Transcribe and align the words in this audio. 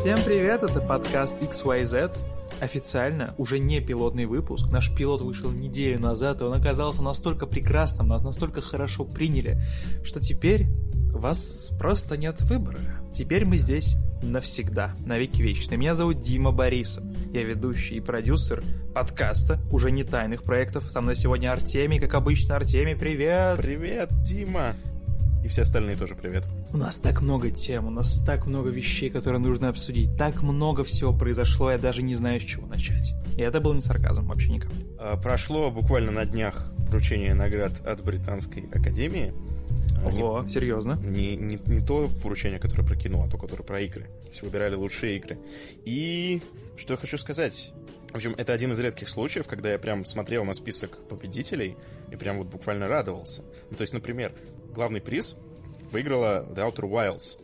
Всем 0.00 0.18
привет, 0.24 0.62
это 0.62 0.80
подкаст 0.80 1.36
XYZ. 1.42 2.16
Официально, 2.62 3.34
уже 3.36 3.58
не 3.58 3.80
пилотный 3.80 4.24
выпуск. 4.24 4.70
Наш 4.70 4.90
пилот 4.94 5.20
вышел 5.20 5.50
неделю 5.50 6.00
назад, 6.00 6.40
и 6.40 6.44
он 6.44 6.54
оказался 6.54 7.02
настолько 7.02 7.44
прекрасным, 7.44 8.08
нас 8.08 8.22
настолько 8.22 8.62
хорошо 8.62 9.04
приняли, 9.04 9.62
что 10.02 10.18
теперь 10.18 10.68
у 11.14 11.18
вас 11.18 11.70
просто 11.78 12.16
нет 12.16 12.40
выбора. 12.40 12.78
Теперь 13.12 13.44
мы 13.44 13.58
здесь 13.58 13.98
навсегда, 14.22 14.94
навеки 15.04 15.42
вечные. 15.42 15.76
Меня 15.76 15.92
зовут 15.92 16.20
Дима 16.20 16.50
Борисов. 16.50 17.04
Я 17.34 17.42
ведущий 17.42 17.96
и 17.96 18.00
продюсер 18.00 18.62
подкаста, 18.94 19.60
уже 19.70 19.90
не 19.90 20.02
тайных 20.02 20.44
проектов. 20.44 20.90
Со 20.90 21.02
мной 21.02 21.14
сегодня 21.14 21.52
Артемий, 21.52 22.00
как 22.00 22.14
обычно. 22.14 22.56
Артемий, 22.56 22.96
привет! 22.96 23.58
Привет, 23.58 24.08
Дима! 24.22 24.76
И 25.44 25.48
все 25.48 25.60
остальные 25.60 25.96
тоже 25.96 26.14
привет. 26.14 26.46
У 26.72 26.76
нас 26.76 26.98
так 26.98 27.20
много 27.20 27.50
тем, 27.50 27.88
у 27.88 27.90
нас 27.90 28.22
так 28.24 28.46
много 28.46 28.70
вещей, 28.70 29.10
которые 29.10 29.40
нужно 29.40 29.68
обсудить, 29.68 30.16
так 30.16 30.40
много 30.42 30.84
всего 30.84 31.12
произошло, 31.12 31.72
я 31.72 31.78
даже 31.78 32.02
не 32.02 32.14
знаю, 32.14 32.40
с 32.40 32.44
чего 32.44 32.64
начать. 32.68 33.12
И 33.36 33.42
это 33.42 33.60
был 33.60 33.74
не 33.74 33.82
сарказм, 33.82 34.28
вообще 34.28 34.52
никак. 34.52 34.70
А, 34.96 35.16
прошло 35.16 35.72
буквально 35.72 36.12
на 36.12 36.24
днях 36.24 36.72
вручение 36.88 37.34
наград 37.34 37.84
от 37.84 38.04
Британской 38.04 38.68
Академии. 38.72 39.34
Ого, 40.04 40.44
не, 40.44 40.50
серьезно? 40.50 40.94
Не, 41.02 41.34
не, 41.34 41.58
не 41.66 41.84
то 41.84 42.06
вручение, 42.06 42.60
которое 42.60 42.84
про 42.84 42.94
кино, 42.96 43.24
а 43.26 43.28
то, 43.28 43.36
которое 43.36 43.64
про 43.64 43.80
игры. 43.80 44.04
То 44.22 44.28
есть 44.28 44.42
выбирали 44.42 44.76
лучшие 44.76 45.16
игры. 45.16 45.38
И 45.84 46.40
что 46.76 46.94
я 46.94 46.96
хочу 46.96 47.18
сказать. 47.18 47.72
В 48.12 48.14
общем, 48.14 48.34
это 48.38 48.52
один 48.52 48.72
из 48.72 48.78
редких 48.78 49.08
случаев, 49.08 49.46
когда 49.46 49.72
я 49.72 49.78
прям 49.78 50.04
смотрел 50.04 50.44
на 50.44 50.54
список 50.54 50.98
победителей 51.08 51.76
и 52.10 52.16
прям 52.16 52.38
вот 52.38 52.46
буквально 52.46 52.88
радовался. 52.88 53.42
Ну, 53.70 53.76
то 53.76 53.82
есть, 53.82 53.92
например, 53.92 54.32
главный 54.72 55.00
приз 55.00 55.36
выиграла 55.92 56.46
The 56.50 56.70
Outer 56.70 56.88
Wilds. 56.90 57.38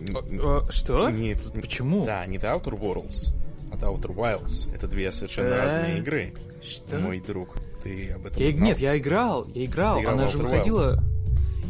Э, 0.00 0.70
что? 0.70 1.10
Не, 1.10 1.36
Почему? 1.60 2.04
Да, 2.04 2.24
не 2.26 2.38
The 2.38 2.60
Outer 2.60 2.78
Worlds, 2.78 3.32
а 3.72 3.76
The 3.76 3.94
Outer 3.94 4.14
Wilds. 4.14 4.74
Это 4.74 4.86
две 4.88 5.10
совершенно 5.12 5.56
разные 5.56 5.98
игры. 5.98 6.34
Что? 6.62 6.98
Мой 6.98 7.20
друг, 7.20 7.56
ты 7.82 8.10
об 8.10 8.26
этом 8.26 8.42
я, 8.42 8.50
знал? 8.50 8.68
Нет, 8.68 8.78
я 8.80 8.98
играл, 8.98 9.46
я 9.54 9.64
играл. 9.64 10.00
играл 10.00 10.14
Она 10.14 10.28
же 10.28 10.38
выходила... 10.38 11.02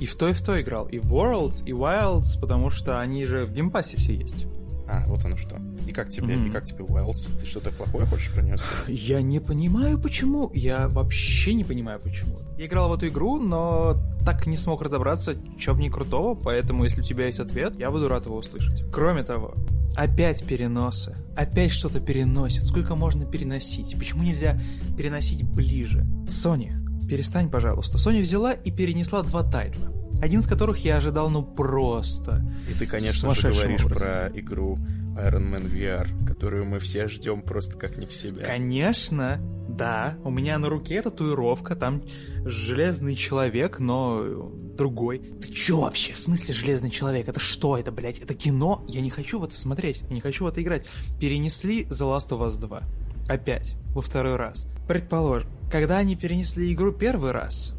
И 0.01 0.07
в 0.07 0.15
то, 0.15 0.29
и 0.29 0.33
в 0.33 0.41
то 0.41 0.59
играл. 0.59 0.87
И 0.89 0.97
Worlds, 0.97 1.63
и 1.67 1.73
Wilds, 1.73 2.41
потому 2.41 2.71
что 2.71 3.01
они 3.01 3.27
же 3.27 3.45
в 3.45 3.53
Game 3.53 3.73
Pass 3.73 3.93
е 3.93 3.99
все 3.99 4.15
есть. 4.15 4.47
А, 4.93 5.05
вот 5.07 5.25
оно 5.25 5.37
что. 5.37 5.57
И 5.87 5.93
как 5.93 6.11
тебе, 6.11 6.37
Мгм. 6.37 6.49
и 6.49 6.51
как 6.51 6.65
тебе 6.65 6.85
Wilds? 6.85 7.31
Ты 7.39 7.47
что-то 7.47 7.71
плохое 7.71 8.07
хочешь 8.07 8.33
про 8.33 8.43
нее 8.43 8.59
сказать? 8.59 8.89
Я 8.89 9.23
не 9.23 9.39
понимаю, 9.39 10.01
почему. 10.01 10.51
Я 10.53 10.89
вообще 10.89 11.55
не 11.55 11.63
понимаю, 11.65 12.01
почему. 12.01 12.39
Я 12.59 12.67
играл 12.67 12.89
в 12.89 12.95
эту 12.95 13.07
игру, 13.09 13.39
но 13.41 13.95
так 14.25 14.47
не 14.47 14.57
смог 14.57 14.83
разобраться, 14.83 15.37
что 15.59 15.75
в 15.75 15.81
ней 15.81 15.91
крутого, 15.91 16.35
поэтому, 16.35 16.83
если 16.85 17.03
у 17.03 17.05
тебя 17.05 17.27
есть 17.27 17.39
ответ, 17.39 17.79
я 17.79 17.91
буду 17.93 18.09
рад 18.09 18.27
его 18.27 18.37
услышать. 18.37 18.83
Кроме 18.93 19.23
того, 19.23 19.55
опять 19.97 20.45
переносы. 20.45 21.17
Опять 21.37 21.71
что-то 21.71 22.01
переносит. 22.01 22.65
Сколько 22.65 22.97
можно 22.97 23.25
переносить? 23.25 23.97
Почему 23.97 24.25
нельзя 24.25 24.61
переносить 24.97 25.45
ближе? 25.45 26.05
Sony, 26.27 26.73
перестань, 27.09 27.49
пожалуйста. 27.49 27.97
Sony 27.97 28.21
взяла 28.23 28.53
и 28.53 28.71
перенесла 28.73 29.23
два 29.23 29.43
тайтла. 29.45 29.89
Один 30.21 30.41
из 30.41 30.47
которых 30.47 30.85
я 30.85 30.97
ожидал, 30.97 31.31
ну 31.31 31.43
просто. 31.43 32.45
И 32.69 32.75
ты, 32.79 32.87
конечно 32.87 33.35
же, 33.35 33.51
говоришь 33.51 33.85
образом. 33.85 34.05
про 34.05 34.31
игру 34.35 34.79
Iron 35.17 35.51
Man 35.51 35.71
VR, 35.71 36.27
которую 36.27 36.67
мы 36.67 36.79
все 36.79 37.09
ждем 37.09 37.43
просто 37.43 37.79
как 37.79 37.97
не 37.97 38.07
в 38.07 38.13
себя. 38.13 38.45
Конечно, 38.45 39.41
да. 39.69 40.19
У 40.25 40.31
меня 40.31 40.59
на 40.59 40.69
руке 40.69 41.01
татуировка, 41.03 41.75
там 41.75 42.03
железный 42.45 43.15
человек, 43.15 43.79
но 43.79 44.53
другой. 44.77 45.19
Ты 45.19 45.53
чё 45.53 45.81
вообще? 45.81 46.13
В 46.15 46.19
смысле 46.19 46.55
железный 46.55 46.91
человек? 46.91 47.29
Это 47.29 47.41
что 47.41 47.77
это, 47.77 47.93
блядь? 47.93 48.19
Это 48.19 48.35
кино? 48.35 48.85
Я 48.89 49.01
не 49.01 49.11
хочу 49.11 49.39
в 49.39 49.45
это 49.45 49.57
смотреть, 49.57 50.03
я 50.09 50.15
не 50.15 50.21
хочу 50.21 50.45
в 50.45 50.49
это 50.49 50.63
играть. 50.63 50.87
Перенесли 51.21 51.85
The 51.85 52.17
Last 52.17 52.31
of 52.31 52.47
Us 52.47 52.61
2. 52.61 52.83
Опять, 53.29 53.75
во 53.95 54.03
второй 54.03 54.37
раз. 54.37 54.67
Предположим, 54.89 55.49
когда 55.71 55.99
они 55.99 56.17
перенесли 56.17 56.73
игру 56.73 56.93
первый 56.93 57.31
раз, 57.31 57.75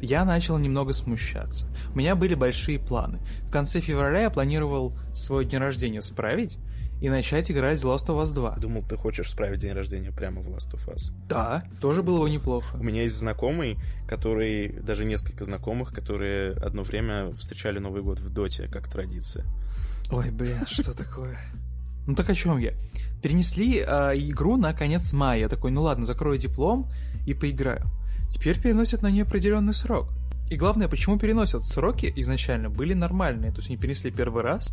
я 0.00 0.24
начал 0.24 0.58
немного 0.58 0.92
смущаться. 0.92 1.66
У 1.94 1.98
меня 1.98 2.14
были 2.14 2.34
большие 2.34 2.78
планы. 2.78 3.20
В 3.42 3.50
конце 3.50 3.80
февраля 3.80 4.22
я 4.22 4.30
планировал 4.30 4.94
свой 5.14 5.44
день 5.44 5.60
рождения 5.60 6.02
справить 6.02 6.58
и 7.00 7.08
начать 7.08 7.50
играть 7.50 7.78
в 7.78 7.84
Last 7.84 8.06
of 8.06 8.22
Us 8.22 8.34
2. 8.34 8.56
Думал, 8.56 8.82
ты 8.82 8.96
хочешь 8.96 9.30
справить 9.30 9.60
день 9.60 9.72
рождения 9.72 10.10
прямо 10.10 10.40
в 10.40 10.48
Last 10.48 10.74
of 10.74 10.88
Us. 10.88 11.12
Да, 11.28 11.64
тоже 11.80 12.02
было 12.02 12.20
бы 12.20 12.30
неплохо. 12.30 12.76
У 12.76 12.82
меня 12.82 13.02
есть 13.02 13.16
знакомый, 13.16 13.78
который, 14.08 14.68
даже 14.80 15.04
несколько 15.04 15.44
знакомых, 15.44 15.92
которые 15.92 16.52
одно 16.52 16.82
время 16.82 17.34
встречали 17.34 17.78
Новый 17.78 18.02
год 18.02 18.20
в 18.20 18.30
Доте, 18.30 18.68
как 18.68 18.90
традиция. 18.90 19.44
Ой, 20.10 20.30
блин, 20.30 20.64
что 20.66 20.96
такое? 20.96 21.38
Ну 22.06 22.14
так 22.14 22.28
о 22.28 22.34
чем 22.34 22.58
я? 22.58 22.74
Перенесли 23.22 23.80
а, 23.80 24.12
игру 24.12 24.56
на 24.56 24.74
конец 24.74 25.12
мая. 25.12 25.40
Я 25.40 25.48
такой, 25.48 25.70
ну 25.70 25.82
ладно, 25.82 26.04
закрою 26.04 26.38
диплом 26.38 26.86
и 27.26 27.34
поиграю. 27.34 27.86
Теперь 28.34 28.60
переносят 28.60 29.00
на 29.00 29.12
неопределенный 29.12 29.72
срок. 29.72 30.08
И 30.50 30.56
главное, 30.56 30.88
почему 30.88 31.18
переносят? 31.20 31.62
Сроки 31.62 32.12
изначально 32.16 32.68
были 32.68 32.92
нормальные. 32.92 33.52
То 33.52 33.58
есть 33.58 33.68
они 33.68 33.78
перенесли 33.78 34.10
первый 34.10 34.42
раз, 34.42 34.72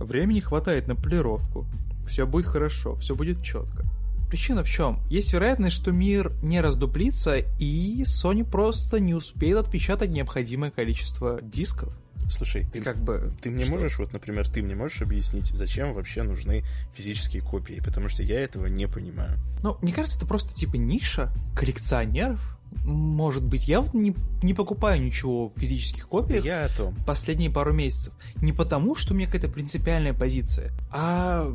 времени 0.00 0.40
хватает 0.40 0.88
на 0.88 0.96
полировку. 0.96 1.66
Все 2.06 2.26
будет 2.26 2.46
хорошо, 2.46 2.94
все 2.94 3.14
будет 3.14 3.42
четко. 3.42 3.84
Причина 4.30 4.64
в 4.64 4.68
чем? 4.68 4.98
Есть 5.10 5.34
вероятность, 5.34 5.76
что 5.76 5.92
мир 5.92 6.32
не 6.42 6.62
раздуплится, 6.62 7.36
и 7.36 8.02
Sony 8.04 8.44
просто 8.50 8.98
не 8.98 9.12
успеет 9.12 9.58
отпечатать 9.58 10.10
необходимое 10.10 10.70
количество 10.70 11.38
дисков. 11.42 11.92
Слушай, 12.30 12.66
ты, 12.72 12.80
Как 12.80 12.96
бы... 12.96 13.34
ты 13.42 13.50
мне 13.50 13.64
что? 13.64 13.72
можешь, 13.72 13.98
вот, 13.98 14.14
например, 14.14 14.48
ты 14.48 14.62
мне 14.62 14.74
можешь 14.74 15.02
объяснить, 15.02 15.48
зачем 15.48 15.92
вообще 15.92 16.22
нужны 16.22 16.64
физические 16.94 17.42
копии? 17.42 17.82
Потому 17.84 18.08
что 18.08 18.22
я 18.22 18.40
этого 18.40 18.66
не 18.66 18.88
понимаю. 18.88 19.38
Ну, 19.62 19.76
мне 19.82 19.92
кажется, 19.92 20.16
это 20.18 20.26
просто 20.26 20.54
типа 20.54 20.76
ниша 20.76 21.30
коллекционеров. 21.54 22.58
Может 22.84 23.44
быть, 23.44 23.68
я 23.68 23.80
вот 23.80 23.94
не, 23.94 24.14
не 24.42 24.54
покупаю 24.54 25.02
ничего 25.02 25.48
в 25.48 25.58
физических 25.58 26.08
копиях 26.08 26.44
Я 26.44 26.64
о 26.64 26.68
том. 26.68 26.94
последние 27.06 27.50
пару 27.50 27.72
месяцев. 27.72 28.14
Не 28.36 28.52
потому, 28.52 28.94
что 28.94 29.14
у 29.14 29.16
меня 29.16 29.26
какая-то 29.26 29.48
принципиальная 29.48 30.14
позиция, 30.14 30.72
а 30.90 31.48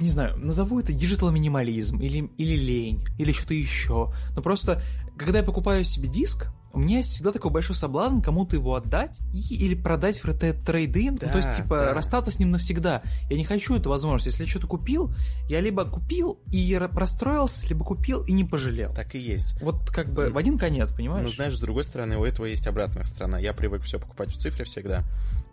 не 0.00 0.08
знаю, 0.08 0.38
назову 0.38 0.78
это 0.78 0.92
digital 0.92 1.30
минимализм 1.30 1.98
или, 1.98 2.30
или 2.36 2.56
лень, 2.56 3.04
или 3.18 3.32
что-то 3.32 3.54
еще. 3.54 4.12
Но 4.36 4.42
просто, 4.42 4.82
когда 5.16 5.38
я 5.38 5.44
покупаю 5.44 5.84
себе 5.84 6.08
диск, 6.08 6.48
у 6.78 6.80
меня 6.80 6.98
есть 6.98 7.12
всегда 7.12 7.32
такой 7.32 7.50
большой 7.50 7.74
соблазн 7.74 8.20
кому-то 8.20 8.54
его 8.54 8.76
отдать 8.76 9.18
и, 9.34 9.66
или 9.66 9.74
продать 9.74 10.22
в 10.22 10.32
трейдин, 10.32 11.16
Да, 11.16 11.26
то 11.26 11.38
есть, 11.38 11.56
типа, 11.56 11.76
да. 11.76 11.92
расстаться 11.92 12.30
с 12.30 12.38
ним 12.38 12.52
навсегда. 12.52 13.02
Я 13.28 13.36
не 13.36 13.44
хочу 13.44 13.74
эту 13.74 13.90
возможность. 13.90 14.26
Если 14.26 14.44
я 14.44 14.48
что-то 14.48 14.68
купил, 14.68 15.12
я 15.48 15.60
либо 15.60 15.84
купил 15.84 16.38
и 16.52 16.76
расстроился, 16.76 17.66
либо 17.66 17.84
купил 17.84 18.22
и 18.22 18.30
не 18.30 18.44
пожалел. 18.44 18.92
Так 18.92 19.16
и 19.16 19.18
есть. 19.18 19.60
Вот 19.60 19.90
как 19.90 20.12
бы 20.12 20.30
в 20.30 20.38
один 20.38 20.56
конец, 20.56 20.92
понимаешь? 20.92 21.24
Ну, 21.24 21.30
знаешь, 21.30 21.56
с 21.56 21.60
другой 21.60 21.82
стороны, 21.82 22.16
у 22.16 22.24
этого 22.24 22.46
есть 22.46 22.68
обратная 22.68 23.02
сторона. 23.02 23.40
Я 23.40 23.54
привык 23.54 23.82
все 23.82 23.98
покупать 23.98 24.30
в 24.30 24.36
цифре 24.36 24.64
всегда. 24.64 25.02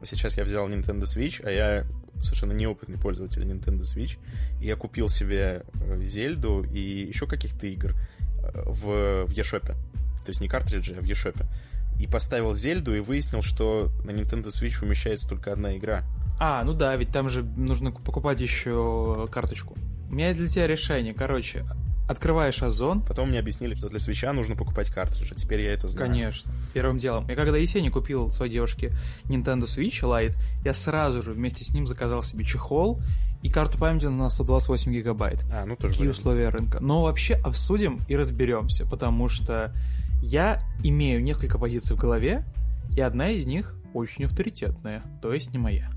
Сейчас 0.04 0.38
я 0.38 0.44
взял 0.44 0.70
Nintendo 0.70 1.06
Switch, 1.06 1.44
а 1.44 1.50
я 1.50 1.88
совершенно 2.22 2.54
неопытный 2.54 3.00
пользователь 3.00 3.42
Nintendo 3.42 3.82
Switch. 3.82 4.20
И 4.62 4.68
я 4.68 4.76
купил 4.76 5.10
себе 5.10 5.64
э, 5.74 6.04
Зельду 6.04 6.64
и 6.64 7.08
еще 7.08 7.26
каких-то 7.26 7.66
игр 7.66 7.96
э, 8.44 8.64
в, 8.68 9.26
в 9.26 9.32
eShop. 9.32 9.76
То 10.26 10.32
есть 10.32 10.42
не 10.42 10.48
картриджи, 10.48 10.96
а 10.98 11.02
в 11.02 11.06
eShop. 11.06 11.46
И 12.00 12.08
поставил 12.08 12.54
Зельду 12.54 12.94
и 12.96 13.00
выяснил, 13.00 13.42
что 13.42 13.90
на 14.04 14.12
Nintendo 14.12 14.48
Switch 14.48 14.84
умещается 14.84 15.30
только 15.30 15.54
одна 15.54 15.78
игра. 15.78 16.04
А, 16.40 16.64
ну 16.66 16.74
да, 16.74 16.94
ведь 16.98 17.12
там 17.12 17.30
же 17.30 17.44
нужно 17.44 17.92
ку- 17.94 18.02
покупать 18.02 18.42
еще 18.42 19.28
карточку. 19.32 19.76
У 20.10 20.14
меня 20.14 20.28
есть 20.28 20.40
для 20.40 20.50
тебя 20.50 20.68
решение. 20.68 21.14
Короче, 21.14 21.66
открываешь 22.10 22.62
Озон. 22.62 23.02
Потом 23.02 23.30
мне 23.30 23.40
объяснили, 23.40 23.76
что 23.76 23.88
для 23.88 24.00
свеча 24.00 24.34
нужно 24.34 24.56
покупать 24.58 24.90
картриджи. 24.90 25.34
Теперь 25.36 25.62
я 25.62 25.72
это 25.72 25.88
знаю. 25.88 26.12
Конечно, 26.12 26.52
первым 26.74 26.98
делом. 26.98 27.28
Я 27.30 27.36
когда 27.36 27.58
Есеня 27.58 27.90
купил 27.90 28.30
своей 28.32 28.52
девушке 28.52 28.92
Nintendo 29.26 29.64
Switch 29.64 30.02
Lite, 30.04 30.36
я 30.66 30.74
сразу 30.74 31.22
же 31.22 31.32
вместе 31.32 31.64
с 31.64 31.70
ним 31.74 31.86
заказал 31.88 32.22
себе 32.22 32.44
чехол 32.44 33.02
и 33.42 33.50
карту 33.50 33.78
памяти 33.78 34.06
на 34.08 34.30
128 34.30 34.92
гигабайт. 34.92 35.46
А, 35.54 35.66
ну 35.66 35.76
тоже 35.78 35.94
Какие 35.94 36.08
вариант. 36.08 36.18
условия 36.20 36.50
рынка. 36.50 36.80
Но 36.82 37.04
вообще 37.04 37.36
обсудим 37.36 38.02
и 38.10 38.16
разберемся, 38.18 38.86
потому 38.86 39.30
что 39.30 39.74
я 40.26 40.60
имею 40.84 41.22
несколько 41.24 41.60
позиций 41.60 41.96
в 41.96 42.00
голове, 42.00 42.44
и 42.96 43.00
одна 43.02 43.30
из 43.30 43.46
них 43.46 43.76
очень 43.94 44.26
авторитетная, 44.26 45.04
то 45.22 45.32
есть 45.34 45.52
не 45.54 45.60
моя. 45.60 45.92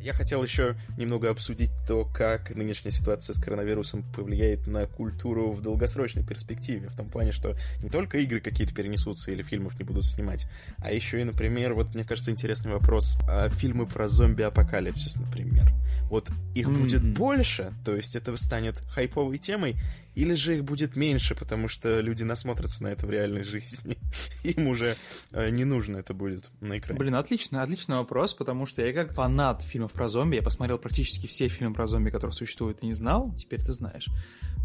Я 0.00 0.12
хотел 0.12 0.42
еще 0.42 0.76
немного 0.98 1.30
обсудить 1.30 1.70
то, 1.88 2.04
как 2.04 2.54
нынешняя 2.54 2.92
ситуация 2.92 3.32
с 3.32 3.42
коронавирусом 3.42 4.04
повлияет 4.12 4.66
на 4.66 4.86
культуру 4.86 5.50
в 5.50 5.62
долгосрочной 5.62 6.22
перспективе. 6.22 6.88
В 6.88 6.94
том 6.96 7.08
плане, 7.08 7.32
что 7.32 7.56
не 7.82 7.88
только 7.88 8.18
игры 8.18 8.40
какие-то 8.40 8.74
перенесутся 8.74 9.32
или 9.32 9.42
фильмов 9.42 9.78
не 9.78 9.84
будут 9.84 10.04
снимать, 10.04 10.46
а 10.76 10.92
еще 10.92 11.20
и, 11.20 11.24
например, 11.24 11.72
вот 11.72 11.94
мне 11.94 12.04
кажется 12.04 12.30
интересный 12.30 12.72
вопрос, 12.72 13.18
а 13.26 13.48
фильмы 13.48 13.86
про 13.86 14.06
зомби-апокалипсис, 14.06 15.16
например. 15.16 15.72
Вот 16.10 16.30
их 16.54 16.68
Мгм. 16.68 16.82
будет 16.82 17.14
больше, 17.14 17.72
то 17.84 17.96
есть 17.96 18.14
это 18.14 18.36
станет 18.36 18.76
хайповой 18.90 19.38
темой, 19.38 19.76
Или 20.14 20.34
же 20.34 20.56
их 20.56 20.64
будет 20.64 20.96
меньше, 20.96 21.34
потому 21.34 21.68
что 21.68 22.00
люди 22.00 22.22
насмотрятся 22.22 22.84
на 22.84 22.88
это 22.88 23.06
в 23.06 23.10
реальной 23.10 23.44
жизни. 23.44 23.98
Им 24.44 24.68
уже 24.68 24.96
э, 25.32 25.50
не 25.50 25.64
нужно 25.64 25.98
это 25.98 26.14
будет 26.14 26.50
на 26.60 26.78
экране. 26.78 26.98
Блин, 26.98 27.16
отлично, 27.16 27.62
отличный 27.62 27.96
вопрос, 27.96 28.34
потому 28.34 28.66
что 28.66 28.84
я 28.84 28.92
как 28.92 29.12
фанат 29.14 29.62
фильмов 29.62 29.92
про 29.92 30.08
зомби, 30.08 30.36
я 30.36 30.42
посмотрел 30.42 30.78
практически 30.78 31.26
все 31.26 31.48
фильмы 31.48 31.74
про 31.74 31.86
зомби, 31.86 32.10
которые 32.10 32.32
существуют, 32.32 32.82
и 32.82 32.86
не 32.86 32.94
знал, 32.94 33.34
теперь 33.36 33.62
ты 33.62 33.72
знаешь. 33.72 34.08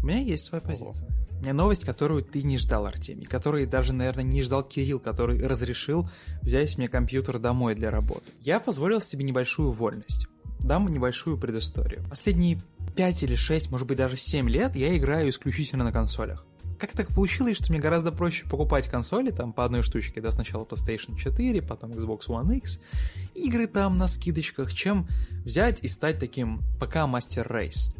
У 0.02 0.06
меня 0.06 0.20
есть 0.20 0.44
своя 0.44 0.62
позиция. 0.62 1.06
Ого. 1.06 1.16
У 1.40 1.42
меня 1.42 1.52
новость, 1.52 1.84
которую 1.84 2.22
ты 2.22 2.42
не 2.42 2.58
ждал, 2.58 2.86
Артемий, 2.86 3.26
который 3.26 3.66
даже, 3.66 3.92
наверное, 3.92 4.24
не 4.24 4.42
ждал 4.42 4.62
Кирилл, 4.62 5.00
который 5.00 5.46
разрешил 5.46 6.08
взять 6.42 6.78
мне 6.78 6.88
компьютер 6.88 7.38
домой 7.38 7.74
для 7.74 7.90
работы. 7.90 8.30
Я 8.42 8.60
позволил 8.60 9.00
себе 9.00 9.24
небольшую 9.24 9.70
вольность. 9.70 10.26
Дам 10.60 10.88
небольшую 10.88 11.38
предысторию. 11.38 12.04
Последние 12.08 12.62
5 12.96 13.22
или 13.22 13.34
6, 13.34 13.70
может 13.70 13.86
быть 13.86 13.98
даже 13.98 14.16
7 14.16 14.48
лет 14.48 14.76
я 14.76 14.96
играю 14.96 15.28
исключительно 15.28 15.84
на 15.84 15.92
консолях. 15.92 16.44
Как 16.78 16.92
так 16.92 17.08
получилось, 17.08 17.58
что 17.58 17.72
мне 17.72 17.80
гораздо 17.80 18.10
проще 18.10 18.46
покупать 18.46 18.88
консоли, 18.88 19.30
там 19.30 19.52
по 19.52 19.66
одной 19.66 19.82
штучке, 19.82 20.22
да, 20.22 20.32
сначала 20.32 20.64
PlayStation 20.64 21.14
4, 21.14 21.60
потом 21.60 21.92
Xbox 21.92 22.28
One 22.28 22.56
X, 22.56 22.80
игры 23.34 23.66
там 23.66 23.98
на 23.98 24.08
скидочках, 24.08 24.72
чем 24.72 25.06
взять 25.44 25.80
и 25.82 25.88
стать 25.88 26.18
таким 26.18 26.62
ПК 26.80 26.96
Master 26.96 27.46
Race. 27.46 27.94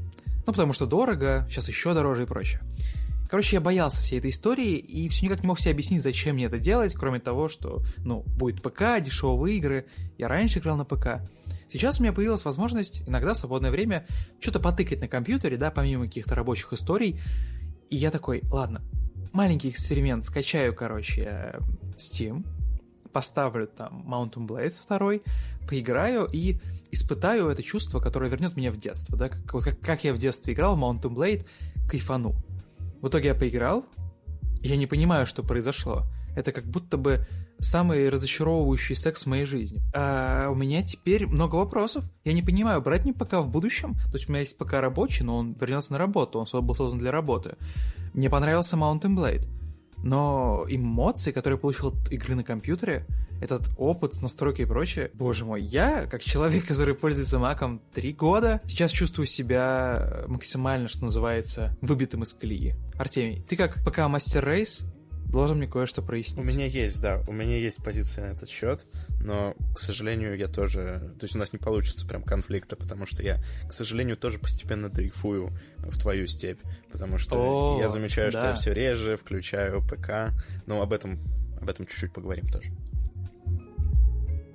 Ну, 0.46 0.52
потому 0.52 0.72
что 0.72 0.86
дорого, 0.86 1.46
сейчас 1.50 1.68
еще 1.68 1.92
дороже 1.92 2.22
и 2.22 2.26
прочее. 2.26 2.62
Короче, 3.30 3.56
я 3.56 3.60
боялся 3.60 4.02
всей 4.02 4.18
этой 4.18 4.30
истории 4.30 4.72
и 4.74 5.06
все 5.08 5.26
никак 5.26 5.42
не 5.42 5.46
мог 5.46 5.60
себе 5.60 5.70
объяснить, 5.70 6.02
зачем 6.02 6.34
мне 6.34 6.46
это 6.46 6.58
делать, 6.58 6.94
кроме 6.94 7.20
того, 7.20 7.46
что, 7.46 7.78
ну, 7.98 8.24
будет 8.26 8.60
ПК, 8.60 9.00
дешевые 9.00 9.56
игры. 9.58 9.86
Я 10.18 10.26
раньше 10.26 10.58
играл 10.58 10.76
на 10.76 10.84
ПК. 10.84 11.20
Сейчас 11.68 12.00
у 12.00 12.02
меня 12.02 12.12
появилась 12.12 12.44
возможность 12.44 13.02
иногда 13.06 13.34
в 13.34 13.38
свободное 13.38 13.70
время 13.70 14.04
что-то 14.40 14.58
потыкать 14.58 15.00
на 15.00 15.06
компьютере, 15.06 15.56
да, 15.56 15.70
помимо 15.70 16.06
каких-то 16.06 16.34
рабочих 16.34 16.72
историй. 16.72 17.20
И 17.88 17.94
я 17.94 18.10
такой, 18.10 18.42
ладно, 18.50 18.82
маленький 19.32 19.70
эксперимент, 19.70 20.24
скачаю, 20.24 20.74
короче, 20.74 21.54
Steam, 21.96 22.44
поставлю 23.12 23.68
там 23.68 24.04
Mountain 24.08 24.48
Blade 24.48 24.74
2, 25.22 25.68
поиграю 25.68 26.24
и 26.32 26.56
испытаю 26.90 27.46
это 27.46 27.62
чувство, 27.62 28.00
которое 28.00 28.28
вернет 28.28 28.56
меня 28.56 28.72
в 28.72 28.76
детство, 28.76 29.16
да, 29.16 29.28
как, 29.28 29.44
как, 29.46 29.78
как 29.78 30.02
я 30.02 30.12
в 30.12 30.18
детстве 30.18 30.52
играл 30.52 30.74
в 30.74 30.82
Mountain 30.82 31.14
Blade, 31.14 31.46
кайфану. 31.88 32.34
В 33.00 33.08
итоге 33.08 33.28
я 33.28 33.34
поиграл, 33.34 33.84
и 34.62 34.68
я 34.68 34.76
не 34.76 34.86
понимаю, 34.86 35.26
что 35.26 35.42
произошло. 35.42 36.04
Это 36.36 36.52
как 36.52 36.64
будто 36.64 36.96
бы 36.96 37.26
самый 37.58 38.08
разочаровывающий 38.08 38.94
секс 38.94 39.24
в 39.24 39.26
моей 39.26 39.44
жизни. 39.44 39.80
А 39.94 40.48
у 40.48 40.54
меня 40.54 40.82
теперь 40.82 41.26
много 41.26 41.56
вопросов. 41.56 42.04
Я 42.24 42.32
не 42.32 42.42
понимаю, 42.42 42.80
брать 42.80 43.04
мне 43.04 43.12
ПК 43.12 43.34
в 43.34 43.48
будущем? 43.48 43.94
То 43.94 44.12
есть 44.12 44.28
у 44.28 44.32
меня 44.32 44.40
есть 44.40 44.56
ПК 44.56 44.74
рабочий, 44.74 45.24
но 45.24 45.36
он 45.36 45.54
вернется 45.54 45.92
на 45.92 45.98
работу, 45.98 46.38
он 46.38 46.66
был 46.66 46.74
создан 46.74 46.98
для 46.98 47.10
работы. 47.10 47.54
Мне 48.14 48.30
понравился 48.30 48.76
Mountain 48.76 49.16
Blade. 49.16 49.48
Но 50.02 50.64
эмоции, 50.68 51.32
которые 51.32 51.58
получил 51.58 51.88
от 51.88 52.12
игры 52.12 52.34
на 52.34 52.44
компьютере, 52.44 53.06
этот 53.40 53.70
опыт 53.78 54.14
с 54.14 54.20
настройкой 54.20 54.66
и 54.66 54.68
прочее, 54.68 55.10
боже 55.14 55.44
мой, 55.44 55.62
я, 55.62 56.06
как 56.06 56.22
человек, 56.22 56.66
который 56.66 56.94
пользуется 56.94 57.38
маком 57.38 57.80
три 57.94 58.12
года, 58.12 58.60
сейчас 58.66 58.90
чувствую 58.90 59.26
себя 59.26 60.24
максимально, 60.26 60.88
что 60.88 61.04
называется, 61.04 61.76
выбитым 61.80 62.22
из 62.22 62.34
колеи. 62.34 62.74
Артемий, 62.98 63.42
ты 63.48 63.56
как 63.56 63.82
ПК 63.84 64.00
Мастер 64.08 64.46
Рейс, 64.46 64.84
должен 65.30 65.58
мне 65.58 65.66
кое-что 65.66 66.02
прояснить. 66.02 66.46
У 66.46 66.48
меня 66.48 66.66
есть, 66.66 67.00
да, 67.00 67.22
у 67.26 67.32
меня 67.32 67.56
есть 67.56 67.82
позиция 67.82 68.28
на 68.28 68.32
этот 68.34 68.48
счет, 68.48 68.86
но, 69.22 69.54
к 69.74 69.78
сожалению, 69.78 70.36
я 70.36 70.48
тоже... 70.48 71.14
То 71.18 71.24
есть 71.24 71.36
у 71.36 71.38
нас 71.38 71.52
не 71.52 71.58
получится 71.58 72.06
прям 72.06 72.22
конфликта, 72.22 72.76
потому 72.76 73.06
что 73.06 73.22
я, 73.22 73.42
к 73.66 73.72
сожалению, 73.72 74.16
тоже 74.16 74.38
постепенно 74.38 74.88
дрейфую 74.88 75.52
в 75.78 75.98
твою 75.98 76.26
степь, 76.26 76.60
потому 76.90 77.18
что 77.18 77.76
О, 77.76 77.80
я 77.80 77.88
замечаю, 77.88 78.32
да. 78.32 78.38
что 78.38 78.48
я 78.48 78.54
все 78.54 78.72
реже 78.72 79.16
включаю 79.16 79.82
ПК, 79.82 80.34
но 80.66 80.82
об 80.82 80.92
этом, 80.92 81.18
об 81.60 81.68
этом 81.70 81.86
чуть-чуть 81.86 82.12
поговорим 82.12 82.48
тоже. 82.48 82.72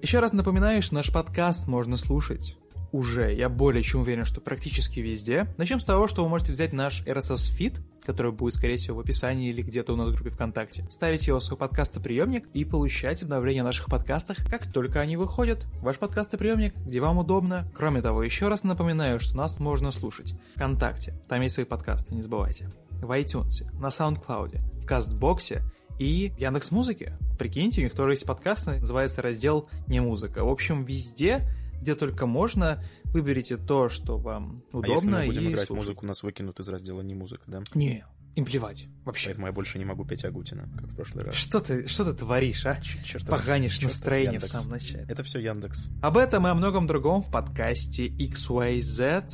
Еще 0.01 0.19
раз 0.19 0.33
напоминаю, 0.33 0.81
что 0.81 0.95
наш 0.95 1.11
подкаст 1.11 1.67
можно 1.67 1.97
слушать 1.97 2.57
уже, 2.95 3.33
я 3.33 3.49
более 3.49 3.83
чем 3.83 4.01
уверен, 4.01 4.23
что 4.23 4.39
практически 4.39 5.01
везде. 5.01 5.47
Начнем 5.57 5.79
с 5.79 5.85
того, 5.85 6.07
что 6.07 6.23
вы 6.23 6.29
можете 6.29 6.53
взять 6.53 6.71
наш 6.71 7.01
RSS 7.05 7.57
feed, 7.57 7.81
который 8.05 8.31
будет, 8.31 8.55
скорее 8.55 8.77
всего, 8.77 8.97
в 8.97 8.99
описании 9.01 9.49
или 9.49 9.61
где-то 9.61 9.93
у 9.93 9.95
нас 9.97 10.09
в 10.09 10.13
группе 10.13 10.29
ВКонтакте, 10.29 10.87
ставить 10.89 11.27
его 11.27 11.39
в 11.39 11.43
свой 11.43 11.57
подкастоприемник 11.57 12.47
и 12.53 12.63
получать 12.63 13.21
обновления 13.23 13.61
о 13.61 13.65
наших 13.65 13.87
подкастах, 13.87 14.37
как 14.49 14.71
только 14.71 15.01
они 15.01 15.17
выходят. 15.17 15.65
Ваш 15.81 15.97
подкастоприемник, 15.97 16.75
где 16.77 17.01
вам 17.01 17.17
удобно. 17.17 17.69
Кроме 17.75 18.01
того, 18.01 18.23
еще 18.23 18.47
раз 18.47 18.63
напоминаю, 18.63 19.19
что 19.19 19.35
нас 19.35 19.59
можно 19.59 19.91
слушать 19.91 20.33
ВКонтакте, 20.55 21.19
там 21.27 21.41
есть 21.41 21.55
свои 21.55 21.65
подкасты, 21.65 22.15
не 22.15 22.21
забывайте. 22.21 22.71
В 22.91 23.11
iTunes, 23.11 23.69
на 23.73 23.87
SoundCloud, 23.87 24.81
в 24.81 24.85
Кастбоксе 24.85 25.63
и 25.99 26.31
Яндекс 26.37 26.71
Музыки. 26.71 27.13
Прикиньте, 27.37 27.81
у 27.81 27.83
них 27.83 27.93
тоже 27.93 28.13
есть 28.13 28.25
подкаст, 28.25 28.67
называется 28.67 29.21
раздел 29.21 29.67
«Не 29.87 29.99
музыка». 29.99 30.45
В 30.45 30.49
общем, 30.49 30.85
везде 30.85 31.41
где 31.85 31.93
только 31.93 32.25
можно. 32.25 32.83
Выберите 33.03 33.57
то, 33.57 33.89
что 33.89 34.17
вам 34.17 34.63
удобно. 34.71 34.87
А 34.87 34.87
если 34.87 35.07
мы 35.07 35.25
будем 35.27 35.41
и 35.41 35.51
играть 35.51 35.65
слушайте. 35.67 35.89
музыку, 35.89 36.05
нас 36.07 36.23
выкинут 36.23 36.59
из 36.59 36.67
раздела 36.67 37.01
«Не 37.01 37.13
музыка», 37.13 37.43
да? 37.45 37.61
Не, 37.75 38.03
им 38.35 38.43
плевать. 38.43 38.87
Вообще. 39.05 39.27
Поэтому 39.27 39.45
я 39.45 39.53
больше 39.53 39.77
не 39.77 39.85
могу 39.85 40.03
петь 40.03 40.25
Агутина, 40.25 40.67
как 40.75 40.87
в 40.89 40.95
прошлый 40.95 41.25
раз. 41.25 41.35
Что 41.35 41.59
ты, 41.59 41.87
что 41.87 42.03
ты 42.03 42.13
творишь, 42.13 42.65
а? 42.65 42.81
Черт, 42.81 43.27
Поганишь 43.27 43.73
чертов 43.73 43.91
настроение 43.91 44.33
Яндекс. 44.33 44.51
в 44.51 44.55
самом 44.55 44.71
начале. 44.71 45.05
Это 45.07 45.21
все 45.21 45.39
Яндекс. 45.39 45.91
Об 46.01 46.17
этом 46.17 46.47
и 46.47 46.49
о 46.49 46.55
многом 46.55 46.87
другом 46.87 47.21
в 47.21 47.29
подкасте 47.31 48.07
XYZ. 48.07 49.31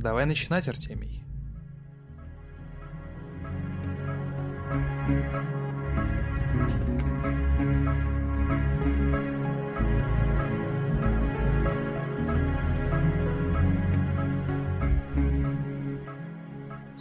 Давай 0.00 0.26
начинать, 0.26 0.68
Артемий. 0.68 1.22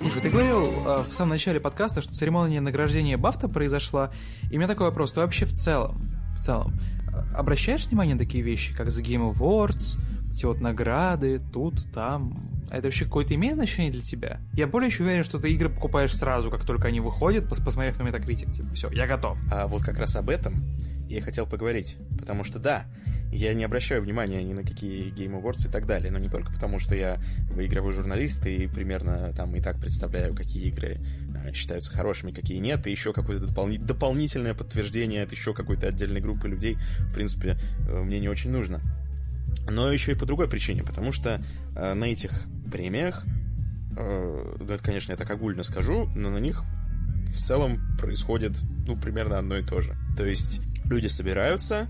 Слушай, 0.04 0.22
ты 0.22 0.30
говорил 0.30 0.66
э, 0.66 1.06
в 1.10 1.14
самом 1.14 1.30
начале 1.30 1.62
подкаста, 1.62 2.02
что 2.02 2.14
церемония 2.14 2.60
награждения 2.60 3.18
Бафта 3.18 3.48
произошла. 3.48 4.12
И 4.52 4.56
у 4.56 4.58
меня 4.58 4.68
такой 4.68 4.88
вопрос. 4.88 5.14
Ты 5.14 5.22
вообще 5.22 5.46
в 5.46 5.54
целом, 5.54 6.12
в 6.36 6.42
целом, 6.42 6.78
э, 7.08 7.34
обращаешь 7.34 7.88
внимание 7.88 8.16
на 8.16 8.20
такие 8.20 8.44
вещи, 8.44 8.76
как 8.76 8.90
The 8.90 9.02
Game 9.02 9.34
Awards, 9.34 9.98
эти 10.30 10.46
вот 10.46 10.60
награды, 10.60 11.40
тут, 11.54 11.90
там? 11.94 12.52
А 12.70 12.80
это 12.80 12.88
вообще 12.88 13.06
какое-то 13.06 13.34
имеет 13.36 13.56
значение 13.56 13.94
для 13.94 14.02
тебя? 14.02 14.42
Я 14.52 14.68
более 14.68 14.90
еще 14.90 15.04
уверен, 15.04 15.24
что 15.24 15.40
ты 15.40 15.54
игры 15.54 15.70
покупаешь 15.70 16.14
сразу, 16.14 16.52
как 16.52 16.66
только 16.66 16.90
они 16.90 17.00
выходят, 17.00 17.48
посмотрев 17.48 17.98
на 17.98 18.04
Metacritic. 18.04 18.52
Типа, 18.52 18.74
все, 18.74 18.90
я 18.92 19.08
готов. 19.08 19.40
А 19.54 19.68
вот 19.68 19.84
как 19.84 20.00
раз 20.00 20.18
об 20.18 20.30
этом 20.30 20.66
я 21.10 21.22
хотел 21.22 21.46
поговорить. 21.46 21.98
Потому 22.20 22.44
что, 22.44 22.60
да, 22.60 22.86
я 23.34 23.54
не 23.54 23.64
обращаю 23.64 24.02
внимания 24.02 24.44
ни 24.44 24.54
на 24.54 24.64
какие 24.64 25.12
Game 25.12 25.42
Awards 25.42 25.68
и 25.68 25.72
так 25.72 25.88
далее, 25.88 26.12
но 26.12 26.20
не 26.20 26.30
только 26.30 26.54
потому, 26.54 26.78
что 26.78 26.96
я 26.96 27.20
игровой 27.58 27.92
журналист 27.92 28.46
и 28.46 28.68
примерно 28.68 29.34
там 29.34 29.56
и 29.56 29.62
так 29.62 29.80
представляю, 29.80 30.36
какие 30.36 30.68
игры 30.68 31.00
э, 31.36 31.52
считаются 31.54 31.92
хорошими, 31.92 32.32
какие 32.32 32.60
нет, 32.60 32.86
и 32.86 32.92
еще 32.92 33.12
какое-то 33.12 33.48
допол- 33.48 33.78
дополнительное 33.78 34.54
подтверждение 34.54 35.24
от 35.24 35.32
еще 35.32 35.54
какой-то 35.54 35.88
отдельной 35.88 36.22
группы 36.22 36.48
людей, 36.48 36.78
в 37.00 37.14
принципе, 37.14 37.58
э, 37.88 38.02
мне 38.02 38.20
не 38.20 38.30
очень 38.30 38.52
нужно. 38.52 38.82
Но 39.70 39.92
еще 39.92 40.12
и 40.12 40.16
по 40.16 40.26
другой 40.26 40.48
причине, 40.48 40.84
потому 40.84 41.12
что 41.12 41.44
э, 41.76 41.94
на 41.94 42.06
этих 42.06 42.46
премиях, 42.72 43.26
э, 43.98 44.58
да, 44.62 44.76
это, 44.76 44.84
конечно, 44.84 45.12
я 45.12 45.18
так 45.18 45.30
огульно 45.32 45.64
скажу, 45.64 46.08
но 46.16 46.30
на 46.30 46.38
них 46.38 46.64
в 47.34 47.38
целом 47.38 47.82
происходит, 47.98 48.62
ну, 48.88 48.96
примерно 48.96 49.40
одно 49.40 49.58
и 49.58 49.64
то 49.64 49.82
же. 49.82 49.96
То 50.16 50.26
есть 50.26 50.62
люди 50.86 51.08
собираются, 51.08 51.88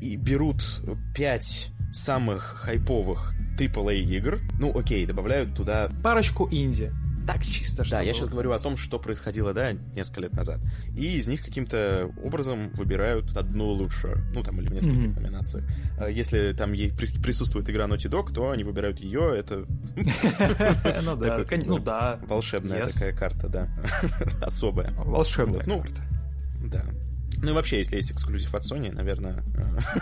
и 0.00 0.16
берут 0.16 0.82
5 1.14 1.72
самых 1.92 2.42
хайповых 2.62 3.34
AAA 3.58 3.96
игр, 3.96 4.40
ну 4.58 4.76
окей, 4.76 5.06
добавляют 5.06 5.54
туда... 5.54 5.88
Парочку 6.02 6.48
инди. 6.50 6.92
Так 7.28 7.44
чисто, 7.44 7.84
что 7.84 7.96
Да, 7.96 8.00
я 8.00 8.14
сейчас 8.14 8.30
говорю 8.30 8.52
о 8.52 8.58
том, 8.58 8.78
что 8.78 8.98
происходило, 8.98 9.52
да, 9.52 9.72
несколько 9.94 10.22
лет 10.22 10.32
назад. 10.32 10.60
И 10.96 11.18
из 11.18 11.28
них 11.28 11.44
каким-то 11.44 12.10
образом 12.24 12.70
выбирают 12.70 13.36
одну 13.36 13.66
лучшую, 13.66 14.26
ну 14.32 14.42
там 14.42 14.58
или 14.62 14.68
в 14.68 14.72
нескольких 14.72 14.98
mm-hmm. 14.98 15.20
номинациях. 15.20 15.64
А 15.98 16.08
если 16.08 16.54
там 16.54 16.72
ей 16.72 16.90
присутствует 16.90 17.68
игра 17.68 17.84
Naughty 17.84 18.08
Dog, 18.08 18.32
то 18.32 18.50
они 18.50 18.64
выбирают 18.64 19.00
ее, 19.00 19.38
это... 19.38 19.66
Ну 21.04 21.16
да, 21.16 21.44
ну 21.66 21.78
да. 21.78 22.18
Волшебная 22.26 22.86
такая 22.86 23.12
карта, 23.12 23.48
да. 23.48 23.68
Особая. 24.40 24.90
Волшебная 24.92 25.64
ну, 25.66 25.82
карта. 25.82 26.02
Да. 26.62 26.84
Ну 27.42 27.50
и 27.50 27.54
вообще, 27.54 27.78
если 27.78 27.96
есть 27.96 28.10
эксклюзив 28.10 28.54
от 28.54 28.62
Sony, 28.62 28.92
наверное, 28.92 29.44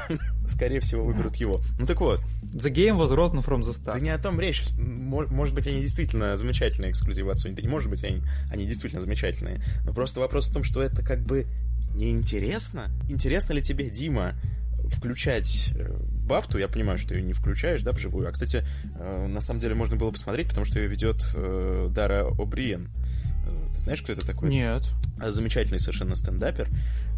э, 0.09 0.16
скорее 0.49 0.81
всего 0.81 1.05
выберут 1.05 1.37
его. 1.37 1.61
Ну 1.78 1.87
так 1.87 2.00
вот. 2.00 2.21
The 2.43 2.73
game 2.73 2.99
was 2.99 3.11
written 3.11 3.45
from 3.45 3.61
the 3.61 3.73
start. 3.73 3.95
Да 3.95 4.00
не 4.00 4.11
о 4.11 4.19
том 4.19 4.40
речь. 4.40 4.64
Может 4.76 5.55
быть, 5.55 5.66
они 5.66 5.81
действительно 5.81 6.37
замечательные 6.37 6.90
эксклюзивы 6.90 7.33
от 7.33 7.45
Sony. 7.45 7.55
Да 7.55 7.62
не 7.62 7.69
может 7.69 7.90
быть, 7.90 8.02
они, 8.05 8.23
они 8.50 8.66
действительно 8.66 9.02
замечательные. 9.02 9.61
Но 9.85 9.93
просто 9.93 10.21
вопрос 10.21 10.49
в 10.49 10.52
том, 10.52 10.64
что 10.64 10.83
это 10.83 11.02
как 11.02 11.21
бы 11.21 11.47
неинтересно. 11.95 12.90
Интересно 13.09 13.52
ли 13.52 13.62
тебе, 13.62 13.90
Дима, 13.90 14.35
включать 14.87 15.73
э, 15.75 15.95
Бафту, 16.26 16.59
я 16.59 16.69
понимаю, 16.69 16.99
что 16.99 17.14
ее 17.14 17.23
не 17.23 17.33
включаешь, 17.35 17.83
да, 17.83 17.93
вживую. 17.93 18.28
А, 18.28 18.33
кстати, 18.33 18.64
э, 18.99 19.26
на 19.26 19.40
самом 19.40 19.61
деле 19.61 19.75
можно 19.75 19.97
было 19.97 20.11
посмотреть, 20.11 20.49
потому 20.49 20.64
что 20.64 20.78
ее 20.78 20.88
ведет 20.88 21.23
Дара 21.93 22.25
О'Бриен. 22.31 22.88
Ты 23.72 23.80
знаешь, 23.80 24.02
кто 24.02 24.12
это 24.12 24.26
такой? 24.26 24.48
Нет. 24.48 24.84
Замечательный 25.20 25.78
совершенно 25.78 26.14
стендапер, 26.14 26.68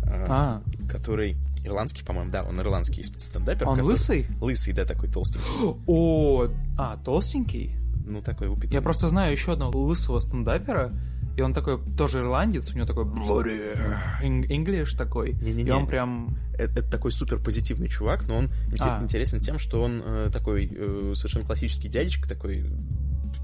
э, 0.04 0.24
А. 0.28 0.62
который 0.88 1.36
ирландский, 1.64 2.04
по-моему, 2.04 2.30
да, 2.30 2.44
он 2.44 2.60
ирландский 2.60 3.02
стендапер. 3.02 3.68
Он 3.68 3.76
который- 3.76 3.88
лысый? 3.88 4.26
Лысый, 4.40 4.72
да, 4.74 4.84
такой 4.84 5.08
толстый. 5.08 5.40
О, 5.86 6.48
а, 6.78 6.96
толстенький? 7.04 7.74
Ну, 8.06 8.22
такой 8.22 8.48
упитанный. 8.48 8.74
Я 8.74 8.82
просто 8.82 9.08
знаю 9.08 9.32
еще 9.32 9.52
одного 9.52 9.82
лысого 9.82 10.20
стендапера, 10.20 10.92
и 11.36 11.42
он 11.42 11.52
такой 11.54 11.78
тоже 11.96 12.18
ирландец, 12.20 12.72
у 12.72 12.76
него 12.76 12.86
такой 12.86 13.04
bloody 13.04 13.76
English 14.22 14.96
такой. 14.96 15.34
Не-не-не. 15.34 15.68
И 15.68 15.72
он 15.72 15.86
прям... 15.86 16.36
это, 16.54 16.80
это 16.80 16.90
такой 16.90 17.12
супер 17.12 17.38
позитивный 17.38 17.88
чувак, 17.88 18.26
но 18.26 18.36
он 18.38 18.50
А. 18.80 19.02
интересен 19.02 19.40
тем, 19.40 19.58
что 19.58 19.82
он 19.82 20.02
э, 20.04 20.30
такой 20.32 20.70
э, 20.74 21.12
совершенно 21.14 21.44
классический 21.44 21.88
дядечка, 21.88 22.28
такой 22.28 22.64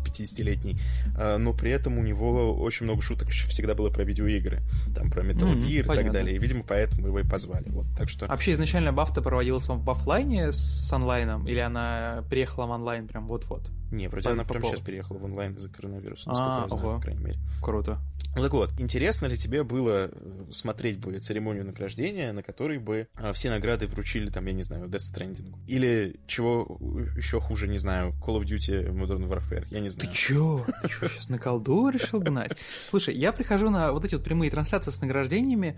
50-летний, 0.05 0.79
э, 1.17 1.37
но 1.39 1.53
при 1.53 1.71
этом 1.71 1.99
у 1.99 2.03
него 2.03 2.55
очень 2.55 2.85
много 2.85 3.03
шуток 3.03 3.29
вс- 3.29 3.49
всегда 3.49 3.75
было 3.75 3.91
про 3.91 4.05
видеоигры, 4.05 4.63
там 4.95 5.11
про 5.11 5.23
Metal 5.25 5.55
Gear 5.55 5.71
и 5.71 5.79
так 5.79 5.87
понятно. 5.89 6.13
далее, 6.13 6.37
и, 6.37 6.39
видимо, 6.39 6.63
поэтому 6.63 7.07
его 7.09 7.21
и 7.21 7.25
позвали. 7.25 7.69
Вот, 7.71 7.87
так 7.97 8.09
что... 8.09 8.27
Вообще 8.27 8.53
изначально 8.53 8.93
Бафта 8.93 9.23
проводилась 9.23 9.69
в 9.69 9.91
оффлайне 9.91 10.53
с 10.53 10.93
онлайном, 10.93 11.47
или 11.49 11.59
она 11.59 12.25
приехала 12.31 12.67
в 12.67 12.71
онлайн 12.71 13.09
прям 13.09 13.27
вот-вот? 13.27 13.69
Не, 13.91 14.09
вроде 14.09 14.29
по- 14.29 14.33
она 14.33 14.45
прямо 14.45 14.67
сейчас 14.67 14.81
переехала 14.81 15.19
в 15.19 15.25
онлайн 15.25 15.55
из-за 15.55 15.69
коронавируса, 15.69 16.31
А, 16.31 16.33
насколько 16.33 16.63
я 16.63 16.69
знаю, 16.69 16.85
ого. 16.93 16.97
по 16.97 17.03
крайней 17.03 17.25
мере. 17.25 17.39
Круто. 17.63 17.99
Ну 18.37 18.43
так 18.43 18.53
вот, 18.53 18.73
интересно 18.81 19.27
ли 19.27 19.37
тебе 19.37 19.63
было 19.63 20.11
э, 20.11 20.45
смотреть 20.51 20.99
бы 20.99 21.17
церемонию 21.21 21.65
награждения, 21.65 22.33
на 22.33 22.43
которой 22.43 22.79
бы 22.79 23.07
э, 23.17 23.33
все 23.33 23.49
награды 23.51 23.87
вручили, 23.87 24.29
там, 24.29 24.45
я 24.47 24.53
не 24.53 24.65
знаю, 24.65 24.87
Death 24.89 25.15
Stranding? 25.15 25.55
Или, 25.69 26.17
чего 26.27 26.79
еще 27.17 27.41
хуже, 27.41 27.69
не 27.69 27.79
знаю, 27.79 28.13
Call 28.21 28.41
of 28.41 28.45
Duty 28.45 28.91
Modern 28.93 29.29
Warfare? 29.29 29.67
Я 29.75 29.81
не 29.81 29.89
Ты 29.89 29.95
знаю. 29.95 30.15
чё? 30.15 30.65
Ты 30.83 30.89
чё, 30.89 31.09
сейчас 31.09 31.29
на 31.29 31.37
колду 31.37 31.89
решил 31.89 32.21
гнать? 32.21 32.57
Слушай, 32.91 33.17
я 33.17 33.33
прихожу 33.33 33.71
на 33.71 33.91
вот 33.91 34.05
эти 34.05 34.15
вот 34.15 34.23
прямые 34.23 34.49
трансляции 34.49 34.93
с 34.93 35.01
награждениями, 35.01 35.77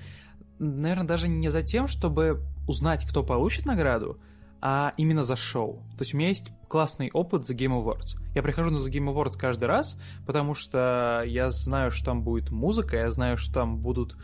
наверное, 0.59 1.07
даже 1.07 1.29
не 1.29 1.49
за 1.49 1.63
тем, 1.63 1.89
чтобы 1.89 2.43
узнать, 2.69 3.07
кто 3.09 3.23
получит 3.23 3.65
награду, 3.65 4.19
а 4.61 4.93
именно 4.99 5.25
за 5.25 5.35
шоу. 5.35 5.83
То 5.97 6.03
есть 6.03 6.13
у 6.13 6.19
меня 6.19 6.29
есть 6.29 6.49
классный 6.69 7.11
опыт 7.11 7.47
за 7.47 7.55
Game 7.55 7.73
Awards. 7.83 8.19
Я 8.35 8.43
прихожу 8.43 8.71
на 8.71 8.77
The 8.77 8.91
Game 8.91 9.11
Awards 9.11 9.39
каждый 9.39 9.65
раз, 9.65 9.99
потому 10.27 10.55
что 10.55 11.23
я 11.27 11.49
знаю, 11.49 11.91
что 11.91 12.05
там 12.05 12.23
будет 12.23 12.51
музыка, 12.51 12.99
я 12.99 13.11
знаю, 13.11 13.39
что 13.39 13.51
там 13.55 13.79
будут 13.79 14.15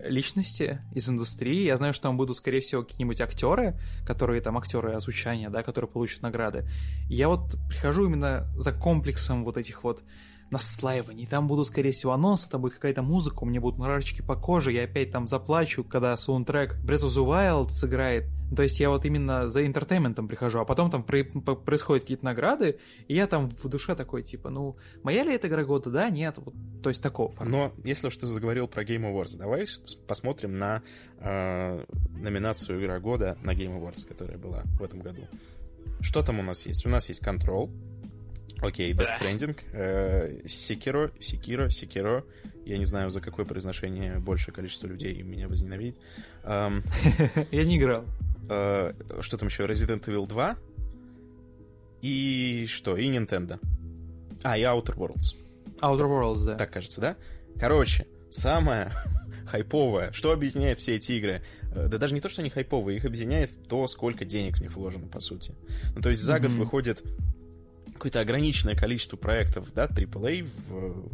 личности 0.00 0.80
из 0.92 1.08
индустрии. 1.08 1.64
Я 1.64 1.76
знаю, 1.76 1.92
что 1.92 2.04
там 2.04 2.16
будут, 2.16 2.36
скорее 2.36 2.60
всего, 2.60 2.82
какие-нибудь 2.82 3.20
актеры, 3.20 3.78
которые 4.06 4.40
там 4.40 4.56
актеры 4.56 4.92
озвучания, 4.92 5.50
да, 5.50 5.62
которые 5.62 5.90
получат 5.90 6.22
награды. 6.22 6.68
Я 7.08 7.28
вот 7.28 7.56
прихожу 7.68 8.06
именно 8.06 8.46
за 8.56 8.72
комплексом 8.72 9.44
вот 9.44 9.56
этих 9.56 9.84
вот 9.84 10.02
наслаиваний. 10.50 11.26
Там 11.26 11.46
будут, 11.46 11.66
скорее 11.66 11.90
всего, 11.90 12.12
анонсы, 12.12 12.48
там 12.48 12.62
будет 12.62 12.74
какая-то 12.74 13.02
музыка, 13.02 13.42
у 13.42 13.46
меня 13.46 13.60
будут 13.60 13.78
мурашечки 13.78 14.22
по 14.22 14.36
коже, 14.36 14.72
я 14.72 14.84
опять 14.84 15.10
там 15.10 15.26
заплачу, 15.28 15.84
когда 15.84 16.16
саундтрек 16.16 16.76
Breath 16.84 17.04
of 17.04 17.08
the 17.08 17.26
Wild 17.26 17.70
сыграет. 17.70 18.24
То 18.54 18.62
есть 18.62 18.80
я 18.80 18.88
вот 18.90 19.04
именно 19.04 19.48
за 19.48 19.66
интертейментом 19.66 20.26
прихожу, 20.28 20.60
а 20.60 20.64
потом 20.64 20.90
там 20.90 21.02
при- 21.02 21.22
по- 21.22 21.54
происходят 21.54 22.04
какие-то 22.04 22.24
награды, 22.24 22.78
и 23.06 23.14
я 23.14 23.26
там 23.26 23.48
в 23.48 23.68
душе 23.68 23.94
такой, 23.94 24.22
типа, 24.22 24.50
ну, 24.50 24.76
моя 25.02 25.22
ли 25.24 25.34
это 25.34 25.48
игра 25.48 25.64
года? 25.64 25.90
Да, 25.90 26.08
нет. 26.10 26.38
Вот, 26.38 26.54
то 26.82 26.88
есть 26.88 27.02
такого 27.02 27.30
формата. 27.30 27.74
Но 27.76 27.84
если 27.84 28.06
уж 28.06 28.16
ты 28.16 28.26
заговорил 28.26 28.66
про 28.68 28.84
Game 28.84 29.02
Awards, 29.10 29.36
давай 29.36 29.66
посмотрим 30.06 30.58
на 30.58 30.82
э, 31.20 31.84
номинацию 32.16 32.80
Игра 32.82 32.98
года 33.00 33.36
на 33.42 33.52
Game 33.54 33.78
Awards, 33.78 34.06
которая 34.06 34.38
была 34.38 34.62
в 34.78 34.82
этом 34.82 35.00
году. 35.00 35.28
Что 36.00 36.22
там 36.22 36.38
у 36.40 36.42
нас 36.42 36.64
есть? 36.66 36.86
У 36.86 36.88
нас 36.88 37.08
есть 37.08 37.22
Control, 37.26 37.70
окей, 38.60 38.92
Death 38.92 39.08
Stranding, 39.20 39.58
э, 39.72 40.42
Sekiro, 40.46 41.12
Sekiro, 41.18 41.68
Sekiro, 41.68 42.24
я 42.64 42.78
не 42.78 42.84
знаю, 42.84 43.10
за 43.10 43.20
какое 43.20 43.44
произношение 43.46 44.18
большее 44.18 44.54
количество 44.54 44.86
людей 44.86 45.20
меня 45.22 45.48
возненавидит. 45.48 45.98
Эм, 46.44 46.82
Я 47.50 47.64
не 47.64 47.78
играл. 47.78 48.04
Э, 48.48 48.92
что 49.20 49.36
там 49.36 49.48
еще? 49.48 49.64
Resident 49.66 50.04
Evil 50.04 50.26
2. 50.26 50.56
И 52.02 52.66
что? 52.68 52.96
И 52.96 53.08
Nintendo. 53.08 53.58
А, 54.42 54.56
и 54.56 54.62
Outer 54.62 54.96
Worlds. 54.96 55.34
Outer 55.80 56.06
Worlds, 56.06 56.44
да. 56.46 56.54
Так 56.56 56.72
кажется, 56.72 57.00
да? 57.00 57.16
Короче, 57.58 58.06
самое 58.30 58.92
хайповое, 59.46 60.12
что 60.12 60.32
объединяет 60.32 60.78
все 60.78 60.96
эти 60.96 61.12
игры, 61.12 61.42
э, 61.74 61.88
да 61.88 61.98
даже 61.98 62.14
не 62.14 62.20
то, 62.20 62.28
что 62.28 62.40
они 62.42 62.50
хайповые, 62.50 62.98
их 62.98 63.04
объединяет 63.04 63.50
то, 63.68 63.86
сколько 63.86 64.24
денег 64.24 64.58
в 64.58 64.60
них 64.60 64.72
вложено, 64.74 65.08
по 65.08 65.20
сути. 65.20 65.54
Ну, 65.96 66.02
то 66.02 66.10
есть 66.10 66.22
за 66.22 66.38
год 66.38 66.52
выходит 66.52 67.02
какое-то 67.94 68.20
ограниченное 68.20 68.76
количество 68.76 69.16
проектов, 69.16 69.72
да, 69.74 69.86
AAA 69.86 70.44
в, 70.44 71.08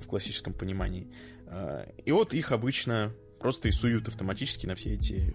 в 0.00 0.06
классическом 0.06 0.52
понимании. 0.52 1.08
Э, 1.46 1.86
И 2.04 2.12
вот 2.12 2.34
их 2.34 2.52
обычно 2.52 3.12
просто 3.40 3.66
и 3.68 3.72
суют 3.72 4.06
автоматически 4.06 4.66
на 4.66 4.74
все 4.76 4.94
эти 4.94 5.34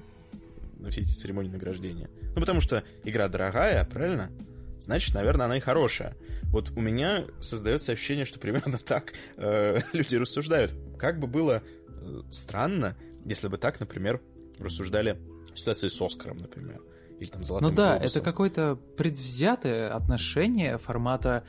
на 0.80 0.90
все 0.90 1.02
эти 1.02 1.10
церемонии 1.10 1.50
награждения. 1.50 2.10
Ну, 2.34 2.40
потому 2.42 2.60
что 2.60 2.84
игра 3.04 3.28
дорогая, 3.28 3.84
правильно? 3.86 4.32
Значит, 4.80 5.16
наверное, 5.16 5.46
она 5.46 5.58
и 5.58 5.62
хорошая. 5.62 6.16
Вот 6.52 6.72
у 6.72 6.82
меня 6.82 7.26
создается 7.40 7.92
ощущение, 7.92 8.26
что 8.26 8.40
примерно 8.40 8.78
так 8.86 9.14
э, 9.38 9.80
люди 9.94 10.16
рассуждают. 10.16 10.74
Как 10.98 11.20
бы 11.20 11.28
было 11.28 11.64
э, 11.88 12.22
странно, 12.30 12.96
если 13.24 13.48
бы 13.48 13.58
так, 13.58 13.80
например, 13.80 14.22
рассуждали 14.60 15.18
в 15.54 15.60
ситуации 15.60 15.88
с 15.88 16.02
Оскаром, 16.02 16.38
например. 16.38 16.82
Или 17.20 17.30
там 17.30 17.44
Золотым 17.44 17.70
Ну 17.70 17.76
да, 17.76 17.92
глобусом. 17.94 18.22
это 18.22 18.26
какое-то 18.30 18.76
предвзятое 18.98 19.94
отношение 19.94 20.78
формата 20.78 21.44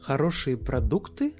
хорошие 0.00 0.56
продукты 0.56 1.34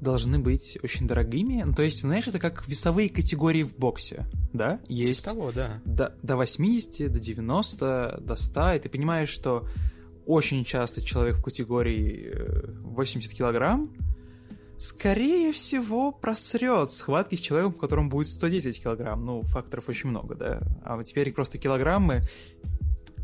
должны 0.00 0.38
быть 0.38 0.78
очень 0.82 1.06
дорогими. 1.06 1.62
Ну, 1.62 1.74
то 1.74 1.82
есть, 1.82 2.00
знаешь, 2.00 2.26
это 2.26 2.38
как 2.38 2.66
весовые 2.68 3.08
категории 3.08 3.62
в 3.62 3.76
боксе, 3.76 4.26
да? 4.52 4.78
Типа 4.78 4.92
Есть 4.92 5.24
того, 5.24 5.52
да. 5.52 5.80
до, 5.84 6.14
до 6.22 6.36
80, 6.36 7.12
до 7.12 7.18
90, 7.18 8.20
до 8.20 8.36
100, 8.36 8.72
и 8.72 8.78
ты 8.80 8.88
понимаешь, 8.88 9.28
что 9.28 9.66
очень 10.26 10.64
часто 10.64 11.02
человек 11.02 11.36
в 11.36 11.42
категории 11.42 12.32
э, 12.34 12.72
80 12.82 13.32
килограмм 13.32 13.94
скорее 14.76 15.52
всего 15.52 16.12
просрет 16.12 16.92
схватки 16.92 17.36
с 17.36 17.38
человеком, 17.38 17.72
в 17.72 17.78
котором 17.78 18.08
будет 18.08 18.28
110 18.28 18.82
килограмм. 18.82 19.24
Ну, 19.24 19.42
факторов 19.42 19.88
очень 19.88 20.10
много, 20.10 20.34
да. 20.34 20.60
А 20.84 21.02
теперь 21.02 21.32
просто 21.32 21.58
килограммы, 21.58 22.22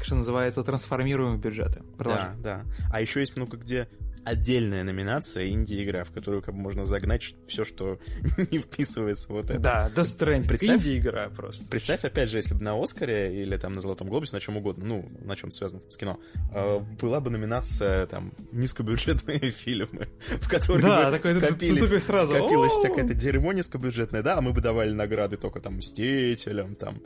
что 0.02 0.14
называется, 0.14 0.62
трансформируем 0.62 1.36
в 1.36 1.40
бюджеты. 1.40 1.82
Продолжай. 1.98 2.32
Да, 2.34 2.64
да. 2.64 2.64
А 2.90 3.00
еще 3.00 3.20
есть 3.20 3.36
много 3.36 3.56
где 3.56 3.88
отдельная 4.24 4.84
номинация 4.84 5.48
инди-игра, 5.50 6.04
в 6.04 6.10
которую 6.12 6.42
как 6.42 6.54
бы 6.54 6.60
можно 6.60 6.84
загнать 6.84 7.34
все, 7.46 7.64
что 7.64 7.98
не 8.50 8.58
вписывается 8.58 9.32
вот 9.32 9.50
это. 9.50 9.58
Да, 9.58 9.90
Death 9.94 10.18
Stranding. 10.18 10.48
Представь- 10.48 10.80
Инди-игра 10.86 11.28
просто. 11.30 11.68
Представь, 11.70 12.04
опять 12.04 12.30
же, 12.30 12.38
если 12.38 12.54
бы 12.54 12.62
на 12.62 12.80
Оскаре 12.80 13.42
или 13.42 13.56
там 13.56 13.72
на 13.72 13.80
Золотом 13.80 14.08
Глобусе, 14.08 14.34
на 14.36 14.40
чем 14.40 14.56
угодно, 14.56 14.84
ну, 14.84 15.08
на 15.24 15.36
чем 15.36 15.50
связано 15.50 15.82
с 15.88 15.96
кино, 15.96 16.18
э, 16.54 16.78
была 17.00 17.20
бы 17.20 17.30
номинация, 17.30 18.06
там, 18.06 18.32
низкобюджетные 18.52 19.38
фильмы, 19.50 20.08
в 20.40 20.48
которые 20.48 20.82
Да, 20.82 21.06
бы 21.10 21.16
такой- 21.16 21.34
ты- 21.34 21.40
ты 21.40 21.46
скопились, 21.46 21.84
такой 21.84 22.00
сразу, 22.00 22.34
скопилась 22.34 22.72
«О!» 22.72 22.78
всякая-то 22.78 23.14
дерьмо 23.14 23.52
низкобюджетное, 23.52 24.22
да, 24.22 24.38
а 24.38 24.40
мы 24.40 24.52
бы 24.52 24.60
давали 24.60 24.92
награды 24.92 25.36
только 25.36 25.60
там 25.60 25.76
Мстителям, 25.76 26.74
там. 26.74 27.00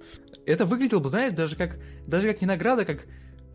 Это 0.44 0.64
выглядело 0.64 1.00
бы, 1.00 1.08
знаешь, 1.08 1.32
даже 1.32 1.56
как, 1.56 1.78
даже 2.06 2.28
как 2.30 2.40
не 2.40 2.46
награда, 2.46 2.84
как 2.84 3.06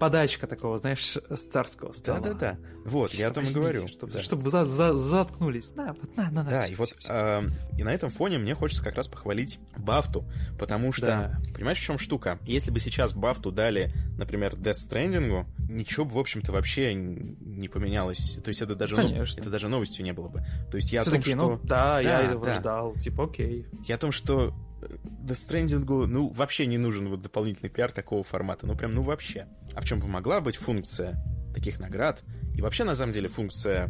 подачка 0.01 0.47
такого, 0.47 0.77
знаешь, 0.77 1.15
с 1.29 1.43
царского 1.45 1.93
стола. 1.93 2.19
Да-да-да. 2.19 2.57
Вот, 2.85 3.13
я 3.13 3.27
о 3.27 3.31
том 3.31 3.43
и 3.43 3.45
Чисто 3.45 3.59
говорю. 3.59 3.87
Чтобы, 3.87 4.11
Да. 4.13 4.19
чтобы 4.19 4.49
за- 4.49 4.65
за- 4.65 4.97
заткнулись. 4.97 5.69
Да, 5.69 5.95
вот 6.01 6.17
на, 6.17 6.23
на, 6.31 6.43
на. 6.43 6.49
Да, 6.49 6.61
всё, 6.63 6.71
и 6.73 6.75
вот 6.75 6.89
всё. 6.97 7.13
э, 7.13 7.43
и 7.77 7.83
на 7.83 7.93
этом 7.93 8.09
фоне 8.09 8.39
мне 8.39 8.55
хочется 8.55 8.83
как 8.83 8.95
раз 8.95 9.07
похвалить 9.07 9.59
Бафту, 9.77 10.25
потому 10.59 10.91
что, 10.91 11.05
Да. 11.05 11.39
понимаешь, 11.53 11.77
в 11.79 11.83
чем 11.83 11.99
штука? 11.99 12.39
Если 12.45 12.71
бы 12.71 12.79
сейчас 12.79 13.13
Бафту 13.13 13.51
дали, 13.51 13.93
например, 14.17 14.55
Death 14.55 14.89
Stranding, 14.89 15.45
ничего 15.69 16.05
бы, 16.05 16.13
в 16.15 16.19
общем-то, 16.19 16.51
вообще 16.51 16.95
не 16.95 17.67
поменялось. 17.67 18.39
То 18.43 18.49
есть 18.49 18.61
это 18.63 18.73
даже, 18.75 18.95
ну, 18.95 19.03
Конечно. 19.03 19.39
это 19.39 19.49
даже 19.51 19.67
новостью 19.69 20.03
не 20.03 20.13
было 20.13 20.27
бы. 20.27 20.43
То 20.71 20.77
есть 20.77 20.91
я 20.91 21.01
о 21.01 21.03
Все 21.03 21.11
том, 21.11 21.19
такие, 21.19 21.35
что... 21.37 21.49
ну 21.51 21.59
да, 21.63 21.99
я 21.99 22.17
Да, 22.17 22.21
этого 22.23 22.45
да. 22.45 22.59
ждал. 22.59 22.93
Типа, 22.95 23.25
окей. 23.25 23.67
Я 23.85 23.95
о 23.95 23.97
том, 23.99 24.11
что 24.11 24.53
Death 24.81 25.47
Stranding, 25.47 26.07
ну, 26.07 26.29
вообще 26.29 26.65
не 26.65 26.77
нужен 26.77 27.09
вот 27.09 27.21
дополнительный 27.21 27.69
пиар 27.69 27.91
такого 27.91 28.23
формата. 28.23 28.65
Ну, 28.65 28.75
прям, 28.75 28.93
ну, 28.93 29.01
вообще. 29.01 29.47
А 29.73 29.81
в 29.81 29.85
чем 29.85 29.99
бы 29.99 30.07
могла 30.07 30.41
быть 30.41 30.55
функция 30.55 31.23
таких 31.53 31.79
наград? 31.79 32.23
И 32.55 32.61
вообще, 32.61 32.83
на 32.83 32.95
самом 32.95 33.13
деле, 33.13 33.27
функция 33.27 33.89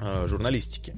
э, 0.00 0.26
журналистики. 0.26 0.96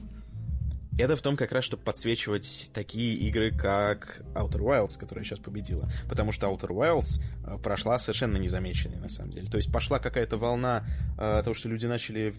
Это 0.98 1.14
в 1.14 1.20
том 1.20 1.36
как 1.36 1.52
раз, 1.52 1.64
чтобы 1.64 1.82
подсвечивать 1.82 2.70
такие 2.72 3.14
игры, 3.28 3.50
как 3.50 4.22
Outer 4.34 4.60
Wilds, 4.60 4.98
которая 4.98 5.24
сейчас 5.24 5.38
победила. 5.38 5.90
Потому 6.08 6.32
что 6.32 6.46
Outer 6.46 6.70
Wilds 6.70 7.22
э, 7.44 7.58
прошла 7.58 7.98
совершенно 7.98 8.38
незамеченной, 8.38 8.96
на 8.96 9.10
самом 9.10 9.32
деле. 9.32 9.50
То 9.50 9.58
есть 9.58 9.70
пошла 9.70 9.98
какая-то 9.98 10.38
волна 10.38 10.86
э, 11.18 11.42
того, 11.44 11.52
что 11.52 11.68
люди 11.68 11.84
начали 11.84 12.34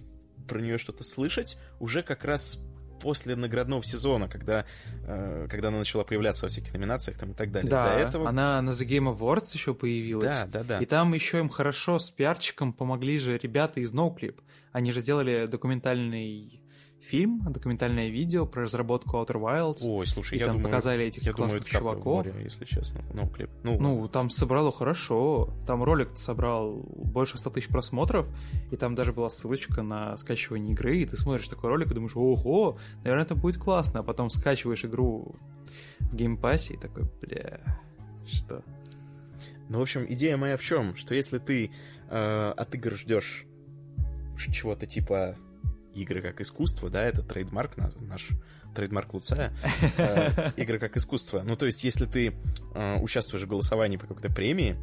про 0.48 0.60
нее 0.60 0.78
что-то 0.78 1.04
слышать, 1.04 1.60
уже 1.80 2.02
как 2.02 2.26
раз 2.26 2.66
после 3.00 3.36
наградного 3.36 3.84
сезона, 3.84 4.28
когда, 4.28 4.66
э, 5.06 5.48
когда 5.50 5.70
она 5.70 5.80
начала 5.80 6.04
появляться 6.04 6.46
во 6.46 6.50
всяких 6.50 6.74
номинациях 6.74 7.18
там 7.18 7.32
и 7.32 7.34
так 7.34 7.52
далее. 7.52 7.70
Да, 7.70 7.94
До 7.94 8.00
этого... 8.00 8.30
она 8.30 8.62
на 8.62 8.72
The 8.72 8.88
Game 8.88 9.16
Awards 9.16 9.54
еще 9.54 9.74
появилась. 9.74 10.26
Да, 10.26 10.46
да, 10.48 10.64
да. 10.64 10.80
И 10.80 10.86
там 10.86 11.14
еще 11.14 11.40
им 11.40 11.50
хорошо 11.50 12.00
с 12.00 12.12
пиарчиком 12.12 12.74
помогли 12.74 13.18
же 13.18 13.38
ребята 13.38 13.80
из 13.80 13.94
NoClip. 13.94 14.40
Они 14.72 14.92
же 14.92 15.02
сделали 15.02 15.48
документальный 15.48 16.62
фильм, 17.08 17.42
документальное 17.50 18.10
видео 18.10 18.46
про 18.46 18.64
разработку 18.64 19.18
Outer 19.18 19.40
Wilds. 19.40 19.78
Ой, 19.84 20.06
слушай, 20.06 20.36
и 20.36 20.40
я 20.40 20.46
там 20.46 20.56
думаю, 20.58 20.70
показали 20.70 21.06
этих 21.06 21.24
я 21.24 21.32
классных 21.32 21.64
думаю, 21.64 21.80
чуваков. 21.80 22.26
море, 22.26 22.34
если 22.44 22.66
честно. 22.66 23.04
Ну, 23.14 23.28
клип. 23.30 23.50
Ну, 23.64 23.78
Ну, 23.80 24.08
там 24.08 24.30
собрало 24.30 24.72
хорошо. 24.72 25.54
Там 25.66 25.84
ролик 25.84 26.18
собрал 26.18 26.74
больше 26.74 27.38
100 27.38 27.50
тысяч 27.52 27.68
просмотров, 27.70 28.28
и 28.72 28.76
там 28.76 28.96
даже 28.96 29.14
была 29.14 29.30
ссылочка 29.30 29.82
на 29.82 30.18
скачивание 30.18 30.74
игры, 30.74 31.00
и 31.00 31.06
ты 31.06 31.16
смотришь 31.18 31.48
такой 31.48 31.70
ролик 31.70 31.92
и 31.92 31.94
думаешь, 31.94 32.16
ого, 32.16 32.78
наверное, 33.04 33.24
это 33.24 33.36
будет 33.36 33.58
классно, 33.58 34.02
а 34.02 34.04
потом 34.04 34.30
скачиваешь 34.30 34.84
игру 34.86 35.36
в 36.00 36.16
Game 36.16 36.41
Pass 36.41 36.67
е 36.67 36.74
и 36.74 36.78
такой, 36.78 37.04
бля, 37.22 37.62
что? 38.26 38.64
Ну, 39.70 39.80
в 39.80 39.82
общем, 39.82 40.06
идея 40.10 40.38
моя 40.38 40.58
в 40.58 40.62
чем? 40.62 40.96
Что 40.96 41.16
если 41.16 41.40
ты 41.40 41.72
э, 42.10 42.54
от 42.56 42.76
игр 42.76 42.96
ждешь 42.96 43.46
чего-то 44.52 44.86
типа 44.86 45.36
игры 46.02 46.22
как 46.22 46.42
искусство, 46.42 46.90
да, 46.90 47.04
это 47.04 47.24
trademark, 47.24 47.78
наш, 47.78 48.30
trademark 48.76 49.14
Луцая, 49.14 49.52
э, 49.98 50.52
игры 50.58 50.80
как 50.80 50.98
искусство. 50.98 51.42
Ну, 51.44 51.56
то 51.56 51.66
есть, 51.66 51.84
если 51.84 52.06
ты 52.06 52.36
э, 52.74 53.00
участвуешь 53.00 53.44
в 53.44 53.48
голосовании 53.48 53.98
по 53.98 54.08
какой-то 54.08 54.34
премии, 54.34 54.76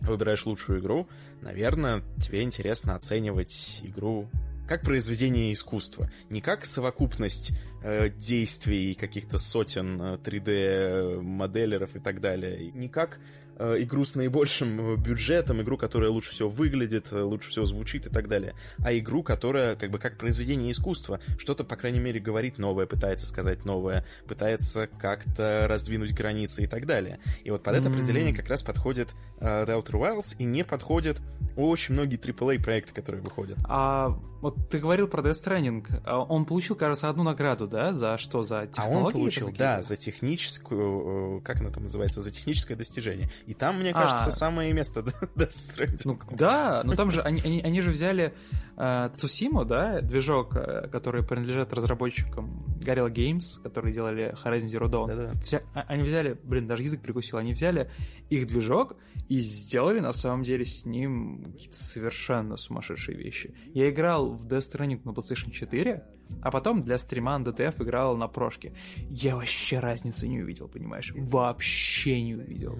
выбираешь 0.00 0.46
лучшую 0.46 0.80
игру, 0.80 1.08
наверное, 1.40 2.02
тебе 2.20 2.42
интересно 2.42 2.94
оценивать 2.94 3.80
игру 3.82 4.28
как 4.68 4.82
произведение 4.82 5.52
искусства, 5.52 6.10
не 6.28 6.42
как 6.42 6.66
совокупность 6.66 7.52
э, 7.82 8.10
действий 8.10 8.94
каких-то 8.94 9.38
сотен 9.38 10.00
э, 10.00 10.18
3D-моделеров 10.18 11.96
и 11.96 12.00
так 12.00 12.20
далее, 12.20 12.70
не 12.72 12.88
как 12.88 13.18
э, 13.18 13.47
игру 13.58 14.04
с 14.04 14.14
наибольшим 14.14 14.96
бюджетом, 15.02 15.60
игру, 15.62 15.76
которая 15.76 16.10
лучше 16.10 16.30
всего 16.30 16.48
выглядит, 16.48 17.12
э, 17.12 17.20
лучше 17.20 17.50
всего 17.50 17.66
звучит 17.66 18.06
и 18.06 18.10
так 18.10 18.28
далее, 18.28 18.54
а 18.84 18.92
игру, 18.96 19.22
которая 19.22 19.76
как 19.76 19.90
бы 19.90 19.98
как 19.98 20.16
произведение 20.18 20.70
искусства, 20.72 21.20
что-то, 21.38 21.64
по 21.64 21.76
крайней 21.76 21.98
мере, 22.00 22.20
говорит 22.20 22.58
новое, 22.58 22.86
пытается 22.86 23.26
сказать 23.26 23.64
новое, 23.64 24.04
пытается 24.26 24.86
как-то 24.86 25.66
раздвинуть 25.68 26.12
границы 26.14 26.64
и 26.64 26.66
так 26.66 26.86
далее. 26.86 27.18
И 27.44 27.50
вот 27.50 27.62
под 27.62 27.74
это 27.76 27.88
М. 27.88 27.92
определение 27.94 28.34
как 28.34 28.48
раз 28.48 28.62
подходит 28.62 29.14
э, 29.40 29.64
The 29.64 29.82
Outer 29.82 29.92
Wilds 30.00 30.36
и 30.38 30.44
не 30.44 30.64
подходит 30.64 31.20
очень 31.56 31.94
многие 31.94 32.16
AAA 32.18 32.62
проекты, 32.62 32.92
которые 32.92 33.22
выходят. 33.22 33.58
А 33.64 34.10
вот 34.40 34.68
ты 34.68 34.78
говорил 34.78 35.08
про 35.08 35.22
Death 35.22 35.44
Stranding, 35.44 35.84
а 36.04 36.20
он 36.22 36.44
получил, 36.44 36.76
кажется, 36.76 37.08
одну 37.08 37.24
награду, 37.24 37.66
да? 37.66 37.92
За 37.92 38.16
что? 38.18 38.44
За 38.44 38.60
А 38.60 38.66
технологии? 38.68 39.04
он 39.06 39.12
получил, 39.12 39.50
да, 39.56 39.82
за 39.82 39.96
техническую, 39.96 41.38
э, 41.38 41.40
как 41.42 41.60
она 41.60 41.70
там 41.70 41.84
называется, 41.84 42.20
за 42.20 42.30
техническое 42.30 42.76
достижение. 42.76 43.30
И 43.48 43.54
там, 43.54 43.78
мне 43.80 43.94
кажется, 43.94 44.28
А. 44.28 44.30
самое 44.32 44.72
место 44.74 45.00
Stranding. 45.36 46.02
Ну, 46.04 46.18
да, 46.36 46.82
но 46.84 46.94
там 46.96 47.10
же 47.10 47.22
они, 47.22 47.40
они, 47.42 47.62
они 47.62 47.80
же 47.80 47.88
взяли 47.90 48.34
э, 48.76 49.08
Цусиму, 49.16 49.64
да, 49.64 50.02
движок, 50.02 50.54
э, 50.54 50.86
который 50.92 51.22
принадлежит 51.22 51.72
разработчикам 51.72 52.62
Gorilla 52.78 53.10
Games, 53.10 53.62
которые 53.62 53.94
делали 53.94 54.34
Horizon 54.44 54.66
Zero 54.66 54.88
Dawn. 54.90 55.06
Да-да. 55.08 55.32
То 55.32 55.38
есть, 55.38 55.54
а- 55.54 55.84
Они 55.88 56.02
взяли, 56.02 56.38
блин, 56.44 56.66
даже 56.66 56.82
язык 56.82 57.00
прикусил, 57.00 57.38
они 57.38 57.54
взяли 57.54 57.90
их 58.28 58.46
движок 58.46 58.96
и 59.30 59.38
сделали 59.40 60.00
на 60.00 60.12
самом 60.12 60.42
деле 60.42 60.66
с 60.66 60.84
ним 60.84 61.44
какие-то 61.52 61.76
совершенно 61.82 62.58
сумасшедшие 62.58 63.16
вещи. 63.16 63.54
Я 63.72 63.88
играл 63.88 64.30
в 64.34 64.46
Death 64.46 64.74
Stranding 64.74 65.00
на 65.04 65.10
PlayStation 65.12 65.50
4, 65.50 66.04
а 66.42 66.50
потом 66.50 66.82
для 66.82 66.98
стрима 66.98 67.38
на 67.38 67.44
DTF 67.48 67.82
играл 67.82 68.14
на 68.18 68.28
прошке. 68.28 68.74
Я 69.08 69.36
вообще 69.36 69.78
разницы 69.78 70.28
не 70.28 70.42
увидел, 70.42 70.68
понимаешь? 70.68 71.14
Вообще 71.16 72.20
не 72.20 72.34
увидел. 72.36 72.78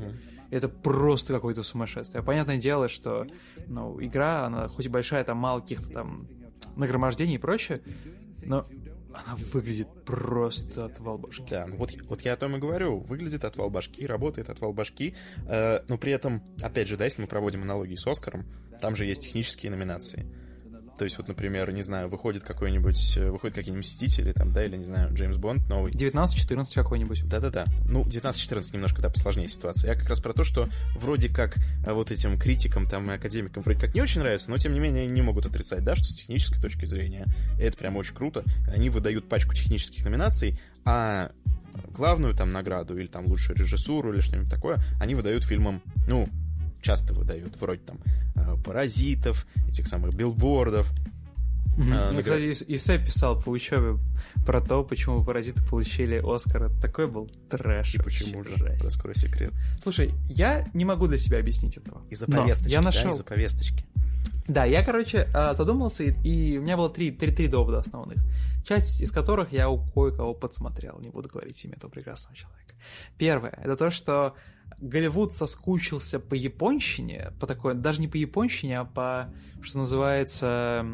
Это 0.51 0.69
просто 0.69 1.35
какое-то 1.35 1.63
сумасшествие. 1.63 2.23
Понятное 2.23 2.57
дело, 2.57 2.89
что 2.89 3.27
ну, 3.67 4.03
игра, 4.03 4.47
она 4.47 4.69
хоть 4.69 4.87
и 4.87 4.89
большая, 4.89 5.25
там 5.25 5.39
мало 5.39 5.61
каких-то 5.61 5.91
там 5.91 6.29
нагромождений 6.77 7.35
и 7.35 7.39
прочее, 7.39 7.83
но 8.43 8.67
она 9.13 9.37
выглядит 9.53 9.89
просто 10.05 10.87
отвал 10.87 11.19
башки. 11.19 11.45
Да, 11.51 11.67
ну 11.67 11.77
вот, 11.77 11.91
вот 12.03 12.23
я 12.23 12.35
о 12.35 12.37
том 12.37 12.57
и 12.57 12.59
говорю. 12.59 12.99
Выглядит 12.99 13.45
отвал 13.45 13.71
башки, 13.71 14.07
работает 14.07 14.49
отвал 14.49 14.73
башки, 14.73 15.15
э, 15.47 15.81
но 15.89 15.99
при 15.99 16.13
этом, 16.13 16.43
опять 16.63 16.89
же, 16.89 16.97
да, 16.97 17.05
если 17.05 17.23
мы 17.23 17.29
проводим 17.29 17.63
аналогии 17.63 17.97
с 17.97 18.07
Оскаром, 18.07 18.47
там 18.81 18.95
же 18.95 19.07
есть 19.07 19.25
технические 19.25 19.71
номинации. 19.73 20.27
То 20.99 21.05
есть, 21.05 21.17
вот, 21.17 21.29
например, 21.29 21.71
не 21.73 21.83
знаю, 21.83 22.09
выходит 22.09 22.43
какой-нибудь, 22.43 23.17
э, 23.17 23.31
выходят 23.31 23.55
какие-нибудь 23.55 23.87
Мстители, 23.87 24.33
там, 24.33 24.53
да, 24.53 24.65
или, 24.65 24.77
не 24.77 24.85
знаю, 24.85 25.15
Джеймс 25.15 25.37
Бонд 25.37 25.69
новый. 25.69 25.93
19-14 25.93 26.75
какой-нибудь. 26.75 27.29
Да-да-да. 27.29 27.67
Ну, 27.89 28.03
19-14 28.03 28.75
немножко, 28.75 29.01
да, 29.01 29.09
посложнее 29.09 29.47
ситуация. 29.47 29.93
Я 29.93 29.99
как 29.99 30.09
раз 30.09 30.21
про 30.21 30.33
то, 30.33 30.43
что 30.43 30.69
вроде 30.97 31.29
как 31.29 31.57
а, 31.87 31.95
вот 31.95 32.11
этим 32.11 32.37
критикам 32.39 32.87
там 32.87 33.09
и 33.11 33.15
академикам 33.15 33.63
вроде 33.63 33.79
как 33.79 33.95
не 33.95 34.03
очень 34.03 34.21
нравится, 34.21 34.51
но 34.51 34.59
тем 34.59 34.73
не 34.73 34.81
менее 34.81 35.05
они 35.05 35.13
не 35.13 35.23
могут 35.23 35.47
отрицать, 35.47 35.85
да, 35.85 35.95
что 35.95 36.05
с 36.05 36.17
технической 36.17 36.61
точки 36.61 36.85
зрения 36.85 37.27
это 37.61 37.77
прям 37.77 37.97
очень 37.97 38.17
круто. 38.17 38.43
Они 38.73 38.91
выдают 38.91 39.29
пачку 39.29 39.55
технических 39.55 40.05
номинаций, 40.05 40.59
а 40.85 41.31
главную 41.93 42.35
там 42.35 42.51
награду 42.51 42.99
или 42.99 43.07
там 43.07 43.27
лучшую 43.27 43.57
режиссуру 43.57 44.13
или 44.13 44.21
что-нибудь 44.21 44.51
такое 44.51 44.83
они 45.01 45.15
выдают 45.15 45.45
фильмам, 45.45 45.83
ну, 46.09 46.29
часто 46.83 47.15
выдают, 47.15 47.57
вроде 47.61 47.81
там 47.81 47.99
э, 48.37 48.57
«Паразитов», 48.65 49.47
этих 49.69 49.87
самых 49.87 50.15
билбордов, 50.15 50.91
Мне, 51.77 51.93
награ- 51.93 52.23
кстати, 52.23 52.43
Ис- 52.51 52.65
Исай 52.69 52.99
писал 53.05 53.41
по 53.41 53.51
учебе 53.51 53.99
про 54.45 54.61
то, 54.61 54.83
почему 54.85 55.25
паразиты 55.25 55.63
получили 55.69 56.21
Оскар. 56.25 56.71
Такой 56.81 57.07
был 57.07 57.31
трэш. 57.51 57.95
и 57.95 57.99
почему 57.99 58.43
же, 58.45 58.57
жесть. 58.57 58.85
раскрой 58.85 59.15
секрет. 59.15 59.53
Слушай, 59.83 60.13
я 60.29 60.67
не 60.75 60.85
могу 60.85 61.07
для 61.07 61.19
себя 61.19 61.39
объяснить 61.39 61.77
этого. 61.77 62.03
Из-за 62.11 62.27
повесточки, 62.27 62.71
Я 62.73 62.79
да, 62.79 62.85
нашел. 62.87 63.11
из-за 63.13 63.25
повесточки. 63.25 63.85
Да, 64.49 64.65
я, 64.65 64.83
короче, 64.83 65.29
а, 65.35 65.53
задумался, 65.53 66.05
и 66.05 66.57
у 66.57 66.63
меня 66.63 66.77
было 66.79 66.89
три, 66.89 67.11
три, 67.13 67.33
три 67.33 67.49
довода 67.49 67.79
основных. 67.81 68.19
Часть 68.67 69.03
из 69.03 69.11
которых 69.13 69.53
я 69.53 69.69
у 69.69 69.79
кое-кого 69.93 70.33
подсмотрел. 70.35 70.99
Не 71.01 71.11
буду 71.11 71.29
говорить 71.29 71.63
имя 71.65 71.75
этого 71.75 71.91
прекрасного 71.91 72.35
человека. 72.35 72.75
Первое, 73.19 73.51
это 73.63 73.77
то, 73.77 73.91
что 73.91 74.35
Голливуд 74.81 75.33
соскучился 75.33 76.21
по 76.21 76.35
японщине, 76.35 77.33
по 77.41 77.47
такой, 77.47 77.75
даже 77.75 78.01
не 78.01 78.09
по 78.09 78.17
японщине, 78.17 78.81
а 78.81 78.85
по, 78.85 79.33
что 79.61 79.79
называется, 79.79 80.87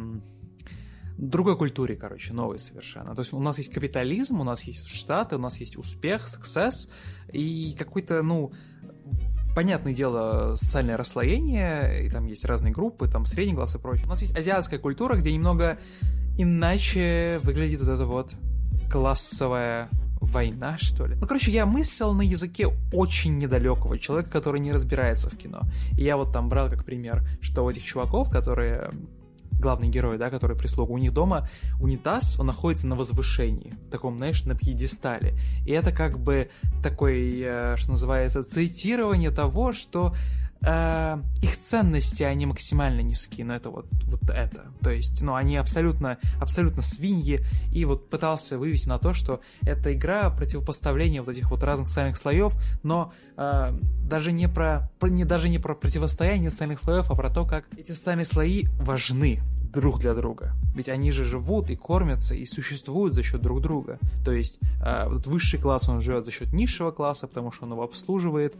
другой 1.19 1.57
культуре, 1.57 1.95
короче, 1.95 2.33
новой 2.33 2.59
совершенно. 2.59 3.15
То 3.15 3.21
есть 3.21 3.33
у 3.33 3.41
нас 3.41 3.59
есть 3.59 3.73
капитализм, 3.73 4.41
у 4.41 4.45
нас 4.45 4.63
есть 4.63 4.89
Штаты, 4.89 5.37
у 5.37 5.39
нас 5.39 5.59
есть 5.59 5.77
успех, 5.77 6.27
success, 6.27 6.89
и 7.33 7.75
какой-то, 7.79 8.23
ну, 8.23 8.51
понятное 9.55 9.95
дело, 9.95 10.55
социальное 10.57 10.97
расслоение, 10.97 12.07
и 12.07 12.11
там 12.11 12.27
есть 12.27 12.45
разные 12.45 12.73
группы, 12.73 13.09
там 13.09 13.27
средний 13.27 13.55
класс 13.55 13.75
и 13.75 13.79
прочее. 13.79 14.07
У 14.07 14.09
нас 14.09 14.23
есть 14.23 14.37
азиатская 14.37 14.79
культура, 14.79 15.17
где 15.17 15.33
немного 15.33 15.79
иначе 16.37 17.39
выглядит 17.43 17.81
вот 17.81 17.89
эта 17.89 18.07
вот 18.07 18.35
классовая 18.91 19.89
война, 20.25 20.77
что 20.79 21.07
ли. 21.07 21.17
Ну, 21.17 21.27
короче, 21.27 21.51
я 21.51 21.67
мыслил 21.67 22.13
на 22.13 22.23
языке 22.23 22.69
очень 22.93 23.39
недалекого 23.39 23.99
человека, 23.99 24.31
который 24.31 24.61
не 24.61 24.73
разбирается 24.73 25.31
в 25.31 25.37
кино. 25.37 25.63
И 25.97 26.05
я 26.05 26.17
вот 26.17 26.33
там 26.33 26.49
брал 26.49 26.69
как 26.69 26.85
пример, 26.85 27.27
что 27.41 27.65
у 27.65 27.71
этих 27.71 27.85
чуваков, 27.85 28.31
которые 28.31 28.91
главные 29.61 29.91
герои, 29.91 30.19
да, 30.19 30.31
которые 30.31 30.59
прислуга, 30.59 30.91
у 30.91 30.99
них 30.99 31.13
дома 31.13 31.49
унитаз, 31.81 32.39
он 32.39 32.47
находится 32.47 32.87
на 32.87 32.97
возвышении, 32.97 33.75
таком, 33.91 34.19
знаешь, 34.19 34.45
на 34.45 34.55
пьедестале. 34.55 35.35
И 35.65 35.73
это 35.73 35.93
как 35.93 36.19
бы 36.19 36.51
такой, 36.83 37.41
э, 37.41 37.77
что 37.77 37.93
называется, 37.93 38.43
цитирование 38.43 39.31
того, 39.31 39.73
что 39.73 40.15
э, 40.65 41.19
их 41.43 41.61
ценности, 41.61 42.23
они 42.23 42.47
максимально 42.47 43.01
низкие, 43.01 43.47
но 43.47 43.55
это 43.55 43.71
вот, 43.71 43.87
вот 44.05 44.31
это. 44.31 44.67
То 44.83 44.91
есть, 44.91 45.23
ну, 45.23 45.35
они 45.35 45.57
абсолютно, 45.57 46.19
абсолютно 46.41 46.83
свиньи, 46.83 47.41
и 47.73 47.85
вот 47.85 48.09
пытался 48.09 48.59
вывести 48.59 48.89
на 48.89 48.99
то, 48.99 49.13
что 49.13 49.41
это 49.63 49.93
игра 49.93 50.31
противопоставления 50.31 51.23
вот 51.23 51.31
этих 51.31 51.51
вот 51.51 51.63
разных 51.63 51.89
социальных 51.89 52.17
слоев, 52.17 52.57
но 52.83 53.13
э, 53.37 53.73
даже 54.09 54.33
не 54.33 54.49
про, 54.49 54.91
про- 54.99 55.09
не, 55.09 55.25
даже 55.25 55.49
не 55.49 55.59
про 55.59 55.75
противостояние 55.75 56.51
социальных 56.51 56.79
слоев, 56.81 57.11
а 57.11 57.15
про 57.15 57.31
то, 57.31 57.45
как 57.47 57.67
эти 57.77 57.93
социальные 57.93 58.27
слои 58.27 58.65
важны 58.79 59.41
друг 59.75 59.99
для 59.99 60.15
друга. 60.15 60.55
Ведь 60.75 60.89
они 60.89 61.11
же 61.11 61.25
живут 61.25 61.71
и 61.71 61.77
кормятся, 61.77 62.35
и 62.35 62.47
существуют 62.47 63.15
за 63.15 63.23
счет 63.23 63.43
друг 63.43 63.61
друга. 63.61 63.99
То 64.25 64.33
есть 64.33 64.59
э, 64.85 65.09
вот 65.09 65.27
высший 65.27 65.59
класс, 65.59 65.89
он 65.89 66.01
живет 66.01 66.25
за 66.25 66.31
счет 66.31 66.53
низшего 66.53 66.91
класса, 66.91 67.27
потому 67.27 67.53
что 67.53 67.65
он 67.65 67.73
его 67.73 67.83
обслуживает, 67.83 68.55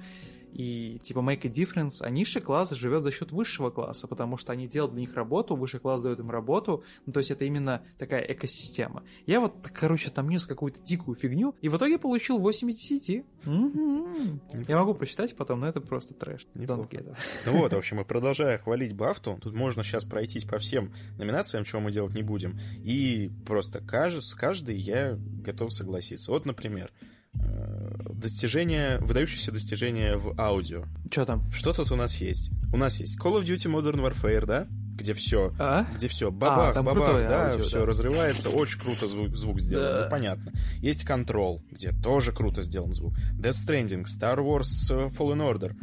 И 0.55 1.01
типа 1.03 1.19
make 1.19 1.45
a 1.45 1.51
difference, 1.51 1.97
а 2.01 2.11
низший 2.11 2.41
класс 2.41 2.71
живет 2.71 3.03
за 3.03 3.11
счет 3.11 3.33
высшего 3.33 3.71
класса, 3.71 4.07
потому 4.07 4.37
что 4.37 4.53
они 4.53 4.69
делают 4.69 4.93
для 4.93 5.01
них 5.01 5.15
работу, 5.15 5.57
высший 5.57 5.81
класс 5.81 6.01
дает 6.01 6.21
им 6.21 6.31
работу, 6.31 6.85
ну 7.07 7.13
то 7.13 7.19
есть 7.19 7.33
это 7.33 7.45
именно 7.45 7.85
такая 7.99 8.21
экосистема. 8.21 9.03
Я 9.27 9.41
вот, 9.41 9.55
короче, 9.75 10.11
там 10.11 10.29
нес 10.29 10.47
какую-то 10.47 10.81
дикую 10.81 11.17
фигню, 11.17 11.57
и 11.61 11.69
в 11.69 11.77
итоге 11.77 11.99
получил 11.99 12.39
8 12.39 12.71
из 12.71 12.77
10. 12.77 13.25
Я 14.69 14.77
могу 14.79 14.95
прочитать 14.95 15.35
потом, 15.35 15.61
но 15.61 15.67
это 15.67 15.81
просто 15.81 16.15
трэш. 16.15 16.47
Ну 17.47 17.59
вот, 17.59 17.73
в 17.73 17.77
общем, 17.77 18.01
и 18.01 18.05
продолжая 18.05 18.59
хвалить 18.59 18.95
Бафту, 18.95 19.39
тут 19.43 19.55
можно 19.55 19.83
сейчас 19.83 20.05
пройтись 20.05 20.45
по 20.45 20.59
всем 20.59 20.95
номинациям, 21.19 21.65
чего 21.65 21.81
мы 21.81 21.91
делать 21.91 22.15
не 22.15 22.23
будем, 22.23 22.61
и 22.77 23.33
просто 23.45 23.81
кажется, 23.81 24.31
с 24.31 24.35
каждой 24.35 24.77
я 24.77 25.19
готов 25.19 25.73
согласиться. 25.73 26.31
Вот, 26.31 26.47
например, 26.47 26.93
достижения, 28.25 28.99
выдающиеся 29.01 29.53
достижения 29.53 30.17
в 30.17 30.39
аудио. 30.41 30.85
Что 31.11 31.27
там? 31.27 31.51
Что 31.53 31.73
тут 31.73 31.93
у 31.93 31.97
нас 31.97 32.17
есть? 32.17 32.51
У 32.73 32.77
нас 32.77 32.99
есть 32.99 33.19
Call 33.19 33.41
of 33.41 33.45
Duty 33.45 33.71
Modern 33.71 34.01
Warfare, 34.01 34.47
да? 34.47 34.67
Где 34.97 35.13
все, 35.13 35.53
а? 35.59 35.87
где 35.95 36.07
все, 36.07 36.31
бабах, 36.31 36.77
а, 36.77 36.83
бабах, 36.83 37.27
да, 37.27 37.51
аудио, 37.51 37.65
все 37.65 37.81
да. 37.81 37.87
разрывается, 37.87 38.49
очень 38.49 38.79
круто 38.79 39.09
звук, 39.09 39.35
звук 39.35 39.61
сделан, 39.61 39.85
да. 39.85 40.05
ну, 40.05 40.11
понятно. 40.11 40.53
Есть 40.79 41.05
Control, 41.05 41.61
где 41.71 41.91
тоже 41.91 42.31
круто 42.31 42.63
сделан 42.63 42.93
звук. 42.93 43.15
Death 43.37 43.67
Stranding, 43.67 44.05
Star 44.05 44.39
Wars 44.39 44.71
э, 44.91 45.09
Fallen 45.09 45.41
Order, 45.41 45.75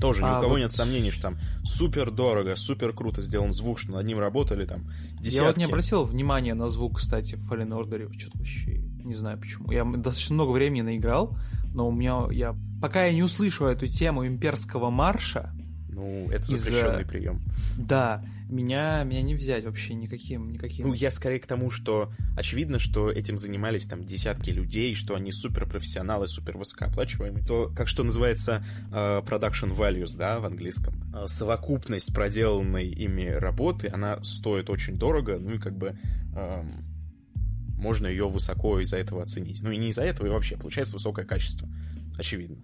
тоже 0.00 0.22
ни 0.22 0.26
а, 0.26 0.38
у 0.38 0.40
кого 0.40 0.52
вот... 0.52 0.58
нет 0.58 0.72
сомнений, 0.72 1.10
что 1.10 1.22
там 1.22 1.38
супер 1.62 2.10
дорого, 2.10 2.56
супер 2.56 2.92
круто 2.92 3.22
сделан 3.22 3.52
звук, 3.52 3.78
что 3.78 3.92
над 3.92 4.06
ним 4.06 4.18
работали 4.18 4.66
там 4.66 4.90
десятки. 5.20 5.36
Я 5.36 5.44
вот 5.44 5.56
не 5.56 5.64
обратил 5.64 6.04
внимания 6.04 6.54
на 6.54 6.68
звук, 6.68 6.98
кстати, 6.98 7.36
в 7.36 7.50
Fallen 7.50 7.70
Order, 7.70 8.12
что-то 8.18 8.38
вообще 8.38 8.82
не 9.04 9.14
знаю 9.14 9.38
почему. 9.38 9.70
Я 9.70 9.84
достаточно 9.84 10.34
много 10.34 10.50
времени 10.52 10.82
наиграл, 10.82 11.36
но 11.74 11.88
у 11.88 11.92
меня, 11.92 12.26
я, 12.30 12.56
пока 12.80 13.04
я 13.04 13.12
не 13.12 13.22
услышу 13.22 13.66
эту 13.66 13.86
тему 13.86 14.26
имперского 14.26 14.90
марша, 14.90 15.52
ну, 15.88 16.28
это 16.30 16.44
запрещенный 16.44 17.02
из... 17.02 17.08
прием. 17.08 17.42
Да, 17.76 18.24
меня, 18.54 19.02
меня 19.04 19.22
не 19.22 19.34
взять 19.34 19.64
вообще 19.64 19.94
никаким, 19.94 20.48
никаким. 20.48 20.88
Ну, 20.88 20.94
я 20.94 21.10
скорее 21.10 21.40
к 21.40 21.46
тому, 21.46 21.70
что 21.70 22.12
очевидно, 22.36 22.78
что 22.78 23.10
этим 23.10 23.36
занимались 23.36 23.86
там 23.86 24.04
десятки 24.04 24.50
людей, 24.50 24.94
что 24.94 25.14
они 25.14 25.32
суперпрофессионалы, 25.32 26.26
супер 26.26 26.56
высокооплачиваемые. 26.56 27.44
То, 27.44 27.72
как 27.74 27.88
что 27.88 28.02
называется 28.04 28.64
uh, 28.90 29.24
production 29.24 29.74
values, 29.74 30.16
да, 30.16 30.38
в 30.38 30.46
английском. 30.46 30.94
Uh, 31.12 31.26
совокупность 31.26 32.14
проделанной 32.14 32.88
ими 32.88 33.26
работы, 33.26 33.88
она 33.92 34.22
стоит 34.22 34.70
очень 34.70 34.96
дорого, 34.96 35.38
ну 35.38 35.54
и 35.54 35.58
как 35.58 35.76
бы... 35.76 35.98
Uh, 36.34 36.64
можно 37.76 38.06
ее 38.06 38.28
высоко 38.28 38.80
из-за 38.80 38.96
этого 38.96 39.22
оценить. 39.22 39.60
Ну 39.60 39.70
и 39.70 39.76
не 39.76 39.88
из-за 39.88 40.04
этого, 40.04 40.28
и 40.28 40.30
вообще 40.30 40.56
получается 40.56 40.94
высокое 40.94 41.26
качество. 41.26 41.68
Очевидно. 42.16 42.56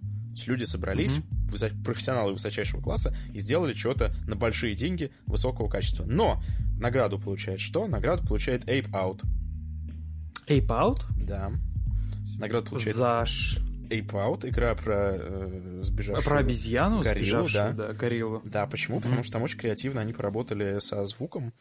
Люди 0.47 0.63
собрались, 0.63 1.17
mm-hmm. 1.17 1.51
высо- 1.51 1.83
профессионалы 1.83 2.33
высочайшего 2.33 2.81
класса, 2.81 3.15
и 3.33 3.39
сделали 3.39 3.73
что-то 3.73 4.13
на 4.27 4.35
большие 4.35 4.75
деньги 4.75 5.11
высокого 5.25 5.69
качества. 5.69 6.05
Но 6.05 6.41
награду 6.79 7.19
получает 7.19 7.59
что? 7.59 7.87
Награду 7.87 8.25
получает 8.27 8.65
Ape 8.65 8.89
Out. 8.91 9.21
Ape 10.47 10.67
Out? 10.67 11.01
Да. 11.17 11.51
Награду 12.39 12.71
получает... 12.71 12.95
За... 12.95 13.25
Ape 13.89 14.11
Out, 14.11 14.47
игра 14.47 14.73
про 14.73 15.17
э, 15.19 15.81
сбежавшую... 15.83 16.25
Про 16.25 16.39
обезьяну, 16.39 17.01
гориллу, 17.01 17.49
да. 17.53 17.71
да, 17.73 17.91
гориллу. 17.91 18.41
Да, 18.45 18.65
почему? 18.65 18.97
Mm-hmm. 18.97 19.03
Потому 19.03 19.23
что 19.23 19.33
там 19.33 19.43
очень 19.43 19.59
креативно 19.59 19.99
они 19.99 20.13
поработали 20.13 20.79
со 20.79 21.05
звуком, 21.05 21.53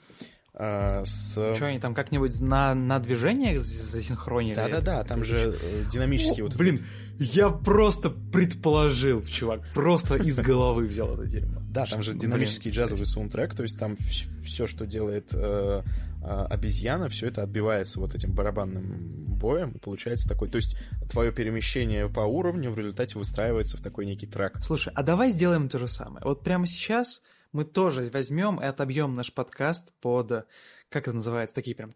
а, 0.55 1.05
с... 1.05 1.33
Что 1.55 1.67
они 1.67 1.79
там 1.79 1.95
как-нибудь 1.95 2.41
на, 2.41 2.75
на 2.75 2.99
движениях 2.99 3.61
засинхронили? 3.61 4.55
Да-да-да, 4.55 5.05
там 5.05 5.25
же 5.25 5.57
э, 5.61 5.85
динамические 5.91 6.45
вот... 6.45 6.57
Блин, 6.57 6.81
я 7.21 7.51
просто 7.51 8.09
предположил, 8.09 9.23
чувак, 9.23 9.61
просто 9.75 10.17
из 10.17 10.41
головы 10.41 10.87
взял 10.87 11.13
это 11.13 11.27
дерьмо. 11.27 11.61
Да, 11.69 11.85
там 11.85 12.03
же 12.03 12.15
динамический 12.15 12.71
джазовый 12.71 13.05
саундтрек, 13.05 13.55
то 13.55 13.63
есть 13.63 13.79
там 13.79 13.97
все, 14.43 14.67
что 14.67 14.87
делает 14.87 15.29
э, 15.35 15.83
а, 16.23 16.47
обезьяна, 16.47 17.09
все 17.09 17.27
это 17.27 17.43
отбивается 17.43 18.01
вот 18.01 18.15
этим 18.15 18.33
барабанным 18.33 19.27
боем, 19.37 19.73
и 19.73 19.79
получается 19.79 20.31
такой... 20.31 20.49
То 20.49 20.57
есть 20.57 20.79
твое 21.11 21.31
перемещение 21.31 22.09
по 22.09 22.21
уровню 22.21 22.71
в 22.71 22.79
результате 22.79 23.19
выстраивается 23.19 23.77
в 23.77 23.83
такой 23.83 24.07
некий 24.07 24.27
трек. 24.27 24.59
Слушай, 24.63 24.93
а 24.97 25.03
давай 25.03 25.31
сделаем 25.33 25.69
то 25.69 25.79
же 25.79 25.89
самое. 25.89 26.25
Вот 26.25 26.43
прямо 26.43 26.67
сейчас 26.67 27.23
мы 27.53 27.67
тоже 27.67 28.03
возьмем 28.13 28.61
и 28.63 28.65
отобьем 28.65 29.13
наш 29.13 29.31
подкаст 29.31 29.93
под, 30.01 30.47
как 30.89 31.03
это 31.07 31.13
называется, 31.13 31.55
такие 31.55 31.77
прям 31.77 31.91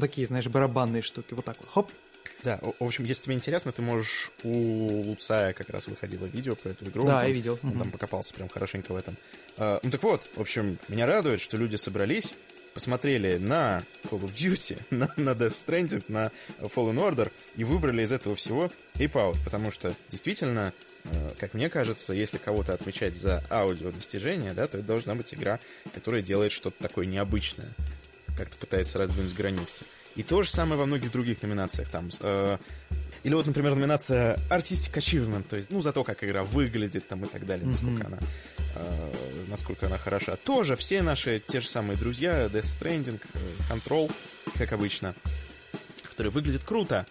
такие, 0.00 0.26
знаешь, 0.26 0.46
барабанные 0.48 1.02
штуки, 1.02 1.34
вот 1.34 1.44
так 1.44 1.56
вот, 1.60 1.68
хоп. 1.68 1.90
Да, 2.42 2.58
в 2.62 2.84
общем, 2.84 3.04
если 3.04 3.24
тебе 3.24 3.34
интересно, 3.34 3.72
ты 3.72 3.82
можешь 3.82 4.30
у 4.44 5.02
Луцая 5.02 5.52
как 5.52 5.70
раз 5.70 5.88
выходило 5.88 6.26
видео 6.26 6.54
про 6.54 6.70
эту 6.70 6.86
игру. 6.86 7.04
Да, 7.04 7.18
там, 7.18 7.28
я 7.28 7.34
видел. 7.34 7.58
Он 7.62 7.78
там 7.78 7.90
покопался 7.90 8.34
прям 8.34 8.48
хорошенько 8.48 8.92
в 8.92 8.96
этом. 8.96 9.16
А, 9.56 9.80
ну 9.82 9.90
так 9.90 10.02
вот, 10.02 10.28
в 10.34 10.40
общем, 10.40 10.78
меня 10.88 11.06
радует, 11.06 11.40
что 11.40 11.56
люди 11.56 11.76
собрались, 11.76 12.34
посмотрели 12.72 13.36
на 13.36 13.82
Call 14.04 14.22
of 14.22 14.32
Duty, 14.32 14.78
на, 14.90 15.12
на 15.16 15.30
Death 15.30 15.50
Stranding, 15.50 16.04
на 16.08 16.30
Fallen 16.60 16.96
Order 16.96 17.30
и 17.56 17.64
выбрали 17.64 18.02
из 18.02 18.12
этого 18.12 18.34
всего 18.36 18.70
Ape 18.94 19.12
Out, 19.12 19.36
потому 19.44 19.70
что 19.70 19.94
действительно 20.08 20.72
Э, 21.04 21.32
как 21.38 21.54
мне 21.54 21.68
кажется, 21.68 22.12
если 22.12 22.38
кого-то 22.38 22.74
отмечать 22.74 23.16
за 23.16 23.42
аудио 23.50 23.90
достижения, 23.90 24.52
да, 24.52 24.66
то 24.66 24.78
это 24.78 24.86
должна 24.86 25.14
быть 25.14 25.32
игра, 25.34 25.58
которая 25.94 26.22
делает 26.22 26.52
что-то 26.52 26.82
такое 26.82 27.06
необычное, 27.06 27.68
как-то 28.36 28.56
пытается 28.58 28.98
раздвинуть 28.98 29.34
границы. 29.34 29.84
И 30.16 30.22
то 30.22 30.42
же 30.42 30.50
самое 30.50 30.78
во 30.78 30.86
многих 30.86 31.12
других 31.12 31.42
номинациях. 31.42 31.88
Там, 31.88 32.10
э, 32.20 32.58
или 33.22 33.34
вот, 33.34 33.46
например, 33.46 33.74
номинация 33.74 34.36
Artistic 34.48 34.94
Achievement, 34.94 35.44
то 35.44 35.56
есть, 35.56 35.70
ну, 35.70 35.80
за 35.80 35.92
то, 35.92 36.04
как 36.04 36.24
игра 36.24 36.42
выглядит 36.42 37.06
там 37.06 37.24
и 37.24 37.28
так 37.28 37.46
далее, 37.46 37.66
насколько 37.66 38.04
mm-hmm. 38.04 38.06
она 38.06 38.18
э, 38.76 39.12
насколько 39.48 39.86
она 39.86 39.98
хороша. 39.98 40.36
Тоже 40.36 40.76
все 40.76 41.02
наши 41.02 41.42
те 41.44 41.60
же 41.60 41.68
самые 41.68 41.98
друзья, 41.98 42.46
Death 42.46 42.80
Stranding, 42.80 43.20
э, 43.34 43.38
Control, 43.72 44.10
как 44.56 44.72
обычно, 44.72 45.14
которые 46.02 46.32
выглядят 46.32 46.64
круто, 46.64 47.06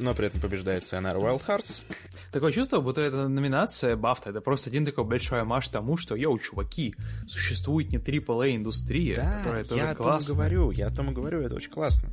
но 0.00 0.14
при 0.14 0.26
этом 0.26 0.40
побеждает 0.40 0.82
Sayonara 0.82 1.16
Wild 1.16 1.42
Hearts, 1.46 1.84
Такое 2.32 2.52
чувство, 2.52 2.80
будто 2.80 3.00
эта 3.00 3.28
номинация 3.28 3.96
Бафта, 3.96 4.30
это 4.30 4.40
просто 4.40 4.70
один 4.70 4.86
такой 4.86 5.04
большой 5.04 5.40
амаш 5.40 5.68
тому, 5.68 5.96
что, 5.96 6.14
йоу, 6.14 6.38
чуваки, 6.38 6.94
существует 7.26 7.90
не 7.92 7.98
AAA 7.98 8.56
индустрия, 8.56 9.16
да, 9.16 9.38
которая 9.38 9.64
тоже 9.64 9.84
я 9.84 9.94
классная. 9.94 10.16
о 10.16 10.20
том 10.20 10.22
и 10.22 10.36
говорю, 10.36 10.70
я 10.70 10.86
о 10.86 10.90
том 10.90 11.10
и 11.10 11.12
говорю, 11.12 11.40
это 11.40 11.54
очень 11.56 11.70
классно. 11.70 12.10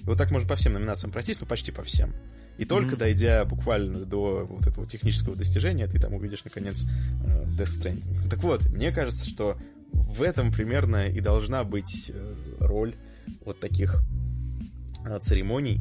И 0.00 0.04
вот 0.04 0.16
так 0.16 0.30
можно 0.30 0.48
по 0.48 0.56
всем 0.56 0.72
номинациям 0.72 1.12
пройтись, 1.12 1.40
ну 1.40 1.46
почти 1.46 1.70
по 1.70 1.82
всем. 1.82 2.14
И 2.56 2.64
только 2.64 2.94
mm-hmm. 2.94 2.98
дойдя 2.98 3.44
буквально 3.44 4.04
до 4.04 4.46
вот 4.48 4.66
этого 4.66 4.86
технического 4.86 5.36
достижения, 5.36 5.86
ты 5.86 6.00
там 6.00 6.14
увидишь, 6.14 6.44
наконец, 6.44 6.84
э, 7.24 7.44
Death 7.56 7.80
Stranding. 7.80 8.28
Так 8.28 8.42
вот, 8.42 8.66
мне 8.66 8.90
кажется, 8.90 9.28
что 9.28 9.58
в 9.92 10.22
этом 10.22 10.50
примерно 10.50 11.06
и 11.06 11.20
должна 11.20 11.62
быть 11.62 12.10
э, 12.12 12.34
роль 12.58 12.94
вот 13.44 13.60
таких 13.60 14.02
э, 15.06 15.18
церемоний, 15.20 15.80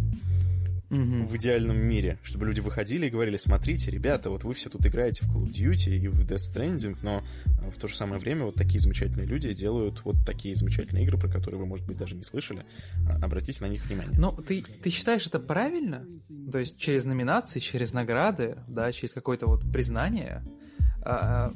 угу. 0.89 1.25
в 1.25 1.35
идеальном 1.35 1.77
мире, 1.77 2.19
чтобы 2.23 2.45
люди 2.45 2.59
выходили 2.59 3.07
и 3.07 3.09
говорили, 3.09 3.37
смотрите, 3.37 3.91
ребята, 3.91 4.29
вот 4.29 4.43
вы 4.43 4.53
все 4.53 4.69
тут 4.69 4.85
играете 4.85 5.25
в 5.25 5.35
Call 5.35 5.45
of 5.45 5.51
Duty 5.51 5.97
и 5.97 6.07
в 6.07 6.25
Death 6.25 6.53
Stranding, 6.53 6.97
но 7.01 7.23
э, 7.45 7.69
в 7.69 7.77
то 7.77 7.87
же 7.87 7.95
самое 7.95 8.19
время 8.19 8.45
вот 8.45 8.55
такие 8.55 8.79
замечательные 8.79 9.27
люди 9.27 9.53
делают 9.53 10.03
вот 10.03 10.17
такие 10.25 10.55
замечательные 10.55 11.03
игры, 11.03 11.17
про 11.17 11.29
которые 11.29 11.59
вы, 11.59 11.65
может 11.65 11.85
быть, 11.85 11.97
даже 11.97 12.15
не 12.15 12.23
слышали. 12.23 12.65
А, 13.07 13.25
обратите 13.25 13.63
на 13.63 13.67
них 13.67 13.85
внимание. 13.85 14.17
Но 14.17 14.31
ты, 14.31 14.61
ты 14.61 14.89
считаешь 14.89 15.27
это 15.27 15.39
правильно? 15.39 16.05
То 16.51 16.59
есть 16.59 16.77
через 16.77 17.05
номинации, 17.05 17.59
через 17.59 17.93
награды, 17.93 18.57
да, 18.67 18.91
через 18.91 19.13
какое-то 19.13 19.47
вот 19.47 19.71
признание 19.71 20.43
а, 21.01 21.47
а 21.47 21.53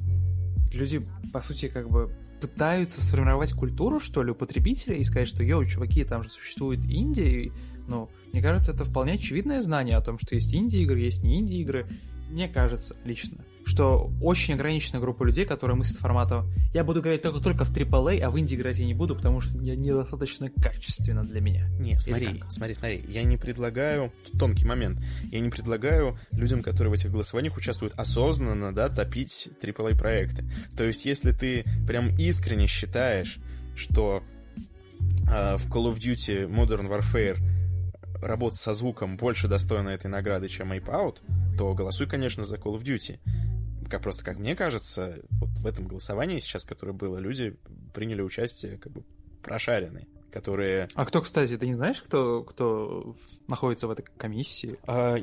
люди, 0.73 1.05
по 1.33 1.41
сути, 1.41 1.67
как 1.67 1.89
бы 1.89 2.11
пытаются 2.41 3.01
сформировать 3.01 3.53
культуру, 3.53 3.99
что 3.99 4.23
ли, 4.23 4.31
у 4.31 4.35
потребителей 4.35 4.97
и 4.97 5.03
сказать, 5.03 5.27
что, 5.27 5.43
йоу, 5.43 5.63
чуваки, 5.65 6.03
там 6.03 6.23
же 6.23 6.29
существует 6.29 6.79
Индия, 6.85 7.51
ну, 7.87 8.09
мне 8.33 8.41
кажется, 8.41 8.71
это 8.71 8.85
вполне 8.85 9.13
очевидное 9.13 9.61
знание 9.61 9.97
о 9.97 10.01
том, 10.01 10.17
что 10.19 10.35
есть 10.35 10.53
инди-игры, 10.53 10.99
есть 10.99 11.23
не 11.23 11.39
инди-игры. 11.39 11.87
Мне 12.31 12.47
кажется, 12.47 12.95
лично, 13.03 13.39
что 13.65 14.09
очень 14.21 14.53
ограниченная 14.53 15.01
группа 15.01 15.23
людей, 15.23 15.45
которые 15.45 15.75
мыслят 15.75 15.99
формата 15.99 16.45
«я 16.73 16.85
буду 16.85 17.01
играть 17.01 17.21
только, 17.21 17.41
только 17.41 17.65
в 17.65 17.75
AAA, 17.75 18.21
а 18.21 18.31
в 18.31 18.39
инди 18.39 18.55
играть 18.55 18.79
я 18.79 18.85
не 18.85 18.93
буду, 18.93 19.17
потому 19.17 19.41
что 19.41 19.57
не, 19.57 19.75
недостаточно 19.75 20.49
качественно 20.49 21.25
для 21.25 21.41
меня». 21.41 21.67
Не, 21.77 21.99
смотри, 21.99 22.41
смотри, 22.47 22.75
смотри, 22.75 23.03
я 23.09 23.23
не 23.23 23.35
предлагаю, 23.35 24.13
тонкий 24.39 24.65
момент, 24.65 25.01
я 25.29 25.41
не 25.41 25.49
предлагаю 25.49 26.17
людям, 26.31 26.63
которые 26.63 26.91
в 26.91 26.93
этих 26.93 27.11
голосованиях 27.11 27.57
участвуют 27.57 27.95
осознанно, 27.97 28.73
да, 28.73 28.87
топить 28.87 29.49
AAA 29.61 29.97
проекты. 29.97 30.45
То 30.77 30.85
есть, 30.85 31.03
если 31.05 31.31
ты 31.31 31.65
прям 31.85 32.15
искренне 32.15 32.67
считаешь, 32.67 33.39
что 33.75 34.23
э, 35.27 35.57
в 35.57 35.67
Call 35.67 35.91
of 35.91 35.97
Duty 35.99 36.47
Modern 36.47 36.87
Warfare 36.87 37.37
работа 38.21 38.57
со 38.57 38.73
звуком 38.73 39.17
больше 39.17 39.47
достойна 39.47 39.89
этой 39.89 40.07
награды, 40.07 40.47
чем 40.47 40.71
Ape 40.71 40.85
Out, 40.85 41.17
то 41.57 41.73
голосуй, 41.73 42.07
конечно, 42.07 42.43
за 42.43 42.57
Call 42.57 42.77
of 42.77 42.83
Duty. 42.83 43.19
Как 43.89 44.01
просто, 44.01 44.23
как 44.23 44.37
мне 44.37 44.55
кажется, 44.55 45.19
вот 45.39 45.49
в 45.49 45.67
этом 45.67 45.87
голосовании 45.87 46.39
сейчас, 46.39 46.63
которое 46.63 46.93
было, 46.93 47.17
люди 47.17 47.57
приняли 47.93 48.21
участие 48.21 48.77
как 48.77 48.93
бы 48.93 49.03
прошаренные, 49.43 50.07
которые... 50.31 50.87
А 50.95 51.05
кто, 51.05 51.21
кстати, 51.21 51.57
ты 51.57 51.67
не 51.67 51.73
знаешь, 51.73 52.01
кто, 52.01 52.43
кто 52.43 53.15
находится 53.47 53.87
в 53.87 53.91
этой 53.91 54.05
комиссии? 54.17 54.77
А, 54.87 55.17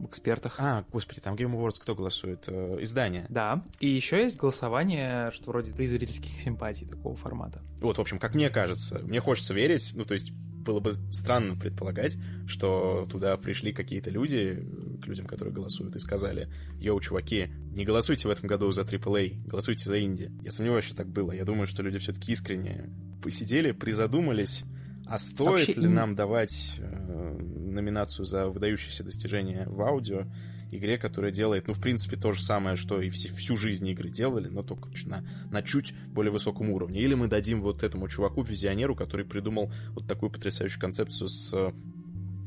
в 0.00 0.06
экспертах. 0.06 0.56
А, 0.58 0.84
господи, 0.90 1.20
там 1.20 1.34
Game 1.34 1.52
Awards 1.52 1.80
кто 1.80 1.94
голосует? 1.94 2.44
Э, 2.48 2.78
издание. 2.80 3.26
Да. 3.28 3.64
И 3.80 3.88
еще 3.88 4.22
есть 4.22 4.36
голосование, 4.38 5.30
что 5.30 5.50
вроде 5.50 5.72
при 5.72 5.86
зрительских 5.86 6.30
симпатий 6.30 6.86
такого 6.86 7.16
формата. 7.16 7.62
Вот, 7.80 7.98
в 7.98 8.00
общем, 8.00 8.18
как 8.18 8.34
мне 8.34 8.50
кажется, 8.50 8.98
мне 9.00 9.20
хочется 9.20 9.54
верить, 9.54 9.92
ну, 9.94 10.04
то 10.04 10.14
есть 10.14 10.32
было 10.60 10.80
бы 10.80 10.92
странно 11.10 11.56
предполагать, 11.56 12.18
что 12.46 13.06
туда 13.10 13.36
пришли 13.36 13.72
какие-то 13.72 14.10
люди, 14.10 14.66
к 15.02 15.06
людям, 15.06 15.26
которые 15.26 15.54
голосуют, 15.54 15.96
и 15.96 15.98
сказали, 15.98 16.48
йоу, 16.78 17.00
чуваки, 17.00 17.48
не 17.76 17.84
голосуйте 17.84 18.28
в 18.28 18.30
этом 18.30 18.48
году 18.48 18.70
за 18.72 18.82
AAA, 18.82 19.46
голосуйте 19.46 19.84
за 19.84 20.00
инди. 20.00 20.30
Я 20.42 20.50
сомневаюсь, 20.50 20.84
что 20.84 20.96
так 20.96 21.08
было. 21.08 21.32
Я 21.32 21.44
думаю, 21.44 21.66
что 21.66 21.82
люди 21.82 21.98
все-таки 21.98 22.32
искренне 22.32 22.90
посидели, 23.22 23.72
призадумались, 23.72 24.64
а 25.06 25.18
стоит 25.18 25.68
Вообще, 25.68 25.80
ли 25.80 25.88
нам 25.88 26.14
давать 26.14 26.76
э, 26.78 27.38
номинацию 27.38 28.26
за 28.26 28.48
выдающиеся 28.48 29.04
достижения 29.04 29.66
в 29.68 29.80
аудио 29.82 30.26
игре, 30.70 30.98
которая 30.98 31.30
делает, 31.30 31.66
ну, 31.68 31.74
в 31.74 31.80
принципе, 31.80 32.16
то 32.16 32.32
же 32.32 32.42
самое, 32.42 32.76
что 32.76 33.00
и 33.00 33.10
все, 33.10 33.28
всю 33.28 33.56
жизнь 33.56 33.88
игры 33.88 34.08
делали, 34.08 34.48
но 34.48 34.62
только 34.62 34.88
на, 35.06 35.24
на 35.50 35.62
чуть 35.62 35.94
более 36.08 36.32
высоком 36.32 36.70
уровне. 36.70 37.00
Или 37.00 37.14
мы 37.14 37.28
дадим 37.28 37.60
вот 37.60 37.82
этому 37.82 38.08
чуваку, 38.08 38.42
визионеру, 38.42 38.94
который 38.94 39.26
придумал 39.26 39.72
вот 39.90 40.06
такую 40.06 40.30
потрясающую 40.30 40.80
концепцию 40.80 41.28
с 41.28 41.52
э, 41.52 41.72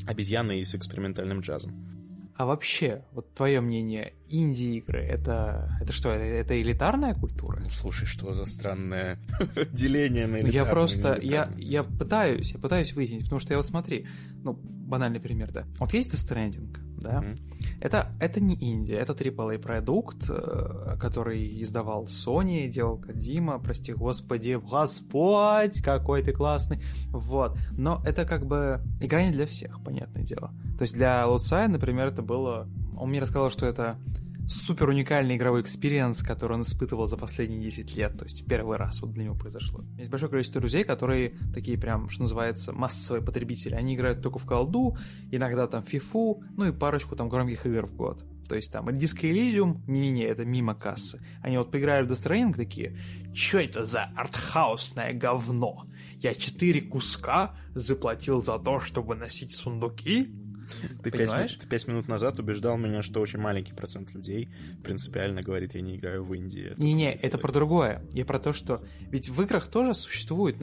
обезьяной 0.06 0.60
и 0.60 0.64
с 0.64 0.76
экспериментальным 0.76 1.42
джазом. 1.42 1.94
А 2.36 2.48
вообще, 2.48 3.04
вот 3.12 3.32
твое 3.36 3.62
мнение, 3.62 4.14
инди-игры, 4.28 5.02
это, 5.04 5.78
это 5.80 5.94
что, 5.94 6.12
это, 6.12 6.24
это 6.24 6.60
элитарная 6.60 7.14
культура? 7.14 7.60
Ну, 7.60 7.70
слушай, 7.70 8.06
что 8.06 8.34
за 8.34 8.46
странное 8.46 9.20
деление 9.72 10.26
на 10.26 10.38
элитарную 10.38 10.54
Я 10.54 10.66
просто, 10.66 11.20
я, 11.22 11.48
я 11.58 11.84
пытаюсь, 11.84 12.54
я 12.54 12.60
пытаюсь 12.60 12.94
выяснить, 12.94 13.26
потому 13.26 13.40
что 13.40 13.54
я 13.54 13.58
вот 13.58 13.68
смотри, 13.68 14.08
ну, 14.44 14.60
банальный 14.94 15.20
пример, 15.20 15.52
да. 15.52 15.64
Вот 15.80 15.92
есть 15.92 16.14
Stranding, 16.14 16.78
да? 16.98 17.24
Mm-hmm. 17.24 17.38
Это, 17.82 18.12
это 18.20 18.40
не 18.40 18.54
Индия, 18.54 18.98
это 18.98 19.14
AAA 19.14 19.58
продукт, 19.58 20.30
э, 20.30 20.98
который 21.00 21.64
издавал 21.64 22.04
Sony, 22.04 22.68
делал 22.68 23.00
Кадима, 23.00 23.58
прости 23.58 23.92
господи, 23.92 24.60
Господь, 24.72 25.82
какой 25.82 26.22
ты 26.22 26.32
классный. 26.32 26.80
Вот. 27.08 27.60
Но 27.72 28.04
это 28.06 28.24
как 28.26 28.46
бы 28.46 28.78
игра 29.02 29.24
не 29.24 29.32
для 29.32 29.48
всех, 29.48 29.84
понятное 29.84 30.22
дело. 30.22 30.52
То 30.78 30.84
есть 30.84 30.94
для 30.94 31.26
Луцая, 31.26 31.68
например, 31.68 32.10
это 32.10 32.22
было... 32.22 32.68
Он 32.96 33.10
мне 33.10 33.20
рассказал, 33.20 33.50
что 33.50 33.66
это 33.66 33.98
супер 34.48 34.90
уникальный 34.90 35.36
игровой 35.36 35.62
experience, 35.62 36.22
который 36.24 36.54
он 36.54 36.62
испытывал 36.64 37.08
за 37.08 37.18
последние 37.18 37.62
10 37.62 37.96
лет, 37.96 38.18
то 38.18 38.24
есть 38.24 38.44
в 38.44 38.48
первый 38.48 38.78
раз 38.78 39.02
вот 39.02 39.12
для 39.12 39.26
него 39.26 39.36
произошло. 39.36 39.84
Есть 39.98 40.12
большое 40.12 40.30
количество 40.30 40.60
друзей, 40.60 40.84
которые 40.84 41.36
такие 41.54 41.78
прям, 41.78 42.10
что 42.10 42.24
называется, 42.24 42.74
массовые 42.74 43.24
потребители. 43.24 43.76
Они 43.76 43.96
играют 43.96 44.22
только 44.22 44.40
в 44.40 44.46
колду, 44.46 44.98
иногда 45.32 45.68
там 45.68 45.84
фифу, 45.84 46.44
ну 46.58 46.66
и 46.66 46.72
парочку 46.72 47.16
там 47.16 47.30
громких 47.30 47.66
игр 47.66 47.86
в 47.86 47.96
год. 47.96 48.24
То 48.48 48.56
есть 48.56 48.72
там 48.72 48.90
Disco 48.90 49.32
Elysium, 49.32 49.80
не-не-не, 49.88 50.24
это 50.24 50.46
мимо 50.46 50.76
кассы. 50.76 51.26
Они 51.42 51.58
вот 51.58 51.72
поиграли 51.72 52.06
в 52.06 52.12
Death 52.12 52.28
Stranding 52.28 52.54
такие, 52.54 52.98
что 53.34 53.60
это 53.60 53.86
за 53.86 54.10
артхаусное 54.16 55.14
говно? 55.14 55.86
Я 56.20 56.34
четыре 56.34 56.82
куска 56.82 57.56
заплатил 57.74 58.42
за 58.42 58.60
то, 58.60 58.80
чтобы 58.80 59.16
носить 59.16 59.56
сундуки, 59.56 60.30
ты 61.04 61.12
пять, 61.12 61.68
пять 61.70 61.88
минут 61.88 62.08
назад 62.08 62.40
убеждал 62.40 62.78
меня, 62.78 63.02
что 63.02 63.22
очень 63.22 63.40
маленький 63.40 63.74
процент 63.74 64.14
людей 64.14 64.50
принципиально 64.84 65.42
говорит, 65.42 65.76
я 65.76 65.82
не 65.82 65.98
играю 65.98 66.24
в 66.24 66.34
Индии. 66.34 66.74
Не-не, 66.78 67.14
это 67.14 67.38
про 67.38 67.52
другое. 67.52 68.04
Я 68.12 68.26
про 68.26 68.40
то, 68.40 68.54
что 68.54 68.84
ведь 69.10 69.30
в 69.30 69.42
играх 69.42 69.68
тоже 69.68 69.94
существует, 69.94 70.58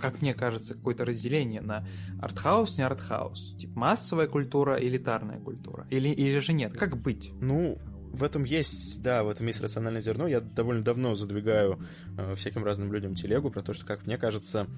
как 0.00 0.22
мне 0.22 0.34
кажется, 0.34 0.74
какое-то 0.74 1.04
разделение 1.04 1.60
на 1.60 1.86
артхаус, 2.20 2.78
не 2.78 2.84
артхаус. 2.84 3.56
Типа 3.58 3.78
массовая 3.78 4.26
культура, 4.26 4.76
элитарная 4.80 5.40
культура. 5.40 5.86
Или, 5.90 6.08
или 6.08 6.38
же 6.38 6.52
нет? 6.52 6.72
Как 6.72 7.00
быть? 7.00 7.30
Ну, 7.40 7.78
в 8.14 8.22
этом 8.22 8.44
есть, 8.44 9.02
да, 9.02 9.24
в 9.24 9.28
этом 9.28 9.46
есть 9.48 9.60
рациональное 9.60 10.00
зерно. 10.00 10.28
Я 10.28 10.40
довольно 10.40 10.84
давно 10.84 11.16
задвигаю 11.16 11.80
э, 12.16 12.34
всяким 12.36 12.64
разным 12.64 12.92
людям 12.92 13.14
телегу 13.14 13.50
про 13.50 13.62
то, 13.62 13.74
что, 13.74 13.84
как 13.84 14.06
мне 14.06 14.16
кажется, 14.16 14.68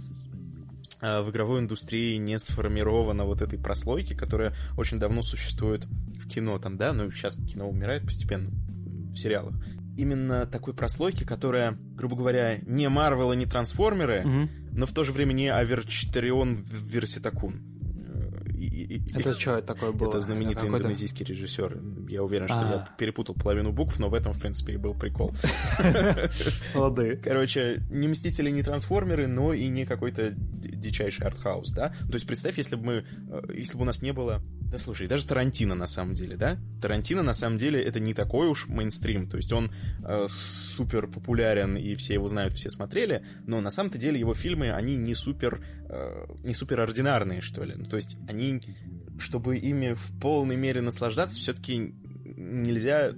в 1.00 1.30
игровой 1.30 1.60
индустрии 1.60 2.16
не 2.16 2.38
сформирована 2.38 3.24
вот 3.24 3.42
этой 3.42 3.58
прослойки, 3.58 4.14
которая 4.14 4.54
очень 4.76 4.98
давно 4.98 5.22
существует 5.22 5.84
в 5.84 6.28
кино 6.28 6.58
там, 6.58 6.76
да, 6.76 6.92
ну 6.92 7.10
сейчас 7.10 7.36
кино 7.36 7.68
умирает 7.68 8.04
постепенно 8.04 8.50
в 9.10 9.16
сериалах. 9.16 9.54
Именно 9.96 10.46
такой 10.46 10.74
прослойки, 10.74 11.24
которая, 11.24 11.78
грубо 11.94 12.16
говоря, 12.16 12.58
не 12.58 12.88
Марвел 12.88 13.32
и 13.32 13.36
не 13.36 13.46
Трансформеры, 13.46 14.20
угу. 14.24 14.50
но 14.72 14.86
в 14.86 14.92
то 14.92 15.04
же 15.04 15.12
время 15.12 15.32
не 15.32 15.48
Аверчтарион 15.50 16.62
Верситакун 16.62 17.75
это 19.14 19.32
что 19.32 19.62
такое 19.62 19.92
было? 19.92 20.08
Это 20.08 20.20
знаменитый 20.20 20.68
это 20.68 20.76
индонезийский 20.76 21.24
режиссер. 21.24 21.80
Я 22.08 22.22
уверен, 22.22 22.46
что 22.46 22.58
я 22.58 22.74
а. 22.74 22.88
перепутал 22.98 23.34
половину 23.34 23.72
букв, 23.72 23.98
но 23.98 24.08
в 24.08 24.14
этом, 24.14 24.32
в 24.32 24.40
принципе, 24.40 24.74
и 24.74 24.76
был 24.76 24.94
прикол. 24.94 25.32
Лады. 26.74 27.16
Короче, 27.22 27.82
не 27.90 28.08
Мстители, 28.08 28.50
не 28.50 28.62
Трансформеры, 28.62 29.26
но 29.26 29.52
и 29.52 29.68
не 29.68 29.84
какой-то 29.84 30.32
дичайший 30.36 31.26
артхаус, 31.26 31.72
да? 31.72 31.88
То 31.88 32.14
есть 32.14 32.26
представь, 32.26 32.58
если 32.58 32.76
бы 32.76 32.84
мы, 32.84 33.04
э, 33.30 33.42
если 33.54 33.76
бы 33.76 33.82
у 33.82 33.86
нас 33.86 34.02
не 34.02 34.12
было... 34.12 34.42
Да 34.70 34.78
слушай, 34.78 35.06
даже 35.06 35.26
Тарантино 35.26 35.74
на 35.74 35.86
самом 35.86 36.14
деле, 36.14 36.36
да? 36.36 36.58
Тарантино 36.80 37.22
на 37.22 37.34
самом 37.34 37.56
деле 37.56 37.82
это 37.82 38.00
не 38.00 38.14
такой 38.14 38.48
уж 38.48 38.68
мейнстрим, 38.68 39.28
то 39.28 39.36
есть 39.36 39.52
он 39.52 39.70
э, 40.04 40.26
супер 40.28 41.06
популярен 41.06 41.76
и 41.76 41.94
все 41.94 42.14
его 42.14 42.28
знают, 42.28 42.54
все 42.54 42.70
смотрели, 42.70 43.24
но 43.46 43.60
на 43.60 43.70
самом-то 43.70 43.98
деле 43.98 44.18
его 44.18 44.34
фильмы, 44.34 44.72
они 44.72 44.96
не 44.96 45.14
супер, 45.14 45.64
э, 45.88 46.26
не 46.44 46.54
супер 46.54 46.80
ординарные, 46.80 47.40
что 47.40 47.64
ли. 47.64 47.74
Ну, 47.76 47.86
то 47.86 47.96
есть 47.96 48.16
они 48.28 48.60
чтобы 49.18 49.56
ими 49.56 49.94
в 49.94 50.20
полной 50.20 50.56
мере 50.56 50.80
наслаждаться, 50.80 51.38
все-таки 51.38 51.94
нельзя 52.24 53.12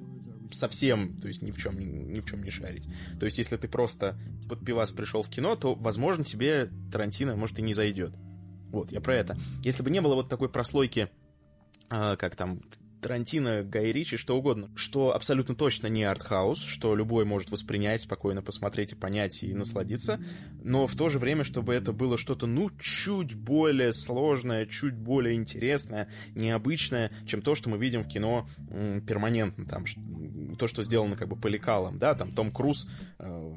совсем, 0.50 1.20
то 1.20 1.28
есть 1.28 1.42
ни 1.42 1.50
в 1.50 1.59
чем 1.59 1.78
ни 1.78 2.20
в 2.20 2.26
чем 2.26 2.42
не 2.42 2.50
шарить. 2.50 2.87
То 3.18 3.26
есть 3.26 3.38
если 3.38 3.57
ты 3.57 3.68
просто 3.68 4.18
под 4.48 4.64
пивас 4.64 4.90
пришел 4.92 5.22
в 5.22 5.28
кино, 5.28 5.57
то, 5.57 5.74
возможно, 5.74 6.24
тебе 6.24 6.70
Тарантино, 6.90 7.37
может, 7.37 7.59
и 7.59 7.62
не 7.62 7.74
зайдет. 7.74 8.14
Вот, 8.70 8.92
я 8.92 9.00
про 9.00 9.14
это. 9.14 9.37
Если 9.62 9.83
бы 9.83 9.90
не 9.90 10.00
было 10.00 10.14
вот 10.14 10.28
такой 10.28 10.48
прослойки, 10.48 11.11
э, 11.90 12.16
как 12.16 12.37
там 12.37 12.61
Тарантино, 13.01 13.63
Гай 13.63 13.93
Ричи, 13.93 14.17
что 14.17 14.37
угодно, 14.37 14.71
что 14.75 15.15
абсолютно 15.15 15.55
точно 15.55 15.87
не 15.87 16.05
артхаус, 16.05 16.63
что 16.63 16.95
любой 16.95 17.25
может 17.25 17.51
воспринять, 17.51 18.03
спокойно 18.03 18.43
посмотреть 18.43 18.93
и 18.93 18.97
понять 18.97 19.43
и 19.43 19.55
насладиться, 19.55 20.21
но 20.63 20.87
в 20.87 20.95
то 20.95 21.09
же 21.09 21.19
время, 21.19 21.45
чтобы 21.45 21.75
это 21.75 21.93
было 21.93 22.19
что-то, 22.19 22.47
ну, 22.47 22.71
чуть 22.79 23.35
более 23.35 23.93
сложное, 23.93 24.67
чуть 24.67 24.95
более 24.95 25.37
интересное, 25.37 26.09
необычное, 26.35 27.11
чем 27.27 27.43
то, 27.43 27.55
что 27.55 27.71
мы 27.71 27.79
видим 27.79 28.03
в 28.03 28.09
кино 28.09 28.49
м, 28.71 29.01
перманентно, 29.01 29.65
там, 29.67 29.85
то, 30.59 30.67
что 30.67 30.83
сделано 30.83 31.17
как 31.17 31.29
бы 31.29 31.37
по 31.37 31.47
лекалам, 31.47 31.99
да, 31.99 32.15
там 32.15 32.33
Том 32.33 32.51
Круз 32.51 32.89
э, 33.19 33.53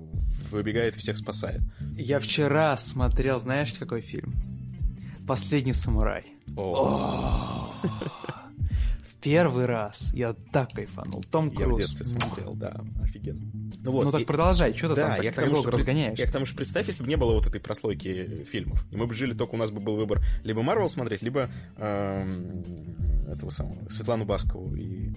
выбегает 0.52 0.96
и 0.96 1.00
всех 1.00 1.18
спасает. 1.18 1.62
Я 1.98 2.20
вчера 2.20 2.78
смотрел, 2.78 3.40
знаешь, 3.40 3.74
какой 3.74 4.02
фильм? 4.02 4.34
«Последний 5.28 5.74
самурай». 5.74 6.24
О 6.58 7.72
первый 9.22 9.66
раз 9.66 10.12
я 10.14 10.34
так 10.52 10.72
кайфанул. 10.72 11.24
Том 11.32 11.52
Круз. 11.52 11.62
Я 11.62 11.74
в 11.74 11.78
детстве 11.78 12.06
смотрел, 12.06 12.54
да, 12.56 12.82
офигенно. 13.02 13.42
Ну, 13.84 13.92
вот, 13.92 14.06
ну 14.06 14.12
так 14.12 14.22
и... 14.22 14.26
продолжай, 14.26 14.74
что 14.74 14.90
ты 14.90 14.96
да, 14.96 15.16
там 15.16 15.22
я 15.22 15.32
так, 15.32 15.46
так 15.46 15.54
долго 15.54 15.72
разгоняешь? 15.72 16.20
Я 16.20 16.28
к 16.28 16.32
тому, 16.32 16.46
что 16.46 16.56
представь, 16.56 16.88
если 16.88 17.04
бы 17.04 17.10
не 17.10 17.18
было 17.18 17.34
вот 17.34 17.48
этой 17.48 17.62
прослойки 17.62 18.44
фильмов, 18.46 18.86
и 18.92 18.98
мы 18.98 19.08
бы 19.08 19.14
жили 19.14 19.34
только, 19.34 19.56
у 19.56 19.58
нас 19.58 19.72
бы 19.72 19.80
был 19.80 19.96
выбор 19.96 20.22
либо 20.44 20.62
Марвел 20.62 20.88
смотреть, 20.88 21.22
либо 21.22 21.50
эм, 21.78 22.64
этого 23.28 23.50
самого, 23.50 23.90
Светлану 23.90 24.26
Баскову 24.26 24.76
и 24.76 25.14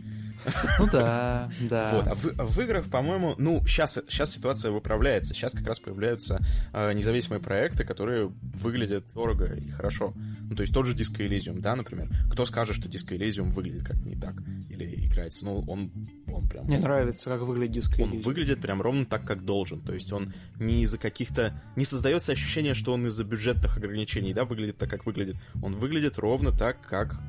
ну 0.78 0.88
да, 0.90 1.50
да. 1.61 1.90
Вот. 1.94 2.07
А 2.07 2.14
в, 2.14 2.26
а 2.38 2.44
в 2.44 2.59
играх, 2.61 2.90
по-моему, 2.90 3.35
ну, 3.38 3.64
сейчас, 3.66 3.98
сейчас 4.09 4.33
ситуация 4.33 4.70
выправляется. 4.70 5.35
Сейчас 5.35 5.52
как 5.52 5.66
раз 5.66 5.80
появляются 5.80 6.40
э, 6.72 6.92
независимые 6.92 7.40
проекты, 7.40 7.85
которые 7.85 8.33
выглядят 8.42 9.04
дорого 9.14 9.54
и 9.54 9.68
хорошо. 9.70 10.12
Ну, 10.48 10.54
то 10.54 10.62
есть 10.62 10.72
тот 10.72 10.87
же 10.87 10.94
Disco 10.94 11.26
Elysium, 11.26 11.61
да, 11.61 11.76
например. 11.76 12.09
Кто 12.30 12.44
скажет, 12.46 12.76
что 12.76 12.88
Disco 12.88 13.16
Elysium 13.16 13.50
выглядит 13.50 13.85
как 13.85 13.96
не 14.04 14.14
так? 14.16 14.35
Или 14.68 15.07
играется? 15.07 15.44
Ну, 15.44 15.64
он, 15.66 15.90
он 16.28 16.48
прям... 16.48 16.66
Мне 16.66 16.76
он, 16.76 16.83
нравится, 16.83 17.30
как 17.30 17.42
выглядит 17.42 17.85
Disco 17.85 17.98
Elysium. 17.98 18.12
Он 18.12 18.22
выглядит 18.22 18.61
прям 18.61 18.83
ровно 18.83 19.07
так, 19.07 19.26
как 19.26 19.44
должен. 19.44 19.80
То 19.80 19.94
есть 19.94 20.12
он 20.12 20.33
не 20.57 20.83
из-за 20.83 20.98
каких-то... 20.98 21.61
Не 21.76 21.85
создается 21.85 22.33
ощущение, 22.33 22.74
что 22.74 22.92
он 22.92 23.07
из-за 23.07 23.24
бюджетных 23.24 23.76
ограничений, 23.76 24.35
да, 24.35 24.44
выглядит 24.44 24.78
так, 24.78 24.90
как 24.90 25.07
выглядит. 25.07 25.37
Он 25.62 25.74
выглядит 25.74 26.18
ровно 26.18 26.52
так, 26.52 26.80
как 26.83 27.20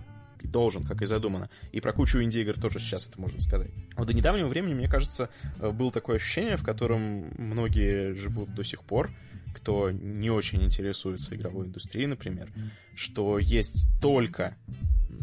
должен, 0.46 0.84
как 0.84 1.02
и 1.02 1.06
задумано. 1.06 1.50
И 1.72 1.82
про 1.82 1.94
кучу 1.94 2.22
инди-игр 2.22 2.60
тоже 2.60 2.80
сейчас 2.80 3.08
это 3.08 3.20
можно 3.20 3.40
сказать. 3.42 3.72
Вот 3.96 4.08
до 4.08 4.14
недавнего 4.14 4.48
времени, 4.48 4.74
мне 4.74 4.90
кажется, 4.90 5.30
э, 5.60 5.72
было 5.72 5.92
такое 5.92 6.18
ощущение, 6.18 6.58
в 6.58 6.64
котором 6.64 7.32
многие 7.38 8.14
живут 8.16 8.54
до 8.54 8.64
сих 8.64 8.84
пор, 8.84 9.12
кто 9.56 9.90
не 9.92 10.30
очень 10.30 10.64
интересуется 10.64 11.36
игровой 11.36 11.68
индустрией, 11.68 12.08
например, 12.08 12.50
что 12.96 13.40
есть 13.40 13.88
только 14.02 14.58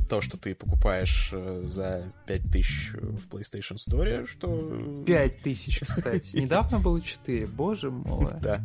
то, 0.08 0.20
что 0.20 0.36
ты 0.36 0.54
покупаешь 0.54 1.30
э, 1.32 1.62
за 1.64 2.12
5000 2.26 2.92
в 2.94 3.28
PlayStation 3.28 3.76
Store, 3.76 4.26
что... 4.26 5.02
5000, 5.06 5.80
кстати. 5.80 6.36
Недавно 6.36 6.78
было 6.78 7.00
4, 7.00 7.46
боже 7.46 7.90
мой. 7.90 8.34
Да. 8.40 8.62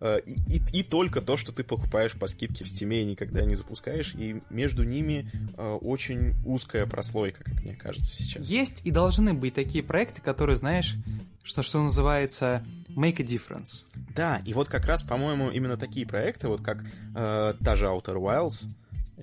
Э, 0.00 0.20
и, 0.24 0.56
и, 0.56 0.80
и 0.80 0.82
только 0.82 1.20
то, 1.20 1.36
что 1.36 1.52
ты 1.52 1.64
покупаешь 1.64 2.12
по 2.12 2.26
скидке 2.26 2.64
в 2.64 2.68
Steam 2.68 2.94
и 2.94 3.04
никогда 3.04 3.44
не 3.44 3.54
запускаешь, 3.54 4.14
и 4.14 4.42
между 4.50 4.84
ними 4.84 5.30
э, 5.56 5.78
очень 5.80 6.34
узкая 6.44 6.86
прослойка, 6.86 7.44
как 7.44 7.62
мне 7.62 7.74
кажется 7.74 8.14
сейчас. 8.14 8.48
Есть 8.48 8.82
и 8.84 8.90
должны 8.90 9.34
быть 9.34 9.54
такие 9.54 9.84
проекты, 9.84 10.20
которые, 10.20 10.56
знаешь, 10.56 10.96
что, 11.42 11.62
что 11.62 11.82
называется 11.82 12.64
make 12.88 13.20
a 13.20 13.24
difference. 13.24 13.84
Да, 14.14 14.42
и 14.44 14.52
вот 14.54 14.68
как 14.68 14.86
раз, 14.86 15.02
по-моему, 15.02 15.50
именно 15.50 15.76
такие 15.76 16.06
проекты, 16.06 16.48
вот 16.48 16.62
как 16.62 16.82
э, 16.82 17.54
та 17.64 17.76
же 17.76 17.86
Outer 17.86 18.16
Wilds, 18.16 18.68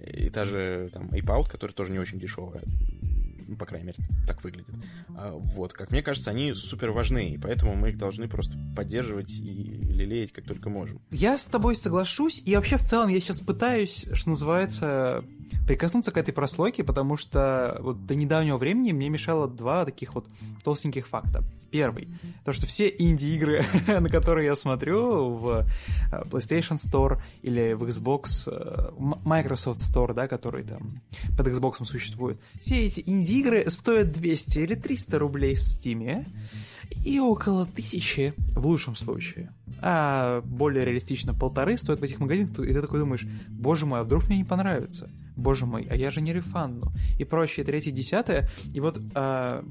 и 0.06 0.30
та 0.30 0.46
же 0.46 0.90
там 0.94 1.10
Ape 1.10 1.26
Out, 1.26 1.50
которая 1.50 1.74
тоже 1.74 1.92
не 1.92 2.00
очень 2.00 2.20
дешевая, 2.20 2.64
ну, 3.48 3.56
по 3.56 3.66
крайней 3.66 3.88
мере, 3.88 3.98
так 4.26 4.44
выглядит. 4.44 4.76
А, 5.16 5.32
вот, 5.34 5.74
как 5.74 5.92
мне 5.92 6.02
кажется, 6.02 6.32
они 6.32 6.54
супер 6.54 6.92
важны, 6.92 7.32
и 7.32 7.38
поэтому 7.38 7.76
мы 7.76 7.90
их 7.90 7.98
должны 7.98 8.28
просто 8.28 8.58
поддерживать 8.76 9.40
и 9.40 9.64
лелеять 9.98 10.32
как 10.32 10.46
только 10.46 10.70
можем. 10.70 11.02
Я 11.12 11.38
с 11.38 11.46
тобой 11.46 11.76
соглашусь, 11.76 12.42
и 12.46 12.56
вообще 12.56 12.78
в 12.78 12.84
целом 12.84 13.10
я 13.10 13.20
сейчас 13.20 13.40
пытаюсь, 13.40 14.08
что 14.14 14.30
называется, 14.30 15.24
прикоснуться 15.68 16.12
к 16.12 16.18
этой 16.18 16.34
прослойке, 16.34 16.84
потому 16.84 17.16
что 17.16 17.78
вот 17.82 18.06
до 18.06 18.16
недавнего 18.16 18.58
времени 18.58 18.92
мне 18.92 19.10
мешало 19.10 19.48
два 19.48 19.86
таких 19.86 20.14
вот 20.16 20.28
толстеньких 20.64 21.08
факта. 21.08 21.44
Первый, 21.70 22.08
то 22.46 22.54
что 22.54 22.66
все 22.66 22.88
инди-игры, 22.88 23.62
на 23.88 24.08
которые 24.08 24.46
я 24.46 24.56
смотрю 24.56 25.34
в 25.34 25.66
э, 26.12 26.24
PlayStation 26.24 26.78
Store 26.78 27.22
или 27.42 27.74
в 27.74 27.84
Xbox, 27.84 28.48
э, 28.48 28.92
Microsoft 28.98 29.82
Store, 29.82 30.14
да, 30.14 30.30
который 30.30 30.64
там 30.64 31.02
под 31.38 31.48
Xbox 31.48 31.84
существует, 31.84 32.40
все 32.62 32.86
эти 32.86 33.04
инди-игры 33.38 33.70
стоят 33.70 34.12
200 34.12 34.60
или 34.60 34.76
300 34.76 35.20
рублей 35.20 35.56
в 35.56 35.60
Steam 35.60 36.26
и 37.06 37.20
около 37.20 37.66
тысячи 37.66 38.34
в 38.56 38.66
лучшем 38.66 38.96
случае. 38.96 39.54
А 39.80 40.42
более 40.42 40.86
реалистично 40.86 41.34
полторы 41.34 41.78
стоят 41.78 42.00
в 42.00 42.04
этих 42.04 42.20
магазинах, 42.20 42.60
и 42.60 42.74
ты 42.74 42.82
такой 42.82 43.00
думаешь, 43.00 43.28
боже 43.48 43.86
мой, 43.86 44.00
а 44.00 44.04
вдруг 44.04 44.28
мне 44.28 44.38
не 44.38 44.44
понравится? 44.44 45.10
Боже 45.36 45.66
мой, 45.66 45.86
а 45.90 45.96
я 45.96 46.10
же 46.10 46.22
не 46.22 46.34
рефанну. 46.34 46.92
И 47.20 47.24
прочее, 47.24 47.66
третье, 47.66 47.92
десятое. 47.92 48.50
И 48.74 48.80
вот 48.80 49.00
а, 49.14 49.64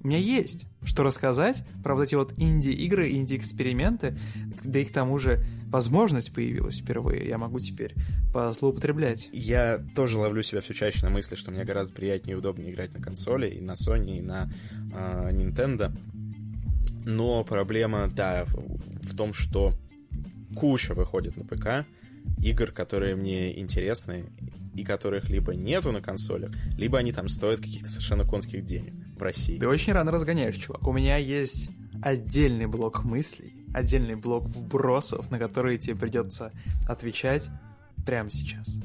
у 0.00 0.06
меня 0.06 0.18
есть 0.18 0.66
что 0.84 1.02
рассказать 1.02 1.64
про 1.82 1.94
вот 1.94 2.02
эти 2.02 2.14
вот 2.14 2.32
инди-игры, 2.36 3.10
инди-эксперименты, 3.10 4.16
да 4.64 4.78
и 4.78 4.84
к 4.84 4.92
тому 4.92 5.18
же 5.18 5.44
возможность 5.66 6.32
появилась 6.32 6.78
впервые, 6.78 7.26
я 7.26 7.36
могу 7.36 7.58
теперь 7.60 7.94
злоупотреблять. 8.32 9.28
Я 9.32 9.84
тоже 9.94 10.18
ловлю 10.18 10.42
себя 10.42 10.60
все 10.60 10.74
чаще 10.74 11.04
на 11.04 11.10
мысли, 11.10 11.34
что 11.34 11.50
мне 11.50 11.64
гораздо 11.64 11.94
приятнее 11.94 12.36
и 12.36 12.38
удобнее 12.38 12.72
играть 12.72 12.96
на 12.96 13.02
консоли, 13.02 13.48
и 13.48 13.60
на 13.60 13.72
Sony, 13.72 14.18
и 14.18 14.22
на 14.22 14.50
э, 14.92 15.30
Nintendo. 15.32 15.92
Но 17.04 17.42
проблема, 17.42 18.08
да, 18.08 18.44
в 18.46 19.16
том, 19.16 19.32
что 19.32 19.72
куча 20.54 20.94
выходит 20.94 21.36
на 21.36 21.44
ПК, 21.44 21.86
игр, 22.42 22.70
которые 22.70 23.16
мне 23.16 23.58
интересны, 23.58 24.26
и 24.74 24.84
которых 24.84 25.28
либо 25.28 25.54
нету 25.54 25.90
на 25.90 26.00
консолях, 26.00 26.52
либо 26.76 26.98
они 26.98 27.12
там 27.12 27.28
стоят 27.28 27.58
каких-то 27.58 27.88
совершенно 27.88 28.22
конских 28.22 28.64
денег 28.64 28.94
в 29.18 29.22
России. 29.22 29.58
Ты 29.58 29.68
очень 29.68 29.92
рано 29.92 30.10
разгоняешь, 30.10 30.56
чувак. 30.56 30.86
У 30.86 30.92
меня 30.92 31.16
есть 31.16 31.70
отдельный 32.02 32.66
блок 32.66 33.04
мыслей, 33.04 33.66
отдельный 33.74 34.14
блок 34.14 34.44
вбросов, 34.46 35.30
на 35.30 35.38
которые 35.38 35.78
тебе 35.78 35.96
придется 35.96 36.52
отвечать 36.86 37.48
прямо 38.06 38.30
сейчас. 38.30 38.78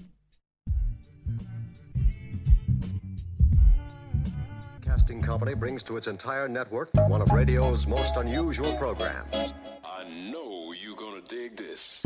Casting 4.83 5.21
Company 5.23 5.55
brings 5.55 5.83
to 5.83 5.97
its 5.97 6.07
entire 6.07 6.47
network 6.47 6.89
one 7.09 7.21
of 7.21 7.31
radio's 7.31 7.87
most 7.87 8.15
unusual 8.15 8.77
programs. 8.77 9.33
I 9.33 10.03
know 10.31 10.73
you're 10.73 10.95
gonna 10.95 11.21
dig 11.27 11.57
this. 11.57 12.01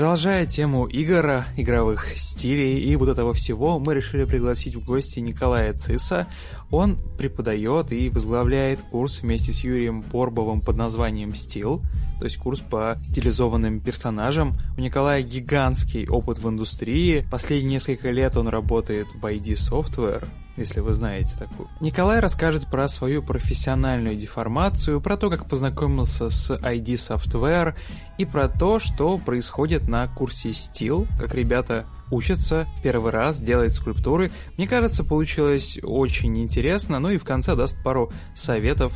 Продолжая 0.00 0.46
тему 0.46 0.86
игр, 0.86 1.44
игровых 1.58 2.18
стилей 2.18 2.80
и 2.80 2.96
вот 2.96 3.10
этого 3.10 3.34
всего, 3.34 3.78
мы 3.78 3.94
решили 3.94 4.24
пригласить 4.24 4.74
в 4.74 4.82
гости 4.82 5.20
Николая 5.20 5.74
Циса. 5.74 6.26
Он 6.70 6.96
преподает 7.18 7.92
и 7.92 8.08
возглавляет 8.08 8.80
курс 8.80 9.20
вместе 9.20 9.52
с 9.52 9.62
Юрием 9.62 10.00
Борбовым 10.00 10.62
под 10.62 10.78
названием 10.78 11.34
«Стил», 11.34 11.82
то 12.20 12.26
есть 12.26 12.36
курс 12.36 12.60
по 12.60 12.98
стилизованным 13.02 13.80
персонажам. 13.80 14.54
У 14.76 14.80
Николая 14.82 15.22
гигантский 15.22 16.06
опыт 16.06 16.38
в 16.38 16.46
индустрии. 16.46 17.26
Последние 17.30 17.72
несколько 17.72 18.10
лет 18.10 18.36
он 18.36 18.48
работает 18.48 19.06
в 19.14 19.24
ID 19.24 19.54
Software, 19.54 20.28
если 20.58 20.80
вы 20.80 20.92
знаете 20.92 21.38
такую. 21.38 21.70
Николай 21.80 22.20
расскажет 22.20 22.66
про 22.70 22.88
свою 22.88 23.22
профессиональную 23.22 24.16
деформацию, 24.16 25.00
про 25.00 25.16
то, 25.16 25.30
как 25.30 25.48
познакомился 25.48 26.28
с 26.28 26.54
ID 26.54 26.96
Software 26.96 27.74
и 28.18 28.26
про 28.26 28.48
то, 28.48 28.80
что 28.80 29.16
происходит 29.16 29.88
на 29.88 30.06
курсе 30.06 30.50
Steel, 30.50 31.08
как 31.18 31.34
ребята 31.34 31.86
учатся 32.10 32.66
в 32.76 32.82
первый 32.82 33.12
раз 33.12 33.40
делать 33.40 33.72
скульптуры. 33.72 34.30
Мне 34.58 34.68
кажется, 34.68 35.04
получилось 35.04 35.78
очень 35.82 36.36
интересно, 36.38 36.98
ну 36.98 37.08
и 37.08 37.16
в 37.16 37.24
конце 37.24 37.56
даст 37.56 37.82
пару 37.82 38.12
советов 38.34 38.92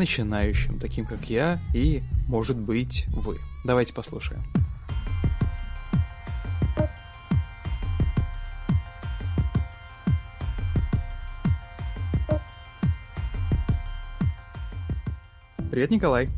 начинающим, 0.00 0.78
таким 0.78 1.04
как 1.04 1.28
я 1.28 1.60
и, 1.74 2.02
может 2.26 2.56
быть, 2.56 3.04
вы. 3.08 3.38
Давайте 3.64 3.92
послушаем. 3.92 4.42
Привет, 15.70 15.90
Николай. 15.90 16.28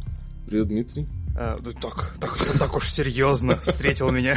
Привет, 0.47 0.69
Дмитрий. 0.69 1.07
А, 1.37 1.57
ну, 1.63 1.71
так, 1.73 2.15
так, 2.21 2.37
так 2.59 2.77
уж 2.77 2.91
серьезно 2.91 3.59
встретил 3.61 4.11
меня. 4.11 4.35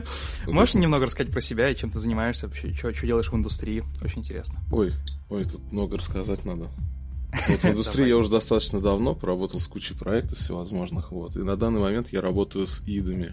Можешь 0.46 0.76
немного 0.76 1.06
рассказать 1.06 1.32
про 1.32 1.40
себя 1.40 1.68
и 1.68 1.76
чем 1.76 1.90
ты 1.90 1.98
занимаешься 1.98 2.46
вообще, 2.46 2.72
что, 2.72 2.94
что 2.94 3.06
делаешь 3.06 3.30
в 3.30 3.34
индустрии? 3.34 3.82
Очень 4.00 4.20
интересно. 4.20 4.60
Ой, 4.70 4.94
ой, 5.28 5.44
тут 5.44 5.72
много 5.72 5.98
рассказать 5.98 6.44
надо. 6.44 6.70
Вот 7.32 7.60
в 7.60 7.64
индустрии 7.64 8.08
я 8.08 8.16
уже 8.16 8.30
достаточно 8.30 8.80
давно 8.80 9.14
поработал 9.14 9.60
с 9.60 9.66
кучей 9.66 9.94
проектов 9.94 10.38
всевозможных, 10.38 11.12
вот. 11.12 11.36
И 11.36 11.40
на 11.40 11.56
данный 11.56 11.80
момент 11.80 12.08
я 12.12 12.20
работаю 12.20 12.66
с 12.66 12.82
идами, 12.86 13.32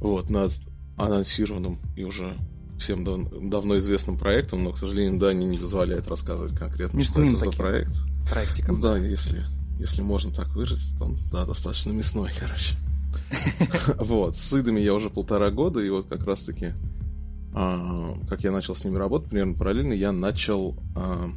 вот, 0.00 0.30
над 0.30 0.52
анонсированным 0.96 1.78
и 1.96 2.04
уже 2.04 2.32
всем 2.78 3.04
дав- 3.04 3.50
давно 3.50 3.78
известным 3.78 4.18
проектом, 4.18 4.64
но, 4.64 4.72
к 4.72 4.78
сожалению, 4.78 5.18
да, 5.20 5.28
они 5.28 5.46
не 5.46 5.58
позволяют 5.58 6.08
рассказывать 6.08 6.56
конкретно, 6.56 6.96
Мясным 6.96 7.30
что 7.30 7.42
это 7.42 7.50
за 7.50 7.56
проект. 7.56 7.92
Проектиком. 8.28 8.80
Да, 8.80 8.96
если, 8.96 9.44
если 9.78 10.02
можно 10.02 10.32
так 10.32 10.48
выразиться, 10.48 10.98
там, 10.98 11.18
да, 11.30 11.44
достаточно 11.44 11.92
мясной, 11.92 12.30
короче. 12.38 12.76
Вот, 13.98 14.36
с 14.36 14.52
идами 14.52 14.80
я 14.80 14.94
уже 14.94 15.10
полтора 15.10 15.50
года, 15.50 15.80
и 15.80 15.90
вот 15.90 16.06
как 16.06 16.24
раз-таки, 16.24 16.72
а, 17.52 18.14
как 18.28 18.44
я 18.44 18.52
начал 18.52 18.74
с 18.74 18.84
ними 18.84 18.96
работать, 18.96 19.30
примерно 19.30 19.54
параллельно, 19.54 19.92
я 19.92 20.12
начал 20.12 20.76
а, 20.94 21.28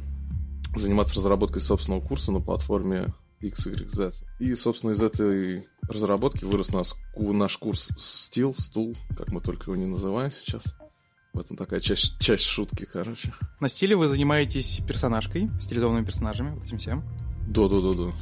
заниматься 0.76 1.16
разработкой 1.16 1.60
собственного 1.60 2.00
курса 2.00 2.32
на 2.32 2.40
платформе 2.40 3.14
XYZ. 3.42 4.14
И, 4.40 4.54
собственно, 4.54 4.92
из 4.92 5.02
этой 5.02 5.66
разработки 5.88 6.44
вырос 6.44 6.72
наш, 6.72 6.94
наш 7.16 7.56
курс 7.58 7.92
стил, 7.96 8.54
стул, 8.56 8.96
как 9.16 9.32
мы 9.32 9.40
только 9.40 9.70
его 9.70 9.76
не 9.76 9.86
называем 9.86 10.30
сейчас. 10.30 10.74
В 11.32 11.40
этом 11.40 11.56
такая 11.56 11.80
часть, 11.80 12.18
часть 12.20 12.44
шутки, 12.44 12.86
короче. 12.90 13.34
На 13.60 13.68
стиле 13.68 13.96
вы 13.96 14.06
занимаетесь 14.06 14.80
персонажкой, 14.86 15.50
стилизованными 15.60 16.04
персонажами, 16.04 16.54
вот 16.54 16.64
этим 16.64 16.78
всем? 16.78 17.04
Да-да-да-да. 17.48 18.12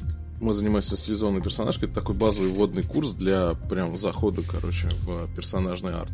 Мы 0.41 0.55
занимаемся 0.55 0.97
стилизованной 0.97 1.43
персонажкой. 1.43 1.89
Это 1.89 2.01
такой 2.01 2.17
базовый 2.17 2.51
вводный 2.51 2.83
курс 2.83 3.13
для 3.13 3.55
прям 3.55 3.97
захода, 3.97 4.43
короче, 4.43 4.89
в 5.05 5.33
персонажный 5.37 5.93
арт. 5.93 6.13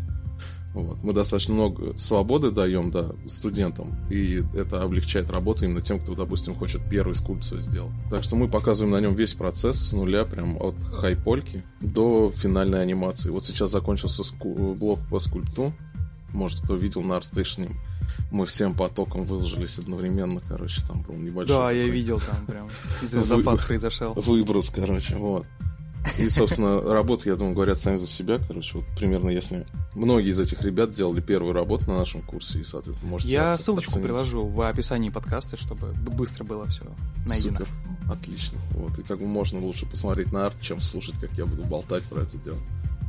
Вот. 0.74 0.98
Мы 1.02 1.12
достаточно 1.12 1.54
много 1.54 1.96
свободы 1.98 2.50
даем 2.50 2.90
да, 2.90 3.11
студентам, 3.26 3.96
и 4.11 4.44
это 4.54 4.83
облегчает 4.83 5.31
работу 5.31 5.64
именно 5.64 5.81
тем, 5.81 5.98
кто, 5.98 6.14
допустим, 6.14 6.54
хочет 6.54 6.83
первую 6.88 7.14
скульптуру 7.14 7.61
сделать. 7.61 7.92
Так 8.11 8.22
что 8.22 8.37
мы 8.37 8.48
показываем 8.48 8.92
на 8.92 9.00
нем 9.00 9.14
весь 9.14 9.35
процесс 9.35 9.78
с 9.78 9.92
нуля, 9.92 10.24
прям 10.24 10.57
от 10.61 10.76
хайпольки 10.92 11.64
до 11.81 12.31
финальной 12.37 12.81
анимации. 12.81 13.31
Вот 13.31 13.44
сейчас 13.44 13.70
закончился 13.70 14.22
ску- 14.24 14.74
блок 14.74 15.00
по 15.11 15.18
скульпту. 15.18 15.72
Может, 16.33 16.61
кто 16.61 16.76
видел 16.76 17.02
на 17.02 17.14
ArtStation, 17.14 17.72
мы 18.31 18.44
всем 18.46 18.74
потоком 18.74 19.24
выложились 19.24 19.78
одновременно, 19.78 20.40
короче, 20.46 20.83
там 20.87 21.02
был 21.02 21.14
небольшой... 21.14 21.57
Да, 21.57 21.70
я 21.70 21.88
видел 21.88 22.20
там 22.20 22.46
прям, 22.46 22.68
звездопад 23.02 23.66
произошел. 23.66 24.12
Выброс, 24.12 24.70
короче, 24.70 25.16
вот. 25.16 25.46
И, 26.18 26.29
собственно, 26.31 26.81
работы, 26.81 27.29
я 27.29 27.37
думаю, 27.37 27.55
говорят 27.55 27.81
сами 27.81 27.97
за 27.97 28.07
себя. 28.07 28.38
Короче, 28.47 28.79
вот 28.79 28.85
примерно 28.97 29.31
если... 29.31 29.66
Многие 29.94 30.31
из 30.31 30.38
этих 30.38 30.62
ребят 30.62 30.92
делали 30.92 31.21
первую 31.21 31.53
работу 31.53 31.88
на 31.88 31.99
нашем 31.99 32.23
курсе, 32.23 32.61
и, 32.61 32.64
соответственно, 32.64 33.11
можете... 33.11 33.33
Я 33.33 33.57
ссылочку 33.57 33.92
оценить. 33.92 34.07
приложу 34.07 34.47
в 34.47 34.68
описании 34.68 35.11
подкаста, 35.11 35.57
чтобы 35.57 35.92
быстро 35.92 36.44
было 36.44 36.66
все 36.66 36.85
найдено. 37.27 37.59
Супер, 37.59 37.68
отлично. 38.11 38.59
Вот, 38.71 38.99
и 38.99 39.03
как 39.03 39.18
бы 39.18 39.27
можно 39.27 39.61
лучше 39.61 39.87
посмотреть 39.87 40.33
на 40.33 40.47
арт, 40.47 40.57
чем 40.61 40.81
слушать, 40.81 41.18
как 41.21 41.31
я 41.33 41.47
буду 41.47 41.64
болтать 41.64 42.05
про 42.05 42.23
это 42.23 42.37
дело. 42.38 42.59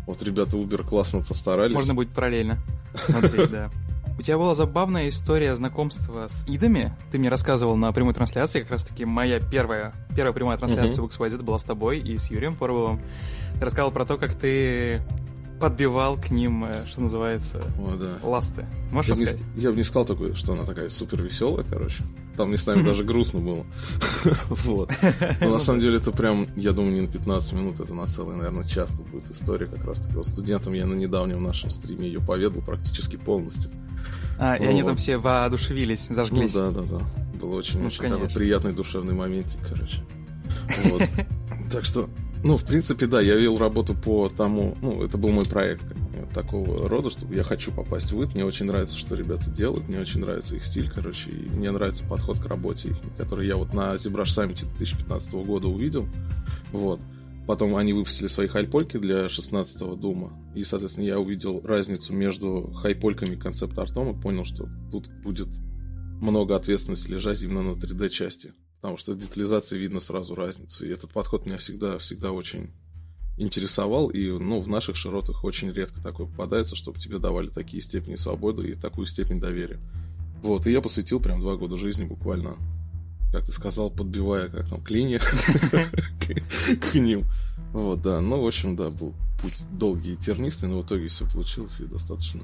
Вот 0.05 0.21
ребята 0.23 0.57
Uber 0.57 0.87
классно 0.87 1.21
постарались. 1.21 1.75
Можно 1.75 1.93
будет 1.93 2.09
параллельно. 2.09 2.57
смотреть, 2.95 3.51
да. 3.51 3.71
У 4.19 4.21
тебя 4.21 4.37
была 4.37 4.53
забавная 4.53 5.07
история 5.07 5.55
знакомства 5.55 6.27
с 6.27 6.45
идами. 6.45 6.93
Ты 7.09 7.17
мне 7.17 7.29
рассказывал 7.29 7.77
на 7.77 7.93
прямой 7.93 8.13
трансляции, 8.13 8.59
как 8.59 8.71
раз-таки 8.71 9.05
моя 9.05 9.39
первая, 9.39 9.93
первая 10.13 10.33
прямая 10.33 10.57
трансляция 10.57 11.01
uh-huh. 11.01 11.09
в 11.09 11.21
XYZ 11.21 11.41
была 11.41 11.57
с 11.57 11.63
тобой 11.63 11.99
и 11.99 12.17
с 12.17 12.29
Юрием 12.29 12.57
Поровым. 12.57 13.01
Ты 13.57 13.63
рассказывал 13.63 13.93
про 13.93 14.03
то, 14.03 14.17
как 14.17 14.35
ты 14.35 15.01
подбивал 15.61 16.17
к 16.17 16.31
ним, 16.31 16.65
э, 16.65 16.85
что 16.85 16.99
называется, 16.99 17.63
О, 17.79 17.95
да. 17.95 18.17
ласты. 18.21 18.65
Можешь 18.91 19.07
я 19.07 19.25
рассказать? 19.25 19.55
Не, 19.55 19.61
я 19.61 19.71
бы 19.71 19.77
не 19.77 19.83
сказал 19.83 20.03
такое, 20.03 20.33
что 20.35 20.51
она 20.51 20.65
такая 20.65 20.89
супер 20.89 21.21
веселая, 21.21 21.65
короче. 21.69 22.03
Там 22.35 22.51
не 22.51 22.57
с 22.57 22.67
нами 22.67 22.83
даже 22.83 23.05
грустно 23.05 23.39
было. 23.39 23.65
Вот. 24.49 24.91
Но 25.39 25.49
на 25.49 25.59
самом 25.59 25.79
деле 25.79 25.95
это 25.95 26.11
прям, 26.11 26.49
я 26.57 26.73
думаю, 26.73 26.93
не 26.93 27.01
на 27.01 27.07
15 27.07 27.53
минут, 27.53 27.79
это 27.79 27.93
на 27.93 28.05
целый, 28.05 28.35
наверное, 28.35 28.65
час 28.65 28.97
тут 28.97 29.07
будет 29.07 29.31
история 29.31 29.67
как 29.67 29.85
раз-таки. 29.85 30.13
Вот 30.15 30.25
студентам 30.25 30.73
я 30.73 30.85
на 30.85 30.93
недавнем 30.93 31.41
нашем 31.41 31.69
стриме 31.69 32.07
ее 32.07 32.19
поведал 32.19 32.61
практически 32.61 33.15
полностью. 33.15 33.71
А, 34.39 34.55
и 34.55 34.65
они 34.65 34.83
там 34.83 34.95
все 34.95 35.17
воодушевились, 35.17 36.07
зажглись. 36.09 36.55
Ну 36.55 36.71
да, 36.71 36.81
да, 36.81 36.97
да. 36.97 37.37
Был 37.39 37.53
очень-очень 37.53 38.07
ну, 38.07 38.25
приятный 38.33 38.73
душевный 38.73 39.13
моментик, 39.13 39.59
короче. 39.67 40.03
Вот. 40.85 41.03
Так 41.71 41.85
что 41.85 42.09
ну, 42.43 42.57
в 42.57 42.63
принципе, 42.63 43.05
да, 43.05 43.21
я 43.21 43.35
вел 43.35 43.57
работу 43.57 43.93
по 43.93 44.29
тому, 44.29 44.77
ну, 44.81 45.03
это 45.03 45.17
был 45.17 45.29
мой 45.29 45.45
проект 45.45 45.83
такого 46.33 46.87
рода, 46.87 47.09
чтобы 47.09 47.35
я 47.35 47.43
хочу 47.43 47.71
попасть 47.71 48.11
в 48.11 48.23
ИТ, 48.23 48.35
мне 48.35 48.45
очень 48.45 48.65
нравится, 48.65 48.97
что 48.97 49.15
ребята 49.15 49.49
делают, 49.49 49.87
мне 49.87 49.99
очень 49.99 50.21
нравится 50.21 50.55
их 50.55 50.63
стиль, 50.63 50.89
короче, 50.89 51.31
и 51.31 51.49
мне 51.49 51.71
нравится 51.71 52.03
подход 52.05 52.39
к 52.39 52.45
работе, 52.45 52.95
который 53.17 53.47
я 53.47 53.57
вот 53.57 53.73
на 53.73 53.95
ZBrush 53.95 54.23
Summit 54.23 54.65
2015 54.77 55.33
года 55.33 55.67
увидел, 55.67 56.07
вот. 56.71 56.99
Потом 57.49 57.75
они 57.75 57.93
выпустили 57.93 58.27
свои 58.27 58.47
хайпольки 58.47 58.97
для 58.97 59.25
16-го 59.25 59.95
Дума, 59.95 60.31
и, 60.53 60.63
соответственно, 60.63 61.05
я 61.05 61.19
увидел 61.19 61.61
разницу 61.63 62.13
между 62.13 62.71
хайпольками 62.73 63.33
и 63.33 63.39
концепт-артом 63.39 64.11
и 64.11 64.21
понял, 64.21 64.45
что 64.45 64.69
тут 64.91 65.09
будет 65.23 65.47
много 66.21 66.55
ответственности 66.55 67.09
лежать 67.09 67.41
именно 67.41 67.63
на 67.63 67.71
3D-части 67.71 68.53
потому 68.81 68.97
что 68.97 69.13
в 69.13 69.17
детализации 69.17 69.79
видно 69.79 69.99
сразу 69.99 70.35
разницу. 70.35 70.85
И 70.85 70.89
этот 70.89 71.11
подход 71.11 71.47
меня 71.47 71.57
всегда, 71.57 71.97
всегда 71.97 72.31
очень 72.31 72.71
интересовал, 73.37 74.09
и 74.09 74.29
ну, 74.29 74.61
в 74.61 74.67
наших 74.67 74.95
широтах 74.95 75.43
очень 75.43 75.71
редко 75.71 76.01
такое 76.03 76.27
попадается, 76.27 76.75
чтобы 76.75 76.99
тебе 76.99 77.17
давали 77.17 77.49
такие 77.49 77.81
степени 77.81 78.15
свободы 78.15 78.69
и 78.69 78.75
такую 78.75 79.07
степень 79.07 79.39
доверия. 79.39 79.79
Вот, 80.43 80.67
и 80.67 80.71
я 80.71 80.81
посвятил 80.81 81.19
прям 81.19 81.39
два 81.39 81.55
года 81.55 81.77
жизни 81.77 82.05
буквально, 82.05 82.57
как 83.31 83.45
ты 83.45 83.51
сказал, 83.51 83.91
подбивая, 83.91 84.49
как 84.49 84.69
там, 84.69 84.81
клинья 84.81 85.19
к 86.81 86.95
ним. 86.95 87.25
Вот, 87.73 88.01
да, 88.01 88.21
ну, 88.21 88.41
в 88.41 88.47
общем, 88.47 88.75
да, 88.75 88.89
был 88.89 89.13
путь 89.41 89.65
долгий 89.71 90.13
и 90.13 90.17
тернистый, 90.17 90.69
но 90.69 90.81
в 90.81 90.85
итоге 90.85 91.07
все 91.07 91.25
получилось 91.29 91.79
и 91.79 91.85
достаточно, 91.85 92.41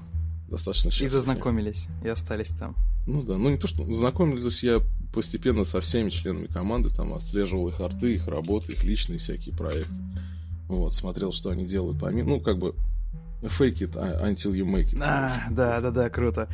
достаточно 0.49 0.91
счастливо. 0.91 1.09
И 1.09 1.11
зазнакомились, 1.11 1.87
и 2.03 2.07
остались 2.07 2.49
там. 2.49 2.75
Ну 3.07 3.21
да, 3.23 3.37
ну 3.37 3.49
не 3.49 3.57
то, 3.57 3.67
что 3.67 3.83
знакомились 3.93 4.63
я 4.63 4.81
постепенно 5.13 5.63
со 5.63 5.81
всеми 5.81 6.09
членами 6.09 6.47
команды, 6.47 6.89
там 6.89 7.13
отслеживал 7.13 7.69
их 7.69 7.79
арты, 7.79 8.15
их 8.15 8.27
работы, 8.27 8.73
их 8.73 8.83
личные 8.83 9.19
всякие 9.19 9.55
проекты. 9.55 9.93
Вот, 10.67 10.93
смотрел, 10.93 11.31
что 11.31 11.49
они 11.49 11.65
делают 11.65 11.99
помимо, 11.99 12.29
ну, 12.29 12.39
как 12.39 12.57
бы 12.57 12.75
fake 13.41 13.79
it 13.79 13.93
until 13.93 14.53
you 14.53 14.65
make 14.65 14.93
it. 14.93 15.01
А, 15.01 15.47
да, 15.51 15.79
да, 15.81 15.91
да, 15.91 16.09
круто. 16.09 16.49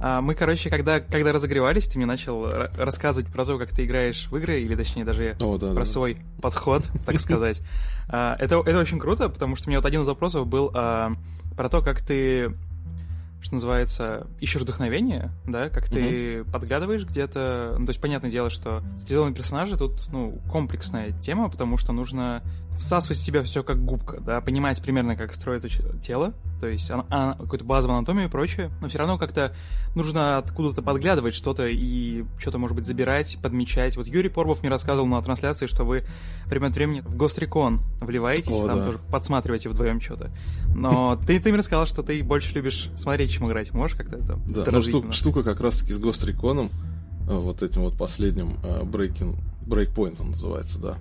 А, 0.00 0.22
мы, 0.22 0.34
короче, 0.34 0.70
когда, 0.70 1.00
когда 1.00 1.32
разогревались, 1.32 1.86
ты 1.86 1.98
мне 1.98 2.06
начал 2.06 2.50
рассказывать 2.76 3.30
про 3.30 3.44
то, 3.44 3.58
как 3.58 3.70
ты 3.70 3.84
играешь 3.84 4.28
в 4.30 4.36
игры, 4.36 4.60
или 4.62 4.74
точнее 4.74 5.04
даже 5.04 5.36
О, 5.40 5.58
да, 5.58 5.72
про 5.72 5.80
да, 5.80 5.84
свой 5.84 6.18
подход, 6.40 6.88
так 7.06 7.20
сказать. 7.20 7.62
А, 8.12 8.34
это, 8.40 8.60
это 8.66 8.76
очень 8.80 8.98
круто, 8.98 9.28
потому 9.28 9.54
что 9.54 9.68
у 9.68 9.70
меня 9.70 9.78
вот 9.78 9.86
один 9.86 10.02
из 10.02 10.08
вопросов 10.08 10.44
был 10.44 10.72
а, 10.74 11.12
про 11.56 11.68
то, 11.68 11.80
как 11.80 12.00
ты 12.00 12.52
что 13.40 13.54
называется, 13.54 14.26
ищешь 14.40 14.62
вдохновение, 14.62 15.30
да, 15.46 15.68
как 15.68 15.88
ты 15.88 16.42
угу. 16.42 16.50
подглядываешь 16.50 17.04
где-то. 17.04 17.76
Ну, 17.78 17.84
то 17.84 17.90
есть, 17.90 18.00
понятное 18.00 18.30
дело, 18.30 18.50
что 18.50 18.82
стилизованные 18.98 19.34
персонажи 19.34 19.76
тут, 19.76 20.08
ну, 20.08 20.38
комплексная 20.50 21.12
тема, 21.12 21.48
потому 21.48 21.76
что 21.76 21.92
нужно 21.92 22.42
всасывать 22.78 23.18
в 23.18 23.22
себя 23.22 23.42
все 23.42 23.62
как 23.62 23.84
губка, 23.84 24.20
да, 24.20 24.40
понимать 24.40 24.82
примерно, 24.82 25.14
как 25.14 25.34
строится 25.34 25.68
тело, 26.00 26.32
то 26.60 26.66
есть 26.66 26.90
а, 26.90 27.04
а, 27.10 27.34
какую-то 27.34 27.64
базовую 27.64 27.98
анатомию 27.98 28.28
и 28.28 28.30
прочее, 28.30 28.70
но 28.80 28.88
все 28.88 28.98
равно 28.98 29.18
как-то 29.18 29.54
нужно 29.94 30.38
откуда-то 30.38 30.82
подглядывать 30.82 31.34
что-то 31.34 31.66
и 31.66 32.24
что-то, 32.38 32.58
может 32.58 32.76
быть, 32.76 32.86
забирать, 32.86 33.38
подмечать. 33.42 33.96
Вот 33.96 34.06
Юрий 34.06 34.28
Порбов 34.28 34.62
мне 34.62 34.70
рассказывал 34.70 35.06
на 35.06 35.20
трансляции, 35.22 35.66
что 35.66 35.84
вы 35.84 36.04
время 36.46 36.66
от 36.66 36.74
времени 36.74 37.00
в 37.00 37.16
Гострикон 37.16 37.78
вливаетесь, 38.00 38.52
О, 38.52 38.66
там 38.66 38.78
да. 38.78 38.86
тоже 38.86 38.98
подсматриваете 39.10 39.68
вдвоем 39.68 40.00
что-то. 40.00 40.30
Но 40.74 41.16
ты, 41.26 41.38
ты 41.38 41.50
мне 41.50 41.58
рассказал, 41.58 41.86
что 41.86 42.02
ты 42.02 42.22
больше 42.22 42.54
любишь 42.54 42.90
смотреть, 42.96 43.29
чем 43.30 43.46
играть. 43.46 43.72
Можешь 43.72 43.96
как-то 43.96 44.16
это 44.16 44.38
Да, 44.46 44.70
ну, 44.70 44.82
штука, 44.82 45.12
штука 45.12 45.42
как 45.42 45.60
раз-таки 45.60 45.92
с 45.92 45.98
Гостриконом, 45.98 46.70
э, 47.28 47.36
вот 47.36 47.62
этим 47.62 47.82
вот 47.82 47.96
последним 47.96 48.54
uh, 48.62 48.82
breaking, 48.84 49.38
breakpoint 49.66 50.16
он 50.20 50.30
называется, 50.32 50.80
да. 50.80 50.98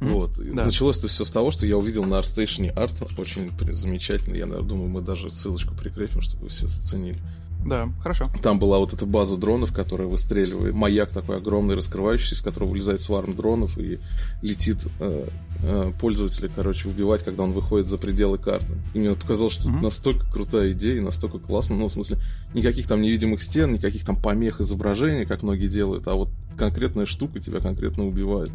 Вот. 0.00 0.32
Да. 0.36 0.64
Началось 0.64 0.98
это 0.98 1.08
все 1.08 1.24
с 1.24 1.30
того, 1.30 1.50
что 1.50 1.66
я 1.66 1.76
увидел 1.76 2.04
на 2.04 2.20
ArtStation 2.20 2.70
арт, 2.70 2.94
очень 3.18 3.52
замечательный. 3.72 4.38
Я 4.38 4.46
наверное, 4.46 4.68
думаю, 4.68 4.88
мы 4.88 5.02
даже 5.02 5.30
ссылочку 5.30 5.74
прикрепим, 5.74 6.22
чтобы 6.22 6.44
вы 6.44 6.48
все 6.48 6.66
заценили. 6.66 7.18
Да, 7.64 7.92
хорошо. 8.00 8.24
Там 8.42 8.58
была 8.58 8.78
вот 8.78 8.92
эта 8.92 9.04
база 9.06 9.36
дронов, 9.36 9.72
которая 9.72 10.08
выстреливает, 10.08 10.74
маяк 10.74 11.10
такой 11.10 11.36
огромный, 11.36 11.74
раскрывающийся, 11.74 12.34
из 12.34 12.42
которого 12.42 12.70
вылезает 12.70 13.02
сварм 13.02 13.34
дронов 13.34 13.76
и 13.78 13.98
летит 14.42 14.78
э, 14.98 15.28
э, 15.62 15.92
пользователя, 16.00 16.50
короче, 16.54 16.88
убивать, 16.88 17.22
когда 17.22 17.42
он 17.42 17.52
выходит 17.52 17.86
за 17.86 17.98
пределы 17.98 18.38
карты. 18.38 18.74
И 18.94 18.98
мне 18.98 19.14
показалось, 19.14 19.54
что 19.54 19.68
mm-hmm. 19.68 19.74
это 19.74 19.82
настолько 19.84 20.26
крутая 20.30 20.72
идея 20.72 21.02
настолько 21.02 21.38
классно. 21.38 21.76
Ну, 21.76 21.88
в 21.88 21.92
смысле, 21.92 22.18
никаких 22.54 22.86
там 22.86 23.02
невидимых 23.02 23.42
стен, 23.42 23.74
никаких 23.74 24.04
там 24.04 24.16
помех 24.16 24.60
изображения, 24.60 25.26
как 25.26 25.42
многие 25.42 25.68
делают, 25.68 26.08
а 26.08 26.14
вот 26.14 26.30
конкретная 26.56 27.06
штука 27.06 27.40
тебя 27.40 27.60
конкретно 27.60 28.06
убивает. 28.06 28.50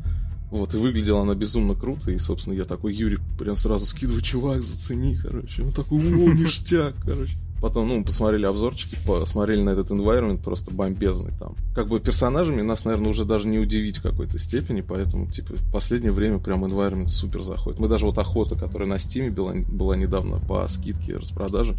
Вот, 0.52 0.74
и 0.74 0.78
выглядела 0.78 1.22
она 1.22 1.34
безумно 1.34 1.74
круто, 1.74 2.12
и, 2.12 2.18
собственно, 2.18 2.54
я 2.54 2.66
такой, 2.66 2.94
Юрий, 2.94 3.18
прям 3.38 3.56
сразу 3.56 3.86
скидываю, 3.86 4.22
чувак, 4.22 4.62
зацени, 4.62 5.18
короче. 5.22 5.64
Он 5.64 5.72
такой, 5.72 6.00
о, 6.00 6.34
ништяк, 6.34 6.96
короче. 7.04 7.38
Потом, 7.66 7.88
ну, 7.88 8.04
посмотрели 8.04 8.46
обзорчики, 8.46 8.96
посмотрели 9.08 9.60
на 9.60 9.72
этот 9.72 9.90
environment, 9.90 10.38
просто 10.38 10.70
бомбезный 10.70 11.34
там. 11.40 11.56
Как 11.74 11.88
бы 11.88 12.00
персонажами 12.00 12.62
нас, 12.62 12.86
наверное, 12.86 13.10
уже 13.10 13.26
даже 13.26 13.48
не 13.48 13.58
удивить 13.58 13.98
в 13.98 14.04
какой-то 14.04 14.38
степени, 14.38 14.82
поэтому, 14.82 15.32
типа, 15.32 15.56
в 15.56 15.72
последнее 15.72 16.12
время 16.12 16.38
прям 16.38 16.64
environment 16.64 17.08
супер 17.08 17.42
заходит. 17.42 17.80
Мы 17.80 17.88
даже 17.88 18.06
вот 18.06 18.20
охота, 18.20 18.56
которая 18.56 18.88
на 18.88 18.98
Steam 18.98 19.32
была, 19.32 19.54
была 19.68 19.96
недавно 19.96 20.38
по 20.38 20.68
скидке 20.68 21.18
распродажи, 21.18 21.76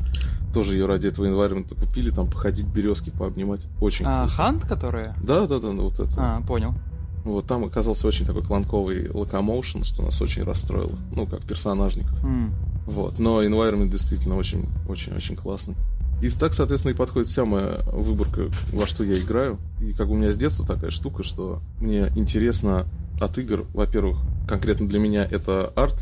тоже 0.52 0.72
ее 0.72 0.86
ради 0.86 1.06
этого 1.06 1.26
environment 1.26 1.72
купили, 1.78 2.10
там, 2.10 2.28
походить 2.28 2.66
березки, 2.66 3.10
пообнимать. 3.10 3.68
Очень 3.80 4.06
А, 4.08 4.26
Хант, 4.26 4.66
которая? 4.66 5.14
Да, 5.22 5.46
да, 5.46 5.60
да, 5.60 5.70
ну, 5.72 5.84
вот 5.84 6.00
это. 6.00 6.14
А, 6.16 6.42
понял. 6.42 6.74
Вот 7.22 7.46
там 7.46 7.62
оказался 7.62 8.08
очень 8.08 8.26
такой 8.26 8.42
кланковый 8.42 9.08
локомоушен, 9.08 9.84
что 9.84 10.02
нас 10.02 10.20
очень 10.20 10.42
расстроило. 10.42 10.96
Ну, 11.14 11.26
как 11.26 11.44
персонажников. 11.44 12.20
Mm. 12.24 12.50
Вот. 12.86 13.18
Но 13.18 13.42
environment 13.42 13.90
действительно 13.90 14.36
очень, 14.36 14.66
очень, 14.88 15.14
очень 15.14 15.36
классный. 15.36 15.74
И 16.22 16.30
так, 16.30 16.54
соответственно, 16.54 16.92
и 16.92 16.96
подходит 16.96 17.28
вся 17.28 17.44
моя 17.44 17.82
выборка, 17.92 18.48
во 18.72 18.86
что 18.86 19.04
я 19.04 19.18
играю. 19.18 19.58
И 19.80 19.92
как 19.92 20.08
у 20.08 20.14
меня 20.14 20.32
с 20.32 20.36
детства 20.36 20.66
такая 20.66 20.90
штука, 20.90 21.22
что 21.22 21.60
мне 21.78 22.10
интересно 22.16 22.86
от 23.20 23.36
игр, 23.38 23.66
во-первых, 23.74 24.18
конкретно 24.48 24.88
для 24.88 24.98
меня 24.98 25.26
это 25.30 25.72
арт, 25.76 25.96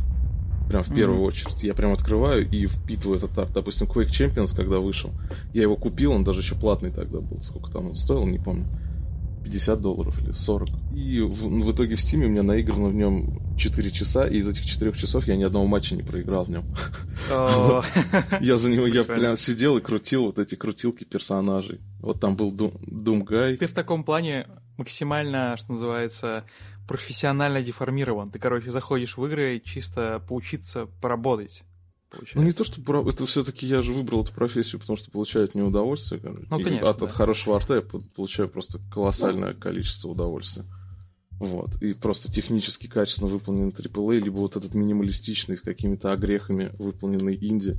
прям 0.69 0.85
в 0.85 0.95
первую 0.95 1.21
mm-hmm. 1.21 1.27
очередь. 1.27 1.63
Я 1.63 1.75
прям 1.75 1.93
открываю 1.93 2.49
и 2.49 2.67
впитываю 2.67 3.19
этот 3.19 3.37
арт. 3.37 3.53
Допустим, 3.53 3.89
Quake 3.89 4.09
Champions, 4.09 4.55
когда 4.55 4.79
вышел, 4.79 5.11
я 5.53 5.63
его 5.63 5.77
купил, 5.77 6.13
он 6.13 6.23
даже 6.23 6.41
еще 6.41 6.55
платный 6.55 6.91
тогда 6.91 7.21
был. 7.21 7.43
Сколько 7.43 7.71
там 7.73 7.89
он 7.89 7.97
стоил, 7.97 8.25
не 8.27 8.39
помню. 8.39 8.67
50 9.45 9.81
долларов 9.81 10.19
или 10.23 10.33
40. 10.33 10.69
И 10.95 11.21
в, 11.21 11.65
в 11.65 11.73
итоге 11.73 11.95
в 11.95 11.99
Steam 11.99 12.25
у 12.25 12.29
меня 12.29 12.43
наиграно 12.43 12.89
в 12.89 12.95
нем 12.95 13.41
4 13.57 13.91
часа, 13.91 14.27
и 14.27 14.39
из 14.39 14.49
этих 14.49 14.65
4 14.65 14.93
часов 14.93 15.27
я 15.27 15.37
ни 15.37 15.45
одного 15.45 15.67
матча 15.67 15.95
не 15.95 16.03
проиграл 16.03 16.45
в 16.45 16.51
нем. 16.51 16.65
Я 18.41 18.59
за 18.59 18.71
него, 18.71 18.87
я 18.87 19.05
прям 19.05 19.37
сидел 19.37 19.79
и 19.79 19.81
крутил 19.81 20.25
вот 20.27 20.39
эти 20.39 20.57
крутилки 20.57 21.05
персонажей. 21.05 21.81
Вот 22.01 22.21
там 22.21 22.37
был 22.37 22.51
Думгай. 22.53 23.57
Ты 23.57 23.67
в 23.67 23.73
таком 23.73 24.05
плане 24.05 24.47
максимально, 24.77 25.57
что 25.57 25.73
называется, 25.73 26.45
профессионально 26.87 27.63
деформирован. 27.63 28.31
Ты, 28.31 28.39
короче, 28.39 28.71
заходишь 28.71 29.17
в 29.17 29.25
игры 29.27 29.63
чисто 29.65 30.23
поучиться 30.29 30.87
поработать 31.01 31.63
получается. 32.11 32.39
Ну 32.39 32.43
не 32.45 32.53
то, 32.53 32.65
что 32.65 33.09
это 33.09 33.27
все-таки 33.27 33.67
я 33.67 33.83
же 33.83 33.93
выбрал 33.93 34.23
эту 34.23 34.33
профессию, 34.33 34.81
потому 34.81 34.97
что 34.97 35.11
получаю 35.11 35.47
от 35.47 35.55
нее 35.55 35.65
удовольствие. 35.65 36.21
Ну, 36.23 36.61
конечно, 36.63 36.91
от, 36.91 36.99
да. 36.99 37.07
от 37.07 37.13
хорошего 37.13 37.57
арта 37.57 37.77
я 37.77 37.83
получаю 37.83 38.49
просто 38.49 38.79
колоссальное 38.91 39.53
количество 39.53 40.09
удовольствия. 40.09 40.65
Вот. 41.39 41.81
И 41.83 41.93
просто 41.93 42.31
технически 42.31 42.87
качественно 42.87 43.29
выполненный 43.29 43.73
AAA, 43.73 44.21
либо 44.21 44.37
вот 44.37 44.57
этот 44.57 44.75
минималистичный 44.75 45.57
с 45.57 45.61
какими-то 45.61 46.13
огрехами 46.13 46.73
выполненный 46.79 47.37
инди. 47.41 47.77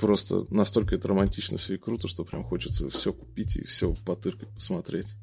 Просто 0.00 0.46
настолько 0.50 0.94
это 0.94 1.08
романтично 1.08 1.58
все 1.58 1.74
и 1.74 1.78
круто, 1.78 2.06
что 2.06 2.24
прям 2.24 2.44
хочется 2.44 2.88
все 2.90 3.12
купить 3.12 3.56
и 3.56 3.64
все 3.64 3.94
потыркать, 4.04 4.48
посмотреть. 4.50 5.14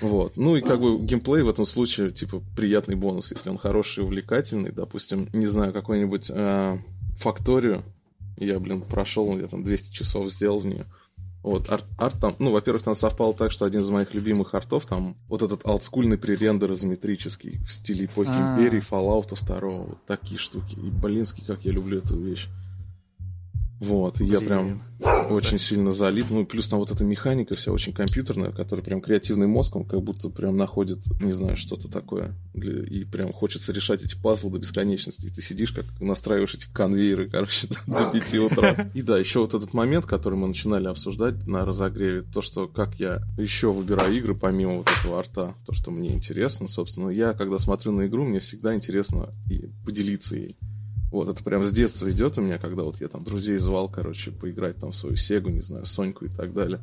Вот. 0.00 0.36
Ну 0.36 0.56
и 0.56 0.62
как 0.62 0.80
бы 0.80 0.98
геймплей 0.98 1.42
в 1.42 1.48
этом 1.48 1.64
случае, 1.64 2.10
типа, 2.10 2.42
приятный 2.56 2.96
бонус, 2.96 3.30
если 3.30 3.50
он 3.50 3.58
хороший 3.58 4.00
и 4.00 4.06
увлекательный. 4.06 4.72
Допустим, 4.72 5.28
не 5.32 5.46
знаю, 5.46 5.72
какой-нибудь 5.72 6.30
э, 6.30 6.78
факторию. 7.18 7.82
Я, 8.36 8.58
блин, 8.58 8.82
прошел, 8.82 9.38
я 9.38 9.46
там 9.46 9.64
200 9.64 9.92
часов 9.92 10.30
сделал 10.30 10.60
в 10.60 10.66
нее. 10.66 10.86
Вот, 11.42 11.70
арт, 11.70 11.84
арт 11.96 12.20
там, 12.20 12.34
ну, 12.40 12.50
во-первых, 12.50 12.82
там 12.82 12.96
совпало 12.96 13.32
так, 13.32 13.52
что 13.52 13.64
один 13.64 13.80
из 13.80 13.88
моих 13.88 14.12
любимых 14.14 14.52
артов, 14.54 14.84
там 14.86 15.16
вот 15.28 15.42
этот 15.42 15.64
олдскульный 15.64 16.18
пререндер 16.18 16.72
изометрический 16.72 17.58
в 17.64 17.72
стиле 17.72 18.06
эпохи 18.06 18.30
А. 18.32 18.56
Империи, 18.56 18.82
Fallout 18.82 19.32
2, 19.46 19.60
вот 19.60 20.04
такие 20.06 20.38
штуки. 20.38 20.74
И, 20.74 20.90
блинский, 20.90 21.44
как 21.46 21.64
я 21.64 21.70
люблю 21.70 21.98
эту 21.98 22.20
вещь. 22.20 22.48
Вот, 23.78 24.20
и 24.20 24.24
я 24.24 24.38
Блин. 24.38 24.48
прям 24.48 24.82
очень 25.30 25.58
сильно 25.58 25.92
залип. 25.92 26.26
Ну, 26.30 26.46
плюс 26.46 26.68
там 26.68 26.78
вот 26.78 26.90
эта 26.90 27.04
механика 27.04 27.54
вся 27.54 27.72
очень 27.72 27.92
компьютерная, 27.92 28.50
которая 28.50 28.82
прям 28.82 29.00
креативный 29.02 29.46
мозг, 29.46 29.76
он 29.76 29.84
как 29.84 30.00
будто 30.02 30.30
прям 30.30 30.56
находит, 30.56 31.00
не 31.20 31.32
знаю, 31.32 31.56
что-то 31.58 31.88
такое. 31.88 32.34
Для- 32.54 32.82
И 32.84 33.04
прям 33.04 33.32
хочется 33.32 33.72
решать 33.72 34.02
эти 34.02 34.14
пазлы 34.16 34.50
до 34.52 34.58
бесконечности. 34.60 35.26
И 35.26 35.30
ты 35.30 35.42
сидишь, 35.42 35.72
как 35.72 35.84
настраиваешь 36.00 36.54
эти 36.54 36.66
конвейеры, 36.72 37.28
короче, 37.28 37.68
до 37.86 38.10
5 38.10 38.34
утра. 38.38 38.90
И 38.94 39.02
да, 39.02 39.18
еще 39.18 39.40
вот 39.40 39.52
этот 39.52 39.74
момент, 39.74 40.06
который 40.06 40.38
мы 40.38 40.48
начинали 40.48 40.86
обсуждать 40.86 41.46
на 41.46 41.64
разогреве, 41.66 42.22
то, 42.22 42.40
что 42.40 42.66
как 42.68 42.98
я 42.98 43.20
еще 43.36 43.72
выбираю 43.72 44.16
игры 44.16 44.34
помимо 44.34 44.78
вот 44.78 44.88
этого 45.00 45.18
арта, 45.18 45.54
то, 45.66 45.74
что 45.74 45.90
мне 45.90 46.14
интересно, 46.14 46.66
собственно. 46.68 47.10
Я, 47.10 47.34
когда 47.34 47.58
смотрю 47.58 47.92
на 47.92 48.06
игру, 48.06 48.24
мне 48.24 48.40
всегда 48.40 48.74
интересно 48.74 49.28
и 49.50 49.68
поделиться 49.84 50.36
ей. 50.36 50.56
Вот, 51.10 51.28
это 51.28 51.42
прям 51.44 51.64
с 51.64 51.72
детства 51.72 52.10
идет 52.10 52.36
у 52.36 52.42
меня, 52.42 52.58
когда 52.58 52.82
вот 52.82 53.00
я 53.00 53.08
там 53.08 53.22
друзей 53.22 53.58
звал, 53.58 53.88
короче, 53.88 54.32
поиграть 54.32 54.78
там 54.78 54.90
в 54.90 54.96
свою 54.96 55.16
Сегу, 55.16 55.50
не 55.50 55.62
знаю, 55.62 55.86
Соньку 55.86 56.24
и 56.24 56.28
так 56.28 56.52
далее. 56.52 56.80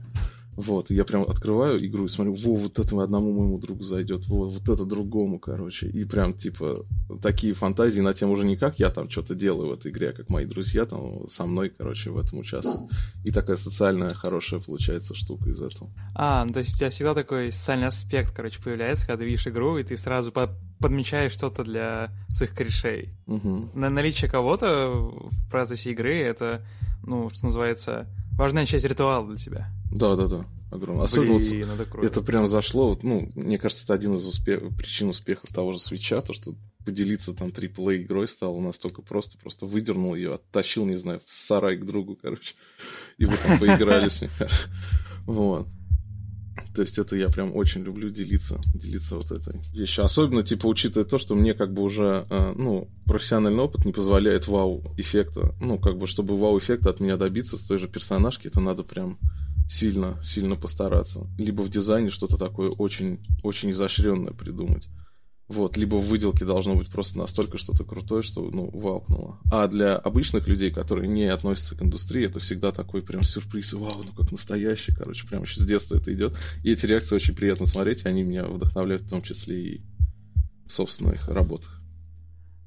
Вот, 0.56 0.92
я 0.92 1.04
прям 1.04 1.24
открываю 1.24 1.84
игру 1.86 2.06
и 2.06 2.10
смотрю, 2.10 2.34
во, 2.34 2.56
вот 2.56 2.80
это 2.80 3.04
одному 3.04 3.32
моему 3.32 3.60
другу 3.60 3.84
зайдет, 3.84 4.28
во, 4.28 4.48
вот 4.48 4.70
это 4.70 4.86
другому, 4.86 5.40
короче. 5.40 5.88
И 5.88 6.04
прям, 6.06 6.34
типа, 6.34 6.86
такие 7.22 7.54
фантазии 7.54 8.02
на 8.02 8.14
тему 8.14 8.34
уже 8.34 8.46
не 8.46 8.56
как 8.56 8.80
я 8.80 8.90
там 8.90 9.10
что-то 9.10 9.36
делаю 9.36 9.70
в 9.70 9.74
этой 9.74 9.92
игре, 9.92 10.10
а 10.10 10.14
как 10.14 10.30
мои 10.30 10.46
друзья 10.46 10.86
там 10.86 11.28
со 11.30 11.46
мной, 11.46 11.70
короче, 11.70 12.12
в 12.12 12.18
этом 12.18 12.40
участвуют. 12.40 12.92
И 13.26 13.32
такая 13.32 13.56
социальная 13.56 14.10
хорошая 14.10 14.60
получается 14.60 15.14
штука 15.14 15.50
из 15.50 15.62
этого. 15.62 15.90
А, 16.16 16.46
ну 16.46 16.54
то 16.54 16.60
есть 16.60 16.76
у 16.76 16.78
тебя 16.78 16.90
всегда 16.90 17.14
такой 17.14 17.52
социальный 17.52 17.88
аспект, 17.88 18.34
короче, 18.36 18.62
появляется, 18.62 19.08
когда 19.08 19.20
ты 19.20 19.26
видишь 19.26 19.48
игру, 19.48 19.78
и 19.78 19.84
ты 19.84 19.98
сразу 19.98 20.32
по- 20.32 20.56
подмечаешь 20.80 21.32
что-то 21.32 21.64
для 21.64 22.12
своих 22.30 22.54
корешей. 22.54 23.10
Мгм. 23.26 23.72
На 23.74 23.90
наличие 23.90 24.30
кого-то 24.30 24.90
в 24.92 25.50
процессе 25.50 25.92
игры 25.92 26.18
это, 26.18 26.66
ну, 27.04 27.30
что 27.30 27.46
называется, 27.46 28.08
важная 28.38 28.66
часть 28.66 28.86
ритуала 28.86 29.28
для 29.28 29.38
тебя. 29.38 29.70
Да-да-да, 29.92 30.46
огромное. 30.72 31.06
Особенно 31.06 31.34
вот 31.34 31.42
это 31.42 31.86
круто. 31.86 32.08
Это 32.08 32.22
прям 32.22 32.48
зашло. 32.48 32.90
Вот, 32.90 33.04
Ну, 33.04 33.30
мне 33.36 33.58
кажется, 33.58 33.84
это 33.84 33.94
один 33.94 34.16
из 34.16 34.28
успе- 34.28 34.76
причин 34.76 35.10
успехов 35.10 35.50
того 35.52 35.74
же 35.74 35.80
свеча, 35.80 36.22
то, 36.22 36.34
что 36.34 36.56
поделиться 36.86 37.34
там 37.34 37.50
AAA 37.50 38.04
игрой 38.04 38.28
стало 38.28 38.60
настолько 38.60 39.02
просто, 39.02 39.38
просто 39.38 39.66
выдернул 39.66 40.16
ее, 40.16 40.36
оттащил, 40.36 40.86
не 40.86 40.98
знаю, 40.98 41.22
в 41.26 41.32
сарай 41.32 41.78
к 41.78 41.86
другу, 41.86 42.18
короче, 42.22 42.56
и 43.18 43.26
вы 43.26 43.36
там 43.38 43.60
поиграли 43.60 44.10
с 44.10 44.22
ним. 44.22 44.32
Вот. 45.26 45.68
То 46.76 46.82
есть 46.82 46.98
это 46.98 47.16
я 47.16 47.30
прям 47.30 47.56
очень 47.56 47.82
люблю 47.82 48.10
делиться, 48.10 48.60
делиться 48.74 49.16
вот 49.16 49.32
этой 49.32 49.60
вещью. 49.74 50.04
Особенно, 50.04 50.44
типа, 50.44 50.68
учитывая 50.68 51.06
то, 51.06 51.18
что 51.18 51.36
мне 51.36 51.54
как 51.54 51.74
бы 51.74 51.84
уже, 51.84 52.26
э, 52.30 52.54
ну, 52.56 52.90
профессиональный 53.06 53.64
опыт 53.64 53.86
не 53.86 53.92
позволяет 53.92 54.48
вау-эффекта. 54.48 55.56
Ну, 55.60 55.80
как 55.80 55.98
бы, 55.98 56.08
чтобы 56.08 56.38
вау-эффекта 56.38 56.90
от 56.90 57.00
меня 57.00 57.18
добиться 57.18 57.58
с 57.58 57.62
той 57.62 57.78
же 57.78 57.88
персонажки, 57.88 58.48
это 58.48 58.60
надо 58.60 58.84
прям 58.84 59.18
сильно, 59.68 60.20
сильно 60.24 60.56
постараться. 60.56 61.28
Либо 61.38 61.62
в 61.62 61.70
дизайне 61.70 62.10
что-то 62.10 62.38
такое 62.38 62.70
очень, 62.70 63.20
очень 63.44 63.72
изощренное 63.72 64.34
придумать. 64.34 64.88
Вот, 65.50 65.76
либо 65.76 65.96
в 65.96 66.08
выделке 66.08 66.46
должно 66.46 66.76
быть 66.76 66.90
просто 66.90 67.18
настолько 67.18 67.58
что-то 67.58 67.84
крутое, 67.84 68.24
что, 68.24 68.42
ну, 68.50 68.70
ваукнуло. 68.72 69.40
А 69.52 69.68
для 69.68 69.96
обычных 69.96 70.48
людей, 70.48 70.72
которые 70.72 71.08
не 71.10 71.26
относятся 71.26 71.76
к 71.76 71.82
индустрии, 71.84 72.26
это 72.26 72.40
всегда 72.40 72.72
такой 72.72 73.02
прям 73.02 73.22
сюрприз. 73.22 73.74
Вау, 73.74 74.04
ну 74.06 74.12
как 74.14 74.32
настоящий, 74.32 74.94
короче, 74.94 75.28
прям 75.28 75.44
еще 75.44 75.60
с 75.60 75.66
детства 75.66 75.98
это 75.98 76.14
идет. 76.14 76.34
И 76.64 76.72
эти 76.72 76.86
реакции 76.86 77.16
очень 77.16 77.36
приятно 77.36 77.66
смотреть, 77.66 78.04
и 78.04 78.08
они 78.08 78.24
меня 78.24 78.46
вдохновляют 78.46 79.04
в 79.04 79.10
том 79.10 79.22
числе 79.22 79.62
и 79.62 79.82
в 80.66 80.72
собственных 80.72 81.28
работах. 81.28 81.83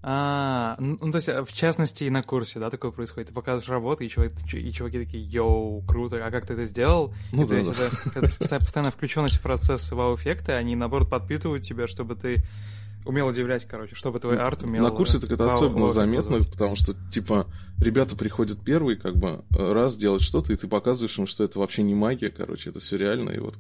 А, 0.03 0.77
ну, 0.79 0.97
ну, 1.01 1.11
то 1.11 1.17
есть, 1.17 1.29
а, 1.29 1.45
в 1.45 1.53
частности, 1.53 2.05
и 2.05 2.11
на 2.11 2.23
курсе, 2.23 2.61
да, 2.61 2.71
такое 2.71 2.91
происходит. 2.93 3.29
Ты 3.29 3.35
показываешь 3.35 3.69
работу, 3.69 4.05
и 4.05 4.09
чуваки, 4.09 4.57
и 4.59 4.73
чуваки 4.73 4.99
такие, 5.05 5.25
йоу, 5.25 5.83
круто, 5.83 6.25
а 6.25 6.31
как 6.31 6.47
ты 6.47 6.53
это 6.53 6.65
сделал? 6.65 7.13
Ну 7.33 7.43
И 7.43 7.47
то 7.47 7.51
да, 7.51 7.59
есть, 7.59 7.73
да. 7.75 8.21
это, 8.21 8.59
постоянно- 8.61 8.91
включенность 8.91 9.37
в 9.37 9.43
процесс 9.43 9.91
вау-эффекта, 9.91 10.57
они, 10.57 10.77
наоборот, 10.77 11.11
подпитывают 11.11 11.65
тебя, 11.65 11.87
чтобы 11.89 12.15
ты 12.15 12.45
умел 13.05 13.27
удивлять, 13.29 13.65
короче, 13.65 13.95
чтобы 13.97 14.21
твой 14.21 14.37
арт 14.39 14.63
умел... 14.65 14.83
На 14.85 14.91
курсе 14.91 15.19
так 15.19 15.31
это 15.31 15.45
вау- 15.45 15.57
особенно 15.57 15.75
вау-эффект 15.87 15.95
заметно, 15.95 16.33
вызывать. 16.35 16.53
потому 16.53 16.77
что, 16.77 16.95
типа, 17.13 17.47
ребята 17.81 18.17
приходят 18.17 18.61
первые, 18.61 18.97
как 18.99 19.17
бы, 19.17 19.45
э, 19.57 19.73
раз 19.73 19.97
делать 19.97 20.23
что-то, 20.23 20.53
и 20.53 20.57
ты 20.57 20.69
показываешь 20.69 21.19
им, 21.19 21.27
что 21.27 21.43
это 21.43 21.59
вообще 21.59 21.83
не 21.83 21.95
магия, 21.95 22.31
короче, 22.31 22.71
это 22.71 22.79
все 22.81 22.97
реально. 22.97 23.31
И 23.31 23.39
вот, 23.39 23.59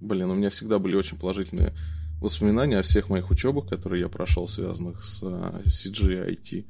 блин, 0.00 0.30
у 0.30 0.34
меня 0.34 0.50
всегда 0.50 0.78
были 0.78 0.94
очень 0.96 1.16
положительные 1.18 1.72
воспоминания 2.20 2.78
о 2.78 2.82
всех 2.82 3.08
моих 3.08 3.30
учебах, 3.30 3.68
которые 3.68 4.02
я 4.02 4.08
прошел, 4.08 4.48
связанных 4.48 5.04
с 5.04 5.22
CG 5.22 6.30
и 6.30 6.34
IT. 6.34 6.66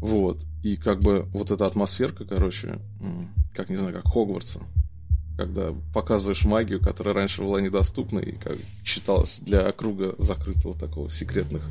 Вот. 0.00 0.42
И 0.62 0.76
как 0.76 1.00
бы 1.00 1.26
вот 1.32 1.50
эта 1.50 1.64
атмосферка, 1.64 2.24
короче, 2.24 2.78
как, 3.54 3.70
не 3.70 3.76
знаю, 3.76 3.94
как 3.94 4.12
Хогвартса, 4.12 4.60
когда 5.36 5.74
показываешь 5.92 6.44
магию, 6.44 6.80
которая 6.80 7.14
раньше 7.14 7.42
была 7.42 7.60
недоступна 7.60 8.20
и 8.20 8.32
как 8.32 8.56
считалась 8.84 9.38
для 9.40 9.70
круга 9.72 10.14
закрытого 10.18 10.78
такого 10.78 11.10
секретных 11.10 11.62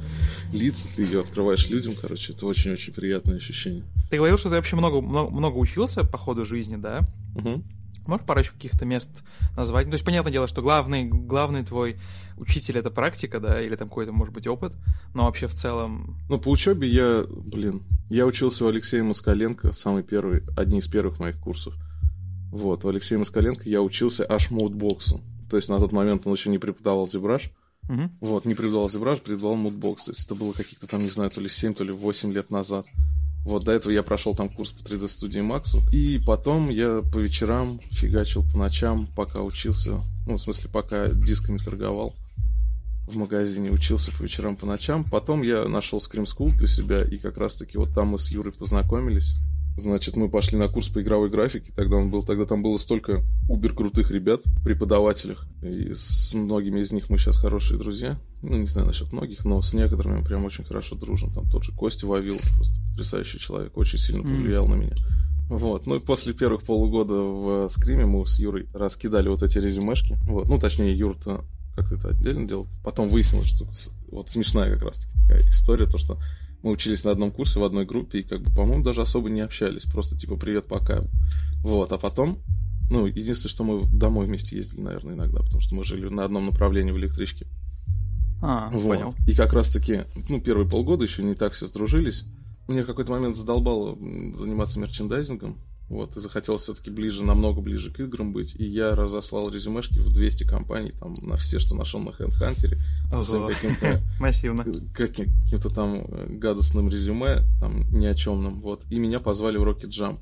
лиц, 0.53 0.87
ты 0.95 1.03
ее 1.03 1.21
открываешь 1.21 1.69
людям, 1.69 1.93
короче, 1.99 2.33
это 2.33 2.45
очень-очень 2.45 2.93
приятное 2.93 3.37
ощущение. 3.37 3.83
Ты 4.09 4.17
говорил, 4.17 4.37
что 4.37 4.49
ты 4.49 4.55
вообще 4.55 4.75
много, 4.75 5.01
много, 5.01 5.31
много 5.31 5.57
учился 5.57 6.03
по 6.03 6.17
ходу 6.17 6.45
жизни, 6.45 6.75
да? 6.75 7.07
Мгм. 7.35 7.63
Можешь 8.05 8.25
парочку 8.27 8.55
каких-то 8.55 8.85
мест 8.85 9.09
назвать? 9.57 9.85
Ну, 9.85 9.91
то 9.91 9.95
есть, 9.95 10.05
понятное 10.05 10.31
дело, 10.31 10.45
что 10.45 10.61
главный, 10.61 11.05
главный 11.05 11.63
твой 11.63 11.97
учитель— 12.37 12.77
это 12.79 12.89
практика, 12.91 13.39
да, 13.39 13.61
или 13.61 13.75
там 13.75 13.89
какой-то, 13.89 14.11
может 14.11 14.33
быть, 14.33 14.47
опыт, 14.47 14.73
но 15.13 15.25
вообще 15.25 15.47
в 15.47 15.53
целом... 15.53 16.17
Ну, 16.29 16.39
по 16.39 16.49
учебе 16.49 16.87
я, 16.87 17.25
блин, 17.27 17.83
я 18.09 18.25
учился 18.25 18.65
у 18.65 18.67
Алексея 18.67 19.03
Москаленко, 19.03 19.73
самый 19.73 20.03
первый, 20.03 20.43
одни 20.55 20.79
из 20.79 20.87
первых 20.87 21.19
моих 21.19 21.39
курсов. 21.39 21.73
Вот, 22.51 22.85
у 22.85 22.89
Алексея 22.89 23.19
Москаленко 23.19 23.67
я 23.67 23.81
учился 23.81 24.25
аж 24.27 24.51
мудбоксу. 24.51 25.21
То 25.49 25.57
есть 25.57 25.69
на 25.69 25.79
тот 25.79 25.91
момент 25.91 26.25
он 26.25 26.33
еще 26.33 26.49
не 26.49 26.57
преподавал 26.57 27.07
зебраж. 27.07 27.51
Мгм. 27.87 28.17
Вот, 28.19 28.45
не 28.45 28.55
преподавал 28.55 28.89
зебраж, 28.89 29.21
преподавал 29.21 29.55
мудбокс. 29.55 30.05
То 30.05 30.11
есть 30.11 30.25
это 30.25 30.35
было 30.35 30.53
каких-то 30.53 30.87
там, 30.87 31.01
не 31.01 31.09
знаю, 31.09 31.29
то 31.29 31.41
ли 31.41 31.49
7, 31.49 31.73
то 31.73 31.83
ли 31.83 31.91
8 31.91 32.31
лет 32.31 32.49
назад. 32.49 32.85
Вот, 33.43 33.63
до 33.63 33.73
этого 33.73 33.91
я 33.91 34.01
прошел 34.01 34.33
там 34.33 34.49
курс 34.49 34.71
по 34.71 34.81
3D-студии 34.87 35.41
Максу. 35.41 35.79
И 35.91 36.19
потом 36.25 36.69
я 36.69 37.01
по 37.01 37.19
вечерам 37.19 37.79
фигачил 37.91 38.43
по 38.51 38.57
ночам, 38.57 39.07
пока 39.15 39.43
учился. 39.43 40.01
Ну, 40.25 40.37
в 40.37 40.41
смысле, 40.41 40.69
пока 40.71 41.09
дисками 41.09 41.59
торговал 41.59 42.15
в 43.07 43.17
магазине, 43.17 43.71
учился 43.71 44.11
по 44.11 44.23
вечерам, 44.23 44.55
по 44.55 44.65
ночам. 44.65 45.03
Потом 45.03 45.41
я 45.41 45.67
нашел 45.67 45.99
Scream 45.99 46.25
School 46.25 46.55
для 46.57 46.67
себя, 46.67 47.03
и 47.03 47.17
как 47.17 47.37
раз-таки 47.37 47.77
вот 47.77 47.93
там 47.93 48.09
мы 48.09 48.19
с 48.19 48.29
Юрой 48.29 48.53
познакомились. 48.53 49.35
Значит, 49.77 50.15
мы 50.15 50.29
пошли 50.29 50.57
на 50.57 50.69
курс 50.69 50.87
по 50.87 51.01
игровой 51.01 51.29
графике, 51.29 51.73
тогда 51.75 51.97
он 51.97 52.09
был, 52.09 52.23
тогда 52.23 52.45
там 52.45 52.63
было 52.63 52.77
столько 52.77 53.23
убер 53.49 53.73
крутых 53.73 54.09
ребят, 54.09 54.41
преподавателях, 54.63 55.45
и 55.61 55.93
с 55.93 56.33
многими 56.33 56.79
из 56.79 56.93
них 56.93 57.09
мы 57.09 57.17
сейчас 57.17 57.37
хорошие 57.37 57.77
друзья. 57.77 58.17
Ну, 58.41 58.57
не 58.57 58.67
знаю 58.67 58.87
насчет 58.87 59.11
многих, 59.11 59.43
но 59.43 59.61
с 59.61 59.73
некоторыми 59.73 60.23
прям 60.23 60.45
очень 60.45 60.63
хорошо 60.63 60.95
дружим. 60.95 61.33
Там 61.33 61.49
тот 61.49 61.65
же 61.65 61.73
Костя 61.73 62.07
Вавилов, 62.07 62.41
просто 62.55 62.79
потрясающий 62.91 63.39
человек, 63.39 63.77
очень 63.77 63.99
сильно 63.99 64.23
повлиял 64.23 64.65
на 64.65 64.75
меня. 64.75 64.93
Вот. 65.49 65.85
Ну 65.85 65.95
и 65.95 65.99
после 65.99 66.33
первых 66.33 66.63
полугода 66.63 67.13
в 67.13 67.69
скриме 67.69 68.05
мы 68.05 68.25
с 68.25 68.39
Юрой 68.39 68.67
раскидали 68.73 69.27
вот 69.27 69.43
эти 69.43 69.57
резюмешки. 69.57 70.17
Вот. 70.25 70.47
Ну, 70.47 70.57
точнее, 70.57 70.97
Юр-то 70.97 71.43
как-то 71.75 71.95
это 71.95 72.09
отдельно 72.09 72.47
делал. 72.47 72.67
Потом 72.83 73.09
выяснилось, 73.09 73.47
что 73.47 73.67
вот 74.11 74.29
смешная 74.29 74.73
как 74.73 74.83
раз 74.83 74.97
таки 74.97 75.17
такая 75.19 75.41
история, 75.49 75.85
то, 75.85 75.97
что 75.97 76.19
мы 76.63 76.71
учились 76.71 77.03
на 77.03 77.11
одном 77.11 77.31
курсе 77.31 77.59
в 77.59 77.63
одной 77.63 77.85
группе 77.85 78.19
и, 78.19 78.23
как 78.23 78.41
бы, 78.41 78.51
по-моему, 78.51 78.83
даже 78.83 79.01
особо 79.01 79.29
не 79.29 79.41
общались. 79.41 79.83
Просто 79.83 80.17
типа 80.17 80.35
привет, 80.35 80.67
пока. 80.67 81.03
Вот. 81.59 81.91
А 81.91 81.97
потом, 81.97 82.39
ну, 82.89 83.05
единственное, 83.05 83.51
что 83.51 83.63
мы 83.63 83.83
домой 83.83 84.25
вместе 84.25 84.55
ездили, 84.55 84.81
наверное, 84.81 85.13
иногда, 85.15 85.39
потому 85.39 85.59
что 85.59 85.75
мы 85.75 85.83
жили 85.83 86.07
на 86.09 86.25
одном 86.25 86.47
направлении 86.47 86.91
в 86.91 86.97
электричке. 86.97 87.45
А, 88.41 88.69
Вот. 88.69 88.83
понял. 88.83 89.15
И 89.27 89.35
как 89.35 89.53
раз-таки, 89.53 90.05
ну, 90.29 90.41
первые 90.41 90.67
полгода 90.67 91.03
еще 91.03 91.23
не 91.23 91.35
так 91.35 91.53
все 91.53 91.67
сдружились. 91.67 92.23
Мне 92.67 92.83
в 92.83 92.87
какой-то 92.87 93.11
момент 93.11 93.35
задолбало 93.35 93.91
заниматься 93.91 94.79
мерчендайзингом. 94.79 95.57
Вот, 95.87 96.17
и 96.17 96.19
захотелось 96.19 96.63
все-таки 96.63 96.89
ближе, 96.89 97.23
намного 97.23 97.61
ближе 97.61 97.91
к 97.91 97.99
играм 97.99 98.33
быть. 98.33 98.55
И 98.55 98.65
я 98.65 98.95
разослал 98.95 99.47
резюмешки 99.51 99.99
в 99.99 100.11
200 100.11 100.43
компаний, 100.45 100.93
там, 100.99 101.13
на 101.21 101.37
все, 101.37 101.59
что 101.59 101.75
нашел 101.75 101.99
на 101.99 102.09
HandHunter, 102.09 102.77
каким-то 103.53 104.01
Массивно. 104.19 104.65
каким- 104.95 105.31
каким-то 105.43 105.69
там 105.69 105.93
э, 106.07 106.25
гадостным 106.29 106.89
резюме, 106.89 107.43
там, 107.59 107.85
ни 107.91 108.05
о 108.07 108.15
чемном, 108.15 108.61
вот. 108.61 108.83
И 108.89 108.97
меня 108.97 109.19
позвали 109.19 109.57
в 109.57 109.63
Rocket 109.63 109.89
Jump. 109.89 110.17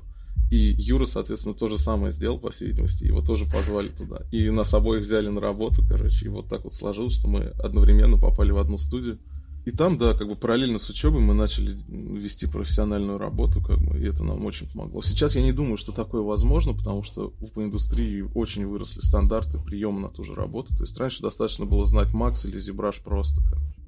И 0.50 0.74
Юра, 0.78 1.04
соответственно, 1.04 1.54
то 1.54 1.68
же 1.68 1.78
самое 1.78 2.12
сделал, 2.12 2.38
по 2.38 2.50
всей 2.50 2.68
видимости, 2.68 3.04
его 3.04 3.22
тоже 3.22 3.46
позвали 3.46 3.88
туда. 3.88 4.20
И 4.30 4.50
нас 4.50 4.74
обоих 4.74 5.00
взяли 5.02 5.28
на 5.28 5.40
работу, 5.40 5.82
короче, 5.88 6.26
и 6.26 6.28
вот 6.28 6.48
так 6.48 6.64
вот 6.64 6.74
сложилось, 6.74 7.14
что 7.14 7.26
мы 7.28 7.44
одновременно 7.58 8.18
попали 8.18 8.50
в 8.52 8.58
одну 8.58 8.76
студию. 8.76 9.18
И 9.64 9.70
там, 9.70 9.96
да, 9.96 10.12
как 10.12 10.28
бы 10.28 10.36
параллельно 10.36 10.78
с 10.78 10.90
учебой 10.90 11.22
мы 11.22 11.32
начали 11.32 11.74
вести 11.88 12.46
профессиональную 12.46 13.16
работу, 13.16 13.62
как 13.62 13.78
бы, 13.78 13.98
и 13.98 14.04
это 14.04 14.22
нам 14.22 14.44
очень 14.44 14.68
помогло. 14.68 15.00
Сейчас 15.00 15.36
я 15.36 15.42
не 15.42 15.52
думаю, 15.52 15.78
что 15.78 15.92
такое 15.92 16.20
возможно, 16.20 16.74
потому 16.74 17.02
что 17.02 17.32
в 17.40 17.62
индустрии 17.62 18.20
очень 18.34 18.66
выросли 18.66 19.00
стандарты 19.00 19.58
приема 19.58 20.00
на 20.00 20.08
ту 20.10 20.22
же 20.22 20.34
работу. 20.34 20.76
То 20.76 20.82
есть 20.82 20.98
раньше 20.98 21.22
достаточно 21.22 21.64
было 21.64 21.86
знать 21.86 22.12
Макс 22.12 22.44
или 22.44 22.58
Зебраш 22.58 23.00
просто, 23.00 23.40
короче. 23.48 23.80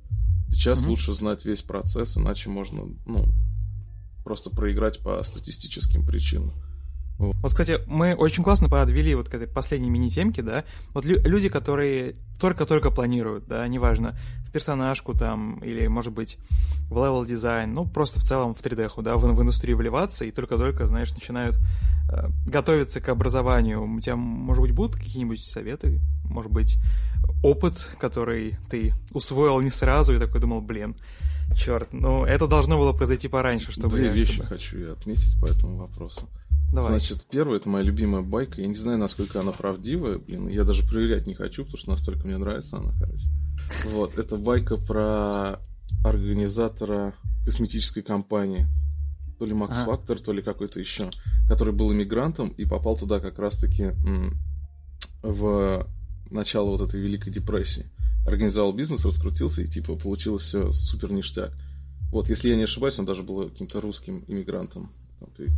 Сейчас 0.48 0.82
mm-hmm. 0.82 0.88
лучше 0.88 1.12
знать 1.12 1.44
весь 1.44 1.60
процесс, 1.60 2.16
иначе 2.16 2.48
можно, 2.48 2.84
ну, 3.04 3.26
просто 4.24 4.48
проиграть 4.48 5.00
по 5.00 5.22
статистическим 5.22 6.06
причинам. 6.06 6.54
Вот, 7.18 7.50
кстати, 7.50 7.80
мы 7.86 8.14
очень 8.14 8.44
классно 8.44 8.68
подвели 8.68 9.14
вот 9.14 9.28
к 9.28 9.34
этой 9.34 9.48
последней 9.48 9.88
мини-темке, 9.88 10.42
да. 10.42 10.64
Вот 10.92 11.06
лю- 11.06 11.22
люди, 11.24 11.48
которые 11.48 12.16
только-только 12.38 12.90
планируют, 12.90 13.46
да, 13.46 13.66
неважно, 13.66 14.18
в 14.46 14.52
персонажку 14.52 15.14
там, 15.14 15.58
или, 15.60 15.86
может 15.86 16.12
быть, 16.12 16.38
в 16.90 16.96
level 16.96 17.24
design, 17.24 17.72
ну, 17.72 17.86
просто 17.86 18.20
в 18.20 18.24
целом 18.24 18.54
в 18.54 18.62
3D, 18.62 19.02
да, 19.02 19.16
в, 19.16 19.22
в 19.22 19.42
индустрию 19.42 19.78
вливаться, 19.78 20.24
и 20.24 20.30
только-только, 20.30 20.86
знаешь, 20.86 21.12
начинают 21.12 21.56
э, 22.12 22.28
готовиться 22.46 23.00
к 23.00 23.08
образованию. 23.08 23.82
У 23.82 24.00
тебя, 24.00 24.16
может 24.16 24.62
быть, 24.62 24.72
будут 24.72 24.96
какие-нибудь 24.96 25.40
советы? 25.40 26.00
Может 26.24 26.52
быть, 26.52 26.76
опыт, 27.42 27.88
который 27.98 28.56
ты 28.68 28.92
усвоил 29.12 29.60
не 29.60 29.70
сразу 29.70 30.14
и 30.14 30.18
такой 30.18 30.40
думал, 30.40 30.60
блин, 30.60 30.96
черт, 31.54 31.92
ну, 31.92 32.24
это 32.24 32.46
должно 32.46 32.76
было 32.78 32.92
произойти 32.92 33.28
пораньше, 33.28 33.72
чтобы... 33.72 33.96
Две 33.96 34.06
я, 34.06 34.12
вещи 34.12 34.34
чтобы... 34.34 34.48
хочу 34.48 34.78
я 34.78 34.92
отметить 34.92 35.40
по 35.40 35.46
этому 35.46 35.78
вопросу. 35.78 36.28
Давай. 36.76 36.90
Значит, 36.90 37.26
первое, 37.30 37.56
это 37.56 37.70
моя 37.70 37.82
любимая 37.82 38.20
байка. 38.20 38.60
Я 38.60 38.66
не 38.66 38.74
знаю, 38.74 38.98
насколько 38.98 39.40
она 39.40 39.52
правдивая, 39.52 40.18
блин. 40.18 40.46
Я 40.48 40.62
даже 40.62 40.86
проверять 40.86 41.26
не 41.26 41.32
хочу, 41.32 41.64
потому 41.64 41.78
что 41.78 41.88
настолько 41.88 42.26
мне 42.26 42.36
нравится 42.36 42.76
она, 42.76 42.92
короче. 43.00 43.26
Вот, 43.86 44.18
это 44.18 44.36
байка 44.36 44.76
про 44.76 45.58
организатора 46.04 47.14
косметической 47.46 48.02
компании. 48.02 48.68
То 49.38 49.46
ли 49.46 49.54
Макс 49.54 49.78
ага. 49.78 49.92
Фактор, 49.92 50.20
то 50.20 50.32
ли 50.34 50.42
какой-то 50.42 50.78
еще. 50.78 51.08
Который 51.48 51.72
был 51.72 51.90
иммигрантом 51.94 52.48
и 52.48 52.66
попал 52.66 52.94
туда 52.94 53.20
как 53.20 53.38
раз-таки 53.38 53.92
в 55.22 55.88
начало 56.30 56.76
вот 56.76 56.82
этой 56.82 57.00
Великой 57.00 57.32
депрессии. 57.32 57.90
Организовал 58.26 58.74
бизнес, 58.74 59.06
раскрутился 59.06 59.62
и 59.62 59.66
типа 59.66 59.96
получилось 59.96 60.42
все 60.42 60.70
супер 60.72 61.10
ништяк. 61.10 61.54
Вот, 62.12 62.28
если 62.28 62.50
я 62.50 62.56
не 62.56 62.64
ошибаюсь, 62.64 62.98
он 62.98 63.06
даже 63.06 63.22
был 63.22 63.48
каким-то 63.48 63.80
русским 63.80 64.26
иммигрантом 64.28 64.92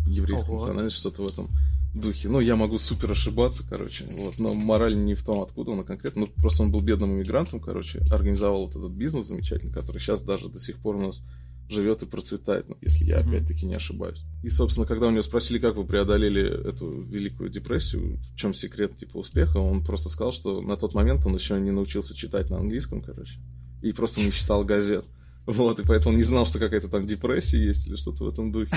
еврейской 0.06 0.50
Ого. 0.50 0.58
национальности, 0.58 0.98
что-то 1.00 1.22
в 1.22 1.26
этом 1.26 1.50
духе. 1.94 2.28
Ну, 2.28 2.40
я 2.40 2.56
могу 2.56 2.78
супер 2.78 3.10
ошибаться, 3.10 3.64
короче, 3.68 4.04
вот, 4.12 4.38
но 4.38 4.52
мораль 4.52 4.96
не 4.96 5.14
в 5.14 5.24
том, 5.24 5.40
откуда 5.40 5.70
он 5.72 5.84
конкретно, 5.84 6.22
ну, 6.22 6.26
просто 6.26 6.62
он 6.62 6.70
был 6.70 6.80
бедным 6.80 7.12
иммигрантом, 7.12 7.60
короче, 7.60 8.00
организовал 8.10 8.66
вот 8.66 8.76
этот 8.76 8.92
бизнес 8.92 9.26
замечательный, 9.26 9.72
который 9.72 9.98
сейчас 9.98 10.22
даже 10.22 10.48
до 10.48 10.60
сих 10.60 10.76
пор 10.78 10.96
у 10.96 11.00
нас 11.00 11.22
живет 11.70 12.02
и 12.02 12.06
процветает, 12.06 12.68
ну, 12.68 12.76
если 12.80 13.04
я 13.04 13.18
mm-hmm. 13.18 13.28
опять-таки 13.28 13.66
не 13.66 13.74
ошибаюсь. 13.74 14.22
И, 14.42 14.48
собственно, 14.48 14.86
когда 14.86 15.06
у 15.06 15.10
него 15.10 15.22
спросили, 15.22 15.58
как 15.58 15.76
вы 15.76 15.84
преодолели 15.84 16.68
эту 16.68 17.02
великую 17.02 17.50
депрессию, 17.50 18.18
в 18.18 18.36
чем 18.36 18.54
секрет 18.54 18.96
типа 18.96 19.18
успеха, 19.18 19.58
он 19.58 19.84
просто 19.84 20.08
сказал, 20.08 20.32
что 20.32 20.60
на 20.62 20.76
тот 20.76 20.94
момент 20.94 21.26
он 21.26 21.34
еще 21.34 21.60
не 21.60 21.70
научился 21.70 22.14
читать 22.14 22.50
на 22.50 22.58
английском, 22.58 23.02
короче, 23.02 23.38
и 23.82 23.92
просто 23.92 24.20
не 24.20 24.32
читал 24.32 24.64
газет. 24.64 25.04
Вот, 25.48 25.80
и 25.80 25.82
поэтому 25.82 26.14
не 26.14 26.22
знал, 26.22 26.44
что 26.44 26.58
какая-то 26.58 26.88
там 26.88 27.06
депрессия 27.06 27.58
есть 27.58 27.86
или 27.86 27.96
что-то 27.96 28.24
в 28.24 28.28
этом 28.28 28.52
духе. 28.52 28.76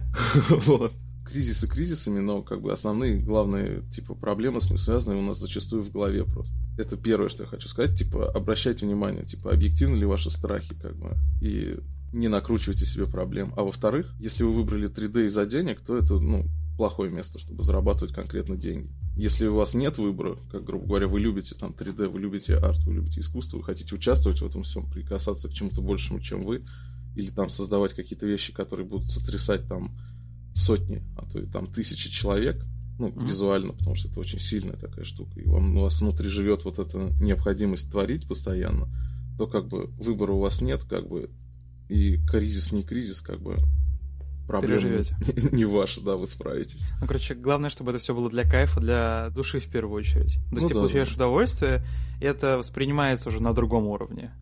Вот. 0.66 0.92
Кризисы 1.24 1.68
кризисами, 1.68 2.18
но 2.18 2.42
как 2.42 2.60
бы 2.60 2.72
основные, 2.72 3.18
главные, 3.18 3.82
типа, 3.92 4.14
проблемы 4.14 4.60
с 4.60 4.68
ним 4.68 4.78
связаны 4.78 5.14
у 5.14 5.22
нас 5.22 5.38
зачастую 5.38 5.82
в 5.82 5.92
голове 5.92 6.24
просто. 6.24 6.56
Это 6.76 6.96
первое, 6.96 7.28
что 7.28 7.44
я 7.44 7.48
хочу 7.48 7.68
сказать, 7.68 7.96
типа, 7.96 8.32
обращайте 8.32 8.84
внимание, 8.84 9.24
типа, 9.26 9.52
объективны 9.52 9.94
ли 9.94 10.06
ваши 10.06 10.28
страхи, 10.28 10.74
как 10.74 10.96
бы, 10.96 11.16
и 11.40 11.76
не 12.12 12.26
накручивайте 12.26 12.84
себе 12.84 13.06
проблем. 13.06 13.52
А 13.56 13.62
во-вторых, 13.62 14.12
если 14.18 14.42
вы 14.42 14.54
выбрали 14.54 14.88
3D 14.88 15.26
из-за 15.26 15.46
денег, 15.46 15.80
то 15.82 15.96
это, 15.96 16.14
ну, 16.14 16.46
плохое 16.76 17.12
место, 17.12 17.38
чтобы 17.38 17.62
зарабатывать 17.62 18.12
конкретно 18.12 18.56
деньги. 18.56 18.90
Если 19.18 19.48
у 19.48 19.56
вас 19.56 19.74
нет 19.74 19.98
выбора, 19.98 20.38
как, 20.48 20.64
грубо 20.64 20.86
говоря, 20.86 21.08
вы 21.08 21.18
любите 21.18 21.56
там 21.56 21.74
3D, 21.76 22.08
вы 22.08 22.20
любите 22.20 22.56
арт, 22.56 22.78
вы 22.84 22.94
любите 22.94 23.20
искусство, 23.20 23.56
вы 23.56 23.64
хотите 23.64 23.92
участвовать 23.92 24.40
в 24.40 24.46
этом 24.46 24.62
всем, 24.62 24.88
прикасаться 24.88 25.48
к 25.48 25.52
чему-то 25.52 25.82
большему, 25.82 26.20
чем 26.20 26.42
вы, 26.42 26.62
или 27.16 27.30
там 27.30 27.50
создавать 27.50 27.94
какие-то 27.94 28.28
вещи, 28.28 28.52
которые 28.52 28.86
будут 28.86 29.08
сотрясать 29.08 29.66
там 29.66 29.90
сотни, 30.54 31.02
а 31.16 31.28
то 31.28 31.40
и 31.40 31.46
там 31.46 31.66
тысячи 31.66 32.08
человек, 32.08 32.64
ну, 33.00 33.08
mm-hmm. 33.08 33.26
визуально, 33.26 33.72
потому 33.72 33.96
что 33.96 34.08
это 34.08 34.20
очень 34.20 34.38
сильная 34.38 34.76
такая 34.76 35.04
штука, 35.04 35.40
и 35.40 35.48
вам, 35.48 35.76
у 35.76 35.82
вас 35.82 36.00
внутри 36.00 36.28
живет 36.28 36.64
вот 36.64 36.78
эта 36.78 37.12
необходимость 37.20 37.90
творить 37.90 38.28
постоянно, 38.28 38.88
то 39.36 39.48
как 39.48 39.66
бы 39.66 39.88
выбора 39.98 40.34
у 40.34 40.38
вас 40.38 40.60
нет, 40.60 40.84
как 40.84 41.08
бы, 41.08 41.28
и 41.88 42.18
кризис 42.18 42.70
не 42.70 42.82
кризис, 42.84 43.20
как 43.20 43.40
бы 43.40 43.56
проблемы 44.48 44.80
Переживете. 44.80 45.16
не 45.52 45.64
ваши, 45.64 46.00
да, 46.00 46.16
вы 46.16 46.26
справитесь. 46.26 46.84
Ну, 47.00 47.06
короче, 47.06 47.34
главное, 47.34 47.70
чтобы 47.70 47.92
это 47.92 48.00
все 48.00 48.14
было 48.14 48.28
для 48.28 48.42
кайфа, 48.42 48.80
для 48.80 49.30
души 49.30 49.60
в 49.60 49.70
первую 49.70 50.00
очередь. 50.00 50.38
То 50.50 50.56
есть 50.56 50.62
ну, 50.62 50.68
ты 50.68 50.74
да, 50.74 50.80
получаешь 50.80 51.10
да. 51.10 51.14
удовольствие, 51.14 51.86
и 52.20 52.24
это 52.24 52.56
воспринимается 52.56 53.28
уже 53.28 53.40
на 53.42 53.54
другом 53.54 53.86
уровне. 53.86 54.32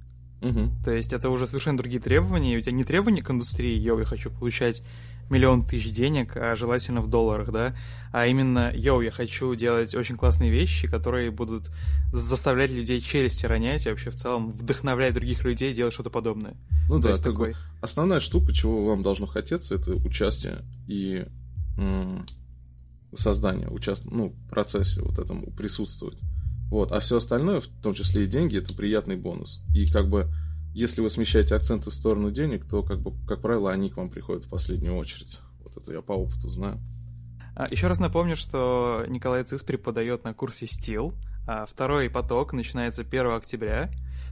Угу. 0.42 0.70
То 0.84 0.92
есть 0.92 1.12
это 1.12 1.30
уже 1.30 1.46
совершенно 1.46 1.78
другие 1.78 2.00
требования, 2.00 2.54
и 2.54 2.58
у 2.58 2.60
тебя 2.60 2.72
не 2.72 2.84
требования 2.84 3.22
к 3.22 3.30
индустрии, 3.30 3.78
йоу, 3.78 3.98
я 4.00 4.04
хочу 4.04 4.30
получать 4.30 4.82
миллион 5.30 5.66
тысяч 5.66 5.90
денег, 5.90 6.36
а 6.36 6.54
желательно 6.54 7.00
в 7.00 7.08
долларах, 7.08 7.50
да, 7.50 7.74
а 8.12 8.26
именно, 8.26 8.72
йоу, 8.74 9.00
я 9.00 9.10
хочу 9.10 9.54
делать 9.54 9.94
очень 9.94 10.16
классные 10.16 10.50
вещи, 10.50 10.88
которые 10.88 11.30
будут 11.30 11.70
заставлять 12.12 12.70
людей 12.70 13.00
челюсти 13.00 13.46
ронять 13.46 13.86
и 13.86 13.90
вообще 13.90 14.10
в 14.10 14.14
целом 14.14 14.50
вдохновлять 14.50 15.14
других 15.14 15.44
людей 15.44 15.74
делать 15.74 15.94
что-то 15.94 16.10
подобное. 16.10 16.54
Ну 16.88 17.00
То 17.00 17.08
да, 17.08 17.16
такой... 17.16 17.54
основная 17.80 18.20
штука, 18.20 18.52
чего 18.52 18.86
вам 18.86 19.02
должно 19.02 19.26
хотеться, 19.26 19.74
это 19.74 19.94
участие 19.94 20.58
и 20.86 21.26
создание, 23.14 23.68
участвовать, 23.68 24.16
ну, 24.16 24.28
в 24.28 24.50
процессе 24.50 25.02
вот 25.02 25.18
этому 25.18 25.50
присутствовать. 25.50 26.18
Вот, 26.70 26.92
а 26.92 27.00
все 27.00 27.16
остальное, 27.16 27.60
в 27.60 27.66
том 27.82 27.94
числе 27.94 28.24
и 28.24 28.26
деньги, 28.26 28.58
это 28.58 28.74
приятный 28.74 29.16
бонус. 29.16 29.62
И 29.74 29.86
как 29.86 30.08
бы 30.08 30.28
если 30.76 31.00
вы 31.00 31.08
смещаете 31.08 31.54
акценты 31.54 31.88
в 31.90 31.94
сторону 31.94 32.30
денег, 32.30 32.66
то, 32.66 32.82
как 32.82 33.00
бы, 33.00 33.14
как 33.26 33.40
правило, 33.40 33.72
они 33.72 33.88
к 33.88 33.96
вам 33.96 34.10
приходят 34.10 34.44
в 34.44 34.50
последнюю 34.50 34.94
очередь. 34.96 35.40
Вот 35.64 35.74
это 35.74 35.90
я 35.90 36.02
по 36.02 36.12
опыту 36.12 36.50
знаю. 36.50 36.78
А, 37.54 37.66
Еще 37.70 37.86
раз 37.86 37.98
напомню, 37.98 38.36
что 38.36 39.02
Николай 39.08 39.42
Цис 39.42 39.62
преподает 39.62 40.24
на 40.24 40.34
курсе 40.34 40.66
Steel. 40.66 41.14
А 41.46 41.64
второй 41.64 42.10
поток 42.10 42.52
начинается 42.52 43.00
1 43.00 43.26
октября. 43.28 43.90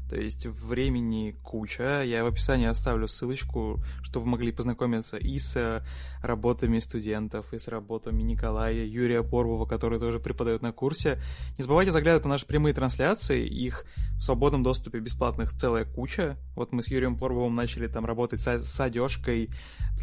То 0.08 0.16
есть 0.16 0.46
времени 0.46 1.36
куча. 1.42 2.02
Я 2.02 2.24
в 2.24 2.26
описании 2.26 2.66
оставлю 2.66 3.08
ссылочку, 3.08 3.82
чтобы 4.02 4.24
вы 4.24 4.32
могли 4.32 4.52
познакомиться 4.52 5.16
и 5.16 5.38
с 5.38 5.82
работами 6.22 6.78
студентов, 6.78 7.52
и 7.52 7.58
с 7.58 7.68
работами 7.68 8.22
Николая, 8.22 8.84
Юрия 8.84 9.22
Порвова, 9.22 9.66
который 9.66 9.98
тоже 9.98 10.20
преподает 10.20 10.62
на 10.62 10.72
курсе. 10.72 11.20
Не 11.58 11.62
забывайте 11.62 11.90
заглядывать 11.90 12.24
на 12.24 12.30
наши 12.30 12.46
прямые 12.46 12.74
трансляции. 12.74 13.46
Их 13.46 13.86
в 14.16 14.20
свободном 14.22 14.62
доступе 14.62 15.00
бесплатных 15.00 15.52
целая 15.52 15.84
куча. 15.84 16.36
Вот 16.54 16.72
мы 16.72 16.82
с 16.82 16.88
Юрием 16.88 17.16
Порвовым 17.16 17.54
начали 17.54 17.86
там 17.86 18.04
работать 18.04 18.40
с, 18.40 18.58
с 18.58 18.80
одежкой. 18.80 19.48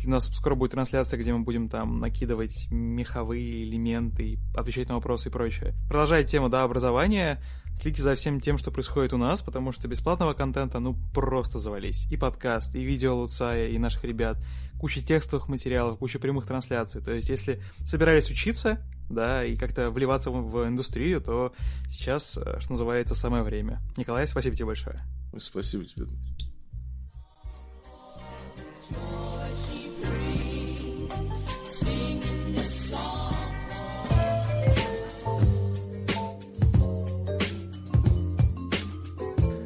У 0.05 0.09
нас 0.09 0.27
скоро 0.27 0.55
будет 0.55 0.71
трансляция, 0.71 1.19
где 1.19 1.33
мы 1.33 1.39
будем 1.39 1.69
там 1.69 1.99
накидывать 1.99 2.67
меховые 2.71 3.63
элементы, 3.63 4.39
отвечать 4.55 4.89
на 4.89 4.95
вопросы 4.95 5.29
и 5.29 5.31
прочее. 5.31 5.75
Продолжая 5.87 6.23
тему, 6.23 6.49
да, 6.49 6.63
образования. 6.63 7.41
Следите 7.79 8.03
за 8.03 8.15
всем 8.15 8.39
тем, 8.39 8.57
что 8.57 8.71
происходит 8.71 9.13
у 9.13 9.17
нас, 9.17 9.41
потому 9.41 9.71
что 9.71 9.87
бесплатного 9.87 10.33
контента, 10.33 10.79
ну, 10.79 10.95
просто 11.13 11.57
завались. 11.57 12.05
И 12.11 12.17
подкаст, 12.17 12.75
и 12.75 12.83
видео 12.83 13.15
Луцая, 13.15 13.69
и 13.69 13.77
наших 13.79 14.03
ребят, 14.03 14.37
куча 14.79 15.01
текстовых 15.01 15.47
материалов, 15.47 15.97
куча 15.97 16.19
прямых 16.19 16.45
трансляций. 16.45 17.01
То 17.01 17.11
есть, 17.11 17.29
если 17.29 17.61
собирались 17.85 18.29
учиться, 18.29 18.79
да, 19.09 19.43
и 19.43 19.55
как-то 19.55 19.89
вливаться 19.89 20.31
в, 20.31 20.51
в 20.51 20.67
индустрию, 20.67 21.21
то 21.21 21.53
сейчас, 21.87 22.37
э, 22.37 22.59
что 22.59 22.71
называется, 22.71 23.15
самое 23.15 23.43
время. 23.43 23.81
Николай, 23.97 24.27
спасибо 24.27 24.55
тебе 24.55 24.67
большое. 24.67 24.97
Спасибо 25.37 25.85
тебе, 25.85 26.05
Дмитрий. 26.05 26.51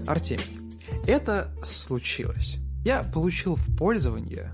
Артемий, 0.08 0.44
это 1.06 1.52
случилось. 1.64 2.60
Я 2.84 3.04
получил 3.04 3.56
в 3.56 3.76
пользование 3.76 4.54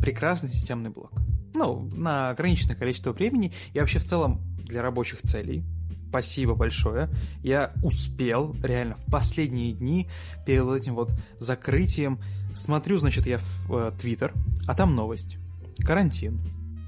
прекрасный 0.00 0.48
системный 0.48 0.90
блок. 0.90 1.12
Ну, 1.54 1.88
на 1.94 2.30
ограниченное 2.30 2.76
количество 2.76 3.12
времени 3.12 3.52
и 3.72 3.80
вообще 3.80 3.98
в 3.98 4.04
целом 4.04 4.40
для 4.58 4.82
рабочих 4.82 5.22
целей. 5.22 5.64
Спасибо 6.08 6.54
большое. 6.54 7.08
Я 7.42 7.72
успел, 7.82 8.54
реально, 8.62 8.96
в 8.96 9.10
последние 9.10 9.72
дни 9.72 10.08
перед 10.46 10.66
этим 10.68 10.94
вот 10.94 11.12
закрытием. 11.38 12.20
Смотрю, 12.54 12.98
значит, 12.98 13.26
я 13.26 13.38
в 13.38 13.74
э, 13.74 13.92
Твиттер, 13.98 14.32
а 14.66 14.74
там 14.74 14.94
новость. 14.94 15.38
Карантин. 15.78 16.40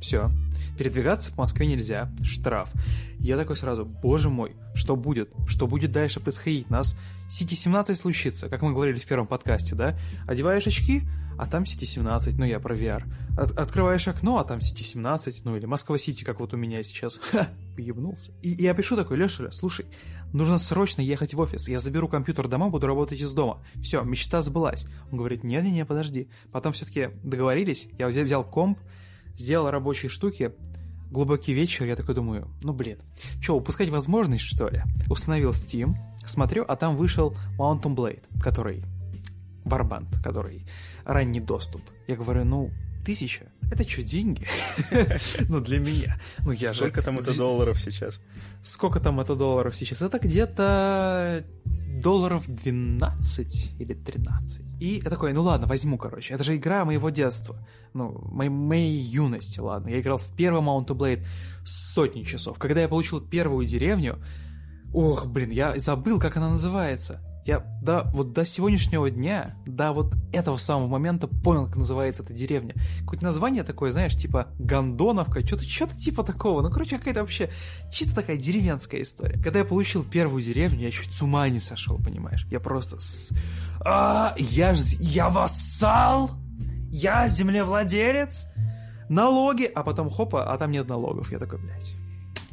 Все. 0.05 0.31
Передвигаться 0.77 1.31
в 1.31 1.39
Москве 1.39 1.67
нельзя. 1.67 2.13
Штраф. 2.23 2.71
Я 3.19 3.39
такой 3.39 3.57
сразу, 3.57 3.87
боже 3.87 4.29
мой, 4.29 4.55
что 4.75 4.97
будет? 4.97 5.33
Что 5.47 5.67
будет 5.67 5.93
дальше 5.93 6.21
происходить? 6.21 6.69
Нас 6.69 6.99
Сити-17 7.31 7.95
случится, 7.95 8.51
как 8.51 8.61
мы 8.61 8.73
говорили 8.73 8.99
в 8.99 9.07
первом 9.07 9.27
подкасте, 9.27 9.75
да? 9.75 9.99
Одеваешь 10.27 10.67
очки, 10.67 11.05
а 11.39 11.47
там 11.47 11.65
Сити-17, 11.65 12.35
ну 12.37 12.45
я 12.45 12.61
про 12.61 12.77
VR. 12.77 13.05
От 13.39 13.57
открываешь 13.57 14.07
окно, 14.07 14.37
а 14.37 14.45
там 14.45 14.61
Сити-17, 14.61 15.41
ну 15.45 15.57
или 15.57 15.65
Москва-Сити, 15.65 16.23
как 16.23 16.39
вот 16.39 16.53
у 16.53 16.59
меня 16.59 16.83
сейчас. 16.83 17.19
Ха, 17.33 17.49
поебнулся. 17.75 18.33
И, 18.43 18.51
я 18.51 18.75
пишу 18.75 18.97
такой, 18.97 19.17
Леша, 19.17 19.51
слушай, 19.53 19.87
нужно 20.35 20.59
срочно 20.59 21.01
ехать 21.01 21.33
в 21.33 21.41
офис. 21.41 21.67
Я 21.67 21.81
заберу 21.81 22.09
компьютер 22.09 22.47
дома, 22.47 22.69
буду 22.69 22.87
работать 22.87 23.23
из 23.23 23.33
дома. 23.33 23.65
Все, 23.77 24.03
мечта 24.03 24.43
сбылась. 24.43 24.87
Он 25.11 25.17
говорит, 25.17 25.45
не-не-не, 25.45 25.87
подожди. 25.87 26.29
Потом 26.53 26.75
все-таки 26.75 27.09
договорились, 27.23 27.89
я 27.99 28.07
взял 28.07 28.45
комп, 28.45 28.79
сделал 29.37 29.71
рабочие 29.71 30.11
штуки, 30.11 30.53
глубокий 31.11 31.53
вечер, 31.53 31.87
я 31.87 31.97
такой 31.97 32.15
думаю, 32.15 32.49
ну 32.63 32.73
блин, 32.73 32.99
что, 33.41 33.57
упускать 33.57 33.89
возможность, 33.89 34.45
что 34.45 34.69
ли? 34.69 34.83
Установил 35.09 35.51
Steam, 35.51 35.95
смотрю, 36.27 36.65
а 36.67 36.77
там 36.77 36.97
вышел 36.97 37.37
Mountain 37.59 37.95
Blade, 37.95 38.23
который 38.43 38.85
Warband, 39.65 40.23
который 40.23 40.67
ранний 41.05 41.41
доступ. 41.41 41.83
Я 42.07 42.17
говорю, 42.17 42.45
ну, 42.45 42.71
тысяча, 43.05 43.47
это 43.71 43.89
что, 43.89 44.03
деньги? 44.03 44.47
ну, 45.49 45.61
для 45.61 45.79
меня. 45.79 46.19
Ну, 46.45 46.53
я 46.53 46.73
Сколько 46.73 47.03
там 47.03 47.19
это 47.19 47.37
долларов 47.37 47.81
сейчас? 47.81 48.21
Сколько 48.63 49.01
там 49.01 49.21
это 49.21 49.35
долларов 49.35 49.77
сейчас? 49.77 50.03
Это 50.03 50.19
где-то 50.19 51.45
долларов 52.01 52.45
12 52.47 53.73
или 53.79 53.95
13. 53.95 54.81
И 54.81 55.01
я 55.03 55.11
такой, 55.11 55.33
ну 55.33 55.43
ладно, 55.43 55.67
возьму, 55.67 55.99
короче. 55.99 56.35
Это 56.35 56.45
же 56.45 56.57
игра 56.57 56.85
моего 56.85 57.11
детства. 57.11 57.57
Ну, 57.95 58.21
моей, 58.31 58.51
моей 58.51 58.97
юности, 58.97 59.61
ладно. 59.61 59.91
Я 59.91 60.01
играл 60.01 60.19
в 60.19 60.27
первый 60.37 60.63
Mount 60.63 60.87
Blade 60.89 61.25
сотни 61.65 62.25
часов. 62.25 62.59
Когда 62.59 62.81
я 62.83 62.89
получил 62.89 63.21
первую 63.21 63.67
деревню, 63.67 64.19
ох, 64.93 65.27
блин, 65.27 65.51
я 65.51 65.79
забыл, 65.79 66.19
как 66.19 66.37
она 66.37 66.51
называется. 66.51 67.21
Я 67.45 67.61
до, 67.83 68.11
вот 68.15 68.33
до 68.33 68.47
сегодняшнего 68.47 69.11
дня, 69.11 69.55
до 69.67 69.93
вот 69.93 70.15
этого 70.33 70.57
самого 70.57 70.89
момента 70.89 71.27
понял, 71.29 71.67
как 71.67 71.77
называется 71.77 72.23
эта 72.23 72.33
деревня. 72.33 72.75
Какое-то 73.01 73.25
название 73.27 73.65
такое, 73.65 73.91
знаешь, 73.91 74.17
типа 74.17 74.49
Гондоновка, 74.59 75.47
что-то 75.47 75.65
что 75.65 75.87
типа 75.89 76.25
такого. 76.25 76.63
Ну, 76.63 76.71
короче, 76.71 76.97
какая-то 76.97 77.21
вообще 77.21 77.51
чисто 77.93 78.15
такая 78.15 78.39
деревенская 78.39 79.03
история. 79.03 79.39
Когда 79.43 79.59
я 79.59 79.67
получил 79.67 80.05
первую 80.05 80.43
деревню, 80.43 80.81
я 80.81 80.91
чуть 80.91 81.13
с 81.13 81.21
ума 81.21 81.47
не 81.51 81.61
сошел, 81.61 81.99
понимаешь? 81.99 82.47
Я 82.51 82.61
просто... 82.61 82.99
С... 82.99 83.31
А, 83.85 84.35
я 84.39 84.73
ж... 84.73 84.81
Я 84.99 85.29
вассал? 85.29 86.31
Я 86.91 87.29
землевладелец? 87.29 88.49
Налоги? 89.11 89.65
А 89.65 89.83
потом 89.83 90.09
хопа, 90.09 90.51
а 90.51 90.57
там 90.57 90.71
нет 90.71 90.89
налогов. 90.89 91.31
Я 91.31 91.39
такой, 91.39 91.59
блядь, 91.59 91.95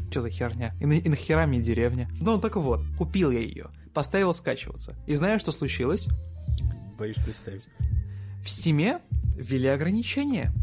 что 0.09 0.19
за 0.19 0.29
херня? 0.29 0.75
И, 0.81 0.85
на, 0.85 0.93
и 0.93 1.07
нахера 1.07 1.45
мне 1.45 1.61
деревня? 1.61 2.09
Ну, 2.19 2.37
так 2.39 2.57
вот, 2.57 2.81
купил 2.97 3.31
я 3.31 3.39
ее 3.39 3.67
поставил 3.93 4.33
скачиваться. 4.33 4.95
И 5.07 5.15
знаешь, 5.15 5.41
что 5.41 5.51
случилось? 5.51 6.07
Боюсь 6.97 7.17
представить. 7.17 7.67
В 8.43 8.49
Стиме 8.49 9.01
ввели 9.35 9.67
ограничения. 9.67 10.53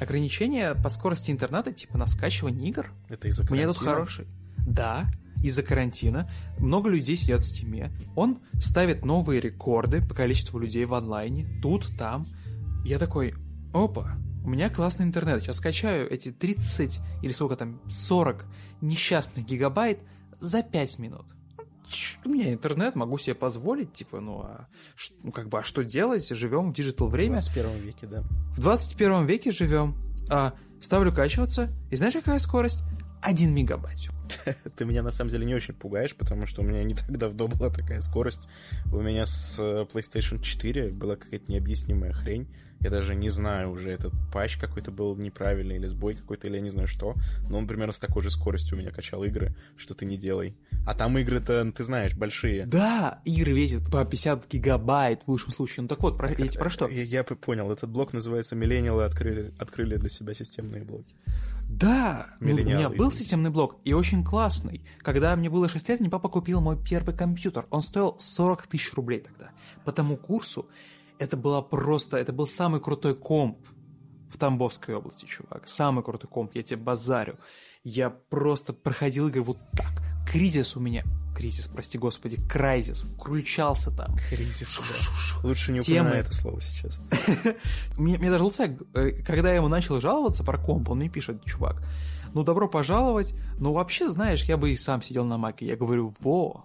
Ограничения 0.00 0.74
по 0.74 0.88
скорости 0.88 1.30
интернета, 1.30 1.72
типа 1.72 1.98
на 1.98 2.06
скачивание 2.06 2.68
игр. 2.68 2.92
Это 3.08 3.28
из-за 3.28 3.42
карантина? 3.42 3.66
Мне 3.66 3.74
тут 3.74 3.84
хороший. 3.84 4.26
Да, 4.58 5.10
из-за 5.42 5.62
карантина. 5.62 6.30
Много 6.58 6.90
людей 6.90 7.16
сидят 7.16 7.40
в 7.40 7.46
Стиме. 7.46 7.92
Он 8.14 8.38
ставит 8.60 9.04
новые 9.04 9.40
рекорды 9.40 10.00
по 10.00 10.14
количеству 10.14 10.58
людей 10.58 10.84
в 10.84 10.94
онлайне. 10.94 11.46
Тут, 11.60 11.88
там. 11.98 12.28
Я 12.84 12.98
такой, 12.98 13.34
опа, 13.74 14.16
у 14.44 14.48
меня 14.48 14.70
классный 14.70 15.04
интернет. 15.04 15.42
Сейчас 15.42 15.56
скачаю 15.56 16.10
эти 16.10 16.30
30 16.30 17.00
или 17.22 17.32
сколько 17.32 17.56
там, 17.56 17.80
40 17.88 18.46
несчастных 18.80 19.46
гигабайт 19.46 20.00
за 20.40 20.62
5 20.62 20.98
минут 20.98 21.37
у 22.24 22.28
меня 22.28 22.52
интернет, 22.52 22.94
могу 22.94 23.18
себе 23.18 23.34
позволить, 23.34 23.92
типа, 23.92 24.20
ну, 24.20 24.40
а, 24.40 24.66
ну, 25.22 25.32
как 25.32 25.48
бы, 25.48 25.58
а 25.58 25.62
что 25.62 25.84
делать? 25.84 26.28
Живем 26.28 26.70
в 26.70 26.74
digital 26.74 27.08
время. 27.08 27.40
В 27.40 27.44
21 27.44 27.78
веке, 27.78 28.06
да. 28.06 28.22
В 28.52 28.60
21 28.60 29.26
веке 29.26 29.50
живем. 29.50 29.96
А, 30.30 30.54
ставлю 30.80 31.12
скачиваться, 31.12 31.70
и 31.90 31.96
знаешь, 31.96 32.14
какая 32.14 32.38
скорость? 32.38 32.80
1 33.22 33.54
мегабайт. 33.54 34.10
Ты 34.76 34.84
меня 34.84 35.02
на 35.02 35.10
самом 35.10 35.30
деле 35.30 35.46
не 35.46 35.54
очень 35.54 35.74
пугаешь, 35.74 36.14
потому 36.14 36.46
что 36.46 36.62
у 36.62 36.64
меня 36.64 36.82
не 36.82 36.94
так 36.94 37.16
давно 37.16 37.48
была 37.48 37.70
такая 37.70 38.00
скорость. 38.00 38.48
У 38.92 39.00
меня 39.00 39.26
с 39.26 39.58
э, 39.58 39.86
PlayStation 39.92 40.40
4 40.40 40.90
была 40.90 41.16
какая-то 41.16 41.50
необъяснимая 41.50 42.12
хрень. 42.12 42.48
Я 42.80 42.90
даже 42.90 43.16
не 43.16 43.28
знаю 43.28 43.72
уже, 43.72 43.90
этот 43.90 44.12
патч 44.32 44.56
какой-то 44.56 44.92
был 44.92 45.16
неправильный, 45.16 45.76
или 45.76 45.88
сбой 45.88 46.14
какой-то, 46.14 46.46
или 46.46 46.56
я 46.56 46.62
не 46.62 46.70
знаю 46.70 46.86
что. 46.86 47.16
Но 47.48 47.58
он 47.58 47.66
примерно 47.66 47.92
с 47.92 47.98
такой 47.98 48.22
же 48.22 48.30
скоростью 48.30 48.76
у 48.76 48.80
меня 48.80 48.92
качал 48.92 49.24
игры, 49.24 49.56
что 49.76 49.94
ты 49.94 50.06
не 50.06 50.16
делай. 50.16 50.56
А 50.86 50.94
там 50.94 51.18
игры-то, 51.18 51.72
ты 51.72 51.82
знаешь, 51.82 52.14
большие. 52.14 52.66
Да, 52.66 53.20
игры 53.24 53.52
весят 53.52 53.90
по 53.90 54.04
50 54.04 54.48
гигабайт 54.48 55.22
в 55.24 55.28
лучшем 55.28 55.50
случае. 55.50 55.82
Ну 55.82 55.88
так 55.88 56.00
вот, 56.02 56.18
про, 56.18 56.28
так, 56.28 56.38
эти, 56.38 56.56
про 56.56 56.70
что? 56.70 56.86
Я, 56.86 57.02
я 57.02 57.24
понял, 57.24 57.70
этот 57.72 57.90
блок 57.90 58.12
называется 58.12 58.54
«Миллениалы 58.54 59.04
открыли, 59.04 59.52
открыли 59.58 59.96
для 59.96 60.08
себя 60.08 60.32
системные 60.34 60.84
блоки». 60.84 61.14
Да, 61.68 62.34
ну, 62.40 62.54
у 62.54 62.56
меня 62.56 62.88
был 62.88 63.12
системный 63.12 63.50
блок, 63.50 63.76
и 63.84 63.92
очень 63.92 64.24
классный. 64.24 64.84
Когда 64.98 65.36
мне 65.36 65.50
было 65.50 65.68
6 65.68 65.88
лет, 65.90 66.00
мне 66.00 66.08
папа 66.08 66.28
купил 66.28 66.60
мой 66.60 66.82
первый 66.82 67.14
компьютер. 67.14 67.66
Он 67.70 67.82
стоил 67.82 68.16
40 68.18 68.66
тысяч 68.66 68.94
рублей 68.94 69.20
тогда. 69.20 69.50
По 69.84 69.92
тому 69.92 70.16
курсу 70.16 70.66
это 71.18 71.36
была 71.36 71.60
просто, 71.60 72.16
это 72.16 72.32
был 72.32 72.46
самый 72.46 72.80
крутой 72.80 73.14
комп 73.14 73.58
в 74.30 74.38
Тамбовской 74.38 74.94
области, 74.94 75.26
чувак. 75.26 75.68
Самый 75.68 76.02
крутой 76.02 76.30
комп, 76.30 76.52
я 76.54 76.62
тебе 76.62 76.80
базарю. 76.80 77.38
Я 77.84 78.10
просто 78.10 78.72
проходил 78.72 79.28
игры 79.28 79.42
вот 79.42 79.58
так. 79.72 80.02
Кризис 80.26 80.76
у 80.76 80.80
меня, 80.80 81.04
кризис, 81.38 81.68
прости 81.68 81.98
господи, 81.98 82.36
кризис, 82.48 83.02
включался 83.02 83.92
там. 83.92 84.16
Кризис, 84.28 84.80
да. 84.80 85.48
Лучше 85.48 85.70
не 85.70 85.78
упоминай 85.78 86.18
это 86.18 86.34
слово 86.34 86.60
сейчас. 86.60 87.00
мне, 87.96 88.18
даже 88.18 88.42
Луцек, 88.42 88.82
э, 88.94 89.12
когда 89.22 89.50
я 89.50 89.56
ему 89.56 89.68
начал 89.68 90.00
жаловаться 90.00 90.42
про 90.42 90.58
комп, 90.58 90.90
он 90.90 90.98
мне 90.98 91.08
пишет, 91.08 91.44
чувак, 91.44 91.80
ну 92.34 92.42
добро 92.42 92.68
пожаловать, 92.68 93.36
ну 93.60 93.70
вообще, 93.70 94.10
знаешь, 94.10 94.44
я 94.46 94.56
бы 94.56 94.72
и 94.72 94.76
сам 94.76 95.00
сидел 95.00 95.24
на 95.24 95.38
маке. 95.38 95.64
Я 95.64 95.76
говорю, 95.76 96.12
во, 96.20 96.64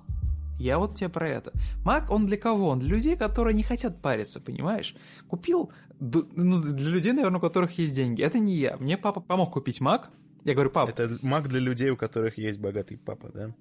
я 0.57 0.79
вот 0.79 0.95
тебе 0.95 1.09
про 1.09 1.29
это. 1.29 1.51
Мак, 1.85 2.09
он 2.09 2.25
для 2.25 2.37
кого? 2.37 2.69
Он 2.69 2.79
для 2.79 2.89
людей, 2.89 3.15
которые 3.15 3.53
не 3.53 3.63
хотят 3.63 4.01
париться, 4.01 4.41
понимаешь? 4.41 4.95
Купил, 5.27 5.71
ну, 5.99 6.59
для 6.59 6.89
людей, 6.89 7.11
наверное, 7.11 7.37
у 7.37 7.41
которых 7.41 7.77
есть 7.77 7.95
деньги. 7.95 8.23
Это 8.23 8.39
не 8.39 8.55
я. 8.55 8.77
Мне 8.77 8.97
папа 8.97 9.21
помог 9.21 9.51
купить 9.51 9.81
Мак. 9.81 10.09
Я 10.45 10.53
говорю, 10.53 10.69
папа. 10.71 10.89
Это 10.89 11.17
Мак 11.21 11.47
для 11.47 11.59
людей, 11.59 11.89
у 11.89 11.97
которых 11.97 12.37
есть 12.37 12.59
богатый 12.59 12.97
папа, 12.97 13.29
да? 13.33 13.51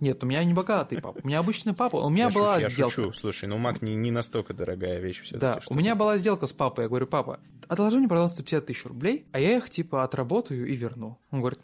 Нет, 0.00 0.22
у 0.22 0.26
меня 0.26 0.44
не 0.44 0.52
богатый 0.52 1.00
папа. 1.00 1.18
У 1.22 1.26
меня 1.26 1.38
обычный 1.38 1.72
папа. 1.72 1.96
У 1.96 2.10
меня 2.10 2.24
я 2.24 2.30
была 2.30 2.60
шучу, 2.60 2.70
сделка. 2.70 3.00
Я 3.00 3.06
шучу. 3.06 3.12
Слушай, 3.12 3.48
ну 3.48 3.58
Мак 3.58 3.80
не, 3.80 3.94
не 3.94 4.10
настолько 4.10 4.52
дорогая 4.52 5.00
вещь 5.00 5.22
все 5.22 5.38
Да, 5.38 5.60
у 5.68 5.74
меня 5.74 5.94
была 5.94 6.18
сделка 6.18 6.46
с 6.46 6.52
папой. 6.52 6.84
Я 6.84 6.88
говорю, 6.88 7.06
папа, 7.06 7.40
отложи 7.68 7.98
мне, 7.98 8.08
пожалуйста, 8.08 8.42
50 8.42 8.66
тысяч 8.66 8.84
рублей, 8.84 9.26
а 9.32 9.40
я 9.40 9.56
их, 9.56 9.70
типа, 9.70 10.04
отработаю 10.04 10.66
и 10.66 10.76
верну. 10.76 11.18
Он 11.30 11.40
говорит, 11.40 11.60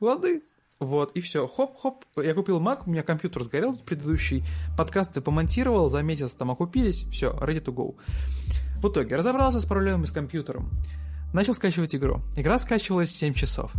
лады. 0.00 0.42
Вот, 0.78 1.12
и 1.12 1.20
все, 1.20 1.46
хоп-хоп, 1.46 2.06
я 2.16 2.32
купил 2.32 2.58
Mac, 2.58 2.84
у 2.86 2.90
меня 2.90 3.02
компьютер 3.02 3.44
сгорел, 3.44 3.76
предыдущий 3.76 4.42
подкасты 4.78 5.20
помонтировал, 5.20 5.90
за 5.90 6.00
месяц 6.00 6.32
там 6.32 6.50
окупились, 6.50 7.02
все, 7.10 7.32
ready 7.38 7.62
to 7.62 7.70
go. 7.70 7.96
В 8.78 8.88
итоге 8.88 9.16
разобрался 9.16 9.60
с 9.60 9.66
проблемами 9.66 10.06
с 10.06 10.10
компьютером, 10.10 10.70
начал 11.34 11.52
скачивать 11.52 11.94
игру. 11.94 12.22
Игра 12.34 12.58
скачивалась 12.58 13.10
7 13.10 13.34
часов. 13.34 13.72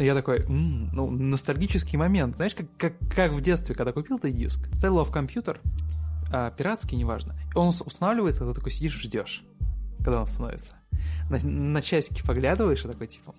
Я 0.00 0.14
такой, 0.14 0.40
м-м, 0.40 0.90
ну, 0.92 1.10
ностальгический 1.10 1.98
момент. 1.98 2.36
Знаешь, 2.36 2.54
как, 2.54 2.66
как, 2.78 2.94
как 3.14 3.32
в 3.32 3.40
детстве, 3.42 3.74
когда 3.74 3.92
купил 3.92 4.18
ты 4.18 4.32
диск, 4.32 4.68
ставил 4.74 4.96
его 4.96 5.04
в 5.04 5.10
компьютер, 5.10 5.60
а, 6.32 6.50
пиратский, 6.50 6.96
неважно, 6.96 7.36
он 7.54 7.68
устанавливается, 7.68 8.46
ты 8.46 8.54
такой 8.54 8.72
сидишь, 8.72 8.98
ждешь, 8.98 9.44
когда 9.98 10.20
он 10.20 10.26
становится. 10.26 10.76
На, 11.28 11.38
на 11.42 11.82
часики 11.82 12.24
поглядываешь 12.24 12.84
и 12.84 12.88
такой, 12.88 13.08
типа, 13.08 13.34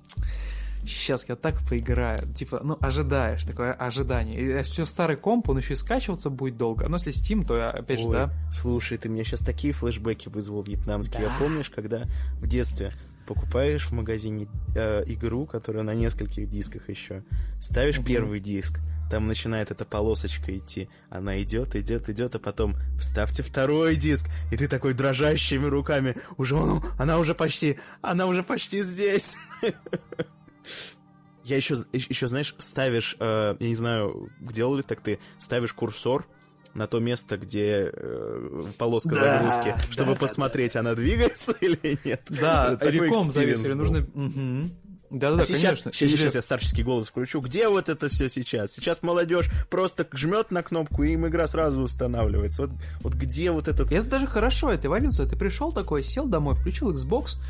сейчас 0.85 1.27
я 1.27 1.35
так 1.35 1.59
поиграю. 1.67 2.31
Типа, 2.33 2.61
ну, 2.63 2.77
ожидаешь, 2.79 3.43
такое 3.43 3.73
ожидание. 3.73 4.39
И 4.39 4.45
если 4.45 4.71
все 4.71 4.85
старый 4.85 5.17
комп, 5.17 5.49
он 5.49 5.57
еще 5.57 5.73
и 5.73 5.75
скачиваться 5.75 6.29
будет 6.29 6.57
долго. 6.57 6.87
Но 6.87 6.97
если 6.97 7.11
Steam, 7.11 7.45
то 7.45 7.69
опять 7.69 7.99
Ой, 7.99 8.05
же, 8.05 8.11
да. 8.11 8.33
Слушай, 8.51 8.97
ты 8.97 9.09
мне 9.09 9.23
сейчас 9.23 9.41
такие 9.41 9.73
флешбеки 9.73 10.29
вызвал 10.29 10.61
вьетнамские. 10.61 11.21
Да. 11.21 11.33
Я 11.33 11.39
помнишь, 11.39 11.69
когда 11.69 12.03
в 12.39 12.47
детстве 12.47 12.93
покупаешь 13.33 13.85
в 13.85 13.91
магазине 13.91 14.47
э, 14.75 15.03
игру, 15.07 15.45
которая 15.45 15.83
на 15.83 15.93
нескольких 15.93 16.49
дисках 16.49 16.89
еще, 16.89 17.23
ставишь 17.61 17.99
угу. 17.99 18.07
первый 18.07 18.39
диск, 18.39 18.79
там 19.09 19.27
начинает 19.27 19.71
эта 19.71 19.85
полосочка 19.85 20.57
идти. 20.57 20.89
Она 21.09 21.41
идет, 21.41 21.75
идет, 21.75 22.09
идет, 22.09 22.35
а 22.35 22.39
потом 22.39 22.75
вставьте 22.99 23.43
второй 23.43 23.95
диск, 23.95 24.27
и 24.51 24.57
ты 24.57 24.67
такой 24.67 24.93
дрожащими 24.93 25.65
руками, 25.65 26.15
уже 26.37 26.55
она 26.97 27.19
уже 27.19 27.35
почти, 27.35 27.79
она 28.01 28.25
уже 28.27 28.43
почти 28.43 28.81
здесь. 28.81 29.37
Я 31.43 31.57
еще, 31.57 31.75
еще 31.91 32.27
знаешь, 32.27 32.55
ставишь, 32.59 33.17
э, 33.19 33.55
я 33.59 33.67
не 33.67 33.73
знаю, 33.73 34.29
делал 34.39 34.75
ли 34.75 34.83
так 34.83 35.01
ты, 35.01 35.19
ставишь 35.39 35.73
курсор 35.73 36.27
на 36.73 36.87
то 36.87 36.99
место, 36.99 37.37
где 37.37 37.91
э, 37.93 38.63
полоска 38.77 39.15
да, 39.15 39.43
загрузки, 39.43 39.75
чтобы 39.91 40.13
да, 40.13 40.19
посмотреть, 40.19 40.73
да, 40.73 40.81
она 40.81 40.95
двигается 40.95 41.51
или 41.61 41.99
нет. 42.03 42.21
Да, 42.29 42.77
реком 42.81 43.31
завесили, 43.31 43.73
нужно... 43.73 43.99
Угу. 43.99 44.69
Да-да-да, 45.11 45.43
а 45.43 45.45
сейчас, 45.45 45.61
конечно. 45.61 45.93
Сейчас, 45.93 46.11
сейчас 46.11 46.35
я 46.35 46.41
старческий 46.41 46.83
голос 46.83 47.09
включу. 47.09 47.41
Где 47.41 47.67
вот 47.67 47.89
это 47.89 48.07
все 48.07 48.29
сейчас? 48.29 48.71
Сейчас 48.71 49.03
молодежь 49.03 49.49
просто 49.69 50.07
жмет 50.13 50.51
на 50.51 50.63
кнопку, 50.63 51.03
и 51.03 51.11
им 51.13 51.27
игра 51.27 51.47
сразу 51.47 51.81
устанавливается. 51.81 52.63
Вот, 52.63 52.71
вот 53.01 53.13
где 53.15 53.51
вот 53.51 53.67
этот... 53.67 53.91
Это 53.91 54.05
даже 54.07 54.25
хорошо, 54.25 54.71
это 54.71 54.87
эволюция. 54.87 55.27
Ты 55.27 55.35
пришел 55.35 55.73
такой, 55.73 56.01
сел 56.01 56.27
домой, 56.27 56.55
включил 56.55 56.93
Xbox, 56.93 57.41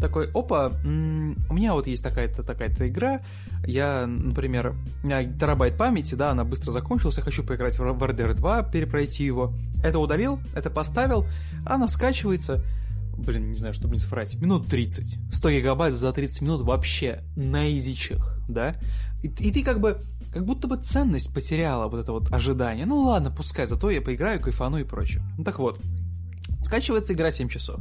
такой, 0.00 0.30
опа, 0.32 0.72
м, 0.82 1.36
у 1.50 1.54
меня 1.54 1.74
вот 1.74 1.86
есть 1.86 2.02
такая-то 2.02 2.42
такая-то 2.42 2.88
игра, 2.88 3.20
я, 3.66 4.06
например, 4.06 4.74
у 5.02 5.06
меня 5.06 5.24
терабайт 5.24 5.76
памяти, 5.76 6.14
да, 6.14 6.30
она 6.30 6.44
быстро 6.44 6.70
закончилась, 6.70 7.18
я 7.18 7.22
хочу 7.22 7.44
поиграть 7.44 7.78
в 7.78 7.82
в 7.82 8.02
RDR 8.02 8.32
2, 8.32 8.62
перепройти 8.62 9.24
его. 9.24 9.52
Это 9.84 9.98
удалил, 9.98 10.40
это 10.54 10.70
поставил, 10.70 11.26
она 11.66 11.86
скачивается, 11.86 12.62
блин, 13.20 13.50
не 13.50 13.56
знаю, 13.56 13.74
чтобы 13.74 13.94
не 13.94 13.98
соврать, 13.98 14.34
минут 14.34 14.68
30. 14.68 15.18
100 15.32 15.50
гигабайт 15.50 15.94
за 15.94 16.12
30 16.12 16.42
минут 16.42 16.62
вообще 16.62 17.22
на 17.36 17.74
изичах, 17.76 18.38
да? 18.48 18.76
И, 19.22 19.28
и 19.28 19.52
ты 19.52 19.62
как 19.62 19.80
бы, 19.80 20.02
как 20.32 20.44
будто 20.44 20.68
бы 20.68 20.76
ценность 20.76 21.32
потеряла 21.34 21.88
вот 21.88 22.00
это 22.00 22.12
вот 22.12 22.32
ожидание. 22.32 22.86
Ну 22.86 23.00
ладно, 23.02 23.30
пускай, 23.30 23.66
зато 23.66 23.90
я 23.90 24.00
поиграю, 24.00 24.40
кайфану 24.40 24.78
и 24.78 24.84
прочее. 24.84 25.22
Ну 25.38 25.44
так 25.44 25.58
вот, 25.58 25.80
скачивается 26.60 27.12
игра 27.12 27.30
7 27.30 27.48
часов. 27.48 27.80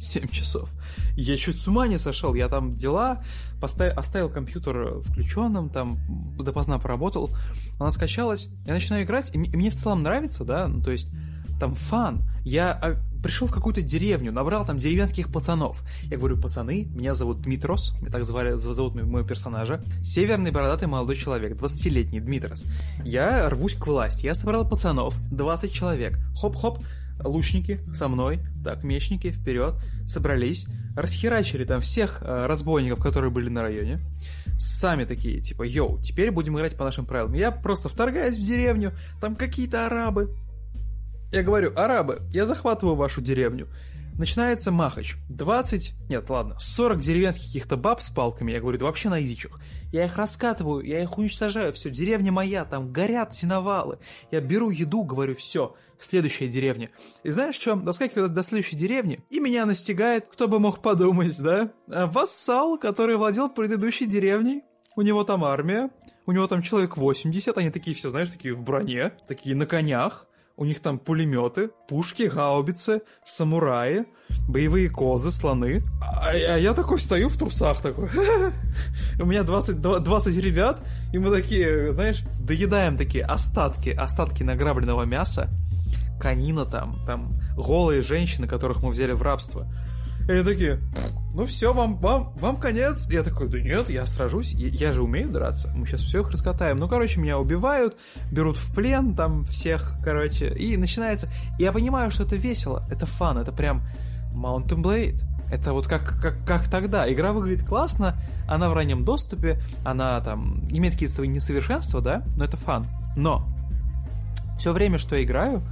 7 0.00 0.28
часов. 0.28 0.70
Я 1.14 1.36
чуть 1.36 1.60
с 1.60 1.68
ума 1.68 1.86
не 1.86 1.98
сошел. 1.98 2.34
Я 2.34 2.48
там 2.48 2.74
дела, 2.74 3.22
поставил, 3.60 3.98
оставил 3.98 4.30
компьютер 4.30 5.00
включенным, 5.02 5.68
там 5.68 5.98
допоздна 6.38 6.78
поработал. 6.78 7.30
Она 7.78 7.90
скачалась, 7.90 8.48
я 8.64 8.72
начинаю 8.72 9.04
играть, 9.04 9.34
и 9.34 9.38
и 9.38 9.56
мне 9.56 9.70
в 9.70 9.74
целом 9.74 10.02
нравится, 10.02 10.44
да, 10.44 10.68
ну, 10.68 10.82
то 10.82 10.90
есть 10.90 11.08
там 11.60 11.74
фан. 11.74 12.22
Я 12.42 12.72
а, 12.72 12.96
пришел 13.22 13.46
в 13.46 13.52
какую-то 13.52 13.82
деревню, 13.82 14.32
набрал 14.32 14.64
там 14.64 14.78
деревенских 14.78 15.32
пацанов. 15.32 15.82
Я 16.04 16.18
говорю, 16.18 16.36
пацаны, 16.36 16.84
меня 16.84 17.14
зовут 17.14 17.42
Дмитрос, 17.42 17.94
меня 18.00 18.10
так 18.10 18.24
звали, 18.24 18.56
зовут 18.56 18.94
моего 18.94 19.22
персонажа. 19.22 19.82
Северный 20.02 20.50
бородатый 20.50 20.86
молодой 20.86 21.16
человек, 21.16 21.56
20-летний 21.56 22.20
Дмитрос. 22.20 22.66
Я 23.04 23.48
рвусь 23.48 23.74
к 23.74 23.86
власти, 23.86 24.26
я 24.26 24.34
собрал 24.34 24.68
пацанов, 24.68 25.16
20 25.30 25.72
человек. 25.72 26.18
Хоп-хоп, 26.40 26.78
лучники 27.24 27.80
со 27.94 28.08
мной, 28.08 28.40
так, 28.64 28.84
мечники, 28.84 29.30
вперед, 29.30 29.74
собрались, 30.06 30.66
расхерачили 30.96 31.64
там 31.64 31.80
всех 31.80 32.18
э, 32.22 32.46
разбойников, 32.46 33.02
которые 33.02 33.30
были 33.30 33.48
на 33.48 33.62
районе, 33.62 34.00
сами 34.58 35.04
такие, 35.04 35.40
типа, 35.40 35.62
yo, 35.62 36.00
теперь 36.00 36.30
будем 36.30 36.56
играть 36.56 36.76
по 36.76 36.84
нашим 36.84 37.06
правилам. 37.06 37.34
Я 37.34 37.50
просто 37.50 37.88
вторгаюсь 37.88 38.36
в 38.36 38.42
деревню, 38.42 38.92
там 39.20 39.36
какие-то 39.36 39.86
арабы. 39.86 40.34
Я 41.32 41.44
говорю, 41.44 41.72
арабы, 41.76 42.22
я 42.32 42.44
захватываю 42.44 42.96
вашу 42.96 43.20
деревню. 43.20 43.68
Начинается 44.18 44.72
махач. 44.72 45.16
20, 45.28 45.94
нет, 46.10 46.28
ладно, 46.28 46.56
40 46.58 46.98
деревенских 46.98 47.46
каких-то 47.46 47.76
баб 47.76 48.02
с 48.02 48.10
палками, 48.10 48.52
я 48.52 48.60
говорю, 48.60 48.78
да 48.78 48.86
вообще 48.86 49.08
на 49.08 49.22
изичах. 49.24 49.60
Я 49.92 50.04
их 50.04 50.16
раскатываю, 50.16 50.84
я 50.84 51.02
их 51.02 51.16
уничтожаю, 51.16 51.72
все, 51.72 51.88
деревня 51.88 52.32
моя, 52.32 52.64
там 52.64 52.92
горят 52.92 53.32
сеновалы. 53.34 53.98
Я 54.30 54.40
беру 54.40 54.70
еду, 54.70 55.04
говорю, 55.04 55.36
все, 55.36 55.74
следующая 55.98 56.48
деревня. 56.48 56.90
И 57.22 57.30
знаешь 57.30 57.54
что, 57.54 57.76
доскакиваю 57.76 58.28
до 58.28 58.42
следующей 58.42 58.76
деревни, 58.76 59.24
и 59.30 59.38
меня 59.38 59.64
настигает, 59.66 60.26
кто 60.30 60.48
бы 60.48 60.58
мог 60.58 60.82
подумать, 60.82 61.40
да? 61.40 61.72
А, 61.88 62.06
Вассал, 62.06 62.76
который 62.76 63.16
владел 63.16 63.48
предыдущей 63.48 64.06
деревней, 64.06 64.64
у 64.96 65.02
него 65.02 65.24
там 65.24 65.44
армия, 65.44 65.90
у 66.26 66.32
него 66.32 66.46
там 66.46 66.60
человек 66.60 66.96
80, 66.96 67.56
они 67.56 67.70
такие 67.70 67.96
все, 67.96 68.08
знаешь, 68.08 68.28
такие 68.30 68.52
в 68.52 68.60
броне, 68.60 69.12
такие 69.28 69.54
на 69.56 69.66
конях, 69.66 70.26
у 70.56 70.64
них 70.64 70.80
там 70.80 70.98
пулеметы, 70.98 71.70
пушки, 71.88 72.24
гаубицы, 72.24 73.02
самураи, 73.24 74.04
боевые 74.48 74.90
козы, 74.90 75.30
слоны. 75.30 75.82
А, 76.02 76.30
а 76.30 76.58
я 76.58 76.74
такой 76.74 77.00
стою 77.00 77.28
в 77.28 77.36
трусах 77.36 77.80
такой. 77.80 78.08
У 79.20 79.24
меня 79.24 79.42
20, 79.42 79.80
20 79.80 80.36
ребят, 80.36 80.80
и 81.12 81.18
мы 81.18 81.34
такие, 81.34 81.92
знаешь, 81.92 82.22
доедаем 82.40 82.96
такие 82.96 83.24
остатки, 83.24 83.90
остатки 83.90 84.42
награбленного 84.42 85.04
мяса, 85.04 85.48
конина 86.20 86.66
там, 86.66 86.98
там 87.06 87.40
голые 87.56 88.02
женщины, 88.02 88.46
которых 88.46 88.82
мы 88.82 88.90
взяли 88.90 89.12
в 89.12 89.22
рабство. 89.22 89.66
И 90.28 90.32
они 90.32 90.44
такие, 90.44 90.80
ну 91.32 91.44
все, 91.44 91.72
вам, 91.72 91.96
вам, 91.98 92.32
вам 92.36 92.56
конец. 92.56 93.10
Я 93.10 93.22
такой, 93.22 93.48
да 93.48 93.60
нет, 93.60 93.88
я 93.88 94.04
сражусь, 94.06 94.52
я, 94.52 94.68
я 94.68 94.92
же 94.92 95.02
умею 95.02 95.30
драться, 95.30 95.70
мы 95.74 95.86
сейчас 95.86 96.02
все 96.02 96.20
их 96.20 96.30
раскатаем. 96.30 96.76
Ну, 96.76 96.88
короче, 96.88 97.20
меня 97.20 97.38
убивают, 97.38 97.96
берут 98.30 98.56
в 98.56 98.74
плен 98.74 99.14
там 99.14 99.44
всех, 99.44 99.94
короче, 100.02 100.52
и 100.52 100.76
начинается... 100.76 101.28
Я 101.58 101.72
понимаю, 101.72 102.10
что 102.10 102.24
это 102.24 102.36
весело, 102.36 102.84
это 102.90 103.06
фан, 103.06 103.38
это 103.38 103.52
прям 103.52 103.82
Mountain 104.34 104.82
Blade. 104.82 105.20
Это 105.50 105.72
вот 105.72 105.88
как, 105.88 106.20
как, 106.20 106.44
как 106.46 106.68
тогда. 106.68 107.12
Игра 107.12 107.32
выглядит 107.32 107.66
классно, 107.66 108.16
она 108.48 108.70
в 108.70 108.74
раннем 108.74 109.04
доступе, 109.04 109.60
она 109.84 110.20
там 110.20 110.64
имеет 110.70 110.94
какие-то 110.94 111.14
свои 111.16 111.28
несовершенства, 111.28 112.00
да, 112.00 112.22
но 112.36 112.44
это 112.44 112.56
фан. 112.56 112.86
Но 113.16 113.48
все 114.58 114.72
время, 114.72 114.96
что 114.96 115.16
я 115.16 115.24
играю, 115.24 115.62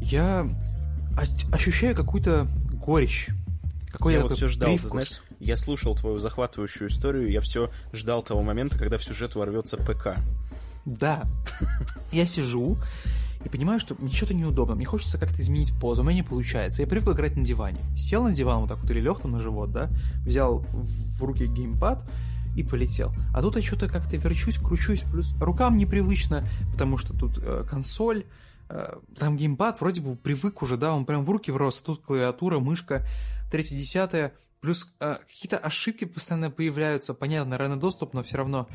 я 0.00 0.46
ощущаю 1.52 1.96
какую-то 1.96 2.46
горечь. 2.74 3.30
Какой 3.94 4.14
я 4.14 4.20
вот 4.20 4.32
все 4.32 4.48
ждал, 4.48 4.70
привкус. 4.70 4.82
ты 4.82 4.88
знаешь, 4.88 5.22
я 5.38 5.56
слушал 5.56 5.94
твою 5.94 6.18
захватывающую 6.18 6.88
историю, 6.88 7.30
я 7.30 7.40
все 7.40 7.70
ждал 7.92 8.22
того 8.22 8.42
момента, 8.42 8.76
когда 8.76 8.98
в 8.98 9.04
сюжет 9.04 9.36
ворвется 9.36 9.76
ПК. 9.76 10.16
Да. 10.84 11.22
Я 12.10 12.26
сижу 12.26 12.76
и 13.44 13.48
понимаю, 13.48 13.78
что 13.78 13.94
мне 14.00 14.10
что-то 14.10 14.34
неудобно. 14.34 14.74
Мне 14.74 14.84
хочется 14.84 15.16
как-то 15.16 15.40
изменить 15.40 15.72
позу, 15.78 16.02
у 16.02 16.04
меня 16.04 16.16
не 16.16 16.22
получается. 16.24 16.82
Я 16.82 16.88
привык 16.88 17.14
играть 17.14 17.36
на 17.36 17.44
диване. 17.44 17.78
Сел 17.96 18.24
на 18.24 18.32
диван 18.32 18.62
вот 18.62 18.68
так 18.68 18.78
вот 18.78 18.90
или 18.90 19.00
лег 19.00 19.20
там 19.20 19.30
на 19.30 19.38
живот, 19.38 19.70
да, 19.70 19.90
взял 20.26 20.66
в 20.72 21.22
руки 21.22 21.46
геймпад 21.46 22.02
и 22.56 22.64
полетел. 22.64 23.12
А 23.32 23.42
тут 23.42 23.54
я 23.54 23.62
что-то 23.62 23.86
как-то 23.88 24.16
верчусь, 24.16 24.58
кручусь, 24.58 25.02
плюс 25.02 25.34
рукам 25.38 25.76
непривычно, 25.76 26.48
потому 26.72 26.98
что 26.98 27.16
тут 27.16 27.38
э, 27.38 27.64
консоль, 27.70 28.24
э, 28.70 28.96
там 29.16 29.36
геймпад 29.36 29.80
вроде 29.80 30.00
бы 30.00 30.16
привык 30.16 30.62
уже, 30.62 30.76
да, 30.76 30.92
он 30.94 31.04
прям 31.04 31.24
в 31.24 31.30
руки 31.30 31.52
врос, 31.52 31.80
а 31.80 31.86
тут 31.86 32.02
клавиатура, 32.02 32.58
мышка, 32.58 33.06
третье, 33.54 33.76
десятое, 33.76 34.34
плюс 34.60 34.92
э, 34.98 35.14
какие-то 35.28 35.58
ошибки 35.58 36.06
постоянно 36.06 36.50
появляются, 36.50 37.14
понятно, 37.14 37.56
ранний 37.56 37.78
доступ, 37.78 38.12
но 38.12 38.24
все 38.24 38.38
равно. 38.38 38.66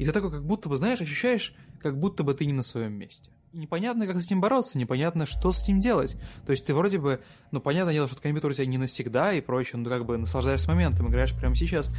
И 0.00 0.04
ты 0.04 0.10
такой, 0.10 0.32
как 0.32 0.44
будто 0.44 0.68
бы, 0.68 0.76
знаешь, 0.76 1.00
ощущаешь, 1.00 1.54
как 1.80 1.96
будто 1.96 2.24
бы 2.24 2.34
ты 2.34 2.44
не 2.44 2.52
на 2.52 2.62
своем 2.62 2.94
месте. 2.94 3.30
И 3.52 3.58
непонятно, 3.58 4.08
как 4.08 4.20
с 4.20 4.26
этим 4.26 4.40
бороться, 4.40 4.76
непонятно, 4.76 5.24
что 5.24 5.52
с 5.52 5.62
этим 5.62 5.78
делать. 5.78 6.16
То 6.46 6.50
есть 6.50 6.66
ты 6.66 6.74
вроде 6.74 6.98
бы, 6.98 7.22
ну, 7.52 7.60
понятное 7.60 7.94
дело, 7.94 8.08
что 8.08 8.20
компьютер 8.20 8.50
у 8.50 8.54
тебя 8.54 8.66
не 8.66 8.76
навсегда 8.76 9.34
и 9.34 9.40
прочее, 9.40 9.80
ну, 9.80 9.88
как 9.88 10.04
бы 10.04 10.18
наслаждаешься 10.18 10.68
моментом, 10.68 11.08
играешь 11.08 11.32
прямо 11.32 11.54
сейчас. 11.54 11.92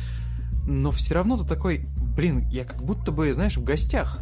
Но 0.67 0.91
все 0.91 1.15
равно 1.15 1.37
ты 1.37 1.47
такой, 1.47 1.85
блин, 2.17 2.45
я 2.49 2.65
как 2.65 2.83
будто 2.83 3.13
бы, 3.13 3.33
знаешь, 3.33 3.55
в 3.55 3.63
гостях 3.63 4.19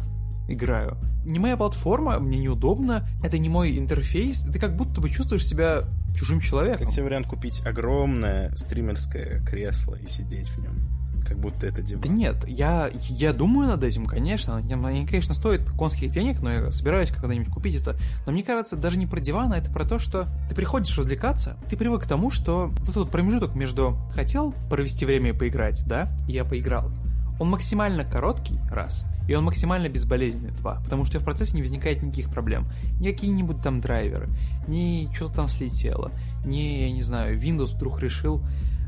играю. 0.48 0.96
Не 1.24 1.38
моя 1.38 1.56
платформа, 1.56 2.18
мне 2.18 2.38
неудобно, 2.38 3.08
это 3.22 3.38
не 3.38 3.48
мой 3.48 3.78
интерфейс, 3.78 4.40
ты 4.40 4.58
как 4.58 4.76
будто 4.76 5.00
бы 5.00 5.08
чувствуешь 5.08 5.46
себя 5.46 5.84
чужим 6.14 6.40
человеком. 6.40 6.86
Тебе 6.86 7.04
вариант 7.04 7.26
купить 7.26 7.64
огромное 7.64 8.54
стримерское 8.54 9.40
кресло 9.44 9.94
и 9.96 10.06
сидеть 10.06 10.48
в 10.48 10.58
нем? 10.58 10.88
Как 11.26 11.38
будто 11.38 11.66
это 11.66 11.80
диван. 11.80 12.02
Да 12.02 12.08
нет, 12.08 12.46
я, 12.46 12.90
я 13.08 13.32
думаю 13.32 13.70
над 13.70 13.82
этим, 13.82 14.04
конечно. 14.04 14.58
Они, 14.58 15.06
конечно, 15.06 15.34
стоят 15.34 15.70
конских 15.70 16.10
денег, 16.10 16.42
но 16.42 16.52
я 16.52 16.70
собираюсь 16.70 17.10
когда-нибудь 17.10 17.48
купить 17.48 17.80
это. 17.80 17.96
Но 18.26 18.32
мне 18.32 18.42
кажется, 18.42 18.76
даже 18.76 18.98
не 18.98 19.06
про 19.06 19.20
диван, 19.20 19.52
а 19.52 19.56
это 19.56 19.72
про 19.72 19.86
то, 19.86 19.98
что 19.98 20.28
ты 20.50 20.54
приходишь 20.54 20.96
развлекаться, 20.98 21.56
ты 21.70 21.78
привык 21.78 22.02
к 22.02 22.06
тому, 22.06 22.30
что 22.30 22.70
вот 22.80 22.90
этот 22.90 23.10
промежуток 23.10 23.54
между 23.54 23.96
хотел 24.12 24.52
провести 24.68 25.06
время 25.06 25.30
и 25.30 25.32
поиграть, 25.32 25.82
да, 25.86 26.14
я 26.28 26.44
поиграл. 26.44 26.92
Он 27.38 27.50
максимально 27.50 28.04
короткий, 28.04 28.58
раз, 28.70 29.06
и 29.28 29.34
он 29.34 29.44
максимально 29.44 29.88
безболезненный, 29.88 30.52
два, 30.52 30.80
потому 30.84 31.04
что 31.04 31.18
в 31.18 31.24
процессе 31.24 31.56
не 31.56 31.62
возникает 31.62 32.02
никаких 32.02 32.30
проблем. 32.30 32.70
Ни 33.00 33.10
какие-нибудь 33.10 33.62
там 33.62 33.80
драйверы, 33.80 34.28
ни 34.68 35.08
что-то 35.12 35.34
там 35.36 35.48
слетело, 35.48 36.12
ни, 36.44 36.80
я 36.80 36.92
не 36.92 37.02
знаю, 37.02 37.38
Windows 37.38 37.74
вдруг 37.74 38.00
решил 38.00 38.42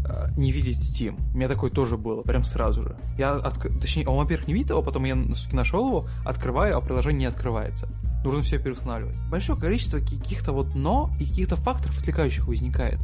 э, 0.09 0.29
не 0.37 0.53
видеть 0.53 0.79
Steam. 0.79 1.19
У 1.33 1.37
меня 1.37 1.49
такое 1.49 1.71
тоже 1.71 1.97
было, 1.97 2.23
прям 2.23 2.45
сразу 2.45 2.83
же. 2.83 2.97
Я, 3.19 3.35
отк... 3.35 3.81
точнее, 3.81 4.07
он, 4.07 4.17
во-первых, 4.17 4.47
не 4.47 4.55
видит 4.55 4.71
его, 4.71 4.83
потом 4.83 5.05
я 5.05 5.17
нашел 5.53 5.89
его, 5.89 6.07
открываю, 6.25 6.77
а 6.77 6.81
приложение 6.81 7.21
не 7.21 7.27
открывается. 7.27 7.89
Нужно 8.25 8.43
все 8.43 8.59
переустанавливать. 8.59 9.17
Большое 9.31 9.59
количество 9.59 9.99
каких-то 9.99 10.53
вот 10.53 10.75
но 10.75 11.11
и 11.19 11.27
каких-то 11.27 11.57
факторов 11.57 11.99
отвлекающих 11.99 12.47
возникает. 12.47 13.01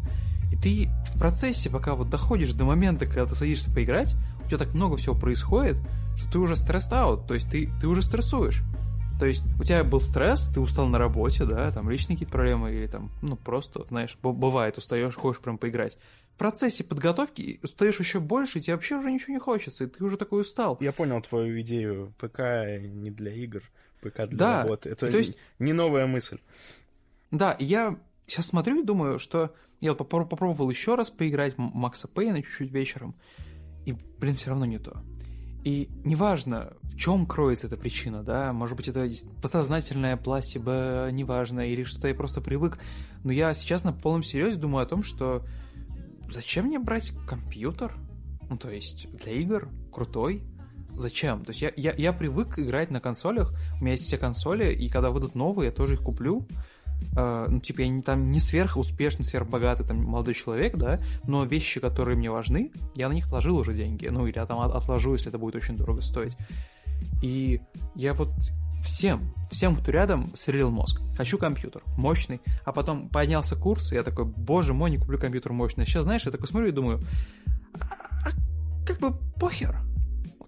И 0.53 0.57
ты 0.57 0.90
в 1.07 1.18
процессе, 1.18 1.70
пока 1.70 1.95
вот 1.95 2.11
доходишь 2.11 2.53
до 2.53 2.64
момента, 2.64 3.07
когда 3.07 3.24
ты 3.24 3.34
садишься 3.34 3.70
поиграть, 3.70 4.16
у 4.45 4.49
тебя 4.49 4.59
так 4.59 4.74
много 4.74 4.97
всего 4.97 5.14
происходит, 5.14 5.78
что 6.16 6.30
ты 6.30 6.38
уже 6.38 6.57
стресс-аут, 6.57 7.26
то 7.26 7.34
есть 7.34 7.51
ты, 7.51 7.70
ты 7.80 7.86
уже 7.88 8.03
стрессуешь. 8.03 8.62
То 9.18 9.26
есть 9.26 9.43
у 9.61 9.62
тебя 9.62 9.84
был 9.84 10.01
стресс, 10.01 10.49
ты 10.49 10.61
устал 10.61 10.86
на 10.88 10.99
работе, 10.99 11.45
да, 11.45 11.70
там 11.70 11.88
личные 11.88 12.16
какие-то 12.16 12.32
проблемы, 12.32 12.72
или 12.72 12.86
там, 12.88 13.12
ну, 13.22 13.36
просто, 13.36 13.84
знаешь, 13.88 14.16
бывает, 14.22 14.78
устаешь, 14.78 15.14
хочешь 15.14 15.40
прям 15.40 15.59
поиграть. 15.59 15.97
В 16.34 16.38
процессе 16.38 16.82
подготовки 16.82 17.61
устаешь 17.62 18.01
еще 18.01 18.18
больше, 18.18 18.59
и 18.59 18.62
тебе 18.62 18.74
вообще 18.74 18.97
уже 18.97 19.12
ничего 19.12 19.34
не 19.34 19.38
хочется, 19.38 19.84
и 19.84 19.86
ты 19.86 20.03
уже 20.05 20.16
такой 20.16 20.40
устал. 20.40 20.76
Я 20.80 20.93
понял 20.93 21.20
твою 21.20 21.61
идею. 21.61 22.12
ПК 22.18 22.40
не 22.80 23.11
для 23.11 23.32
игр, 23.32 23.62
ПК 24.01 24.26
для 24.26 24.38
Да, 24.38 24.62
работы. 24.62 24.88
Это 24.90 25.07
то 25.09 25.18
есть- 25.18 25.36
не 25.61 25.72
новая 25.72 26.07
мысль. 26.07 26.38
Да, 27.30 27.55
я 27.61 27.97
сейчас 28.26 28.47
смотрю 28.47 28.82
и 28.82 28.84
думаю, 28.84 29.18
что 29.20 29.55
я 29.80 29.93
вот 29.93 30.01
попро- 30.01 30.26
попробовал 30.26 30.68
еще 30.70 30.97
раз 30.97 31.11
поиграть 31.11 31.55
Макса 31.59 32.09
Пейна 32.09 32.43
чуть-чуть 32.43 32.72
вечером, 32.72 33.14
И, 33.87 33.93
блин, 33.93 34.37
все 34.37 34.51
равно 34.51 34.64
не 34.64 34.78
то. 34.78 35.03
И 35.64 35.89
неважно, 36.05 36.72
в 36.83 36.97
чем 36.97 37.24
кроется 37.24 37.68
эта 37.68 37.76
причина, 37.76 38.24
да, 38.24 38.53
может 38.53 38.76
быть, 38.76 38.89
это 38.89 39.09
подсознательная 39.41 40.16
пластиба, 40.16 41.09
неважно, 41.12 41.61
или 41.61 41.85
что-то 41.85 42.09
я 42.09 42.14
просто 42.14 42.41
привык, 42.41 42.78
но 43.22 43.33
я 43.33 43.55
сейчас 43.55 43.85
на 43.85 43.93
полном 43.93 44.24
серьезе 44.24 44.59
думаю 44.59 44.83
о 44.83 44.87
том, 44.87 45.05
что 45.05 45.47
зачем 46.28 46.66
мне 46.66 46.80
брать 46.80 47.12
компьютер? 47.28 47.95
Ну, 48.51 48.59
то 48.59 48.70
есть, 48.70 49.09
для 49.16 49.33
игр 49.33 49.68
крутой, 49.93 50.43
Зачем? 50.95 51.43
То 51.43 51.51
есть 51.51 51.62
я, 51.62 51.72
я, 51.76 51.95
я 51.97 52.12
привык 52.12 52.59
играть 52.59 52.91
на 52.91 53.01
консолях, 53.01 53.55
у 53.78 53.83
меня 53.83 53.93
есть 53.93 54.05
все 54.05 54.18
консоли, 54.18 54.74
и 54.74 54.89
когда 54.89 55.11
выйдут 55.11 55.35
новые, 55.35 55.68
я 55.68 55.72
тоже 55.72 55.95
их 55.95 56.03
куплю. 56.03 56.47
Uh, 57.14 57.48
ну, 57.48 57.61
типа, 57.61 57.80
я 57.80 57.88
не, 57.88 58.03
там 58.03 58.30
не 58.30 58.40
сверх 58.40 58.76
успешный, 58.76 59.24
сверхбогатый 59.24 59.86
там 59.86 60.03
молодой 60.03 60.34
человек, 60.34 60.76
да, 60.76 61.00
но 61.24 61.44
вещи, 61.44 61.80
которые 61.80 62.16
мне 62.16 62.30
важны, 62.30 62.72
я 62.94 63.09
на 63.09 63.12
них 63.12 63.28
положил 63.28 63.57
уже 63.57 63.74
деньги, 63.74 64.07
ну, 64.09 64.26
или 64.26 64.36
я 64.36 64.46
там 64.46 64.61
отложу, 64.61 65.12
если 65.12 65.28
это 65.28 65.38
будет 65.38 65.57
очень 65.57 65.76
дорого 65.76 66.00
стоить. 66.00 66.36
И 67.22 67.61
я 67.94 68.14
вот 68.14 68.30
всем, 68.84 69.32
всем, 69.50 69.76
кто 69.76 69.90
рядом, 69.92 70.34
сверлил 70.34 70.70
мозг. 70.70 71.00
Хочу 71.16 71.38
компьютер, 71.38 71.82
мощный. 71.96 72.40
А 72.64 72.72
потом 72.72 73.09
поднялся 73.09 73.57
курс, 73.57 73.92
и 73.92 73.96
я 73.96 74.03
такой, 74.03 74.24
боже 74.24 74.74
мой, 74.74 74.90
не 74.90 74.98
куплю 74.98 75.18
компьютер 75.18 75.53
мощный. 75.53 75.86
Сейчас, 75.86 76.05
знаешь, 76.05 76.24
я 76.24 76.32
такой 76.32 76.48
смотрю 76.48 76.68
и 76.68 76.72
думаю, 76.72 77.00
а, 77.74 78.28
а 78.28 78.86
как 78.86 78.98
бы 78.98 79.16
похер 79.38 79.76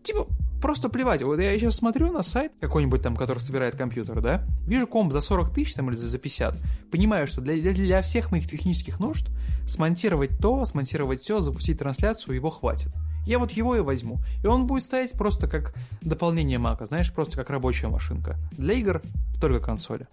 типа, 0.05 0.27
просто 0.65 0.89
плевать. 0.89 1.23
Вот 1.23 1.39
я 1.41 1.53
сейчас 1.59 1.77
смотрю 1.77 2.11
на 2.11 2.23
сайт 2.23 2.53
какой-нибудь 2.59 3.03
там, 3.03 3.17
который 3.17 3.41
собирает 3.41 3.77
компьютер, 3.77 4.23
да, 4.23 4.47
вижу 4.67 4.87
комп 4.87 5.13
за 5.13 5.21
40 5.21 5.53
тысяч 5.53 5.75
там 5.75 5.91
или 5.91 5.95
за 5.95 6.19
50, 6.19 6.57
понимаю, 6.91 7.27
что 7.27 7.43
для, 7.43 7.71
для 7.71 8.01
всех 8.01 8.33
моих 8.33 8.49
технических 8.49 8.99
нужд 8.99 9.29
смонтировать 9.67 10.39
то, 10.39 10.65
смонтировать 10.65 11.21
все, 11.21 11.41
запустить 11.41 11.79
трансляцию, 11.79 12.37
его 12.37 12.49
хватит. 12.49 12.95
Я 13.27 13.39
вот 13.39 13.53
его 13.53 13.77
и 13.77 13.81
возьму. 13.81 14.21
И 14.43 14.47
он 14.47 14.67
будет 14.67 14.85
стоять 14.85 15.13
просто 15.13 15.49
как 15.49 15.75
дополнение 16.01 16.59
Мака, 16.59 16.87
знаешь, 16.87 17.13
просто 17.13 17.37
как 17.37 17.51
рабочая 17.51 17.89
машинка. 17.89 18.39
Для 18.53 18.73
игр 18.73 19.03
только 19.43 19.61
консоли. 19.61 20.09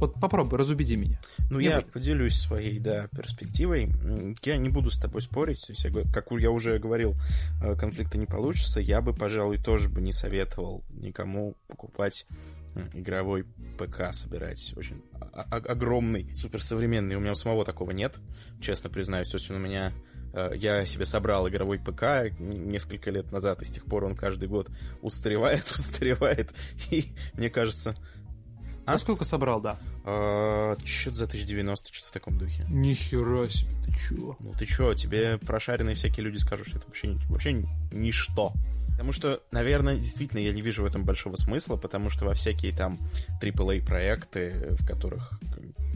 Вот 0.00 0.20
попробуй, 0.20 0.58
разубеди 0.58 0.96
меня. 0.96 1.18
Ну, 1.50 1.58
я, 1.58 1.76
я 1.76 1.80
поделюсь 1.82 2.34
своей, 2.34 2.78
да, 2.78 3.08
перспективой. 3.08 3.92
Я 4.42 4.56
не 4.56 4.68
буду 4.68 4.90
с 4.90 4.98
тобой 4.98 5.22
спорить. 5.22 5.60
То 5.66 5.72
есть, 5.72 5.84
я, 5.84 5.90
как 6.12 6.30
я 6.32 6.50
уже 6.50 6.78
говорил, 6.78 7.14
э, 7.62 7.76
конфликта 7.76 8.18
не 8.18 8.26
получится. 8.26 8.80
Я 8.80 9.00
бы, 9.00 9.14
пожалуй, 9.14 9.58
тоже 9.58 9.88
бы 9.88 10.00
не 10.00 10.12
советовал 10.12 10.84
никому 10.90 11.54
покупать 11.68 12.26
игровой 12.92 13.44
ПК 13.78 14.12
собирать. 14.12 14.74
Очень 14.76 15.02
огромный, 15.32 16.34
суперсовременный. 16.34 17.16
У 17.16 17.20
меня 17.20 17.32
у 17.32 17.36
самого 17.36 17.64
такого 17.64 17.92
нет, 17.92 18.18
честно 18.60 18.90
признаюсь. 18.90 19.28
То 19.28 19.36
есть 19.36 19.50
у 19.50 19.58
меня 19.58 19.92
э, 20.32 20.52
я 20.56 20.84
себе 20.84 21.04
собрал 21.04 21.48
игровой 21.48 21.78
ПК 21.78 22.36
несколько 22.38 23.10
лет 23.10 23.30
назад, 23.32 23.62
и 23.62 23.64
с 23.64 23.70
тех 23.70 23.84
пор 23.84 24.04
он 24.04 24.16
каждый 24.16 24.48
год 24.48 24.70
устаревает, 25.02 25.70
устаревает. 25.72 26.52
И 26.90 27.06
мне 27.34 27.50
кажется, 27.50 27.96
а 28.86 28.98
сколько 28.98 29.24
собрал, 29.24 29.60
да? 29.60 29.78
А, 30.04 30.76
что-то 30.84 31.16
за 31.16 31.24
1090, 31.24 31.92
что-то 31.92 32.08
в 32.08 32.12
таком 32.12 32.38
духе. 32.38 32.64
Нихера 32.68 33.48
себе, 33.48 33.74
ты 33.84 33.92
чё? 33.92 34.36
Ну 34.40 34.52
ты 34.58 34.66
чё, 34.66 34.94
тебе 34.94 35.38
прошаренные 35.38 35.96
всякие 35.96 36.24
люди 36.24 36.36
скажут, 36.36 36.68
что 36.68 36.78
это 36.78 36.86
вообще, 36.86 37.16
вообще 37.28 37.64
ничто. 37.92 38.52
Потому 38.90 39.10
что, 39.10 39.42
наверное, 39.50 39.96
действительно 39.96 40.40
я 40.40 40.52
не 40.52 40.62
вижу 40.62 40.82
в 40.82 40.86
этом 40.86 41.04
большого 41.04 41.34
смысла, 41.34 41.76
потому 41.76 42.10
что 42.10 42.26
во 42.26 42.34
всякие 42.34 42.72
там 42.72 43.00
AAA 43.42 43.84
проекты, 43.84 44.76
в 44.78 44.86
которых 44.86 45.40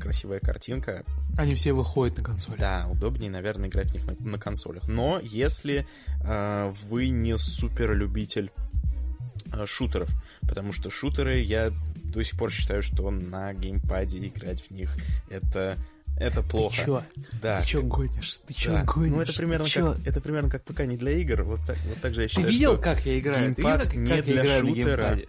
красивая 0.01 0.41
картинка. 0.41 1.05
Они 1.37 1.55
все 1.55 1.73
выходят 1.73 2.19
на 2.19 2.25
консоли. 2.25 2.59
Да, 2.59 2.89
удобнее, 2.91 3.31
наверное, 3.31 3.69
играть 3.69 3.91
в 3.91 3.95
них 3.95 4.05
на, 4.05 4.31
на 4.31 4.39
консолях. 4.39 4.89
Но 4.89 5.21
если 5.23 5.87
э, 6.25 6.73
вы 6.89 7.11
не 7.11 7.39
супер 7.39 7.95
любитель 7.95 8.51
э, 9.53 9.67
шутеров, 9.67 10.11
потому 10.41 10.73
что 10.73 10.91
шутеры 10.91 11.41
я 11.41 11.73
до 12.13 12.23
сих 12.25 12.39
пор 12.39 12.51
считаю, 12.51 12.83
что 12.83 13.11
на 13.11 13.53
геймпаде 13.55 14.19
играть 14.27 14.63
в 14.63 14.71
них 14.71 14.97
это 15.31 15.79
это 16.19 16.43
плохо. 16.43 16.77
Ты 16.77 16.85
чё? 16.85 17.03
Да. 17.41 17.61
Ты 17.61 17.67
чё 17.67 17.83
гонишь? 17.83 18.41
Ты 18.47 18.55
чё 18.55 18.73
да. 18.73 18.85
гонишь? 18.85 19.13
Ну, 19.15 19.21
это 19.21 19.33
примерно, 19.35 19.67
Ты 19.67 19.81
как, 19.81 20.07
это 20.07 20.21
примерно 20.21 20.51
как 20.51 20.65
ПК 20.65 20.81
не 20.81 20.97
для 20.97 21.13
игр. 21.13 21.43
Вот 21.43 21.61
так, 21.67 21.77
вот 21.89 22.01
так 22.01 22.15
же 22.15 22.23
я 22.23 22.29
считаю, 22.29 22.47
Ты 22.49 22.53
видел, 22.53 22.73
что 22.73 22.83
как 22.83 23.07
я 23.07 23.19
играю? 23.19 23.55
Геймпад 23.55 23.83
ты 23.83 23.89
видел, 23.89 24.03
не 24.03 24.11
как 24.11 24.25
для 24.25 24.35
я 24.35 24.43
играю 24.43 24.67
шутера. 24.67 25.11
на 25.15 25.21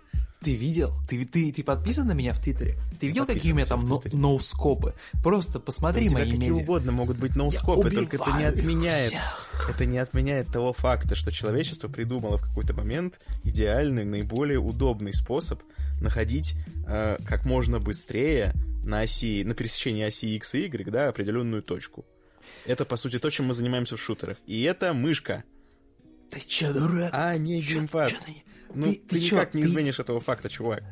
ты 0.42 0.56
видел? 0.56 0.94
Ты, 1.08 1.26
ты, 1.26 1.52
ты 1.52 1.64
подписан 1.64 2.08
на 2.08 2.14
меня 2.14 2.34
в 2.34 2.40
Твиттере? 2.40 2.78
Ты 3.00 3.08
видел, 3.08 3.26
какие 3.26 3.52
у 3.52 3.56
меня 3.56 3.66
там 3.66 3.82
но, 3.82 4.02
ноускопы? 4.12 4.94
Просто 5.22 5.60
посмотри 5.60 6.08
у 6.10 6.14
мои 6.14 6.32
какие 6.32 6.50
медиа. 6.50 6.64
угодно 6.64 6.92
могут 6.94 7.18
быть 7.18 7.36
ноускопы, 7.36 7.92
только 7.92 8.16
это 8.16 8.38
не 8.38 8.46
отменяет. 8.46 9.12
Всех. 9.12 9.70
Это 9.70 9.86
не 9.86 9.98
отменяет 9.98 10.48
того 10.48 10.72
факта, 10.72 11.16
что 11.16 11.32
человечество 11.32 11.90
придумало 11.90 12.38
в 12.38 12.42
какой-то 12.42 12.74
момент 12.74 13.20
идеальный, 13.44 14.06
наиболее 14.06 14.60
удобный 14.60 15.14
способ 15.14 15.62
находить 16.00 16.56
э, 16.88 17.18
как 17.26 17.44
можно 17.44 17.80
быстрее 17.80 18.54
на 18.86 19.02
оси, 19.02 19.44
на 19.44 19.54
пересечении 19.54 20.04
оси 20.04 20.36
X 20.38 20.56
и 20.56 20.66
Y, 20.66 20.90
да, 20.90 21.10
определенную 21.10 21.64
точку. 21.64 22.06
Это, 22.66 22.86
по 22.86 22.96
сути, 22.96 23.20
то, 23.20 23.30
чем 23.30 23.48
мы 23.48 23.54
занимаемся 23.54 23.98
в 23.98 24.02
шутерах. 24.02 24.38
И 24.48 24.64
это 24.64 24.94
мышка. 24.94 25.44
Ты 26.30 26.40
чё, 26.40 26.74
дурак? 26.74 27.10
А, 27.14 27.38
не 27.38 27.62
геймпад. 27.62 28.14
Ну, 28.74 28.88
ты, 28.88 28.96
ты, 28.96 29.16
ты 29.16 29.20
никак 29.20 29.54
не 29.54 29.64
изменишь 29.64 30.00
этого 30.00 30.20
факта, 30.20 30.50
чувак. 30.50 30.84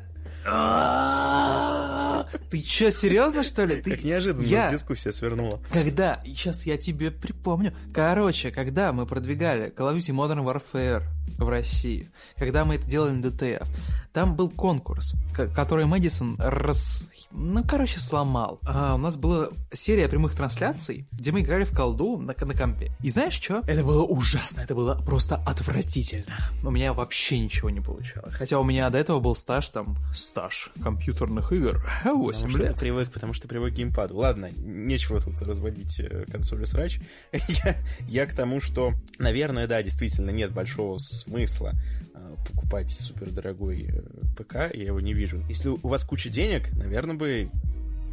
Ты 2.50 2.62
чё, 2.62 2.90
серьезно, 2.90 3.42
что 3.42 3.64
ли? 3.64 3.80
Ты... 3.80 3.92
Как 3.92 4.04
неожиданно 4.04 4.44
я... 4.44 4.70
дискуссия 4.70 5.12
свернула. 5.12 5.60
Когда, 5.72 6.20
сейчас 6.24 6.66
я 6.66 6.76
тебе 6.76 7.10
припомню. 7.10 7.74
Короче, 7.92 8.50
когда 8.50 8.92
мы 8.92 9.06
продвигали 9.06 9.72
Call 9.74 9.94
of 9.94 9.96
Duty 9.96 10.14
Modern 10.14 10.44
Warfare 10.44 11.02
в 11.38 11.48
России, 11.48 12.10
когда 12.36 12.64
мы 12.64 12.76
это 12.76 12.86
делали 12.86 13.12
на 13.12 13.26
DTF, 13.26 13.66
там 14.12 14.34
был 14.34 14.50
конкурс, 14.50 15.14
который 15.54 15.86
Мэдисон 15.86 16.36
раз... 16.38 17.06
Ну, 17.30 17.62
короче, 17.62 18.00
сломал. 18.00 18.58
А, 18.64 18.94
у 18.94 18.98
нас 18.98 19.16
была 19.16 19.48
серия 19.72 20.08
прямых 20.08 20.34
трансляций, 20.34 21.06
где 21.12 21.30
мы 21.30 21.42
играли 21.42 21.64
в 21.64 21.72
колду 21.72 22.16
на, 22.16 22.34
на 22.36 22.54
компе. 22.54 22.90
И 23.02 23.10
знаешь 23.10 23.34
что? 23.34 23.62
Это 23.66 23.84
было 23.84 24.02
ужасно, 24.02 24.62
это 24.62 24.74
было 24.74 24.94
просто 24.94 25.36
отвратительно. 25.36 26.34
У 26.64 26.70
меня 26.70 26.94
вообще 26.94 27.38
ничего 27.38 27.70
не 27.70 27.80
получалось. 27.80 28.34
Хотя 28.34 28.58
у 28.58 28.64
меня 28.64 28.88
до 28.90 28.98
этого 28.98 29.20
был 29.20 29.36
стаж, 29.36 29.68
там, 29.68 29.96
стаж 30.12 30.70
компьютерных 30.82 31.52
игр. 31.52 31.86
8 32.14 32.40
потому 32.40 32.58
лет. 32.58 32.66
Что 32.66 32.74
ты 32.74 32.80
привык, 32.80 33.12
потому 33.12 33.32
что 33.32 33.42
ты 33.42 33.48
привык 33.48 33.74
к 33.74 33.76
геймпаду. 33.76 34.16
Ладно, 34.16 34.50
нечего 34.56 35.20
тут 35.20 35.40
разводить 35.42 36.00
э, 36.00 36.24
консоли 36.30 36.64
срач. 36.64 37.00
я, 37.32 37.76
я 38.08 38.26
к 38.26 38.34
тому, 38.34 38.60
что, 38.60 38.94
наверное, 39.18 39.66
да, 39.66 39.82
действительно 39.82 40.30
нет 40.30 40.52
большого 40.52 40.98
смысла 40.98 41.74
э, 42.14 42.36
покупать 42.48 42.90
супердорогой 42.90 43.88
э, 43.88 44.02
ПК, 44.36 44.74
я 44.74 44.84
его 44.84 45.00
не 45.00 45.14
вижу. 45.14 45.44
Если 45.48 45.68
у 45.68 45.88
вас 45.88 46.04
куча 46.04 46.28
денег, 46.28 46.72
наверное, 46.76 47.16
бы 47.16 47.50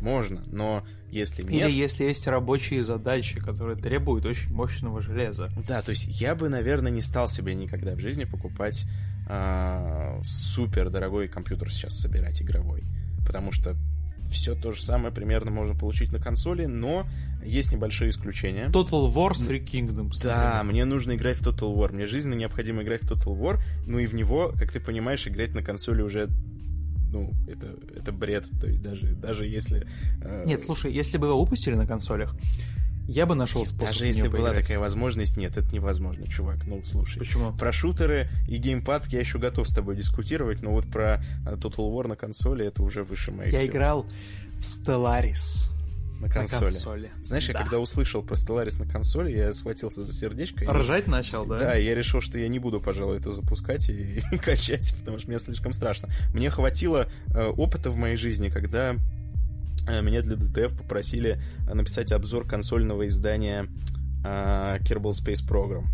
можно, 0.02 0.44
но 0.48 0.86
если 1.10 1.42
нет... 1.44 1.68
Или 1.68 1.72
если 1.72 2.04
есть 2.04 2.28
рабочие 2.28 2.84
задачи, 2.84 3.40
которые 3.40 3.78
требуют 3.78 4.26
очень 4.26 4.54
мощного 4.54 5.02
железа. 5.02 5.50
Да, 5.68 5.82
то 5.82 5.92
есть 5.92 6.22
я 6.22 6.36
бы, 6.36 6.50
наверное, 6.50 6.92
не 6.92 7.02
стал 7.02 7.28
себе 7.28 7.56
никогда 7.56 7.96
в 7.96 8.00
жизни 8.00 8.26
покупать 8.26 8.86
э, 9.28 10.20
супер 10.24 10.90
дорогой 10.90 11.28
компьютер 11.28 11.72
сейчас 11.72 12.00
собирать 12.00 12.42
игровой, 12.42 12.84
потому 13.26 13.52
что 13.52 13.76
все 14.30 14.56
то 14.56 14.72
же 14.72 14.82
самое 14.82 15.14
примерно 15.14 15.52
можно 15.52 15.76
получить 15.76 16.12
на 16.12 16.20
консоли, 16.20 16.66
но 16.66 17.08
есть 17.44 17.72
небольшие 17.72 18.10
исключения. 18.10 18.68
Total 18.68 19.12
War 19.14 19.32
Three 19.32 19.64
Kingdoms. 19.64 20.24
Да, 20.24 20.64
мне 20.64 20.86
нужно 20.86 21.16
играть 21.16 21.38
в 21.38 21.48
Total 21.48 21.74
War. 21.76 21.94
Мне 21.94 22.08
жизненно 22.08 22.34
необходимо 22.34 22.82
играть 22.82 23.04
в 23.04 23.12
Total 23.12 23.38
War, 23.38 23.60
ну 23.86 24.00
и 24.00 24.08
в 24.08 24.16
него, 24.16 24.54
как 24.58 24.72
ты 24.72 24.80
понимаешь, 24.80 25.28
играть 25.28 25.54
на 25.54 25.62
консоли 25.62 26.02
уже 26.02 26.30
ну, 27.12 27.34
это, 27.48 27.76
это 27.96 28.12
бред. 28.12 28.46
То 28.60 28.68
есть 28.68 28.82
даже, 28.82 29.08
даже 29.16 29.46
если... 29.46 29.88
Э... 30.22 30.44
Нет, 30.46 30.64
слушай, 30.66 30.92
если 30.92 31.18
бы 31.18 31.28
его 31.28 31.40
выпустили 31.40 31.76
на 31.76 31.88
консолях, 31.88 32.36
я 33.08 33.26
бы 33.26 33.36
нашел 33.36 33.66
способ. 33.66 33.88
Даже 33.88 34.06
если 34.08 34.28
была 34.28 34.54
такая 34.54 34.80
возможность, 34.80 35.38
нет, 35.38 35.58
это 35.58 35.74
невозможно, 35.74 36.28
чувак. 36.28 36.66
Ну, 36.66 36.82
слушай. 36.86 37.20
Почему? 37.20 37.54
Про 37.54 37.72
шутеры 37.72 38.30
и 38.48 38.58
геймпад 38.58 39.08
я 39.08 39.20
еще 39.20 39.38
готов 39.38 39.68
с 39.68 39.74
тобой 39.74 39.96
дискутировать, 39.96 40.62
но 40.62 40.72
вот 40.72 40.90
про 40.90 41.24
э, 41.46 41.56
Total 41.56 41.92
War 41.92 42.08
на 42.08 42.16
консоли 42.16 42.66
это 42.66 42.84
уже 42.84 43.04
выше 43.04 43.32
моих 43.32 43.54
Я 43.54 43.62
сил. 43.62 43.70
играл 43.70 44.06
в 44.58 44.60
Stellaris. 44.60 45.72
На 46.20 46.30
консоли. 46.30 46.64
На 46.64 46.72
консоли. 46.72 47.12
Знаешь, 47.24 47.48
да. 47.48 47.54
я 47.54 47.60
когда 47.60 47.80
услышал 47.80 48.24
про 48.24 48.36
Stellaris 48.36 48.80
на 48.80 48.90
консоли, 48.90 49.32
я 49.32 49.52
схватился 49.54 50.02
за 50.02 50.14
сердечко. 50.14 50.66
Ржать 50.72 51.08
и... 51.08 51.10
начал, 51.10 51.46
да? 51.46 51.60
Да, 51.60 51.76
я 51.76 51.94
решил, 51.94 52.22
что 52.22 52.40
я 52.40 52.48
не 52.48 52.58
буду, 52.58 52.80
пожалуй, 52.82 53.18
это 53.18 53.32
запускать 53.32 53.90
и, 53.90 54.24
и 54.32 54.38
качать, 54.44 54.96
потому 55.00 55.20
что 55.20 55.28
мне 55.28 55.38
слишком 55.38 55.74
страшно. 55.74 56.10
Мне 56.34 56.50
хватило 56.50 57.08
э, 57.28 57.44
опыта 57.44 57.92
в 57.92 57.98
моей 57.98 58.16
жизни, 58.16 58.50
когда 58.50 58.96
меня 60.02 60.22
для 60.22 60.36
DTF 60.36 60.78
попросили 60.78 61.42
э, 61.68 61.74
написать 61.74 62.12
обзор 62.12 62.48
консольного 62.48 63.08
издания 63.08 63.68
uh, 64.24 64.80
Kerbal 64.82 65.12
Space 65.12 65.48
Program. 65.48 65.86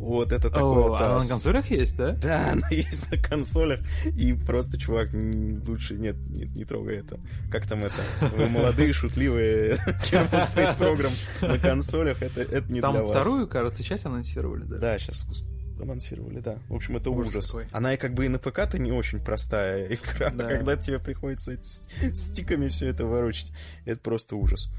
Вот 0.00 0.32
это 0.32 0.48
такое. 0.48 0.62
О, 0.62 0.96
она 0.96 1.18
на 1.18 1.28
консолях 1.28 1.70
есть, 1.70 1.96
да? 1.96 2.12
Да, 2.12 2.50
она 2.52 2.66
есть 2.70 3.10
на 3.10 3.18
консолях. 3.18 3.80
И 4.06 4.32
просто, 4.32 4.78
чувак, 4.78 5.10
лучше 5.12 5.94
нет, 5.94 6.16
не, 6.16 6.46
не 6.46 6.64
трогай 6.64 7.00
это. 7.00 7.20
Как 7.50 7.66
там 7.66 7.84
это? 7.84 8.02
Вы 8.34 8.48
молодые, 8.48 8.94
шутливые 8.94 9.74
Kerbal 10.10 10.50
Space 10.50 10.78
Program 10.78 11.12
на 11.46 11.58
консолях. 11.58 12.22
Это, 12.22 12.40
это 12.40 12.72
не 12.72 12.80
там 12.80 12.92
для 12.92 13.02
вас. 13.02 13.10
вторую, 13.10 13.46
кажется, 13.46 13.82
часть 13.82 14.06
анонсировали, 14.06 14.64
да? 14.64 14.78
Да, 14.78 14.98
сейчас 14.98 15.26
анонсировали, 15.82 16.40
да. 16.40 16.58
В 16.68 16.74
общем, 16.74 16.96
это 16.96 17.10
Ужас 17.10 17.52
ужас. 17.54 17.68
Она 17.72 17.94
и 17.94 17.96
как 17.96 18.14
бы 18.14 18.26
и 18.26 18.28
на 18.28 18.38
ПК-то 18.38 18.78
не 18.78 18.92
очень 18.92 19.20
простая 19.20 19.86
игра, 19.94 20.30
Да. 20.30 20.46
когда 20.48 20.76
тебе 20.76 20.98
приходится 20.98 21.52
с 21.60 21.88
стиками 22.14 22.68
все 22.68 22.88
это 22.88 23.04
ворочать, 23.06 23.52
это 23.84 24.00
просто 24.00 24.36
ужас. 24.36 24.70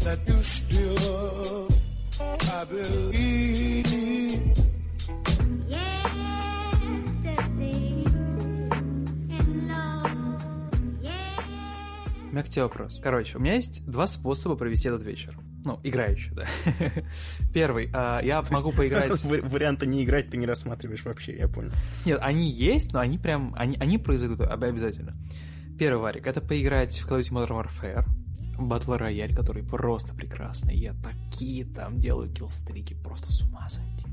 that 0.00 0.20
you 0.28 0.40
still 0.40 1.68
I 2.20 2.64
believe. 2.64 3.86
У 12.28 12.32
меня 12.38 12.42
к 12.42 12.48
тебе 12.48 12.62
вопрос. 12.64 13.00
Короче, 13.02 13.38
у 13.38 13.40
меня 13.40 13.54
есть 13.54 13.84
два 13.86 14.06
способа 14.06 14.56
провести 14.56 14.88
этот 14.88 15.02
вечер. 15.02 15.36
Ну, 15.66 15.80
играющий, 15.82 16.32
да. 16.32 16.44
Первый. 17.52 17.90
а, 17.92 18.20
я 18.22 18.40
могу 18.52 18.70
поиграть... 18.70 19.24
Вари- 19.24 19.40
Варианта 19.40 19.84
не 19.84 20.04
играть 20.04 20.30
ты 20.30 20.36
не 20.36 20.46
рассматриваешь 20.46 21.04
вообще, 21.04 21.36
я 21.36 21.48
понял. 21.48 21.72
Нет, 22.04 22.20
они 22.22 22.48
есть, 22.48 22.92
но 22.92 23.00
они 23.00 23.18
прям... 23.18 23.52
Они, 23.58 23.76
они 23.80 23.98
произойдут 23.98 24.42
об- 24.42 24.62
обязательно. 24.62 25.16
Первый 25.76 26.00
варик— 26.00 26.24
это 26.28 26.40
поиграть 26.40 26.96
в 26.96 27.08
Call 27.10 27.18
of 27.18 27.32
Duty 27.32 27.48
Modern 27.48 27.66
Warfare, 27.66 28.04
Battle 28.60 28.96
Royale, 28.96 29.34
который 29.34 29.64
просто 29.64 30.14
прекрасный. 30.14 30.76
Я 30.76 30.94
такие 30.94 31.64
там 31.64 31.98
делаю 31.98 32.32
киллстрики, 32.32 32.94
просто 32.94 33.32
с 33.32 33.42
ума 33.42 33.68
сойти. 33.68 34.06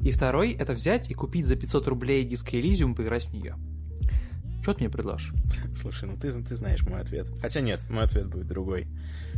И 0.00 0.10
второй— 0.10 0.52
это 0.58 0.72
взять 0.72 1.10
и 1.10 1.14
купить 1.14 1.46
за 1.46 1.56
500 1.56 1.86
рублей 1.88 2.24
диско 2.24 2.56
Elysium 2.56 2.92
и 2.92 2.94
поиграть 2.94 3.26
в 3.26 3.34
нее. 3.34 3.56
Что 4.62 4.72
ты 4.72 4.80
мне 4.80 4.88
предложишь? 4.88 5.34
Слушай, 5.76 6.08
ну 6.08 6.16
ты, 6.16 6.32
ты 6.32 6.54
знаешь 6.54 6.80
мой 6.84 7.02
ответ. 7.02 7.28
Хотя 7.42 7.60
нет, 7.60 7.86
мой 7.90 8.04
ответ 8.04 8.26
будет 8.28 8.46
другой. 8.46 8.88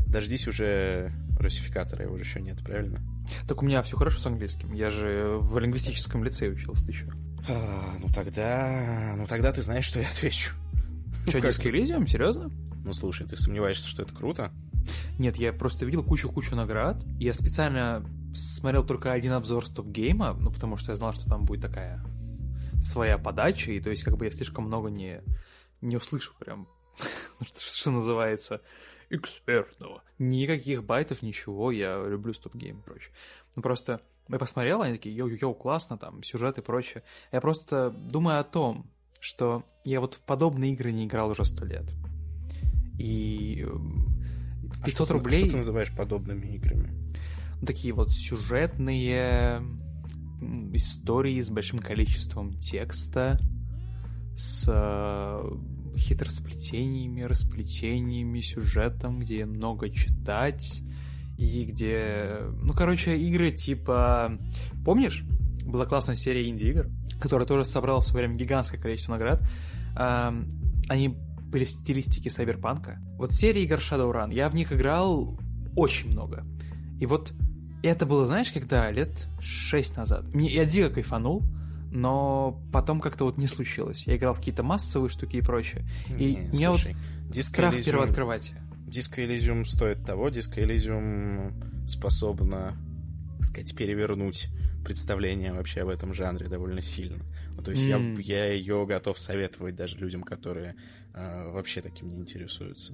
Дождись 0.06 0.48
уже 0.48 1.12
русификатора, 1.38 2.04
его 2.04 2.16
же 2.16 2.24
еще 2.24 2.40
нет, 2.40 2.62
правильно? 2.64 3.00
Так 3.46 3.62
у 3.62 3.66
меня 3.66 3.82
все 3.82 3.96
хорошо 3.96 4.18
с 4.18 4.26
английским. 4.26 4.72
Я 4.72 4.90
же 4.90 5.36
в 5.40 5.58
лингвистическом 5.58 6.24
лицее 6.24 6.52
учился, 6.52 6.92
что? 6.92 7.12
А, 7.48 7.94
ну 8.00 8.08
тогда... 8.14 9.14
Ну 9.16 9.26
тогда 9.26 9.52
ты 9.52 9.62
знаешь, 9.62 9.84
что 9.84 10.00
я 10.00 10.08
отвечу. 10.08 10.54
Что, 11.26 11.40
как? 11.40 11.50
диско 11.50 11.68
Elysium? 11.68 12.06
Серьезно? 12.06 12.50
Ну 12.84 12.92
слушай, 12.92 13.26
ты 13.26 13.36
сомневаешься, 13.36 13.88
что 13.88 14.02
это 14.02 14.14
круто? 14.14 14.52
Нет, 15.18 15.36
я 15.36 15.52
просто 15.52 15.84
видел 15.84 16.04
кучу-кучу 16.04 16.54
наград. 16.54 17.02
Я 17.18 17.32
специально 17.32 18.04
смотрел 18.34 18.84
только 18.84 19.12
один 19.12 19.32
обзор 19.32 19.66
стоп-гейма, 19.66 20.34
ну, 20.34 20.52
потому 20.52 20.76
что 20.76 20.92
я 20.92 20.96
знал, 20.96 21.12
что 21.12 21.28
там 21.28 21.44
будет 21.44 21.62
такая 21.62 22.04
своя 22.82 23.18
подача, 23.18 23.72
и 23.72 23.80
то 23.80 23.90
есть 23.90 24.02
как 24.02 24.16
бы 24.16 24.26
я 24.26 24.30
слишком 24.30 24.64
много 24.64 24.88
не, 24.88 25.22
не 25.80 25.96
услышу 25.96 26.34
прям, 26.38 26.68
ну, 27.40 27.46
что, 27.46 27.60
что 27.60 27.90
называется, 27.90 28.60
экспертного. 29.10 30.02
Никаких 30.18 30.84
байтов, 30.84 31.22
ничего, 31.22 31.70
я 31.70 32.02
люблю 32.04 32.32
StopGame 32.32 32.80
и 32.80 32.82
прочее. 32.82 33.12
Ну, 33.54 33.62
просто 33.62 34.00
я 34.28 34.38
посмотрел, 34.38 34.82
они 34.82 34.94
такие, 34.94 35.16
йоу-йоу, 35.16 35.54
классно, 35.54 35.98
там, 35.98 36.22
сюжет 36.22 36.58
и 36.58 36.62
прочее. 36.62 37.02
Я 37.32 37.40
просто 37.40 37.90
думаю 37.90 38.40
о 38.40 38.44
том, 38.44 38.90
что 39.20 39.64
я 39.84 40.00
вот 40.00 40.14
в 40.14 40.22
подобные 40.22 40.72
игры 40.72 40.92
не 40.92 41.06
играл 41.06 41.30
уже 41.30 41.44
сто 41.44 41.64
лет. 41.64 41.86
И 42.98 43.62
эм, 43.62 44.16
500 44.84 44.84
А 44.84 45.04
что 45.04 45.14
рублей... 45.14 45.40
Что 45.40 45.50
ты 45.50 45.56
называешь 45.58 45.94
подобными 45.94 46.46
играми? 46.46 47.06
такие 47.64 47.94
вот 47.94 48.12
сюжетные 48.12 49.62
истории 50.72 51.40
с 51.40 51.50
большим 51.50 51.78
количеством 51.78 52.52
текста, 52.58 53.40
с 54.36 54.68
э, 54.68 55.50
хитросплетениями, 55.96 57.22
расплетениями, 57.22 58.40
сюжетом, 58.40 59.20
где 59.20 59.44
много 59.44 59.90
читать, 59.90 60.82
и 61.38 61.64
где... 61.64 62.38
Ну, 62.62 62.72
короче, 62.72 63.16
игры 63.18 63.50
типа... 63.50 64.38
Помнишь? 64.84 65.24
Была 65.64 65.84
классная 65.84 66.16
серия 66.16 66.48
инди-игр, 66.48 66.88
которая 67.20 67.46
тоже 67.46 67.64
собрала 67.64 68.00
в 68.00 68.04
свое 68.04 68.26
время 68.26 68.38
гигантское 68.38 68.80
количество 68.80 69.12
наград. 69.12 69.42
Они 70.88 71.08
были 71.08 71.64
в 71.64 71.70
стилистике 71.70 72.30
сайберпанка. 72.30 73.00
Вот 73.18 73.32
серия 73.32 73.62
игр 73.64 73.76
Shadowrun, 73.76 74.32
я 74.32 74.48
в 74.48 74.54
них 74.54 74.72
играл 74.72 75.38
очень 75.74 76.10
много. 76.10 76.44
И 77.00 77.06
вот 77.06 77.32
это 77.82 78.06
было, 78.06 78.24
знаешь, 78.24 78.52
когда? 78.52 78.90
Лет 78.90 79.28
6 79.40 79.96
назад. 79.96 80.34
Мне, 80.34 80.52
я 80.52 80.64
дико 80.64 80.90
кайфанул, 80.90 81.42
но 81.90 82.60
потом 82.72 83.00
как-то 83.00 83.24
вот 83.24 83.36
не 83.38 83.46
случилось. 83.46 84.06
Я 84.06 84.16
играл 84.16 84.34
в 84.34 84.38
какие-то 84.38 84.62
массовые 84.62 85.08
штуки 85.08 85.36
и 85.36 85.40
прочее. 85.42 85.84
И 86.08 86.12
Не, 86.36 86.50
у 86.50 86.54
меня 86.54 86.70
вот 86.72 86.80
слушай, 86.80 86.96
Disco 87.30 87.42
страх 87.42 87.74
Elysium- 87.74 87.84
первооткрывателя. 87.84 88.62
Disco 88.86 89.16
Elysium 89.26 89.64
стоит 89.64 90.04
того, 90.04 90.28
Disco 90.28 90.56
Elysium 90.64 91.88
способна, 91.88 92.76
так 93.38 93.46
сказать, 93.46 93.76
перевернуть 93.76 94.48
представление 94.84 95.52
вообще 95.52 95.80
об 95.82 95.88
этом 95.88 96.14
жанре 96.14 96.46
довольно 96.46 96.80
сильно. 96.82 97.24
Ну, 97.56 97.62
то 97.62 97.70
есть 97.72 97.82
я, 97.82 97.96
М. 97.96 98.18
я 98.18 98.52
ее 98.52 98.86
готов 98.86 99.18
советовать 99.18 99.74
даже 99.74 99.96
людям, 99.98 100.22
которые 100.22 100.76
э, 101.14 101.50
вообще 101.50 101.80
таким 101.80 102.08
не 102.08 102.16
интересуются. 102.18 102.92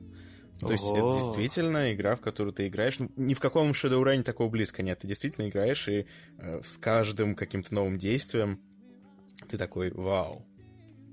То 0.60 0.70
есть 0.70 0.84
это 0.88 1.12
действительно 1.12 1.92
игра, 1.92 2.14
в 2.14 2.20
которую 2.20 2.52
ты 2.54 2.68
играешь. 2.68 2.98
Ну, 3.00 3.10
ни 3.16 3.34
в 3.34 3.40
каком 3.40 3.72
Shadowrun 3.72 4.22
такого 4.22 4.48
близко 4.48 4.84
нет. 4.84 5.00
Ты 5.00 5.08
действительно 5.08 5.48
играешь, 5.48 5.88
и 5.88 6.06
э, 6.38 6.60
с 6.62 6.76
каждым 6.76 7.34
каким-то 7.34 7.74
новым 7.74 7.98
действием 7.98 8.60
ты 9.48 9.58
такой, 9.58 9.90
вау. 9.92 10.44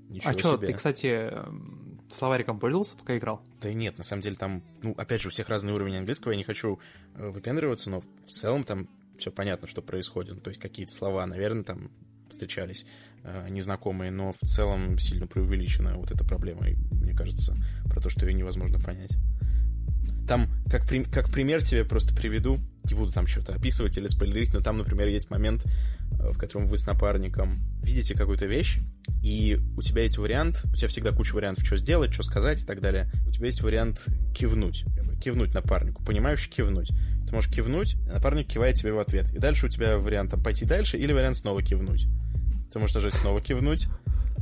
Ничего 0.08 0.30
а 0.30 0.38
что, 0.38 0.58
ты, 0.58 0.72
кстати, 0.72 1.06
эм, 1.06 2.00
словариком 2.10 2.58
пользовался, 2.58 2.96
пока 2.96 3.16
играл? 3.16 3.42
Да 3.60 3.72
нет, 3.72 3.96
на 3.96 4.04
самом 4.04 4.22
деле 4.22 4.36
там, 4.36 4.62
ну, 4.82 4.92
опять 4.96 5.20
же, 5.20 5.28
у 5.28 5.30
всех 5.30 5.48
разный 5.48 5.72
уровень 5.72 5.96
английского, 5.96 6.32
я 6.32 6.38
не 6.38 6.44
хочу 6.44 6.80
э, 7.14 7.28
выпендриваться, 7.30 7.90
но 7.90 8.00
в 8.26 8.30
целом 8.30 8.64
там 8.64 8.88
все 9.18 9.30
понятно, 9.30 9.68
что 9.68 9.82
происходит. 9.82 10.34
Ну, 10.34 10.40
То 10.40 10.48
есть 10.48 10.60
какие-то 10.60 10.92
слова, 10.92 11.24
наверное, 11.26 11.62
там 11.62 11.90
встречались 12.28 12.86
э, 13.22 13.48
незнакомые, 13.50 14.10
но 14.10 14.32
в 14.32 14.38
целом 14.46 14.98
сильно 14.98 15.26
преувеличена 15.26 15.96
вот 15.96 16.10
эта 16.10 16.24
проблема, 16.24 16.68
и 16.68 16.74
мне 16.90 17.14
кажется, 17.14 17.56
про 17.84 18.00
то, 18.00 18.08
что 18.08 18.26
ее 18.26 18.34
невозможно 18.34 18.80
понять. 18.80 19.12
Там, 20.26 20.48
как, 20.70 20.88
при- 20.88 21.04
как 21.04 21.30
пример 21.30 21.62
тебе 21.62 21.84
просто 21.84 22.14
приведу, 22.14 22.58
не 22.84 22.94
буду 22.94 23.12
там 23.12 23.26
что-то 23.26 23.54
описывать 23.54 23.96
или 23.96 24.06
спойлерить, 24.06 24.52
но 24.52 24.60
там, 24.60 24.78
например, 24.78 25.08
есть 25.08 25.30
момент, 25.30 25.64
э, 26.12 26.30
в 26.30 26.38
котором 26.38 26.66
вы 26.66 26.76
с 26.76 26.86
напарником 26.86 27.60
видите 27.82 28.14
какую-то 28.14 28.46
вещь, 28.46 28.78
и 29.22 29.58
у 29.76 29.82
тебя 29.82 30.02
есть 30.02 30.18
вариант, 30.18 30.62
у 30.64 30.74
тебя 30.74 30.88
всегда 30.88 31.12
куча 31.12 31.34
вариантов, 31.34 31.64
что 31.64 31.76
сделать, 31.76 32.12
что 32.12 32.22
сказать 32.22 32.62
и 32.62 32.64
так 32.64 32.80
далее. 32.80 33.10
У 33.26 33.30
тебя 33.30 33.46
есть 33.46 33.62
вариант 33.62 34.06
кивнуть, 34.34 34.84
кивнуть 35.22 35.52
напарнику, 35.54 36.02
понимающе 36.04 36.50
кивнуть. 36.50 36.90
Ты 37.26 37.34
можешь 37.34 37.52
кивнуть, 37.52 37.96
а 38.08 38.14
напарник 38.14 38.48
кивает 38.48 38.76
тебе 38.76 38.92
в 38.92 38.98
ответ. 38.98 39.30
И 39.30 39.38
дальше 39.38 39.66
у 39.66 39.68
тебя 39.68 39.98
вариант 39.98 40.30
там, 40.30 40.42
пойти 40.42 40.64
дальше 40.64 40.98
или 40.98 41.12
вариант 41.12 41.36
снова 41.36 41.62
кивнуть. 41.62 42.06
Ты 42.72 42.78
можешь 42.78 42.94
нажать 42.94 43.14
снова 43.14 43.40
кивнуть. 43.40 43.88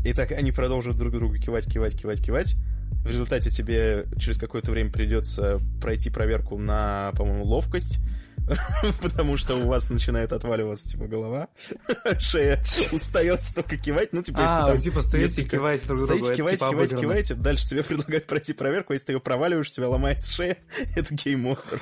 И 0.05 0.13
так 0.13 0.33
они 0.33 0.53
продолжат 0.53 0.97
друг 0.97 1.13
другу 1.13 1.35
кивать, 1.37 1.71
кивать, 1.71 2.01
кивать, 2.01 2.25
кивать. 2.25 2.57
В 3.05 3.11
результате 3.11 3.51
тебе 3.51 4.07
через 4.19 4.39
какое-то 4.39 4.71
время 4.71 4.91
придется 4.91 5.61
пройти 5.81 6.09
проверку 6.11 6.57
на, 6.59 7.13
по-моему, 7.17 7.45
ловкость, 7.45 8.01
потому 9.03 9.37
что 9.37 9.55
у 9.57 9.67
вас 9.67 9.91
начинает 9.91 10.33
отваливаться, 10.33 10.89
типа, 10.89 11.07
голова, 11.07 11.49
шея 12.19 12.63
устает 12.93 13.41
столько 13.41 13.77
кивать, 13.77 14.13
ну, 14.13 14.23
типа, 14.23 14.41
если 14.41 14.55
А, 14.55 14.67
там 14.67 14.79
типа 14.79 15.03
стоите 15.03 15.43
и 15.43 15.45
киваете 15.45 15.87
друг 15.87 16.01
другу. 16.01 16.17
Стоите, 16.17 16.37
киваете, 16.37 16.59
типа 16.59 16.71
киваете, 16.71 16.97
киваете, 16.99 17.35
дальше 17.35 17.69
тебе 17.69 17.83
предлагают 17.85 18.27
пройти 18.27 18.53
проверку, 18.53 18.93
если 18.93 19.07
ты 19.07 19.13
ее 19.13 19.21
проваливаешь, 19.21 19.71
тебя 19.71 19.89
ломается 19.89 20.31
шея, 20.31 20.59
это 20.97 21.15
game 21.15 21.43
over. 21.43 21.79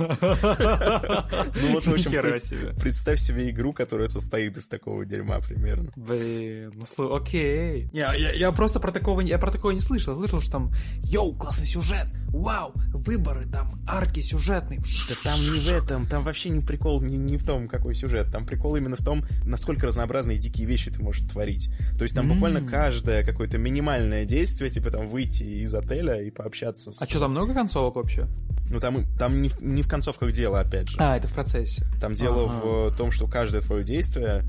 Ну 1.60 1.72
вот, 1.72 1.84
в 1.86 1.92
общем, 1.92 2.76
представь 2.80 3.18
себе 3.18 3.50
игру, 3.50 3.72
которая 3.72 4.06
состоит 4.06 4.56
из 4.56 4.68
такого 4.68 5.04
дерьма 5.04 5.40
примерно. 5.40 5.90
Блин, 5.96 6.72
ну 6.98 7.14
окей. 7.14 7.88
Не, 7.92 8.38
я, 8.38 8.52
просто 8.52 8.80
про 8.80 8.92
такого, 8.92 9.20
не- 9.20 9.30
я 9.30 9.38
про 9.38 9.50
такого 9.50 9.72
не 9.72 9.80
слышал. 9.80 10.16
Слышал, 10.16 10.40
что 10.40 10.52
там, 10.52 10.72
yo, 11.02 11.34
классный 11.36 11.66
сюжет, 11.66 12.06
вау, 12.28 12.72
выборы, 12.92 13.46
там, 13.50 13.80
арки 13.88 14.20
сюжетные. 14.20 14.80
Да 15.08 15.14
там 15.22 15.40
не 15.40 15.60
в 15.60 15.68
этом, 15.70 16.06
там 16.06 16.22
вообще 16.24 16.50
не 16.56 16.62
прикол 16.64 17.00
не, 17.02 17.16
не 17.16 17.36
в 17.36 17.44
том, 17.44 17.68
какой 17.68 17.94
сюжет. 17.94 18.30
Там 18.32 18.46
прикол 18.46 18.76
именно 18.76 18.96
в 18.96 19.04
том, 19.04 19.24
насколько 19.44 19.86
разнообразные 19.86 20.38
дикие 20.38 20.66
вещи 20.66 20.90
ты 20.90 21.02
можешь 21.02 21.28
творить. 21.28 21.70
То 21.98 22.02
есть 22.02 22.14
там 22.14 22.26
М. 22.26 22.34
буквально 22.34 22.60
каждое 22.68 23.22
какое-то 23.24 23.58
минимальное 23.58 24.24
действие, 24.24 24.70
типа 24.70 24.90
там 24.90 25.06
выйти 25.06 25.42
из 25.42 25.74
отеля 25.74 26.20
и 26.22 26.30
пообщаться 26.30 26.92
с... 26.92 27.00
А 27.02 27.06
что, 27.06 27.20
там 27.20 27.30
много 27.32 27.54
концовок 27.54 27.96
вообще? 27.96 28.26
Ну 28.70 28.80
там, 28.80 29.04
там 29.18 29.40
не, 29.40 29.48
в- 29.48 29.60
не 29.62 29.82
в 29.82 29.88
концовках 29.88 30.32
дело, 30.32 30.60
опять 30.60 30.88
же. 30.88 30.96
А, 30.98 31.16
это 31.16 31.28
в 31.28 31.32
процессе. 31.32 31.86
Там 32.00 32.14
дело 32.14 32.44
Ага. 32.46 32.90
в 32.92 32.96
том, 32.96 33.10
что 33.10 33.26
каждое 33.26 33.60
твое 33.60 33.84
действие... 33.84 34.44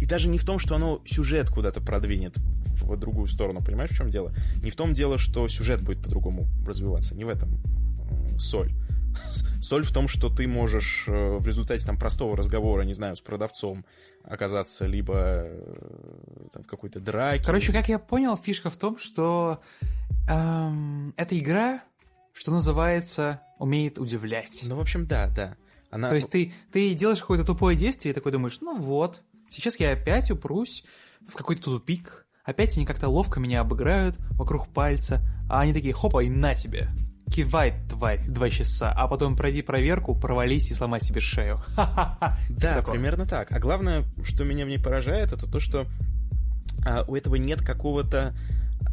И 0.00 0.04
даже 0.06 0.28
не 0.28 0.36
в 0.36 0.44
том, 0.44 0.58
что 0.58 0.74
оно 0.74 1.00
сюжет 1.06 1.48
куда-то 1.48 1.80
продвинет 1.80 2.36
в 2.36 2.96
другую 2.96 3.28
сторону. 3.28 3.60
Понимаешь, 3.64 3.90
в 3.90 3.96
чем 3.96 4.10
дело? 4.10 4.32
Не 4.62 4.72
в 4.72 4.76
том 4.76 4.92
дело, 4.94 5.16
что 5.16 5.46
сюжет 5.46 5.80
будет 5.80 6.02
по-другому 6.02 6.48
развиваться. 6.66 7.14
Не 7.14 7.24
в 7.24 7.28
этом 7.28 7.60
соль. 8.36 8.72
Соль 9.62 9.84
в 9.84 9.92
том, 9.92 10.08
что 10.08 10.28
ты 10.28 10.46
можешь 10.46 11.04
э, 11.06 11.36
в 11.38 11.46
результате 11.46 11.84
там 11.86 11.98
простого 11.98 12.36
разговора, 12.36 12.82
не 12.82 12.94
знаю, 12.94 13.16
с 13.16 13.20
продавцом 13.20 13.84
оказаться 14.24 14.86
либо 14.86 15.14
э, 15.16 16.48
там, 16.52 16.64
в 16.64 16.66
какой-то 16.66 17.00
драке. 17.00 17.44
Короче, 17.44 17.72
как 17.72 17.88
я 17.88 17.98
понял, 17.98 18.36
фишка 18.36 18.70
в 18.70 18.76
том, 18.76 18.98
что 18.98 19.60
эм, 20.28 21.14
эта 21.16 21.38
игра, 21.38 21.82
что 22.32 22.50
называется, 22.50 23.40
умеет 23.58 23.98
удивлять. 23.98 24.62
Ну, 24.64 24.76
в 24.76 24.80
общем, 24.80 25.06
да, 25.06 25.28
да. 25.28 25.56
Она... 25.90 26.08
То 26.08 26.14
есть 26.14 26.30
ты, 26.30 26.52
ты 26.72 26.94
делаешь 26.94 27.20
какое-то 27.20 27.44
тупое 27.44 27.76
действие 27.76 28.12
и 28.12 28.14
такой 28.14 28.32
думаешь, 28.32 28.58
ну 28.60 28.78
вот, 28.78 29.22
сейчас 29.50 29.78
я 29.78 29.92
опять 29.92 30.30
упрусь 30.30 30.84
в 31.28 31.34
какой-то 31.34 31.62
тупик, 31.62 32.26
опять 32.44 32.76
они 32.76 32.86
как-то 32.86 33.08
ловко 33.08 33.40
меня 33.40 33.60
обыграют 33.60 34.16
вокруг 34.30 34.68
пальца, 34.68 35.20
а 35.50 35.60
они 35.60 35.74
такие, 35.74 35.92
хопа, 35.92 36.24
и 36.24 36.30
на 36.30 36.54
тебе. 36.54 36.88
Кивай, 37.32 37.74
тварь, 37.88 38.22
два 38.28 38.50
часа, 38.50 38.92
а 38.92 39.08
потом 39.08 39.36
пройди 39.36 39.62
проверку, 39.62 40.14
провались 40.14 40.70
и 40.70 40.74
сломай 40.74 41.00
себе 41.00 41.20
шею. 41.20 41.56
Ха-ха-ха. 41.76 42.38
Да, 42.50 42.74
такого. 42.76 42.94
примерно 42.94 43.26
так. 43.26 43.50
А 43.50 43.58
главное, 43.58 44.04
что 44.22 44.44
меня 44.44 44.66
в 44.66 44.68
ней 44.68 44.78
поражает, 44.78 45.32
это 45.32 45.50
то, 45.50 45.58
что 45.58 45.86
а, 46.84 47.04
у 47.08 47.16
этого 47.16 47.36
нет 47.36 47.62
какого-то 47.62 48.36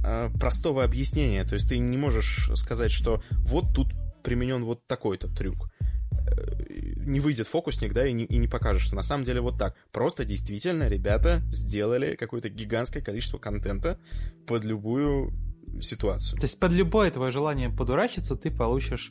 а, 0.04 0.30
простого 0.40 0.86
объяснения. 0.86 1.44
То 1.44 1.56
есть 1.56 1.68
ты 1.68 1.78
не 1.80 1.98
можешь 1.98 2.50
сказать, 2.56 2.92
что 2.92 3.22
вот 3.40 3.74
тут 3.74 3.90
применен 4.24 4.64
вот 4.64 4.88
такой-то 4.88 5.28
трюк. 5.28 5.70
Э, 6.12 6.64
Не 7.06 7.20
выйдет 7.20 7.48
фокусник, 7.48 7.94
да, 7.94 8.08
и 8.08 8.14
не, 8.14 8.24
и 8.24 8.38
не 8.38 8.48
покажет, 8.48 8.82
что 8.82 8.96
на 8.96 9.04
самом 9.04 9.24
деле 9.24 9.42
вот 9.42 9.58
так. 9.58 9.76
Просто 9.92 10.24
действительно 10.24 10.88
ребята 10.88 11.42
сделали 11.52 12.16
какое-то 12.16 12.50
гигантское 12.50 13.04
количество 13.04 13.38
контента 13.38 14.00
под 14.48 14.64
любую 14.64 15.34
ситуацию. 15.82 16.40
То 16.40 16.46
есть 16.46 16.60
под 16.60 16.72
любое 16.72 17.12
твое 17.12 17.32
желание 17.32 17.70
подурачиться 17.70 18.36
ты 18.36 18.52
получишь 18.52 19.10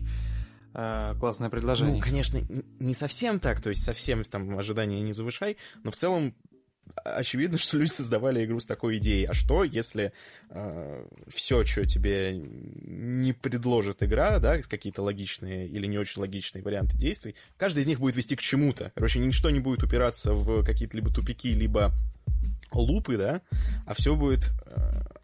э, 0.75 1.15
классное 1.19 1.51
предложение. 1.51 1.97
Ну, 1.97 2.03
конечно, 2.03 2.41
не 2.79 2.95
совсем 2.95 3.41
так, 3.41 3.61
то 3.61 3.71
есть 3.71 3.83
совсем 3.83 4.25
там 4.25 4.59
ожидания 4.59 5.01
не 5.01 5.13
завышай, 5.13 5.57
но 5.83 5.91
в 5.91 5.97
целом 5.97 6.35
очевидно, 7.05 7.59
что 7.59 7.79
люди 7.79 7.91
создавали 7.91 8.45
игру 8.45 8.61
с 8.61 8.67
такой 8.67 8.97
идеей. 8.97 9.27
А 9.27 9.35
что, 9.35 9.65
если 9.65 10.13
все, 11.29 11.65
что 11.65 11.87
тебе 11.87 12.35
не 12.37 13.33
предложит 13.33 14.03
игра, 14.03 14.39
да, 14.39 14.61
какие-то 14.63 15.03
логичные 15.03 15.69
или 15.69 15.87
не 15.87 15.99
очень 15.99 16.21
логичные 16.21 16.63
варианты 16.63 16.97
действий, 16.97 17.35
каждый 17.57 17.81
из 17.81 17.87
них 17.87 18.01
будет 18.01 18.17
вести 18.17 18.37
к 18.37 18.41
чему-то. 18.41 18.93
Короче, 18.95 19.21
ничто 19.21 19.51
не 19.51 19.61
будет 19.61 19.83
упираться 19.83 20.33
в 20.35 20.65
какие-то 20.65 20.97
либо 20.97 21.13
тупики, 21.13 21.53
либо 21.53 21.93
лупы, 22.73 23.17
да, 23.17 23.43
а 23.87 23.95
все 23.95 24.15
будет, 24.17 24.51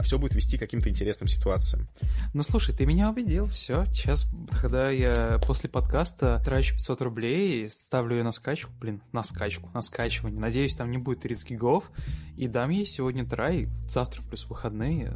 все 0.02 0.18
будет 0.18 0.34
вести 0.34 0.56
к 0.56 0.60
каким-то 0.60 0.88
интересным 0.88 1.28
ситуациям. 1.28 1.88
Ну 2.32 2.42
слушай, 2.42 2.74
ты 2.74 2.86
меня 2.86 3.10
убедил, 3.10 3.46
все. 3.46 3.84
Сейчас, 3.86 4.26
когда 4.60 4.90
я 4.90 5.40
после 5.46 5.70
подкаста 5.70 6.40
трачу 6.44 6.74
500 6.74 7.02
рублей, 7.02 7.68
ставлю 7.70 8.16
ее 8.16 8.22
на 8.22 8.32
скачку, 8.32 8.72
блин, 8.80 9.02
на 9.12 9.22
скачку, 9.22 9.70
на 9.74 9.82
скачивание. 9.82 10.40
Надеюсь, 10.40 10.74
там 10.74 10.90
не 10.90 10.98
будет 10.98 11.20
30 11.20 11.50
гигов. 11.50 11.90
И 12.36 12.48
дам 12.48 12.70
ей 12.70 12.86
сегодня 12.86 13.24
трай, 13.24 13.68
завтра 13.88 14.22
плюс 14.22 14.46
выходные. 14.48 15.12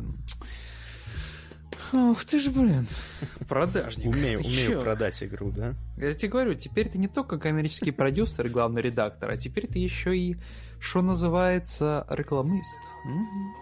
Ух 1.92 2.24
ты 2.24 2.38
ж, 2.38 2.48
блин, 2.48 2.86
продажник. 3.48 4.06
Умею, 4.06 4.40
Ты 4.40 4.46
умею 4.46 4.72
чё? 4.72 4.80
продать 4.82 5.22
игру, 5.22 5.50
да? 5.50 5.74
Я 5.96 6.12
тебе 6.12 6.28
говорю, 6.28 6.54
теперь 6.54 6.88
ты 6.90 6.98
не 6.98 7.08
только 7.08 7.38
коммерческий 7.38 7.92
продюсер 7.92 8.46
и 8.46 8.50
главный 8.50 8.82
редактор, 8.82 9.30
а 9.30 9.36
теперь 9.36 9.66
ты 9.66 9.78
еще 9.78 10.16
и, 10.16 10.36
что 10.80 11.00
называется, 11.00 12.06
рекламист. 12.10 12.78
Мгм. 13.04 13.54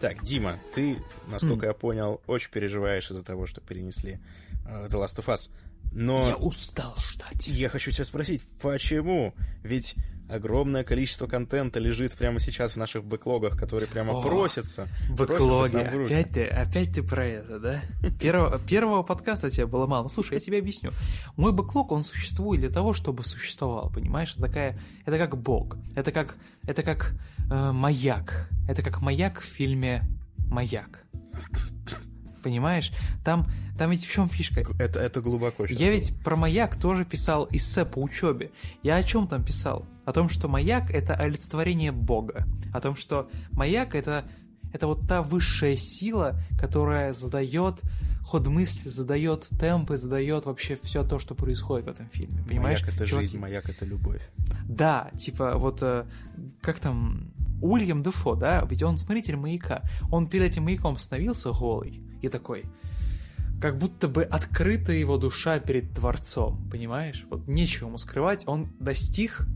Так, 0.00 0.22
Дима, 0.22 0.58
ты, 0.74 1.02
насколько 1.26 1.66
я 1.66 1.72
понял, 1.72 2.20
очень 2.26 2.50
переживаешь 2.50 3.10
из-за 3.10 3.24
того, 3.24 3.46
что 3.46 3.60
перенесли 3.60 4.20
э, 4.66 4.88
The 4.88 5.02
Last 5.02 5.18
of 5.18 5.26
Us. 5.26 5.50
Но 5.92 6.28
Я 6.28 6.36
устал 6.36 6.94
ждать. 7.10 7.48
я 7.48 7.68
хочу 7.68 7.90
тебя 7.90 8.04
спросить, 8.04 8.42
почему? 8.60 9.34
Ведь 9.62 9.96
огромное 10.28 10.84
количество 10.84 11.26
контента 11.26 11.78
лежит 11.78 12.14
прямо 12.14 12.40
сейчас 12.40 12.72
в 12.72 12.76
наших 12.76 13.04
бэклогах, 13.04 13.56
который 13.56 13.88
прямо 13.88 14.12
О, 14.12 14.22
просится. 14.22 14.88
Бэклоги. 15.10 15.76
руки. 15.76 16.12
Опять 16.12 16.32
ты, 16.32 16.44
опять 16.44 16.92
ты 16.92 17.02
про 17.02 17.26
это, 17.26 17.58
да? 17.58 17.82
Первого, 18.20 18.58
первого 18.58 19.02
подкаста 19.02 19.50
тебе 19.50 19.66
было 19.66 19.86
мало. 19.86 20.04
Ну, 20.04 20.08
слушай, 20.08 20.34
я 20.34 20.40
тебе 20.40 20.58
объясню. 20.58 20.92
Мой 21.36 21.52
бэклог, 21.52 21.92
он 21.92 22.02
существует 22.02 22.60
для 22.60 22.70
того, 22.70 22.92
чтобы 22.92 23.24
существовал, 23.24 23.90
понимаешь? 23.90 24.32
Это 24.32 24.42
такая, 24.42 24.80
это 25.04 25.18
как 25.18 25.36
бог. 25.36 25.76
Это 25.94 26.12
как, 26.12 26.36
это 26.64 26.82
как 26.82 27.14
э, 27.50 27.72
маяк. 27.72 28.48
Это 28.68 28.82
как 28.82 29.00
маяк 29.00 29.40
в 29.40 29.44
фильме 29.44 30.02
«Маяк». 30.48 31.04
Понимаешь? 32.46 32.92
Там, 33.24 33.48
там 33.76 33.90
ведь 33.90 34.04
в 34.04 34.12
чем 34.12 34.28
фишка? 34.28 34.62
Это, 34.78 35.00
это 35.00 35.20
глубоко 35.20 35.64
Я 35.64 35.76
было. 35.76 35.88
ведь 35.96 36.16
про 36.22 36.36
маяк 36.36 36.76
тоже 36.76 37.04
писал 37.04 37.48
эссе 37.50 37.84
по 37.84 37.98
учебе. 37.98 38.52
Я 38.84 38.94
о 38.94 39.02
чем 39.02 39.26
там 39.26 39.42
писал? 39.42 39.84
О 40.04 40.12
том, 40.12 40.28
что 40.28 40.46
маяк 40.46 40.92
это 40.92 41.14
олицетворение 41.14 41.90
Бога. 41.90 42.46
О 42.72 42.80
том, 42.80 42.94
что 42.94 43.28
маяк 43.50 43.96
это, 43.96 44.26
это 44.72 44.86
вот 44.86 45.08
та 45.08 45.22
высшая 45.22 45.74
сила, 45.74 46.36
которая 46.56 47.12
задает 47.12 47.80
ход 48.22 48.46
мысли, 48.46 48.90
задает 48.90 49.48
темпы, 49.58 49.96
задает 49.96 50.46
вообще 50.46 50.78
все 50.80 51.02
то, 51.02 51.18
что 51.18 51.34
происходит 51.34 51.86
в 51.86 51.88
этом 51.88 52.08
фильме. 52.10 52.44
Понимаешь? 52.46 52.80
Маяк— 52.82 52.94
это 52.94 53.08
чуваки? 53.08 53.26
жизнь, 53.26 53.38
маяк— 53.38 53.68
это 53.68 53.84
любовь. 53.84 54.22
Да, 54.68 55.10
типа 55.18 55.58
вот 55.58 55.82
э, 55.82 56.06
как 56.60 56.78
там 56.78 57.32
Уильям 57.60 58.04
Дефо, 58.04 58.36
да, 58.36 58.64
ведь 58.70 58.84
он 58.84 58.98
смотритель 58.98 59.36
маяка. 59.36 59.82
Он 60.12 60.28
перед 60.28 60.52
этим 60.52 60.62
маяком 60.62 60.96
становился 60.98 61.50
голый 61.50 62.05
и 62.26 62.30
такой, 62.30 62.64
как 63.60 63.78
будто 63.78 64.08
бы 64.08 64.22
открыта 64.22 64.92
его 64.92 65.16
душа 65.16 65.58
перед 65.58 65.92
Творцом, 65.94 66.68
понимаешь? 66.70 67.26
Вот 67.30 67.48
нечего 67.48 67.88
ему 67.88 67.98
скрывать, 67.98 68.44
он 68.46 68.68
достиг 68.78 69.46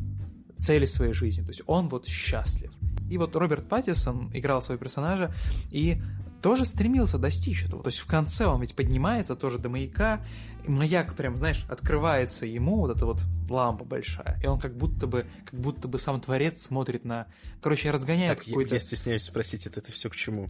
цели 0.59 0.85
своей 0.85 1.13
жизни, 1.13 1.43
то 1.43 1.49
есть 1.49 1.63
он 1.67 1.89
вот 1.89 2.07
счастлив. 2.07 2.73
И 3.11 3.19
вот 3.19 3.35
Роберт 3.35 3.69
Паттисон 3.69 4.31
играл 4.33 4.63
своего 4.63 4.81
персонажа 4.81 5.35
и 5.71 6.01
тоже 6.41 6.65
стремился 6.65 7.19
достичь 7.19 7.65
этого. 7.65 7.83
То 7.83 7.89
есть 7.89 7.99
в 7.99 8.07
конце 8.07 8.47
он 8.47 8.61
ведь 8.61 8.75
поднимается 8.75 9.37
тоже 9.37 9.59
до 9.59 9.69
маяка, 9.69 10.25
и 10.65 10.71
маяк 10.71 11.15
прям, 11.15 11.37
знаешь, 11.37 11.65
открывается 11.69 12.47
ему, 12.47 12.77
вот 12.77 12.97
эта 12.97 13.07
вот 13.07 13.25
лампа 13.49 13.85
большая, 13.85 14.39
и 14.43 14.47
он 14.47 14.59
как 14.59 14.77
будто 14.77 15.07
бы, 15.07 15.27
как 15.45 15.59
будто 15.59 15.89
бы 15.89 15.99
сам 15.99 16.21
Творец 16.21 16.63
смотрит 16.63 17.05
на... 17.05 17.27
Короче, 17.61 17.91
разгоняет 17.91 18.39
Так, 18.39 18.47
я, 18.47 18.53
какой-то... 18.53 18.75
я 18.75 18.81
стесняюсь 18.81 19.23
спросить, 19.23 19.67
это 19.67 19.81
ты 19.81 19.93
все 19.93 20.09
к 20.09 20.17
чему? 20.17 20.47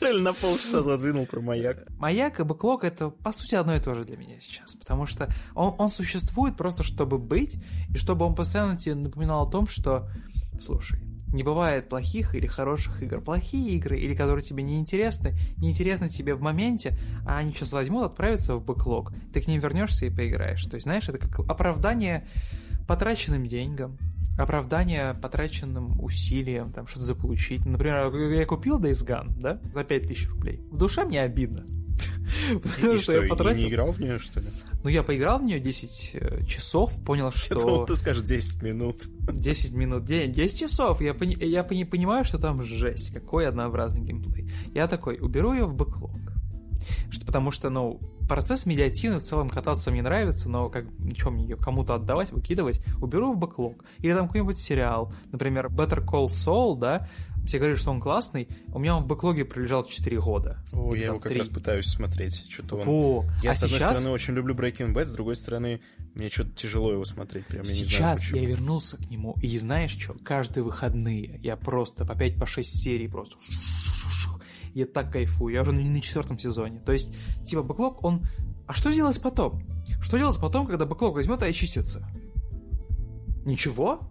Реально 0.00 0.20
на 0.30 0.32
полчаса 0.32 0.82
задвинул 0.82 1.26
про 1.26 1.40
маяк. 1.40 1.88
Маяк 1.98 2.40
и 2.40 2.44
бэклог 2.44 2.84
это 2.84 3.10
по 3.10 3.32
сути 3.32 3.54
одно 3.54 3.74
и 3.74 3.80
то 3.80 3.94
же 3.94 4.04
для 4.04 4.16
меня 4.16 4.40
сейчас, 4.40 4.74
потому 4.74 5.06
что 5.06 5.28
он, 5.54 5.74
он 5.78 5.90
существует 5.90 6.56
просто 6.56 6.82
чтобы 6.82 7.18
быть, 7.18 7.56
и 7.90 7.96
чтобы 7.96 8.24
он 8.26 8.34
постоянно 8.34 8.76
тебе 8.76 8.94
напоминал 8.94 9.46
о 9.46 9.50
том, 9.50 9.66
что, 9.66 10.08
слушай, 10.60 11.00
не 11.34 11.42
бывает 11.42 11.88
плохих 11.88 12.34
или 12.34 12.46
хороших 12.46 13.02
игр. 13.02 13.20
Плохие 13.20 13.76
игры, 13.76 13.98
или 13.98 14.14
которые 14.14 14.42
тебе 14.42 14.62
не 14.62 14.78
интересны, 14.78 15.34
не 15.58 15.70
интересны 15.70 16.08
тебе 16.08 16.34
в 16.34 16.40
моменте, 16.40 16.96
а 17.26 17.38
они 17.38 17.52
сейчас 17.52 17.72
возьмут, 17.72 18.04
отправятся 18.04 18.56
в 18.56 18.64
бэклог, 18.64 19.12
ты 19.32 19.40
к 19.40 19.48
ним 19.48 19.60
вернешься 19.60 20.06
и 20.06 20.10
поиграешь. 20.10 20.64
То 20.64 20.76
есть, 20.76 20.84
знаешь, 20.84 21.08
это 21.08 21.18
как 21.18 21.40
оправдание 21.40 22.26
потраченным 22.86 23.46
деньгам, 23.46 23.98
оправдание 24.38 25.14
потраченным 25.14 26.00
усилиям, 26.00 26.72
там, 26.72 26.86
что-то 26.86 27.04
заполучить. 27.04 27.64
Например, 27.66 28.14
я 28.14 28.46
купил 28.46 28.80
Days 28.80 29.06
Gone, 29.06 29.32
да, 29.38 29.60
за 29.72 29.84
5000 29.84 30.28
рублей. 30.30 30.60
В 30.70 30.76
душе 30.76 31.04
мне 31.04 31.20
обидно. 31.20 31.64
Потому 32.62 32.98
что 32.98 32.98
что, 32.98 33.22
я 33.22 33.28
потратил... 33.28 33.64
не 33.64 33.70
играл 33.70 33.92
в 33.92 34.00
нее, 34.00 34.18
что 34.18 34.40
ли? 34.40 34.46
Ну, 34.82 34.88
я 34.88 35.02
поиграл 35.02 35.38
в 35.38 35.42
нее 35.42 35.60
10 35.60 36.10
э, 36.14 36.44
часов, 36.46 36.92
понял, 37.04 37.30
Я 37.50 37.56
думал, 37.56 37.76
что... 37.76 37.86
ты 37.86 37.96
скажешь 37.96 38.22
10 38.22 38.62
минут. 38.62 39.02
10 39.32 39.72
минут, 39.72 40.04
де- 40.04 40.26
10 40.26 40.60
часов, 40.60 41.00
я, 41.00 41.12
пони- 41.12 41.42
я 41.44 41.62
пони- 41.64 41.84
понимаю, 41.84 42.24
что 42.24 42.38
там 42.38 42.62
жесть, 42.62 43.12
какой 43.12 43.48
однообразный 43.48 44.02
геймплей. 44.02 44.50
Я 44.74 44.88
такой, 44.88 45.18
уберу 45.20 45.52
ее 45.52 45.64
в 45.64 45.74
бэклог. 45.74 46.12
Что, 47.10 47.24
потому 47.26 47.50
что, 47.50 47.70
ну, 47.70 48.00
процесс 48.28 48.66
медиативный 48.66 49.18
в 49.18 49.22
целом 49.22 49.48
кататься 49.48 49.90
мне 49.90 50.02
нравится, 50.02 50.48
но 50.48 50.68
как, 50.68 50.86
что 51.16 51.30
мне 51.30 51.44
ее 51.44 51.56
кому-то 51.56 51.94
отдавать, 51.94 52.32
выкидывать, 52.32 52.80
уберу 53.00 53.32
в 53.32 53.38
бэклог. 53.38 53.84
Или 53.98 54.14
там 54.14 54.26
какой-нибудь 54.26 54.58
сериал, 54.58 55.12
например, 55.32 55.66
Better 55.66 56.04
Call 56.04 56.26
Saul, 56.26 56.78
да, 56.78 57.08
все 57.46 57.58
говорят, 57.58 57.78
что 57.78 57.90
он 57.90 58.00
классный, 58.00 58.48
у 58.72 58.78
меня 58.78 58.96
он 58.96 59.04
в 59.04 59.06
бэклоге 59.06 59.44
пролежал 59.44 59.84
4 59.84 60.20
года. 60.20 60.62
О, 60.72 60.94
я 60.94 61.06
его 61.06 61.18
как 61.18 61.30
три. 61.30 61.38
раз 61.38 61.48
пытаюсь 61.48 61.86
смотреть. 61.86 62.46
Что-то 62.50 62.76
он... 62.76 62.84
Во. 62.84 63.24
Я, 63.42 63.50
а 63.50 63.54
с 63.54 63.62
одной 63.62 63.78
сейчас... 63.78 63.98
стороны, 63.98 64.14
очень 64.14 64.34
люблю 64.34 64.54
Breaking 64.54 64.94
Bad, 64.94 65.04
с 65.04 65.12
другой 65.12 65.36
стороны, 65.36 65.80
мне 66.14 66.30
что-то 66.30 66.50
тяжело 66.50 66.92
его 66.92 67.04
смотреть. 67.04 67.46
Прям, 67.46 67.64
я 67.64 67.68
не 67.68 67.84
знаю, 67.84 67.86
Сейчас 67.86 68.20
почему. 68.20 68.40
я 68.40 68.48
вернулся 68.48 68.96
к 68.96 69.10
нему, 69.10 69.36
и 69.42 69.58
знаешь 69.58 69.96
что? 69.98 70.14
Каждые 70.24 70.64
выходные 70.64 71.38
я 71.42 71.56
просто 71.56 72.04
по 72.04 72.14
5 72.14 72.36
по 72.38 72.46
6 72.46 72.82
серий 72.82 73.08
просто... 73.08 73.36
Я 74.74 74.86
так 74.86 75.12
кайфую, 75.12 75.54
я 75.54 75.62
уже 75.62 75.70
на 75.70 76.00
четвертом 76.00 76.36
сезоне. 76.36 76.80
То 76.80 76.90
есть, 76.90 77.14
типа, 77.46 77.62
бэклог, 77.62 78.02
он... 78.02 78.22
А 78.66 78.72
что 78.74 78.92
делать 78.92 79.22
потом? 79.22 79.62
Что 80.02 80.18
делать 80.18 80.36
потом, 80.40 80.66
когда 80.66 80.84
бэклог 80.84 81.14
возьмет 81.14 81.44
и 81.44 81.46
очистится? 81.46 82.04
Ничего? 83.44 84.10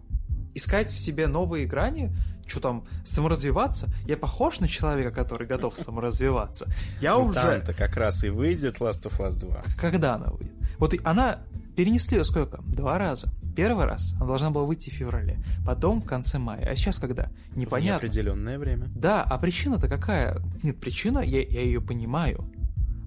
Искать 0.54 0.90
в 0.90 0.98
себе 0.98 1.26
новые 1.26 1.66
грани, 1.66 2.14
что 2.46 2.60
там, 2.60 2.84
саморазвиваться. 3.04 3.88
Я 4.06 4.16
похож 4.16 4.60
на 4.60 4.68
человека, 4.68 5.10
который 5.10 5.46
готов 5.46 5.76
саморазвиваться. 5.76 6.66
Я 7.00 7.14
Ну, 7.14 7.24
уже... 7.24 7.40
Там-то 7.40 7.72
как 7.74 7.96
раз 7.96 8.22
и 8.24 8.28
выйдет 8.28 8.78
Last 8.78 9.04
of 9.04 9.18
Us 9.20 9.38
2. 9.40 9.62
Когда 9.78 10.14
она 10.14 10.26
выйдет? 10.26 10.52
Вот 10.78 10.94
она 11.04 11.38
перенесли 11.76 12.18
ее 12.18 12.24
сколько? 12.24 12.58
Два 12.66 12.98
раза. 12.98 13.32
Первый 13.56 13.84
раз 13.86 14.14
она 14.16 14.26
должна 14.26 14.50
была 14.50 14.64
выйти 14.64 14.90
в 14.90 14.94
феврале, 14.94 15.38
потом 15.64 16.02
в 16.02 16.04
конце 16.04 16.38
мая. 16.38 16.68
А 16.68 16.74
сейчас 16.74 16.98
когда? 16.98 17.30
В 17.52 17.56
Непонятно. 17.56 18.04
неопределенное 18.04 18.58
время. 18.58 18.88
Да, 18.94 19.22
а 19.22 19.38
причина-то 19.38 19.88
какая? 19.88 20.40
Нет, 20.62 20.78
причина, 20.80 21.20
я, 21.20 21.40
я 21.40 21.60
ее 21.62 21.80
понимаю. 21.80 22.44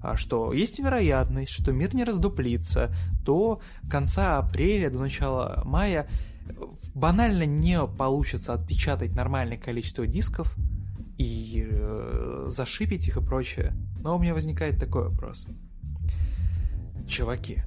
А 0.02 0.16
что 0.16 0.52
есть 0.52 0.78
вероятность, 0.78 1.50
что 1.52 1.72
мир 1.72 1.94
не 1.94 2.04
раздуплится 2.04 2.94
до 3.24 3.60
конца 3.90 4.38
апреля, 4.38 4.90
до 4.90 4.98
начала 5.00 5.62
мая 5.66 6.08
банально 6.94 7.44
не 7.44 7.84
получится 7.86 8.54
отпечатать 8.54 9.14
нормальное 9.14 9.58
количество 9.58 10.06
дисков 10.06 10.56
и 11.16 11.66
э, 11.68 12.46
зашипить 12.48 13.08
их 13.08 13.16
и 13.16 13.22
прочее. 13.22 13.74
Но 14.00 14.16
у 14.16 14.20
меня 14.20 14.34
возникает 14.34 14.78
такой 14.78 15.08
вопрос. 15.08 15.46
Чуваки, 17.06 17.62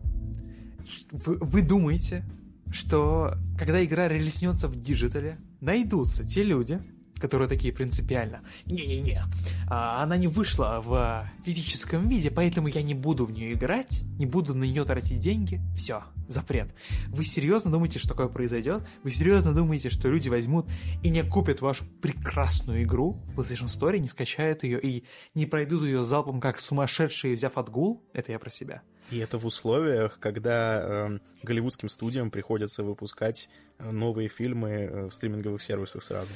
вы, 1.12 1.38
вы 1.38 1.62
думаете, 1.62 2.24
что 2.72 3.36
когда 3.58 3.84
игра 3.84 4.08
релиснется 4.08 4.68
в 4.68 4.80
диджитале, 4.80 5.38
найдутся 5.60 6.26
те 6.26 6.44
люди, 6.44 6.82
которые 7.22 7.48
такие 7.48 7.74
принципиально 7.74 8.42
«Не-не-не, 8.66 9.24
а, 9.70 10.04
она 10.04 10.18
не 10.18 10.28
вышла 10.28 10.82
в 10.84 11.30
физическом 11.46 12.08
виде, 12.08 12.32
поэтому 12.32 12.68
я 12.68 12.82
не 12.82 12.94
буду 12.94 13.26
в 13.26 13.32
нее 13.32 13.54
играть, 13.54 14.02
не 14.18 14.26
буду 14.26 14.56
на 14.56 14.64
нее 14.64 14.84
тратить 14.84 15.20
деньги, 15.20 15.62
все, 15.76 16.04
запрет». 16.28 16.74
Вы 17.08 17.24
серьезно 17.24 17.72
думаете, 17.72 18.00
что 18.00 18.10
такое 18.10 18.28
произойдет? 18.28 18.88
Вы 19.04 19.12
серьезно 19.12 19.54
думаете, 19.54 19.90
что 19.90 20.10
люди 20.10 20.30
возьмут 20.30 20.68
и 21.04 21.10
не 21.10 21.24
купят 21.24 21.62
вашу 21.62 21.86
прекрасную 22.02 22.84
игру 22.84 23.22
в 23.28 23.40
PlayStation 23.40 23.68
Store, 23.68 23.98
не 24.00 24.08
скачают 24.08 24.64
ее 24.64 24.82
и 24.82 25.06
не 25.36 25.46
пройдут 25.46 25.84
ее 25.84 26.02
залпом, 26.02 26.42
как 26.42 26.60
сумасшедшие, 26.60 27.36
взяв 27.36 27.58
отгул? 27.58 28.04
Это 28.14 28.32
я 28.32 28.40
про 28.40 28.50
себя. 28.50 28.82
И 29.12 29.18
это 29.20 29.38
в 29.38 29.46
условиях, 29.46 30.20
когда 30.20 30.82
э, 30.82 31.20
голливудским 31.44 31.90
студиям 31.90 32.32
приходится 32.32 32.82
выпускать 32.82 33.50
э, 33.78 33.92
новые 33.92 34.30
фильмы 34.30 34.70
э, 34.70 35.06
в 35.10 35.12
стриминговых 35.12 35.62
сервисах 35.62 36.02
сразу. 36.02 36.32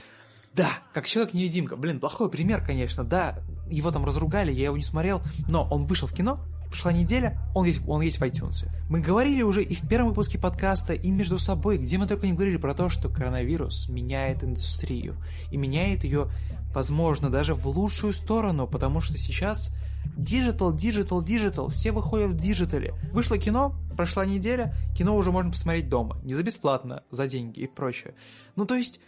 Да, 0.56 0.70
как 0.94 1.06
Человек-невидимка. 1.06 1.76
Блин, 1.76 2.00
плохой 2.00 2.30
пример, 2.30 2.66
конечно. 2.66 3.04
Да, 3.04 3.40
его 3.70 3.92
там 3.92 4.06
разругали, 4.06 4.54
я 4.54 4.66
его 4.66 4.78
не 4.78 4.84
смотрел, 4.84 5.22
но 5.50 5.68
он 5.70 5.84
вышел 5.86 6.08
в 6.08 6.14
кино, 6.14 6.40
прошла 6.70 6.94
неделя, 6.94 7.38
он 7.54 7.66
есть, 7.66 7.82
он 7.88 8.02
есть 8.02 8.20
в 8.20 8.24
iTunes. 8.24 8.70
Мы 8.90 9.02
говорили 9.02 9.42
уже 9.42 9.64
и 9.64 9.76
в 9.76 9.88
первом 9.88 10.10
выпуске 10.10 10.40
подкаста, 10.40 10.94
и 10.94 11.12
между 11.12 11.38
собой, 11.40 11.78
где 11.78 11.98
мы 11.98 12.08
только 12.08 12.26
не 12.26 12.34
говорили 12.34 12.58
про 12.58 12.74
то, 12.74 12.90
что 12.90 13.10
коронавирус 13.10 13.90
меняет 13.90 14.44
индустрию. 14.44 15.18
И 15.52 15.58
меняет 15.58 16.04
ее, 16.04 16.30
возможно, 16.74 17.30
даже 17.30 17.54
в 17.54 17.68
лучшую 17.68 18.14
сторону, 18.14 18.68
потому 18.68 19.02
что 19.02 19.18
сейчас 19.18 19.74
Digital, 20.16 20.74
digital, 20.74 21.22
digital, 21.22 21.70
все 21.70 21.92
выходят 21.92 22.32
в 22.32 22.36
диджитале. 22.36 22.94
Вышло 23.12 23.38
кино, 23.38 23.76
прошла 23.98 24.26
неделя, 24.26 24.74
кино 24.96 25.16
уже 25.16 25.32
можно 25.32 25.52
посмотреть 25.52 25.90
дома, 25.90 26.18
не 26.24 26.34
за 26.34 26.44
бесплатно, 26.44 27.04
за 27.12 27.28
деньги 27.28 27.62
и 27.62 27.68
прочее. 27.68 28.16
Ну 28.56 28.66
то 28.66 28.76
есть, 28.76 29.00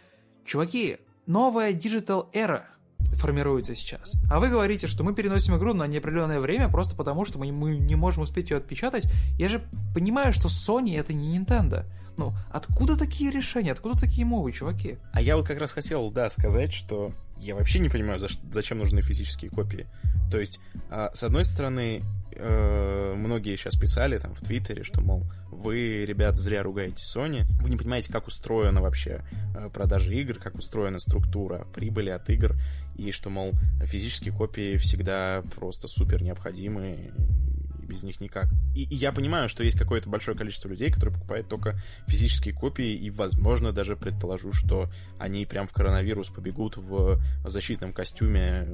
чуваки, 0.43 0.97
новая 1.27 1.73
digital 1.73 2.29
эра 2.33 2.65
формируется 3.13 3.75
сейчас. 3.75 4.15
А 4.29 4.39
вы 4.39 4.49
говорите, 4.49 4.87
что 4.87 5.03
мы 5.03 5.13
переносим 5.13 5.57
игру 5.57 5.73
на 5.73 5.87
неопределенное 5.87 6.39
время 6.39 6.69
просто 6.69 6.95
потому, 6.95 7.25
что 7.25 7.39
мы, 7.39 7.51
мы 7.51 7.77
не 7.77 7.95
можем 7.95 8.23
успеть 8.23 8.49
ее 8.49 8.57
отпечатать. 8.57 9.05
Я 9.37 9.49
же 9.49 9.63
понимаю, 9.93 10.33
что 10.33 10.47
Sony 10.47 10.99
это 10.99 11.13
не 11.13 11.37
Nintendo. 11.37 11.85
Ну, 12.17 12.33
откуда 12.51 12.97
такие 12.97 13.31
решения, 13.31 13.71
откуда 13.71 13.99
такие 13.99 14.25
мовы, 14.25 14.51
чуваки? 14.51 14.97
А 15.13 15.21
я 15.21 15.37
вот 15.37 15.47
как 15.47 15.59
раз 15.59 15.71
хотел, 15.71 16.09
да, 16.09 16.29
сказать, 16.29 16.73
что 16.73 17.11
я 17.39 17.55
вообще 17.55 17.79
не 17.79 17.89
понимаю, 17.89 18.19
за 18.19 18.27
зачем 18.51 18.79
нужны 18.79 19.01
физические 19.01 19.51
копии. 19.51 19.85
То 20.31 20.39
есть, 20.39 20.59
а, 20.89 21.11
с 21.13 21.23
одной 21.23 21.43
стороны, 21.43 22.03
э, 22.37 23.13
многие 23.15 23.55
сейчас 23.55 23.75
писали 23.75 24.17
там 24.17 24.33
в 24.33 24.41
Твиттере, 24.41 24.83
что, 24.83 25.01
мол, 25.01 25.25
вы, 25.51 26.05
ребят, 26.05 26.37
зря 26.37 26.63
ругаете 26.63 27.03
Sony, 27.03 27.45
вы 27.61 27.69
не 27.69 27.77
понимаете, 27.77 28.11
как 28.11 28.27
устроена 28.27 28.81
вообще 28.81 29.23
э, 29.55 29.69
продажа 29.69 30.11
игр, 30.13 30.35
как 30.35 30.55
устроена 30.55 30.99
структура 30.99 31.65
прибыли 31.73 32.09
от 32.09 32.29
игр, 32.29 32.55
и 32.95 33.11
что, 33.11 33.29
мол, 33.29 33.53
физические 33.83 34.33
копии 34.33 34.77
всегда 34.77 35.43
просто 35.55 35.87
супер 35.87 36.21
необходимы, 36.21 37.11
без 37.87 38.03
них 38.03 38.21
никак. 38.21 38.47
И, 38.75 38.83
и 38.83 38.95
я 38.95 39.11
понимаю, 39.11 39.49
что 39.49 39.63
есть 39.63 39.77
какое-то 39.77 40.09
большое 40.09 40.37
количество 40.37 40.69
людей, 40.69 40.91
которые 40.91 41.15
покупают 41.15 41.47
только 41.47 41.79
физические 42.07 42.53
копии, 42.53 42.93
и, 42.93 43.09
возможно, 43.09 43.71
даже 43.71 43.95
предположу, 43.95 44.51
что 44.53 44.89
они 45.17 45.45
прям 45.45 45.67
в 45.67 45.73
коронавирус 45.73 46.29
побегут 46.29 46.77
в 46.77 47.19
защитном 47.45 47.93
костюме, 47.93 48.67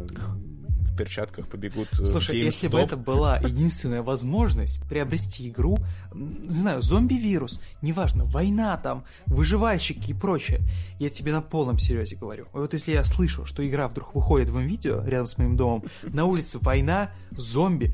в 0.84 0.96
перчатках 0.96 1.48
побегут 1.48 1.92
в 1.92 2.06
Слушай, 2.06 2.40
если 2.40 2.68
бы 2.68 2.80
это 2.80 2.98
была 2.98 3.38
единственная 3.38 4.02
возможность 4.02 4.82
приобрести 4.88 5.50
игру, 5.50 5.78
не 6.14 6.50
знаю, 6.50 6.82
зомби-вирус, 6.82 7.60
неважно, 7.82 8.26
война 8.26 8.78
там, 8.78 9.04
выживальщики 9.26 10.12
и 10.12 10.14
прочее, 10.14 10.62
я 11.00 11.10
тебе 11.10 11.32
на 11.32 11.42
полном 11.42 11.78
серьезе 11.78 12.16
говорю. 12.16 12.48
Вот 12.54 12.74
если 12.74 12.94
я 12.94 13.04
слышу, 13.04 13.46
что 13.46 13.68
игра 13.68 13.88
вдруг 13.88 14.14
выходит 14.16 14.50
в 14.50 14.60
видео 14.60 15.04
рядом 15.06 15.28
с 15.28 15.38
моим 15.38 15.56
домом, 15.56 15.84
на 16.04 16.26
улице 16.26 16.60
война, 16.60 17.12
зомби, 17.32 17.94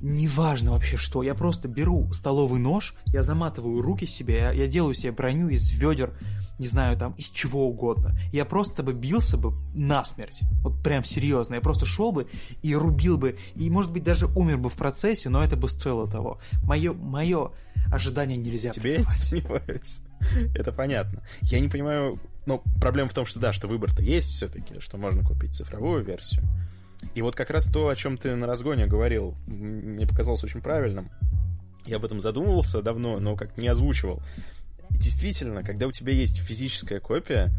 неважно 0.00 0.72
вообще 0.72 0.96
что, 0.96 1.22
я 1.22 1.34
просто 1.34 1.68
беру 1.68 2.10
столовый 2.12 2.60
нож, 2.60 2.94
я 3.06 3.22
заматываю 3.22 3.82
руки 3.82 4.06
себе, 4.06 4.36
я, 4.36 4.52
я 4.52 4.66
делаю 4.66 4.94
себе 4.94 5.12
броню 5.12 5.48
из 5.48 5.70
ведер, 5.70 6.14
не 6.58 6.66
знаю, 6.66 6.96
там, 6.96 7.12
из 7.12 7.26
чего 7.28 7.68
угодно. 7.68 8.18
Я 8.32 8.44
просто 8.44 8.82
бы 8.82 8.92
бился 8.92 9.36
бы 9.36 9.52
насмерть. 9.74 10.40
Вот 10.62 10.82
прям 10.82 11.04
серьезно. 11.04 11.54
Я 11.54 11.60
просто 11.60 11.86
шел 11.86 12.10
бы 12.10 12.26
и 12.62 12.74
рубил 12.74 13.16
бы, 13.16 13.38
и, 13.54 13.70
может 13.70 13.92
быть, 13.92 14.02
даже 14.02 14.26
умер 14.26 14.58
бы 14.58 14.68
в 14.68 14.76
процессе, 14.76 15.28
но 15.28 15.42
это 15.42 15.56
бы 15.56 15.68
стоило 15.68 16.10
того. 16.10 16.38
Мое, 16.64 16.92
мое 16.92 17.52
ожидание 17.92 18.36
нельзя 18.36 18.70
Тебе 18.70 18.94
я 18.94 18.98
не 18.98 19.10
сомневаюсь. 19.10 20.02
Это 20.56 20.72
понятно. 20.72 21.22
Я 21.42 21.60
не 21.60 21.68
понимаю, 21.68 22.20
но 22.44 22.62
проблема 22.80 23.08
в 23.08 23.14
том, 23.14 23.24
что 23.24 23.38
да, 23.38 23.52
что 23.52 23.68
выбор-то 23.68 24.02
есть 24.02 24.30
все-таки, 24.30 24.80
что 24.80 24.98
можно 24.98 25.24
купить 25.24 25.54
цифровую 25.54 26.04
версию. 26.04 26.42
И 27.14 27.22
вот 27.22 27.36
как 27.36 27.50
раз 27.50 27.66
то, 27.66 27.88
о 27.88 27.96
чем 27.96 28.18
ты 28.18 28.34
на 28.34 28.46
разгоне 28.46 28.86
говорил, 28.86 29.34
мне 29.46 30.06
показалось 30.06 30.44
очень 30.44 30.60
правильным. 30.60 31.10
Я 31.86 31.96
об 31.96 32.04
этом 32.04 32.20
задумывался 32.20 32.82
давно, 32.82 33.18
но 33.18 33.36
как 33.36 33.56
не 33.56 33.68
озвучивал. 33.68 34.22
Действительно, 34.90 35.62
когда 35.62 35.86
у 35.86 35.92
тебя 35.92 36.12
есть 36.12 36.38
физическая 36.38 37.00
копия, 37.00 37.52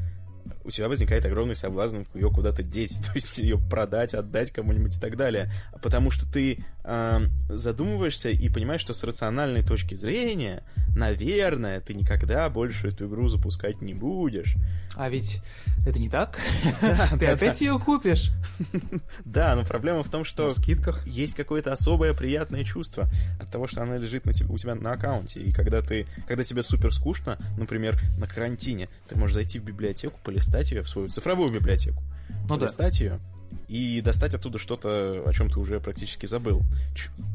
у 0.69 0.71
тебя 0.71 0.87
возникает 0.87 1.25
огромный 1.25 1.55
соблазн 1.55 2.03
ее 2.13 2.29
куда-то 2.29 2.63
деть, 2.63 2.97
то 3.05 3.11
есть 3.15 3.37
ее 3.39 3.57
продать, 3.57 4.13
отдать 4.13 4.51
кому-нибудь 4.51 4.95
и 4.95 4.99
так 4.99 5.17
далее. 5.17 5.51
Потому 5.81 6.11
что 6.11 6.31
ты 6.31 6.63
э, 6.83 7.19
задумываешься 7.49 8.29
и 8.29 8.49
понимаешь, 8.49 8.81
что 8.81 8.93
с 8.93 9.03
рациональной 9.03 9.63
точки 9.63 9.95
зрения, 9.95 10.63
наверное, 10.95 11.81
ты 11.81 11.93
никогда 11.93 12.49
больше 12.49 12.89
эту 12.89 13.07
игру 13.07 13.27
запускать 13.27 13.81
не 13.81 13.93
будешь. 13.93 14.55
А 14.95 15.09
ведь 15.09 15.41
это 15.85 15.99
не 15.99 16.09
так. 16.09 16.39
Ты 17.19 17.25
опять 17.27 17.61
ее 17.61 17.79
купишь 17.79 18.31
Да, 19.25 19.55
но 19.55 19.63
проблема 19.63 20.03
в 20.03 20.09
том, 20.09 20.23
что 20.23 20.49
скидках. 20.49 21.05
есть 21.07 21.35
какое-то 21.35 21.71
особое 21.71 22.13
приятное 22.13 22.63
чувство 22.63 23.09
от 23.39 23.49
того, 23.49 23.67
что 23.67 23.81
она 23.81 23.97
лежит 23.97 24.25
на 24.25 24.33
тебе, 24.33 24.49
у 24.49 24.57
тебя 24.57 24.75
на 24.75 24.93
аккаунте. 24.93 25.41
И 25.41 25.51
когда 25.51 25.81
ты, 25.81 26.05
когда 26.27 26.43
тебе 26.43 26.63
супер 26.63 26.93
скучно, 26.93 27.37
например, 27.57 27.99
на 28.17 28.27
карантине, 28.27 28.89
ты 29.07 29.17
можешь 29.17 29.35
зайти 29.35 29.59
в 29.59 29.63
библиотеку, 29.63 30.19
полистать 30.23 30.58
ее, 30.71 30.83
в 30.83 30.89
свою 30.89 31.09
цифровую 31.09 31.51
библиотеку, 31.51 32.01
Ну 32.47 32.55
да. 32.55 32.55
полистать 32.55 32.99
ее 32.99 33.19
и 33.67 34.01
достать 34.01 34.33
оттуда 34.33 34.57
что-то, 34.57 35.23
о 35.25 35.31
чем 35.33 35.49
ты 35.49 35.59
уже 35.59 35.79
практически 35.79 36.25
забыл. 36.25 36.61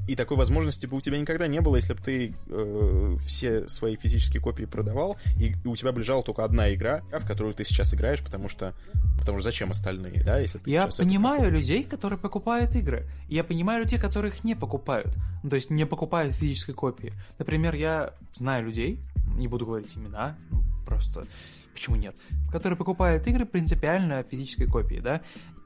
И 0.09 0.17
такой 0.17 0.37
возможности 0.37 0.87
бы 0.87 0.97
у 0.97 1.01
тебя 1.01 1.19
никогда 1.19 1.47
не 1.47 1.61
было, 1.61 1.77
если 1.77 1.95
бы 1.95 2.01
ты 2.03 2.35
э, 2.49 3.17
все 3.25 3.69
свои 3.69 3.97
физические 3.97 4.43
копии 4.43 4.65
продавал, 4.65 5.17
и, 5.39 5.55
и 5.65 5.69
у 5.69 5.77
тебя 5.77 5.93
бы 5.93 6.01
лежала 6.01 6.23
только 6.23 6.45
одна 6.45 6.73
игра, 6.75 7.03
в 7.13 7.27
которую 7.27 7.55
ты 7.55 7.65
сейчас 7.65 7.95
играешь, 7.95 8.21
потому 8.21 8.49
что, 8.49 8.75
потому 9.19 9.39
что 9.39 9.45
зачем 9.45 9.71
остальные, 9.71 10.23
да, 10.25 10.39
если 10.39 10.59
ты 10.59 10.71
Я 10.71 10.89
понимаю 10.89 11.51
людей, 11.53 11.85
которые 11.85 12.19
покупают 12.19 12.75
игры. 12.75 13.09
Я 13.29 13.45
понимаю 13.45 13.85
людей, 13.85 13.99
которые 13.99 14.33
их 14.33 14.45
не 14.45 14.55
покупают. 14.57 15.17
Ну, 15.43 15.51
То 15.51 15.57
есть 15.57 15.71
не 15.71 15.87
покупают 15.87 16.35
физической 16.35 16.75
копии. 16.75 17.13
Например, 17.39 17.75
я 17.75 18.13
знаю 18.33 18.67
людей, 18.67 19.01
не 19.37 19.49
буду 19.49 19.67
говорить 19.67 19.97
имена, 19.97 20.37
ну, 20.51 20.63
просто 20.87 21.27
почему 21.73 21.97
нет, 21.97 22.15
которые 22.51 22.77
покупают 22.77 23.27
игры 23.27 23.45
принципиально 23.47 24.23
физической 24.23 24.67
копии, 24.67 25.01
да. 25.01 25.21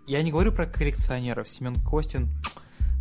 Я 0.06 0.22
не 0.22 0.30
говорю 0.30 0.52
про 0.52 0.66
коллекционеров. 0.66 1.48
Семен 1.50 1.76
Костин, 1.84 2.28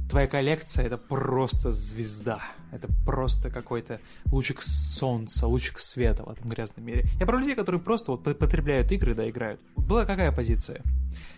твоя 0.09 0.27
коллекция 0.27 0.85
это 0.85 0.97
просто 0.97 1.71
звезда. 1.71 2.41
Это 2.71 2.89
просто 3.05 3.49
какой-то 3.49 4.01
лучик 4.25 4.61
солнца, 4.61 5.47
лучик 5.47 5.79
света 5.79 6.23
в 6.23 6.29
этом 6.29 6.49
грязном 6.49 6.85
мире. 6.85 7.05
Я 7.19 7.25
про 7.25 7.37
людей, 7.37 7.55
которые 7.55 7.79
просто 7.81 8.11
вот 8.11 8.23
потребляют 8.23 8.91
игры, 8.91 9.15
да, 9.15 9.29
играют. 9.29 9.61
Была 9.77 10.05
какая 10.05 10.33
позиция? 10.33 10.81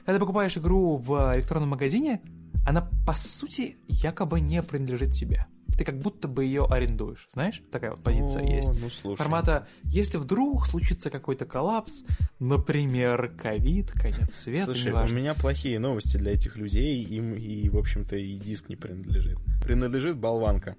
Когда 0.06 0.14
ты 0.14 0.20
покупаешь 0.20 0.58
игру 0.58 0.98
в 0.98 1.36
электронном 1.36 1.70
магазине, 1.70 2.22
она, 2.66 2.90
по 3.06 3.14
сути, 3.14 3.78
якобы 3.88 4.40
не 4.40 4.62
принадлежит 4.64 5.12
тебе. 5.12 5.46
Ты 5.78 5.86
как 5.86 6.00
будто 6.00 6.28
бы 6.28 6.44
ее 6.44 6.66
арендуешь, 6.66 7.28
знаешь? 7.34 7.62
Такая 7.72 7.92
вот 7.92 8.04
позиция 8.04 8.44
О, 8.44 8.46
есть. 8.46 8.72
Ну, 8.80 8.90
слушай. 8.90 9.18
Формата, 9.18 9.68
если 9.84 10.18
вдруг 10.18 10.66
случится 10.66 11.10
какой-то 11.10 11.46
коллапс, 11.46 12.04
например, 12.40 13.34
ковид, 13.42 13.92
конец 13.92 14.34
света, 14.36 14.66
Слушай, 14.66 14.88
у 14.88 14.90
неважно. 14.90 15.16
меня 15.16 15.34
плохие 15.34 15.80
новости 15.80 16.18
для 16.18 16.34
этих 16.34 16.58
людей, 16.58 17.04
им 17.04 17.34
и, 17.34 17.70
в 17.70 17.78
общем-то, 17.78 18.16
и 18.16 18.38
диск 18.38 18.70
не 18.70 18.76
принадлежит. 18.76 19.38
Принадлежит 19.64 20.18
болванка. 20.18 20.76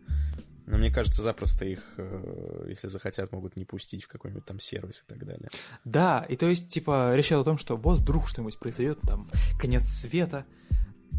Но 0.67 0.79
мне 0.79 0.93
кажется, 0.93 1.21
запросто 1.23 1.65
их, 1.65 1.95
э, 1.97 2.67
если 2.69 2.87
захотят, 2.87 3.33
могут 3.33 3.57
не 3.57 3.65
пустить 3.65 4.05
в 4.05 4.09
какой-нибудь 4.09 4.45
там 4.45 4.61
сервис 4.61 5.05
и 5.05 5.13
так 5.13 5.27
далее. 5.27 5.49
Да, 5.85 6.25
и 6.29 6.37
то 6.37 6.47
есть, 6.47 6.69
типа, 6.69 7.13
речь 7.17 7.33
о 7.33 7.43
том, 7.43 7.59
что 7.59 7.77
вот 7.77 7.99
вдруг 7.99 8.29
что-нибудь 8.29 8.57
произойдет, 8.59 9.01
там, 9.03 9.29
конец 9.59 9.89
света. 9.89 10.47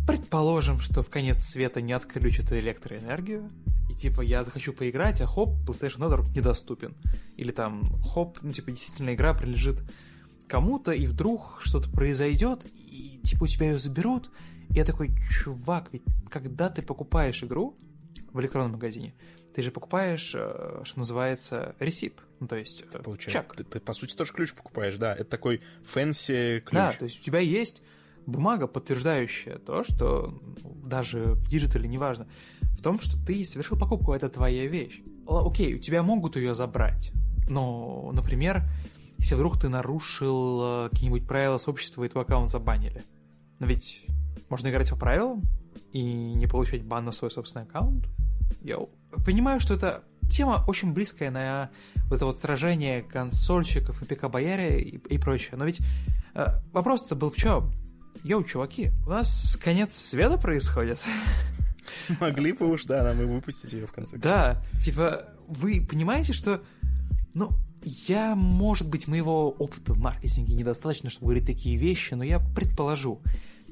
Предположим, 0.07 0.79
что 0.79 1.03
в 1.03 1.09
конец 1.09 1.43
света 1.43 1.81
не 1.81 1.93
отключат 1.93 2.51
электроэнергию, 2.51 3.49
и 3.89 3.93
типа 3.93 4.21
я 4.21 4.43
захочу 4.43 4.73
поиграть, 4.73 5.21
а 5.21 5.27
хоп, 5.27 5.49
PlayStation 5.67 5.99
Network 5.99 6.35
недоступен. 6.35 6.95
Или 7.37 7.51
там, 7.51 8.01
хоп, 8.01 8.39
ну 8.41 8.51
типа 8.51 8.71
действительно 8.71 9.13
игра 9.13 9.33
принадлежит 9.33 9.79
кому-то, 10.47 10.91
и 10.91 11.07
вдруг 11.07 11.59
что-то 11.61 11.89
произойдет, 11.89 12.65
и 12.73 13.19
типа 13.23 13.43
у 13.43 13.47
тебя 13.47 13.71
ее 13.71 13.79
заберут. 13.79 14.31
И 14.69 14.75
я 14.75 14.85
такой, 14.85 15.11
чувак, 15.29 15.89
ведь 15.91 16.03
когда 16.29 16.69
ты 16.69 16.81
покупаешь 16.81 17.43
игру 17.43 17.75
в 18.31 18.39
электронном 18.39 18.73
магазине, 18.73 19.13
ты 19.53 19.61
же 19.61 19.71
покупаешь, 19.71 20.33
э, 20.33 20.81
что 20.83 20.99
называется, 20.99 21.75
receipt, 21.79 22.21
ну 22.39 22.47
то 22.47 22.55
есть 22.55 22.83
э, 22.93 22.99
Получается, 22.99 23.43
чек. 23.43 23.55
ты, 23.55 23.63
ты, 23.63 23.79
по 23.79 23.93
сути, 23.93 24.15
тоже 24.15 24.33
ключ 24.33 24.53
покупаешь, 24.53 24.95
да. 24.95 25.13
Это 25.13 25.25
такой 25.25 25.61
fancy 25.83 26.61
ключ. 26.65 26.73
Да, 26.73 26.91
то 26.93 27.03
есть 27.03 27.19
у 27.19 27.23
тебя 27.23 27.39
есть 27.39 27.81
бумага, 28.25 28.67
подтверждающая 28.67 29.57
то, 29.57 29.83
что 29.83 30.39
ну, 30.63 30.75
даже 30.83 31.33
в 31.33 31.47
диджитале, 31.47 31.87
неважно, 31.87 32.27
в 32.61 32.81
том, 32.81 32.99
что 32.99 33.17
ты 33.25 33.43
совершил 33.43 33.77
покупку, 33.77 34.13
это 34.13 34.29
твоя 34.29 34.67
вещь. 34.67 35.01
Окей, 35.27 35.75
у 35.75 35.79
тебя 35.79 36.03
могут 36.03 36.35
ее 36.35 36.53
забрать, 36.53 37.11
но, 37.49 38.11
например, 38.13 38.63
если 39.17 39.35
вдруг 39.35 39.59
ты 39.59 39.69
нарушил 39.69 40.61
э, 40.85 40.89
какие-нибудь 40.89 41.27
правила 41.27 41.57
сообщества 41.57 42.03
и 42.03 42.09
твой 42.09 42.23
аккаунт 42.23 42.49
забанили. 42.49 43.03
Но 43.59 43.67
ведь 43.67 44.03
можно 44.49 44.69
играть 44.69 44.89
по 44.89 44.95
правилам 44.95 45.43
и 45.93 46.01
не 46.01 46.47
получать 46.47 46.83
бан 46.83 47.05
на 47.05 47.11
свой 47.11 47.29
собственный 47.29 47.65
аккаунт. 47.65 48.07
Я 48.61 48.79
понимаю, 49.23 49.59
что 49.59 49.75
это 49.75 50.03
тема 50.29 50.63
очень 50.67 50.93
близкая 50.93 51.29
на 51.29 51.69
вот 52.05 52.15
это 52.15 52.25
вот 52.25 52.39
сражение 52.39 53.03
консольщиков 53.03 54.01
и 54.01 54.05
ПК-бояре 54.05 54.81
и, 54.81 54.97
и 54.97 55.17
прочее. 55.19 55.51
Но 55.57 55.65
ведь 55.65 55.81
э, 56.33 56.47
вопрос-то 56.71 57.15
был 57.15 57.29
в 57.29 57.35
чем? 57.35 57.71
Йоу, 58.23 58.43
чуваки, 58.43 58.91
у 59.05 59.09
нас 59.09 59.57
конец 59.63 59.95
света 59.95 60.37
происходит. 60.37 60.99
Могли 62.19 62.51
бы 62.51 62.67
уж, 62.67 62.85
да, 62.85 63.03
нам 63.03 63.19
и 63.19 63.25
выпустить 63.25 63.73
ее 63.73 63.87
в 63.87 63.93
конце 63.93 64.19
концов. 64.19 64.31
Да, 64.31 64.63
типа, 64.79 65.27
вы 65.47 65.85
понимаете, 65.89 66.33
что, 66.33 66.61
ну, 67.33 67.49
я, 67.83 68.35
может 68.35 68.87
быть, 68.87 69.07
моего 69.07 69.49
опыта 69.49 69.93
в 69.93 69.97
маркетинге 69.97 70.53
недостаточно, 70.53 71.09
чтобы 71.09 71.27
говорить 71.27 71.47
такие 71.47 71.77
вещи, 71.77 72.13
но 72.13 72.23
я 72.23 72.39
предположу, 72.39 73.23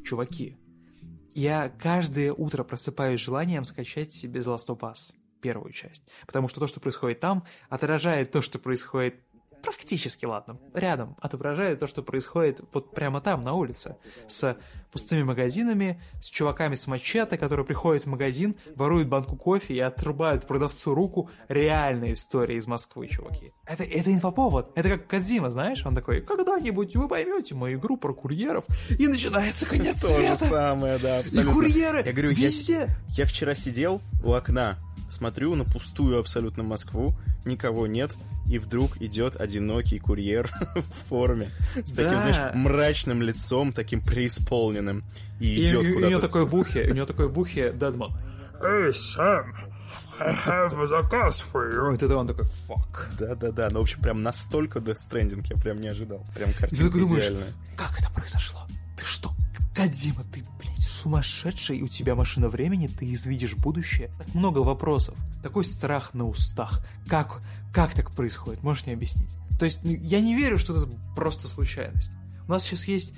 чуваки, 0.04 0.58
я 1.36 1.70
каждое 1.70 2.34
утро 2.34 2.64
просыпаюсь 2.64 3.20
желанием 3.22 3.64
скачать 3.64 4.14
себе 4.14 4.40
The 4.40 4.56
Last 4.56 4.68
of 4.68 4.80
Us, 4.80 5.14
первую 5.42 5.72
часть, 5.74 6.04
потому 6.26 6.48
что 6.48 6.60
то, 6.60 6.66
что 6.66 6.80
происходит 6.80 7.20
там, 7.20 7.46
отражает 7.70 8.32
то, 8.32 8.42
что 8.42 8.58
происходит 8.58 9.16
практически, 9.62 10.26
ладно, 10.26 10.58
рядом, 10.74 11.16
отображает 11.22 11.80
то, 11.80 11.88
что 11.88 12.02
происходит 12.04 12.62
вот 12.74 12.92
прямо 12.94 13.22
там, 13.22 13.42
на 13.42 13.54
улице, 13.54 13.98
с 14.28 14.58
пустыми 14.92 15.22
магазинами, 15.24 16.02
с 16.20 16.30
чуваками 16.30 16.74
с 16.76 16.88
мачете, 16.88 17.38
которые 17.38 17.66
приходят 17.66 18.04
в 18.04 18.08
магазин, 18.08 18.56
воруют 18.76 19.08
банку 19.08 19.36
кофе 19.36 19.76
и 19.76 19.80
отрубают 19.80 20.48
продавцу 20.48 20.96
руку. 20.96 21.30
Реальная 21.48 22.14
история 22.14 22.58
из 22.58 22.66
Москвы, 22.66 23.08
чуваки. 23.08 23.54
Это, 23.68 23.84
это 23.84 24.12
инфоповод. 24.12 24.72
Это 24.76 24.90
как 24.90 25.08
Кадзима, 25.08 25.52
знаешь? 25.52 25.86
Он 25.86 25.94
такой, 25.94 26.22
когда-нибудь 26.22 26.96
вы 26.96 27.08
поймете 27.08 27.54
мою 27.56 27.78
игру 27.80 27.98
про 27.98 28.14
курьеров, 28.14 28.66
и 28.98 29.08
начинается 29.08 29.66
конец 29.68 30.02
То 30.02 30.08
же 30.08 30.16
света. 30.16 30.36
самое, 30.38 30.98
да, 30.98 31.18
И 31.18 31.22
абсолютно. 31.22 31.54
курьеры 31.54 32.04
Я 32.06 32.12
говорю, 32.12 32.32
я, 32.32 32.48
везде. 32.48 32.88
я 33.10 33.26
вчера 33.26 33.54
сидел 33.54 34.02
у 34.24 34.34
окна, 34.34 34.78
смотрю 35.10 35.56
на 35.56 35.66
пустую 35.66 36.20
абсолютно 36.20 36.64
Москву, 36.64 37.14
никого 37.46 37.88
нет, 37.88 38.12
и 38.48 38.58
вдруг 38.60 39.02
идет 39.02 39.36
одинокий 39.40 40.00
курьер 40.00 40.50
в 40.76 41.08
форме, 41.10 41.50
с 41.76 41.94
таким, 41.94 42.12
Да. 42.14 42.22
знаешь, 42.32 42.56
мрачным 42.56 43.22
лицом, 43.22 43.72
таким 43.74 44.02
преисполненным, 44.02 45.04
и 45.40 45.48
И, 45.56 45.66
идет 45.66 45.84
и- 45.84 45.88
и 45.88 45.92
у 45.92 45.96
куда-то. 45.96 46.10
него 46.12 46.22
такой 46.22 46.46
в 46.46 46.56
ухе, 46.56 46.90
у 46.90 46.94
него 46.94 47.06
такой 47.06 47.28
в 47.28 47.40
ухе 47.40 47.72
Дедман. 47.74 48.12
Hey, 48.62 48.90
Sam, 48.92 49.46
I 50.20 50.34
have 50.46 50.78
a 50.82 50.86
заказ 50.88 51.42
for 51.42 51.72
you. 51.74 51.92
Вот 51.92 52.04
это 52.04 52.16
он 52.18 52.28
такой, 52.28 52.46
фак. 52.46 53.10
Да-да-да, 53.18 53.70
ну, 53.72 53.80
в 53.80 53.84
общем, 53.84 54.02
прям 54.02 54.22
настолько 54.22 54.80
Death 54.80 54.98
Stranding 55.10 55.46
я 55.50 55.56
прям 55.62 55.80
не 55.80 55.88
ожидал. 55.88 56.26
Прям 56.36 56.52
ты 56.52 56.60
картинка 56.60 56.86
такой 56.88 57.02
думаешь, 57.02 57.26
идеальная. 57.26 57.54
как 57.78 57.98
это 58.00 58.12
произошло? 58.12 58.60
Ты 58.98 59.06
что, 59.06 59.32
Кадима, 59.74 60.24
ты, 60.34 60.44
блядь, 61.00 61.26
сумасшедший, 61.26 61.82
у 61.82 61.88
тебя 61.88 62.16
машина 62.16 62.50
времени, 62.50 62.88
ты 62.88 63.12
извидишь 63.14 63.56
будущее? 63.56 64.10
Так 64.18 64.34
много 64.34 64.60
вопросов, 64.60 65.18
такой 65.42 65.66
страх 65.66 66.14
на 66.14 66.28
устах. 66.28 66.86
Как, 67.08 67.42
как 67.74 67.94
так 67.94 68.12
происходит? 68.12 68.64
Можешь 68.64 68.86
мне 68.86 68.96
объяснить? 68.96 69.32
То 69.58 69.66
есть, 69.66 69.84
ну, 69.84 69.92
я 69.92 70.22
не 70.22 70.36
верю, 70.36 70.58
что 70.58 70.78
это 70.78 70.90
просто 71.16 71.48
случайность. 71.48 72.12
У 72.48 72.52
нас 72.52 72.64
сейчас 72.64 72.86
есть 72.86 73.14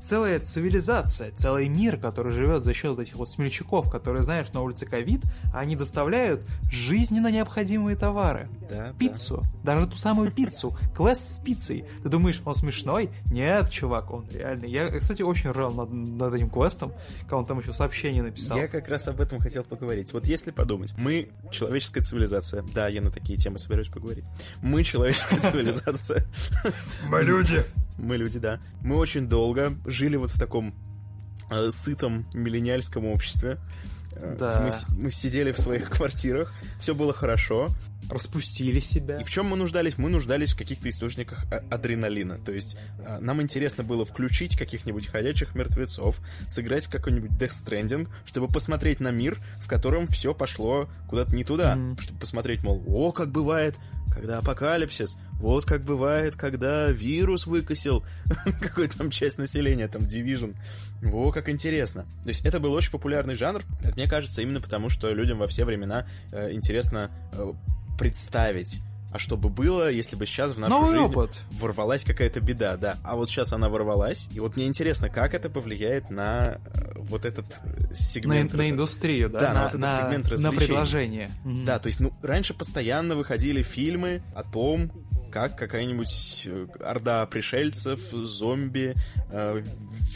целая 0.00 0.40
цивилизация, 0.40 1.30
целый 1.36 1.68
мир, 1.68 1.96
который 1.96 2.32
живет 2.32 2.62
за 2.62 2.72
счет 2.72 2.98
этих 2.98 3.16
вот 3.16 3.28
смельчаков, 3.28 3.90
которые, 3.90 4.22
знаешь, 4.22 4.52
на 4.52 4.62
улице 4.62 4.86
ковид, 4.86 5.22
они 5.52 5.76
доставляют 5.76 6.46
жизненно 6.70 7.30
необходимые 7.30 7.96
товары. 7.96 8.48
Да, 8.68 8.92
Пиццу, 8.98 9.44
даже 9.62 9.86
ту 9.86 9.96
самую 9.96 10.32
пиццу, 10.32 10.76
квест 10.94 11.34
с 11.34 11.38
пиццей. 11.38 11.84
Ты 12.02 12.08
думаешь, 12.08 12.40
он 12.44 12.54
смешной? 12.54 13.10
Нет, 13.30 13.70
чувак, 13.70 14.10
он 14.10 14.26
реальный. 14.32 14.70
Я, 14.70 14.88
кстати, 14.98 15.22
очень 15.22 15.50
ржал 15.50 15.72
над, 15.72 15.92
над 15.92 16.34
этим 16.34 16.50
квестом, 16.50 16.92
когда 17.22 17.36
он 17.36 17.46
там 17.46 17.58
еще 17.58 17.72
сообщение 17.72 18.22
написал. 18.22 18.56
Я 18.56 18.68
как 18.68 18.88
раз 18.88 19.08
об 19.08 19.20
этом 19.20 19.40
хотел 19.40 19.64
поговорить. 19.64 20.12
Вот 20.12 20.26
если 20.26 20.50
подумать, 20.50 20.94
мы 20.96 21.30
человеческая 21.50 22.02
цивилизация. 22.02 22.64
Да, 22.74 22.88
я 22.88 23.00
на 23.00 23.10
такие 23.10 23.38
темы 23.38 23.58
собираюсь 23.58 23.88
поговорить. 23.88 24.24
Мы 24.62 24.84
человеческая 24.84 25.38
цивилизация. 25.40 26.26
Мы 27.08 27.22
люди. 27.22 27.62
Мы 27.98 28.16
люди, 28.16 28.38
да. 28.38 28.60
Мы 28.82 28.96
очень 28.96 29.28
долго 29.28 29.74
жили 29.90 30.16
вот 30.16 30.30
в 30.30 30.38
таком 30.38 30.74
э, 31.50 31.70
сытом 31.70 32.26
миллениальском 32.32 33.06
обществе. 33.06 33.58
Э, 34.12 34.36
Да. 34.38 34.60
Мы, 34.62 35.02
мы 35.04 35.10
сидели 35.10 35.52
в 35.52 35.58
своих 35.58 35.90
квартирах, 35.90 36.52
все 36.78 36.94
было 36.94 37.12
хорошо. 37.12 37.68
Распустили 38.08 38.80
себя. 38.80 39.20
И 39.20 39.24
в 39.24 39.30
чем 39.30 39.46
мы 39.46 39.56
нуждались? 39.56 39.96
Мы 39.96 40.08
нуждались 40.10 40.52
в 40.52 40.58
каких-то 40.58 40.88
источниках 40.88 41.44
а- 41.52 41.62
адреналина. 41.70 42.38
То 42.38 42.50
есть 42.50 42.76
а, 43.06 43.20
нам 43.20 43.40
интересно 43.40 43.84
было 43.84 44.04
включить 44.04 44.58
каких-нибудь 44.58 45.06
ходячих 45.06 45.54
мертвецов, 45.54 46.20
сыграть 46.48 46.86
в 46.86 46.90
какой-нибудь 46.90 47.30
Death 47.32 47.52
Stranding, 47.64 48.08
чтобы 48.24 48.48
посмотреть 48.48 48.98
на 48.98 49.12
мир, 49.12 49.38
в 49.62 49.68
котором 49.68 50.08
все 50.08 50.34
пошло 50.34 50.88
куда-то 51.08 51.32
не 51.36 51.44
туда. 51.44 51.78
Чтобы 52.00 52.18
посмотреть, 52.18 52.64
мол, 52.64 52.82
о, 52.88 53.12
как 53.12 53.30
бывает, 53.30 53.78
когда 54.10 54.38
апокалипсис, 54.38 55.18
вот 55.34 55.64
как 55.64 55.82
бывает, 55.82 56.36
когда 56.36 56.90
вирус 56.90 57.46
выкосил 57.46 58.04
какую-то 58.60 58.98
там 58.98 59.10
часть 59.10 59.38
населения, 59.38 59.88
там, 59.88 60.02
Division. 60.02 60.56
Во, 61.02 61.32
как 61.32 61.48
интересно. 61.48 62.04
То 62.22 62.28
есть 62.28 62.44
это 62.44 62.60
был 62.60 62.72
очень 62.72 62.90
популярный 62.90 63.34
жанр, 63.34 63.62
как 63.82 63.96
мне 63.96 64.08
кажется, 64.08 64.42
именно 64.42 64.60
потому, 64.60 64.88
что 64.88 65.10
людям 65.12 65.38
во 65.38 65.46
все 65.46 65.64
времена 65.64 66.06
э, 66.32 66.52
интересно 66.52 67.10
э, 67.32 67.52
представить, 67.98 68.80
а 69.12 69.18
что 69.18 69.36
бы 69.36 69.48
было, 69.48 69.90
если 69.90 70.16
бы 70.16 70.24
сейчас 70.26 70.52
в 70.52 70.58
нашу 70.58 70.72
Новый 70.72 70.98
жизнь 70.98 71.12
опыт. 71.12 71.40
ворвалась 71.52 72.04
какая-то 72.04 72.40
беда, 72.40 72.76
да. 72.76 72.98
А 73.02 73.16
вот 73.16 73.28
сейчас 73.30 73.52
она 73.52 73.68
ворвалась, 73.68 74.28
и 74.32 74.40
вот 74.40 74.56
мне 74.56 74.66
интересно, 74.66 75.08
как 75.08 75.34
это 75.34 75.50
повлияет 75.50 76.10
на 76.10 76.58
э, 76.74 76.92
вот 76.96 77.24
этот 77.24 77.46
э, 77.64 77.88
На, 77.88 77.94
сегмент. 77.94 78.52
на 78.54 78.70
индустрию, 78.70 79.28
да? 79.30 79.40
Да, 79.40 79.48
на 79.48 79.54
на, 79.54 79.60
вот 79.62 79.68
этот 79.68 79.80
на- 79.80 79.96
сегмент 79.98 80.24
на 80.26 80.30
развлечений. 80.30 80.58
предложение. 80.66 81.30
Мгм. 81.44 81.64
Да, 81.64 81.78
то 81.78 81.86
есть, 81.88 82.00
ну, 82.00 82.12
раньше 82.22 82.54
постоянно 82.54 83.16
выходили 83.16 83.62
фильмы 83.62 84.22
о 84.34 84.42
том, 84.44 84.92
как 85.30 85.56
какая-нибудь 85.56 86.44
э, 86.46 86.66
орда 86.80 87.24
пришельцев, 87.26 88.00
зомби, 88.10 88.94
э, 89.30 89.62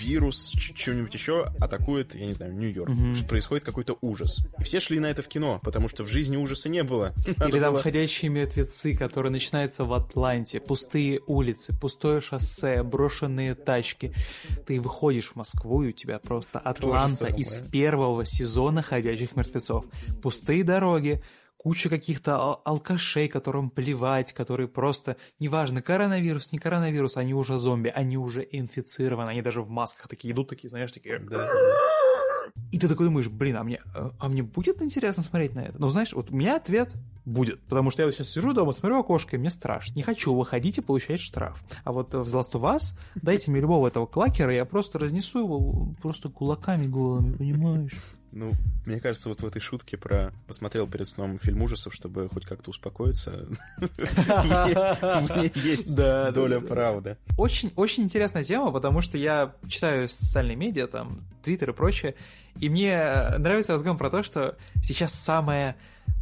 вирус, 0.01 0.51
ч- 0.51 0.75
что-нибудь 0.75 1.15
еще 1.15 1.47
атакует, 1.61 2.15
я 2.15 2.27
не 2.27 2.35
знаю, 2.35 2.55
Нью-Йорк. 2.55 2.91
Что 3.17 3.27
происходит 3.27 3.65
какой-то 3.65 3.97
ужас. 4.01 4.47
И 4.59 4.63
все 4.65 4.81
шли 4.81 4.99
на 5.01 5.07
это 5.07 5.23
в 5.23 5.29
кино, 5.29 5.61
потому 5.63 5.89
что 5.89 6.05
в 6.05 6.09
жизни 6.09 6.37
ужаса 6.37 6.69
не 6.69 6.83
было. 6.83 7.13
Надо 7.37 7.49
Или 7.49 7.61
там 7.61 7.73
было- 7.75 7.83
ходячие 7.83 8.31
мертвецы, 8.31 8.95
которые 8.97 9.33
начинаются 9.33 9.85
в 9.85 9.93
Атланте, 9.93 10.61
пустые 10.61 11.21
улицы, 11.27 11.73
пустое 11.79 12.21
шоссе, 12.21 12.83
брошенные 12.83 13.55
тачки. 13.55 14.13
Ты 14.67 14.81
выходишь 14.81 15.29
в 15.31 15.37
Москву, 15.37 15.83
и 15.83 15.89
у 15.89 15.93
тебя 15.93 16.19
просто 16.19 16.59
Атланта 16.59 17.27
из 17.27 17.61
первого 17.61 18.25
сезона 18.27 18.83
ходячих 18.83 19.37
мертвецов. 19.37 19.85
Пустые 20.23 20.65
дороги, 20.65 21.23
куча 21.65 21.89
каких-то 21.89 22.35
ал- 22.35 22.63
алкашей, 22.67 23.27
которым 23.27 23.71
плевать, 23.71 24.35
которые 24.35 24.69
просто, 24.69 25.17
неважно, 25.41 25.81
коронавирус, 25.81 26.53
не 26.53 26.59
коронавирус, 26.59 27.17
они 27.17 27.33
уже 27.33 27.59
зомби, 27.59 27.89
они 27.89 28.19
уже 28.19 28.47
инфицированы, 28.49 29.31
они 29.31 29.41
даже 29.41 29.63
в 29.63 29.71
масках 29.71 30.07
такие 30.07 30.35
идут, 30.35 30.51
такие, 30.51 30.69
знаешь, 30.69 30.93
такие... 30.93 31.19
Да. 31.19 31.49
И 32.71 32.79
ты 32.79 32.87
такой 32.87 33.07
думаешь, 33.07 33.29
блин, 33.29 33.57
а 33.57 33.65
мне, 33.65 33.81
а 33.95 34.13
а 34.19 34.29
мне 34.29 34.43
будет 34.43 34.83
интересно 34.83 35.23
смотреть 35.23 35.55
на 35.55 35.61
это? 35.61 35.79
Ну, 35.79 35.89
знаешь, 35.89 36.13
вот 36.13 36.31
у 36.31 36.35
меня 36.35 36.57
ответ 36.57 36.93
будет, 37.25 37.63
потому 37.63 37.91
что 37.91 38.03
я 38.03 38.07
вот 38.07 38.15
сейчас 38.15 38.29
сижу 38.29 38.53
дома, 38.53 38.73
смотрю 38.73 39.01
окошко, 39.01 39.37
и 39.37 39.39
мне 39.39 39.51
страшно. 39.51 39.95
Не 39.95 40.03
хочу 40.03 40.35
выходить 40.35 40.77
и 40.77 40.83
получать 40.83 41.21
штраф. 41.21 41.65
А 41.85 41.93
вот 41.93 42.13
в 42.13 42.37
Last 42.37 42.53
of 42.53 42.61
Us 42.61 42.99
дайте 43.15 43.51
мне 43.51 43.63
любого 43.63 43.89
этого 43.89 44.05
клакера, 44.05 44.53
я 44.53 44.67
просто 44.67 44.99
разнесу 44.99 45.39
его 45.39 45.95
просто 46.03 46.29
кулаками 46.29 46.87
голыми, 46.87 47.35
понимаешь? 47.35 47.99
Ну, 48.35 48.53
мне 48.85 48.99
кажется, 48.99 49.29
вот 49.29 49.43
в 49.43 49.47
этой 49.47 49.61
шутке 49.61 49.97
про 49.97 50.33
посмотрел 50.49 50.89
перед 50.89 51.07
сном 51.07 51.39
фильм 51.39 51.63
ужасов, 51.63 51.95
чтобы 51.95 52.29
хоть 52.29 52.45
как-то 52.45 52.71
успокоиться, 52.71 53.47
есть 55.55 55.95
доля 55.95 56.61
правды. 56.61 57.17
Очень, 57.39 57.73
очень 57.77 58.03
интересная 58.03 58.43
тема, 58.43 58.73
потому 58.73 59.03
что 59.03 59.17
я 59.17 59.55
читаю 59.69 60.09
социальные 60.09 60.57
медиа, 60.57 60.89
там, 60.89 61.21
Твиттер 61.45 61.71
и 61.71 61.73
прочее, 61.73 62.17
и 62.59 62.69
мне 62.69 62.99
нравится 63.39 63.75
разговор 63.75 63.99
про 63.99 64.11
то, 64.11 64.25
что 64.25 64.57
сейчас 64.83 65.15
самая 65.15 65.77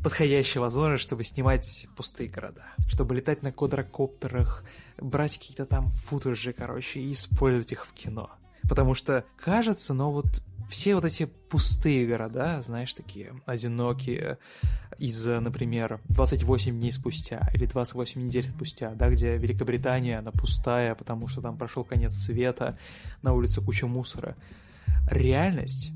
подходящая 0.04 0.60
возможность, 0.60 1.04
чтобы 1.04 1.24
снимать 1.24 1.86
пустые 1.96 2.28
города, 2.28 2.64
чтобы 2.88 3.14
летать 3.14 3.42
на 3.42 3.52
квадрокоптерах, 3.52 4.64
брать 4.98 5.38
какие-то 5.38 5.64
там 5.64 5.88
футажи, 5.88 6.52
короче, 6.52 7.00
и 7.00 7.12
использовать 7.12 7.72
их 7.72 7.86
в 7.86 7.94
кино. 7.94 8.30
Потому 8.68 8.94
что 8.94 9.24
кажется, 9.36 9.94
но 9.94 10.12
вот 10.12 10.42
все 10.72 10.94
вот 10.94 11.04
эти 11.04 11.26
пустые 11.26 12.06
города, 12.06 12.62
знаешь, 12.62 12.94
такие 12.94 13.34
одинокие, 13.44 14.38
из, 14.96 15.26
например, 15.26 16.00
28 16.08 16.78
дней 16.80 16.90
спустя 16.90 17.46
или 17.52 17.66
28 17.66 18.22
недель 18.22 18.44
спустя, 18.44 18.94
да, 18.94 19.10
где 19.10 19.36
Великобритания, 19.36 20.18
она 20.18 20.30
пустая, 20.30 20.94
потому 20.94 21.28
что 21.28 21.42
там 21.42 21.58
прошел 21.58 21.84
конец 21.84 22.14
света, 22.14 22.78
на 23.20 23.34
улице 23.34 23.60
куча 23.60 23.86
мусора. 23.86 24.34
Реальность 25.10 25.92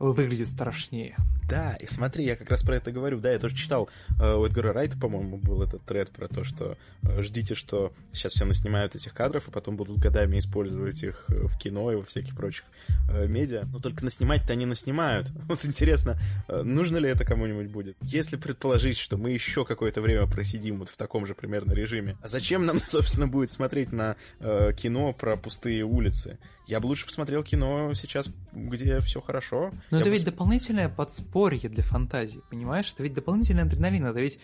выглядит 0.00 0.48
страшнее. 0.48 1.14
Да, 1.48 1.74
и 1.74 1.86
смотри, 1.86 2.24
я 2.24 2.36
как 2.36 2.48
раз 2.48 2.62
про 2.62 2.76
это 2.76 2.90
говорю. 2.90 3.20
Да, 3.20 3.30
я 3.30 3.38
тоже 3.38 3.54
читал 3.54 3.90
э, 4.20 4.34
у 4.34 4.46
Эдгара 4.46 4.72
Райта, 4.72 4.96
по-моему, 4.98 5.36
был 5.36 5.62
этот 5.62 5.84
тред 5.84 6.10
про 6.10 6.26
то, 6.26 6.42
что 6.42 6.78
э, 7.02 7.22
ждите, 7.22 7.54
что 7.54 7.92
сейчас 8.12 8.32
все 8.32 8.44
наснимают 8.44 8.94
этих 8.94 9.12
кадров, 9.12 9.48
и 9.48 9.50
потом 9.50 9.76
будут 9.76 9.98
годами 9.98 10.38
использовать 10.38 11.02
их 11.02 11.24
э, 11.28 11.46
в 11.46 11.58
кино 11.58 11.92
и 11.92 11.96
во 11.96 12.04
всяких 12.04 12.34
прочих 12.34 12.64
э, 13.10 13.26
медиа. 13.26 13.64
Но 13.64 13.80
только 13.80 14.04
наснимать-то 14.04 14.52
они 14.52 14.66
наснимают. 14.66 15.30
Вот 15.50 15.64
интересно, 15.64 16.16
нужно 16.48 16.98
ли 16.98 17.08
это 17.10 17.24
кому-нибудь 17.24 17.66
будет? 17.66 17.96
Если 18.02 18.36
предположить, 18.36 18.96
что 18.96 19.16
мы 19.16 19.32
еще 19.32 19.64
какое-то 19.64 20.00
время 20.00 20.28
просидим 20.28 20.78
вот 20.78 20.88
в 20.88 20.96
таком 20.96 21.26
же 21.26 21.34
примерно 21.34 21.72
режиме, 21.72 22.16
а 22.22 22.28
зачем 22.28 22.64
нам, 22.64 22.78
собственно, 22.78 23.26
будет 23.26 23.50
смотреть 23.50 23.90
на 23.90 24.14
кино 24.38 25.12
про 25.12 25.36
пустые 25.36 25.82
улицы? 25.82 26.38
Я 26.70 26.78
бы 26.78 26.86
лучше 26.86 27.04
посмотрел 27.04 27.42
кино 27.42 27.92
сейчас, 27.94 28.30
где 28.52 29.00
все 29.00 29.20
хорошо. 29.20 29.72
Но 29.90 29.96
Я 29.96 30.02
это 30.02 30.10
бы 30.10 30.16
ведь 30.16 30.24
дополнительное 30.24 30.88
подспорье 30.88 31.68
для 31.68 31.82
фантазии, 31.82 32.42
понимаешь? 32.48 32.92
Это 32.94 33.02
ведь 33.02 33.12
дополнительный 33.12 33.64
адреналин, 33.64 34.06
это 34.06 34.20
ведь 34.20 34.38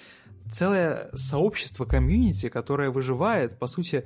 целое 0.51 1.09
сообщество, 1.15 1.85
комьюнити, 1.85 2.49
которое 2.49 2.91
выживает, 2.91 3.61
по 3.61 3.69
сути, 3.69 4.05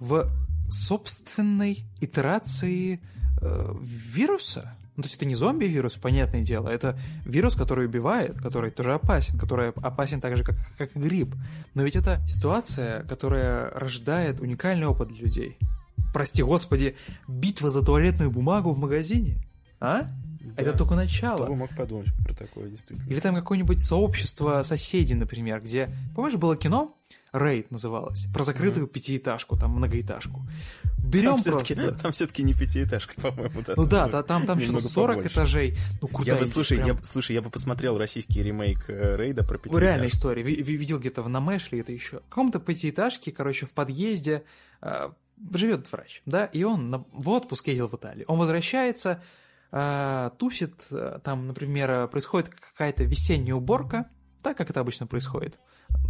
в 0.00 0.30
собственной 0.68 1.86
итерации 2.02 3.00
э, 3.40 3.74
вируса. 3.80 4.76
Ну, 4.96 5.02
то 5.02 5.06
есть 5.06 5.16
это 5.16 5.24
не 5.24 5.34
зомби-вирус, 5.34 5.96
понятное 5.96 6.42
дело, 6.42 6.68
это 6.68 6.98
вирус, 7.24 7.56
который 7.56 7.86
убивает, 7.86 8.36
который 8.38 8.70
тоже 8.70 8.92
опасен, 8.92 9.38
который 9.38 9.70
опасен 9.70 10.20
так 10.20 10.36
же, 10.36 10.44
как, 10.44 10.56
как 10.76 10.94
и 10.94 10.98
грипп. 10.98 11.34
Но 11.72 11.84
ведь 11.84 11.96
это 11.96 12.20
ситуация, 12.26 13.02
которая 13.04 13.70
рождает 13.70 14.40
уникальный 14.40 14.86
опыт 14.86 15.08
для 15.08 15.22
людей. 15.22 15.56
Прости 16.12 16.42
господи, 16.42 16.94
битва 17.28 17.70
за 17.70 17.84
туалетную 17.84 18.30
бумагу 18.30 18.72
в 18.72 18.78
магазине. 18.78 19.36
А? 19.80 20.06
Это 20.56 20.72
Да. 20.72 20.78
только 20.78 20.84
Кто 20.92 20.94
начало. 20.96 21.46
бы 21.46 21.56
мог 21.56 21.74
подумать 21.74 22.08
про 22.24 22.34
такое, 22.34 22.68
действительно. 22.68 23.08
Или 23.10 23.20
там 23.20 23.34
какое-нибудь 23.34 23.82
сообщество 23.82 24.62
соседей, 24.62 25.14
например, 25.14 25.60
где... 25.60 25.88
Помнишь, 26.14 26.36
было 26.36 26.56
кино? 26.56 26.96
Рейд 27.32 27.70
называлось. 27.70 28.26
Про 28.34 28.44
закрытую 28.44 28.86
пятиэтажку, 28.86 29.56
там, 29.56 29.70
многоэтажку. 29.72 30.46
Берем 31.02 31.30
Там 31.30 31.38
все-таки, 31.38 31.74
просто... 31.74 31.94
там 31.94 32.12
все-таки 32.12 32.42
не 32.42 32.52
пятиэтажка, 32.52 33.18
по-моему. 33.20 33.62
да, 33.66 33.74
Ну 33.76 33.84
да, 33.86 34.02
там 34.02 34.10
да, 34.10 34.22
там, 34.22 34.46
там 34.46 34.58
что-то 34.58 34.66
немного 34.72 34.88
40 34.88 35.16
побольше. 35.16 35.34
этажей. 35.34 35.76
Ну 36.02 36.08
куда 36.08 36.32
Я 36.32 36.38
бы, 36.38 36.44
слушай, 36.46 36.76
Прям- 36.76 36.88
я, 36.88 36.98
слушай, 37.02 37.32
я 37.32 37.40
бы 37.42 37.48
посмотрел 37.50 37.96
российский 37.96 38.42
ремейк 38.42 38.84
э, 38.88 39.16
Рейда 39.16 39.42
про 39.44 39.56
пятиэтажку. 39.56 39.78
реальная 39.78 40.08
история. 40.08 40.42
Ви- 40.42 40.62
ви- 40.62 40.76
Видел 40.76 40.98
где-то 40.98 41.22
в 41.22 41.28
Намеш 41.30 41.68
или 41.72 41.80
это 41.80 41.92
еще. 41.92 42.18
В 42.18 42.28
каком-то 42.28 42.58
пятиэтажке, 42.60 43.32
короче, 43.32 43.64
в 43.66 43.72
подъезде 43.72 44.42
э, 44.82 45.08
живет 45.52 45.90
врач, 45.90 46.22
да, 46.26 46.46
и 46.46 46.62
он 46.64 46.90
на- 46.90 47.04
в 47.12 47.28
отпуск 47.30 47.68
ездил 47.68 47.88
в 47.88 47.94
Италию. 47.94 48.24
Он 48.28 48.38
возвращается, 48.38 49.22
э, 49.70 50.30
тусит, 50.38 50.74
э, 50.90 51.18
там, 51.24 51.46
например, 51.46 52.08
происходит 52.08 52.50
какая-то 52.50 53.04
весенняя 53.04 53.54
уборка, 53.54 54.10
так, 54.42 54.56
как 54.56 54.70
это 54.70 54.80
обычно 54.80 55.06
происходит. 55.06 55.58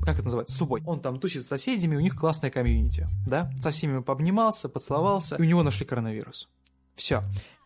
Как 0.05 0.15
это 0.15 0.25
называется? 0.25 0.57
Суббота. 0.57 0.85
Он 0.87 1.01
там 1.01 1.19
тусит 1.21 1.43
с 1.45 1.49
соседями, 1.49 1.97
у 1.97 2.01
них 2.01 2.17
классная 2.17 2.51
комьюнити, 2.51 3.09
да, 3.27 3.51
со 3.59 3.71
всеми 3.71 4.01
пообнимался, 4.01 4.69
поцеловался, 4.69 5.37
и 5.37 5.43
у 5.43 5.45
него 5.45 5.63
нашли 5.63 5.85
коронавирус. 5.87 6.49
Все. 6.95 7.23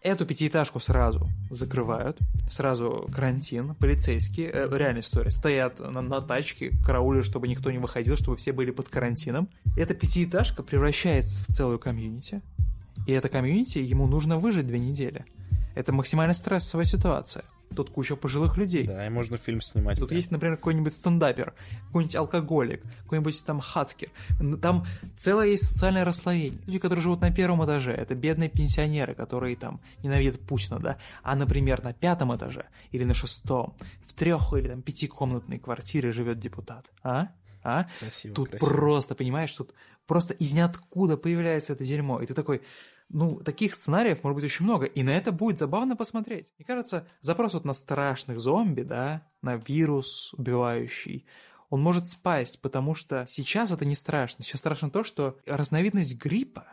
Эту 0.06 0.24
пятиэтажку 0.24 0.78
сразу 0.78 1.28
закрывают, 1.50 2.16
сразу 2.46 3.10
карантин, 3.12 3.74
полицейские, 3.74 4.52
э, 4.52 4.68
реальная 4.70 5.00
история, 5.00 5.32
стоят 5.32 5.80
на, 5.80 6.00
на 6.00 6.20
тачке, 6.20 6.70
караулят, 6.84 7.24
чтобы 7.24 7.48
никто 7.48 7.72
не 7.72 7.78
выходил, 7.78 8.14
чтобы 8.14 8.36
все 8.36 8.52
были 8.52 8.70
под 8.70 8.88
карантином. 8.88 9.48
Эта 9.76 9.94
пятиэтажка 9.94 10.62
превращается 10.62 11.40
в 11.40 11.52
целую 11.52 11.80
комьюнити, 11.80 12.40
и 13.08 13.10
эта 13.10 13.28
комьюнити, 13.28 13.78
ему 13.78 14.06
нужно 14.06 14.38
выжить 14.38 14.68
две 14.68 14.78
недели. 14.78 15.24
Это 15.76 15.92
максимально 15.92 16.32
стрессовая 16.32 16.86
ситуация. 16.86 17.44
Тут 17.74 17.90
куча 17.90 18.16
пожилых 18.16 18.56
людей. 18.56 18.86
Да, 18.86 19.06
и 19.06 19.10
можно 19.10 19.36
фильм 19.36 19.60
снимать. 19.60 19.98
Тут 19.98 20.08
прям. 20.08 20.16
есть, 20.16 20.30
например, 20.30 20.56
какой-нибудь 20.56 20.94
стендапер, 20.94 21.52
какой-нибудь 21.88 22.16
алкоголик, 22.16 22.82
какой-нибудь 23.02 23.44
там 23.44 23.60
хацкер. 23.60 24.08
Там 24.62 24.86
целое 25.18 25.48
есть 25.48 25.68
социальное 25.68 26.06
расслоение. 26.06 26.58
Люди, 26.66 26.78
которые 26.78 27.02
живут 27.02 27.20
на 27.20 27.30
первом 27.30 27.62
этаже, 27.62 27.92
это 27.92 28.14
бедные 28.14 28.48
пенсионеры, 28.48 29.14
которые 29.14 29.54
там 29.54 29.82
ненавидят 30.02 30.40
Путина, 30.40 30.78
да. 30.78 30.96
А, 31.22 31.36
например, 31.36 31.84
на 31.84 31.92
пятом 31.92 32.34
этаже 32.34 32.64
или 32.90 33.04
на 33.04 33.12
шестом, 33.12 33.76
в 34.06 34.14
трех 34.14 34.54
или 34.54 34.68
там 34.68 34.80
пятикомнатной 34.80 35.58
квартире 35.58 36.10
живет 36.10 36.38
депутат. 36.38 36.90
А? 37.02 37.28
А? 37.62 37.86
Красиво, 38.00 38.34
Тут 38.34 38.48
красиво. 38.50 38.68
просто, 38.70 39.14
понимаешь, 39.14 39.52
тут 39.54 39.74
просто 40.06 40.32
из 40.32 40.54
ниоткуда 40.54 41.18
появляется 41.18 41.74
это 41.74 41.84
дерьмо. 41.84 42.22
И 42.22 42.26
ты 42.26 42.32
такой, 42.32 42.62
ну, 43.08 43.36
таких 43.36 43.74
сценариев 43.74 44.22
может 44.24 44.36
быть 44.36 44.44
очень 44.44 44.64
много, 44.64 44.86
и 44.86 45.02
на 45.02 45.10
это 45.10 45.32
будет 45.32 45.58
забавно 45.58 45.96
посмотреть. 45.96 46.52
Мне 46.58 46.66
кажется, 46.66 47.06
запрос 47.20 47.54
вот 47.54 47.64
на 47.64 47.72
страшных 47.72 48.40
зомби, 48.40 48.82
да, 48.82 49.22
на 49.42 49.56
вирус 49.56 50.34
убивающий, 50.34 51.24
он 51.70 51.82
может 51.82 52.08
спасть, 52.08 52.60
потому 52.60 52.94
что 52.94 53.24
сейчас 53.28 53.70
это 53.72 53.84
не 53.84 53.94
страшно. 53.94 54.44
Сейчас 54.44 54.60
страшно 54.60 54.90
то, 54.90 55.02
что 55.02 55.36
разновидность 55.46 56.16
гриппа, 56.16 56.64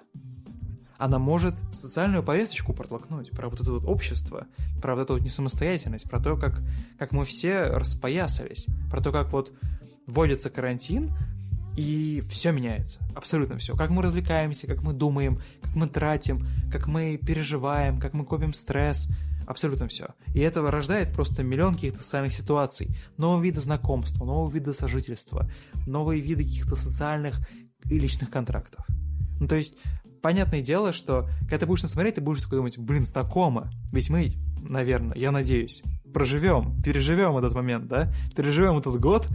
она 0.97 1.19
может 1.19 1.55
социальную 1.71 2.23
повесточку 2.23 2.73
протолкнуть 2.73 3.31
про 3.31 3.49
вот 3.49 3.59
это 3.59 3.71
вот 3.73 3.85
общество, 3.85 4.47
про 4.81 4.95
вот 4.95 5.01
эту 5.01 5.13
вот 5.13 5.23
несамостоятельность, 5.23 6.09
про 6.09 6.21
то, 6.21 6.37
как, 6.37 6.61
как 6.99 7.11
мы 7.11 7.25
все 7.25 7.63
распоясались, 7.63 8.67
про 8.89 9.01
то, 9.01 9.11
как 9.11 9.33
вот 9.33 9.51
вводится 10.05 10.49
карантин, 10.49 11.11
и 11.75 12.21
все 12.29 12.51
меняется, 12.51 12.99
абсолютно 13.15 13.57
все. 13.57 13.75
Как 13.75 13.89
мы 13.89 14.01
развлекаемся, 14.01 14.67
как 14.67 14.81
мы 14.81 14.93
думаем, 14.93 15.41
как 15.61 15.75
мы 15.75 15.87
тратим, 15.87 16.47
как 16.71 16.87
мы 16.87 17.17
переживаем, 17.17 17.99
как 17.99 18.13
мы 18.13 18.25
копим 18.25 18.53
стресс, 18.53 19.09
абсолютно 19.47 19.87
все. 19.87 20.07
И 20.33 20.39
это 20.39 20.61
рождает 20.61 21.13
просто 21.13 21.43
миллион 21.43 21.75
каких-то 21.75 22.01
социальных 22.01 22.33
ситуаций, 22.33 22.95
новые 23.17 23.51
виды 23.51 23.59
знакомства, 23.59 24.25
новые 24.25 24.53
виды 24.53 24.73
сожительства, 24.73 25.49
новые 25.87 26.21
виды 26.21 26.43
каких-то 26.43 26.75
социальных 26.75 27.47
и 27.89 27.99
личных 27.99 28.29
контрактов. 28.29 28.85
Ну, 29.39 29.47
то 29.47 29.55
есть, 29.55 29.77
понятное 30.21 30.61
дело, 30.61 30.93
что 30.93 31.27
когда 31.41 31.59
ты 31.59 31.65
будешь 31.65 31.83
на 31.83 31.89
смотреть, 31.89 32.15
ты 32.15 32.21
будешь 32.21 32.41
такой 32.41 32.59
думать, 32.59 32.77
блин, 32.77 33.05
знакомо. 33.05 33.71
Ведь 33.91 34.09
мы, 34.09 34.33
наверное, 34.57 35.17
я 35.17 35.31
надеюсь, 35.31 35.83
проживем, 36.13 36.81
переживем 36.83 37.37
этот 37.37 37.53
момент, 37.53 37.87
да, 37.87 38.11
переживем 38.35 38.77
этот 38.77 38.99
год 38.99 39.27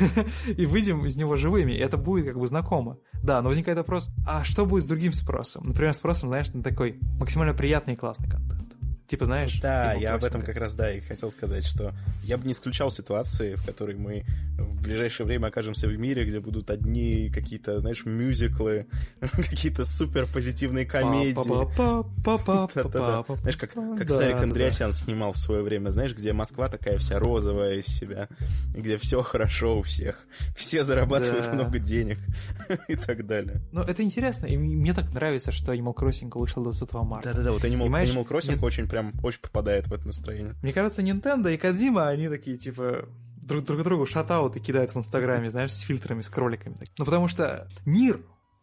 и 0.56 0.66
выйдем 0.66 1.06
из 1.06 1.16
него 1.16 1.36
живыми, 1.36 1.72
и 1.72 1.78
это 1.78 1.96
будет 1.96 2.26
как 2.26 2.38
бы 2.38 2.46
знакомо. 2.46 2.98
Да, 3.22 3.40
но 3.42 3.48
возникает 3.48 3.78
вопрос, 3.78 4.10
а 4.26 4.44
что 4.44 4.66
будет 4.66 4.84
с 4.84 4.86
другим 4.86 5.12
спросом? 5.12 5.64
Например, 5.66 5.94
спросом, 5.94 6.28
знаешь, 6.28 6.52
на 6.52 6.62
такой 6.62 6.98
максимально 7.18 7.54
приятный 7.54 7.94
и 7.94 7.96
классный 7.96 8.28
контент. 8.28 8.65
Типа, 9.06 9.26
знаешь... 9.26 9.60
Да, 9.60 9.92
я 9.94 10.14
об 10.14 10.24
этом 10.24 10.42
как 10.42 10.56
раз, 10.56 10.74
да, 10.74 10.92
и 10.92 11.00
хотел 11.00 11.30
сказать, 11.30 11.64
что 11.64 11.94
я 12.22 12.38
бы 12.38 12.46
не 12.46 12.52
исключал 12.52 12.90
ситуации, 12.90 13.54
в 13.54 13.64
которой 13.64 13.96
мы 13.96 14.24
в 14.58 14.82
ближайшее 14.82 15.26
время 15.26 15.48
окажемся 15.48 15.86
в 15.86 15.96
мире, 15.96 16.24
где 16.24 16.40
будут 16.40 16.70
одни 16.70 17.30
какие-то, 17.30 17.78
знаешь, 17.78 18.04
мюзиклы, 18.04 18.86
какие-то 19.20 19.84
супер 19.84 20.26
позитивные 20.26 20.86
комедии. 20.86 21.34
Знаешь, 23.40 23.56
как, 23.56 23.72
как 23.72 24.10
Сарик. 24.10 24.36
Андреасян 24.36 24.92
снимал 24.92 25.32
в 25.32 25.38
свое 25.38 25.62
время, 25.62 25.90
знаешь, 25.90 26.14
где 26.14 26.32
Москва 26.32 26.68
такая 26.68 26.98
вся 26.98 27.18
розовая 27.18 27.76
из 27.76 27.86
себя, 27.86 28.28
где 28.74 28.96
все 28.96 29.22
хорошо 29.22 29.78
у 29.78 29.82
всех, 29.82 30.26
все 30.56 30.82
зарабатывают 30.82 31.52
много 31.52 31.78
денег 31.78 32.18
и 32.88 32.96
так 32.96 33.26
далее. 33.26 33.60
Ну, 33.72 33.82
это 33.82 34.02
интересно, 34.02 34.46
и 34.46 34.56
мне 34.56 34.94
так 34.94 35.12
нравится, 35.12 35.52
что 35.52 35.72
Animal 35.72 35.94
Crossing 35.94 36.30
вышел 36.38 36.62
20 36.62 36.92
марта. 36.94 37.30
Да-да-да, 37.30 37.52
вот 37.52 37.64
Animal, 37.64 38.26
Crossing 38.26 38.64
очень 38.64 38.88
прям 38.96 39.12
очень 39.22 39.40
попадает 39.40 39.88
в 39.88 39.92
это 39.92 40.06
настроение. 40.06 40.54
Мне 40.62 40.72
кажется, 40.72 41.02
Nintendo 41.02 41.52
и 41.52 41.58
Кадзима, 41.58 42.08
они 42.08 42.30
такие, 42.30 42.56
типа, 42.56 43.06
друг, 43.36 43.64
друг 43.64 43.82
другу 43.82 44.06
шатауты 44.06 44.58
кидают 44.58 44.94
в 44.94 44.96
Инстаграме, 44.96 45.50
знаешь, 45.50 45.72
с 45.74 45.80
фильтрами, 45.80 46.22
с 46.22 46.30
кроликами. 46.30 46.76
Ну, 46.96 47.04
потому 47.04 47.28
что 47.28 47.68
мир 47.84 48.20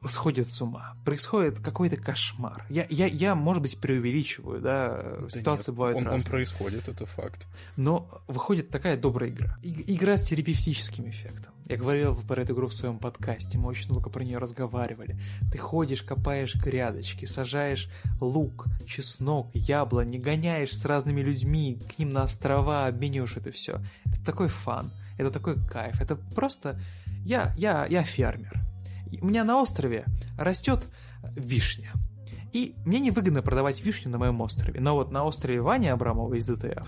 сходит 0.08 0.48
с 0.48 0.62
ума. 0.62 0.96
Происходит 1.06 1.60
какой-то 1.60 1.98
кошмар. 1.98 2.66
Я, 2.70 2.86
я, 2.90 3.06
я 3.08 3.36
может 3.36 3.62
быть, 3.62 3.78
преувеличиваю, 3.80 4.62
да, 4.62 5.18
Да 5.22 5.30
ситуации 5.30 5.72
нет, 5.72 5.78
бывают 5.78 5.98
он, 6.00 6.08
он 6.08 6.14
разные. 6.14 6.32
происходит, 6.32 6.88
это 6.88 7.06
факт. 7.06 7.48
Но 7.78 8.08
выходит 8.28 8.70
такая 8.70 8.98
добрая 8.98 9.30
игра. 9.30 9.58
И- 9.62 9.96
игра 9.96 10.18
с 10.18 10.24
терапевтическим 10.28 11.10
эффектом. 11.10 11.54
Я 11.66 11.78
говорил 11.78 12.16
про 12.16 12.42
эту 12.42 12.54
игру 12.54 12.68
в 12.68 12.74
своем 12.74 12.98
подкасте, 13.00 13.58
мы 13.58 13.70
очень 13.70 13.90
много 13.90 14.10
про 14.10 14.24
нее 14.24 14.38
разговаривали. 14.38 15.18
Ты 15.52 15.58
ходишь, 15.58 16.04
копаешь 16.04 16.56
грядочки, 16.56 17.24
сажаешь 17.26 17.90
лук, 18.20 18.66
чеснок, 18.86 19.50
яблони, 19.54 20.18
гоняешь 20.18 20.78
с 20.78 20.84
разными 20.84 21.22
людьми 21.22 21.82
к 21.96 22.00
ним 22.00 22.10
на 22.10 22.24
острова, 22.24 22.86
обмениваешь 22.88 23.38
это 23.38 23.52
все. 23.52 23.80
Это 24.06 24.24
такой 24.26 24.50
фан, 24.50 24.92
это 25.18 25.32
такой 25.32 25.56
кайф, 25.66 26.02
это 26.02 26.16
просто... 26.18 26.80
Я, 27.26 27.54
я, 27.58 27.86
я 27.86 28.04
фермер. 28.04 28.60
У 29.22 29.26
меня 29.26 29.44
на 29.44 29.62
острове 29.62 30.06
растет 30.38 30.88
вишня. 31.36 31.92
И 32.54 32.76
мне 32.86 33.00
невыгодно 33.00 33.42
продавать 33.42 33.84
вишню 33.84 34.12
на 34.12 34.18
моем 34.20 34.40
острове. 34.42 34.80
Но 34.80 34.94
вот 34.96 35.12
на 35.12 35.24
острове 35.26 35.60
Вани 35.60 35.88
Абрамова 35.88 36.36
из 36.36 36.46
ДТФ, 36.46 36.88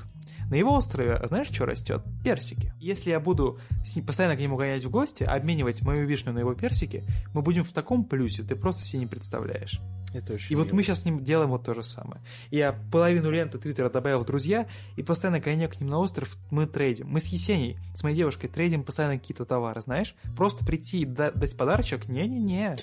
на 0.49 0.55
его 0.55 0.73
острове, 0.73 1.19
знаешь, 1.27 1.47
что 1.47 1.65
растет? 1.65 2.03
Персики. 2.23 2.71
Если 2.79 3.09
я 3.09 3.19
буду 3.19 3.59
постоянно 4.05 4.35
к 4.37 4.39
нему 4.39 4.57
гонять 4.57 4.83
в 4.85 4.89
гости, 4.91 5.23
обменивать 5.23 5.81
мою 5.81 6.07
вишню 6.07 6.33
на 6.33 6.39
его 6.39 6.53
персики, 6.53 7.03
мы 7.33 7.41
будем 7.41 7.63
в 7.63 7.71
таком 7.73 8.05
плюсе, 8.05 8.43
ты 8.43 8.55
просто 8.55 8.83
себе 8.83 8.99
не 8.99 9.07
представляешь. 9.07 9.79
Это 10.13 10.33
очень 10.33 10.53
И 10.53 10.55
вот 10.55 10.67
мило. 10.67 10.75
мы 10.75 10.83
сейчас 10.83 11.01
с 11.01 11.05
ним 11.05 11.23
делаем 11.23 11.49
вот 11.49 11.65
то 11.65 11.73
же 11.73 11.83
самое. 11.83 12.21
Я 12.49 12.71
половину 12.91 13.31
ленты 13.31 13.57
Твиттера 13.57 13.89
добавил 13.89 14.19
в 14.19 14.25
друзья, 14.25 14.65
и 14.95 15.03
постоянно 15.03 15.39
гоняю 15.41 15.69
к 15.69 15.81
ним 15.81 15.89
на 15.89 15.97
остров, 15.97 16.37
мы 16.51 16.67
трейдим. 16.67 17.09
Мы 17.09 17.19
с 17.19 17.25
Есенией, 17.25 17.77
с 17.93 18.01
моей 18.03 18.15
девушкой, 18.15 18.47
трейдим 18.47 18.83
постоянно 18.83 19.17
какие-то 19.19 19.45
товары, 19.45 19.81
знаешь? 19.81 20.15
Просто 20.37 20.63
прийти 20.63 21.01
и 21.01 21.05
да- 21.05 21.31
дать 21.31 21.57
подарочек? 21.57 22.07
Не-не-не, 22.07 22.77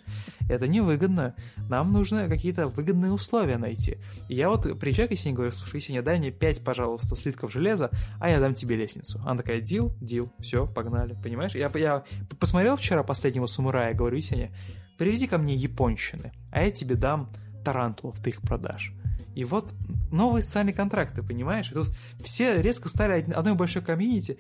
это 0.51 0.67
невыгодно. 0.67 1.35
Нам 1.71 1.93
нужно 1.93 2.29
какие-то 2.29 2.67
выгодные 2.73 3.12
условия 3.12 3.59
найти. 3.59 3.99
И 4.28 4.35
я 4.35 4.49
вот 4.49 4.78
приезжаю 4.78 5.09
к 5.09 5.12
Есении 5.12 5.32
и 5.32 5.36
говорю, 5.36 5.53
слушай, 5.53 5.77
Есения, 5.77 6.03
дай 6.03 6.19
мне 6.19 6.31
5, 6.31 6.65
пожалуйста, 6.65 7.16
слитков 7.16 7.53
железа, 7.53 7.90
а 8.20 8.28
я 8.28 8.40
дам 8.40 8.55
тебе 8.55 8.77
лестницу. 8.77 9.20
Она 9.24 9.39
такая, 9.39 9.61
дил, 9.61 9.94
дил, 10.01 10.32
все, 10.39 10.66
погнали, 10.66 11.16
понимаешь? 11.23 11.55
Я, 11.55 11.70
я 11.74 12.05
посмотрел 12.39 12.77
вчера 12.77 13.03
последнего 13.03 13.47
самурая, 13.47 13.94
говорю, 13.94 14.16
Есения, 14.16 14.55
привези 14.99 15.27
ко 15.27 15.39
мне 15.39 15.55
японщины, 15.55 16.32
а 16.51 16.62
я 16.62 16.70
тебе 16.70 16.94
дам 16.94 17.32
тарантулов, 17.65 18.20
ты 18.20 18.31
их 18.31 18.40
продашь. 18.43 18.93
И 19.35 19.44
вот 19.44 19.73
новые 20.11 20.43
социальные 20.43 20.74
контракты, 20.74 21.23
понимаешь? 21.23 21.70
И 21.70 21.74
тут 21.74 21.89
все 22.23 22.61
резко 22.61 22.89
стали 22.89 23.23
од- 23.23 23.32
одной 23.32 23.55
большой 23.55 23.82
комьюнити, 23.82 24.39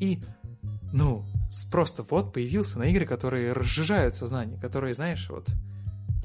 и, 0.00 0.22
ну, 0.92 1.24
просто 1.70 2.02
вот 2.02 2.32
появился 2.32 2.78
на 2.78 2.84
игры, 2.84 3.06
которые 3.06 3.52
разжижают 3.52 4.14
сознание, 4.14 4.58
которые, 4.60 4.94
знаешь, 4.94 5.28
вот 5.30 5.48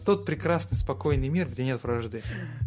тот 0.03 0.25
прекрасный, 0.25 0.75
спокойный 0.75 1.29
мир, 1.29 1.47
где 1.47 1.63
нет 1.65 1.83
вражды. 1.83 2.21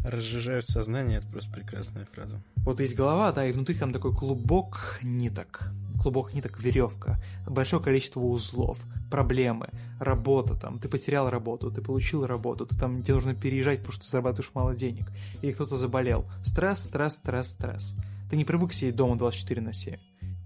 Разжижают 0.04 0.66
сознание, 0.66 1.18
это 1.18 1.26
просто 1.26 1.50
прекрасная 1.50 2.06
фраза. 2.12 2.42
Вот 2.56 2.80
есть 2.80 2.96
голова, 2.96 3.32
да, 3.32 3.46
и 3.46 3.52
внутри 3.52 3.74
там 3.76 3.92
такой 3.92 4.14
клубок 4.14 4.98
ниток. 5.02 5.68
Клубок 6.00 6.34
ниток, 6.34 6.58
веревка, 6.60 7.22
большое 7.46 7.80
количество 7.80 8.20
узлов, 8.20 8.80
проблемы, 9.08 9.68
работа 10.00 10.56
там, 10.56 10.80
ты 10.80 10.88
потерял 10.88 11.30
работу, 11.30 11.70
ты 11.70 11.80
получил 11.80 12.26
работу, 12.26 12.66
ты 12.66 12.76
там, 12.76 13.02
тебе 13.02 13.14
нужно 13.14 13.36
переезжать, 13.36 13.78
потому 13.78 13.92
что 13.92 14.04
ты 14.04 14.10
зарабатываешь 14.10 14.50
мало 14.52 14.74
денег, 14.74 15.06
или 15.42 15.52
кто-то 15.52 15.76
заболел. 15.76 16.26
Стресс, 16.42 16.80
стресс, 16.80 17.14
стресс, 17.14 17.50
стресс. 17.50 17.94
Ты 18.30 18.36
не 18.36 18.44
привык 18.44 18.72
сидеть 18.72 18.96
дома 18.96 19.16
24 19.16 19.60
на 19.60 19.72
7. 19.72 19.96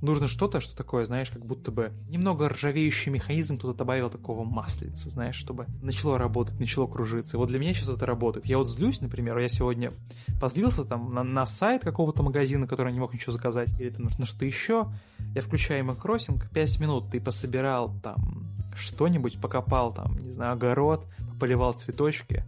Нужно 0.07 0.29
что-то, 0.29 0.61
что 0.61 0.77
такое, 0.77 1.05
знаешь, 1.05 1.31
как 1.31 1.45
будто 1.45 1.73
бы 1.73 1.93
немного 2.09 2.49
ржавеющий 2.49 3.11
механизм, 3.11 3.59
кто-то 3.59 3.77
добавил 3.77 4.09
такого 4.09 4.45
маслица, 4.45 5.11
знаешь, 5.11 5.35
чтобы 5.35 5.67
начало 5.83 6.17
работать, 6.17 6.61
начало 6.61 6.87
кружиться. 6.87 7.37
И 7.37 7.39
вот 7.39 7.49
для 7.49 7.59
меня 7.59 7.75
сейчас 7.75 7.89
это 7.89 8.07
работает. 8.07 8.47
Я 8.47 8.59
вот 8.59 8.71
злюсь, 8.71 9.01
например, 9.01 9.37
я 9.39 9.49
сегодня 9.49 9.93
позлился 10.41 10.85
там 10.85 11.13
на, 11.13 11.25
на 11.25 11.45
сайт 11.45 11.83
какого-то 11.83 12.23
магазина, 12.23 12.69
который 12.69 12.93
не 12.93 13.01
мог 13.01 13.15
ничего 13.15 13.33
заказать, 13.33 13.75
или 13.81 13.91
там 13.91 14.09
на 14.17 14.27
что-то 14.27 14.45
еще. 14.45 14.93
Я 15.35 15.41
включаю 15.41 15.85
макросинг, 15.85 16.51
5 16.51 16.79
минут 16.79 17.11
ты 17.11 17.21
пособирал 17.21 17.93
там 18.01 18.47
что-нибудь, 18.77 19.41
покопал 19.41 19.93
там, 19.93 20.19
не 20.19 20.31
знаю, 20.31 20.53
огород, 20.53 21.05
поливал 21.41 21.73
цветочки, 21.73 22.45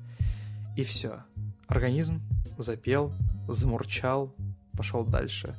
и 0.76 0.85
все. 0.85 1.24
Организм 1.66 2.22
запел, 2.56 3.12
замурчал, 3.48 4.32
пошел 4.76 5.05
дальше 5.05 5.56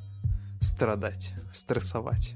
страдать, 0.60 1.34
стрессовать. 1.54 2.36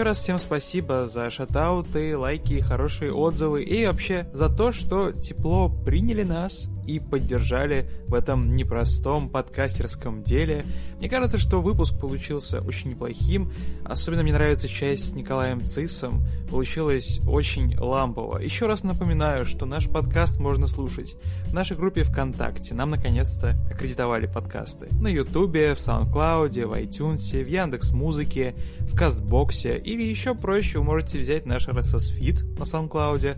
Еще 0.00 0.06
раз 0.06 0.18
всем 0.18 0.38
спасибо 0.38 1.04
за 1.04 1.28
шатауты, 1.28 2.16
лайки, 2.16 2.60
хорошие 2.60 3.12
отзывы 3.12 3.64
и 3.64 3.84
вообще 3.84 4.26
за 4.32 4.48
то, 4.48 4.72
что 4.72 5.12
тепло 5.12 5.68
приняли 5.68 6.22
нас 6.22 6.70
и 6.86 6.98
поддержали 6.98 7.88
в 8.06 8.14
этом 8.14 8.54
непростом 8.54 9.28
подкастерском 9.28 10.22
деле. 10.22 10.64
Мне 10.98 11.08
кажется, 11.08 11.38
что 11.38 11.60
выпуск 11.60 11.98
получился 11.98 12.60
очень 12.60 12.90
неплохим. 12.90 13.52
Особенно 13.84 14.22
мне 14.22 14.32
нравится 14.32 14.68
часть 14.68 15.10
с 15.10 15.14
Николаем 15.14 15.66
Цисом. 15.66 16.24
Получилось 16.50 17.20
очень 17.26 17.76
лампово. 17.78 18.38
Еще 18.38 18.66
раз 18.66 18.82
напоминаю, 18.84 19.46
что 19.46 19.66
наш 19.66 19.88
подкаст 19.88 20.40
можно 20.40 20.66
слушать 20.66 21.16
в 21.46 21.54
нашей 21.54 21.76
группе 21.76 22.02
ВКонтакте. 22.02 22.74
Нам 22.74 22.90
наконец-то 22.90 23.56
аккредитовали 23.70 24.26
подкасты. 24.26 24.88
На 25.00 25.08
Ютубе, 25.08 25.74
в 25.74 25.78
SoundCloud, 25.78 26.66
в 26.66 26.72
iTunes, 26.72 27.44
в 27.44 27.48
Яндекс 27.48 27.92
Музыке, 27.92 28.54
в 28.80 28.96
Кастбоксе. 28.96 29.78
Или 29.78 30.02
еще 30.02 30.34
проще, 30.34 30.78
вы 30.78 30.84
можете 30.84 31.18
взять 31.18 31.46
наш 31.46 31.68
RSS 31.68 32.18
feed 32.18 32.58
на 32.58 32.64
SoundCloud 32.64 33.36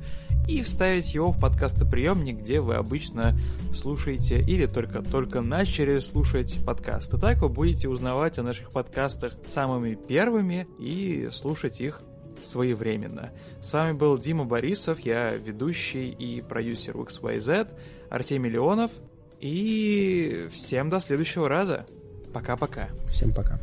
и 0.48 0.62
вставить 0.62 1.14
его 1.14 1.32
в 1.32 1.40
подкастоприемник, 1.40 2.40
где 2.40 2.60
вы 2.60 2.74
обычно 2.74 3.38
слушаете 3.74 4.40
или 4.40 4.66
только-только 4.66 5.40
начали 5.40 5.98
слушать 5.98 6.58
подкасты. 6.64 7.18
Так 7.18 7.38
вы 7.38 7.48
будете 7.48 7.88
узнавать 7.88 8.38
о 8.38 8.42
наших 8.42 8.70
подкастах 8.70 9.34
самыми 9.46 9.94
первыми 9.94 10.66
и 10.78 11.28
слушать 11.32 11.80
их 11.80 12.02
своевременно. 12.40 13.30
С 13.62 13.72
вами 13.72 13.92
был 13.92 14.18
Дима 14.18 14.44
Борисов, 14.44 15.00
я 15.00 15.30
ведущий 15.34 16.10
и 16.10 16.40
продюсер 16.40 16.96
XYZ, 16.96 17.68
Артемий 18.10 18.50
Леонов, 18.50 18.90
и 19.40 20.48
всем 20.52 20.88
до 20.88 21.00
следующего 21.00 21.48
раза. 21.48 21.86
Пока-пока. 22.32 22.88
Всем 23.08 23.32
пока. 23.32 23.58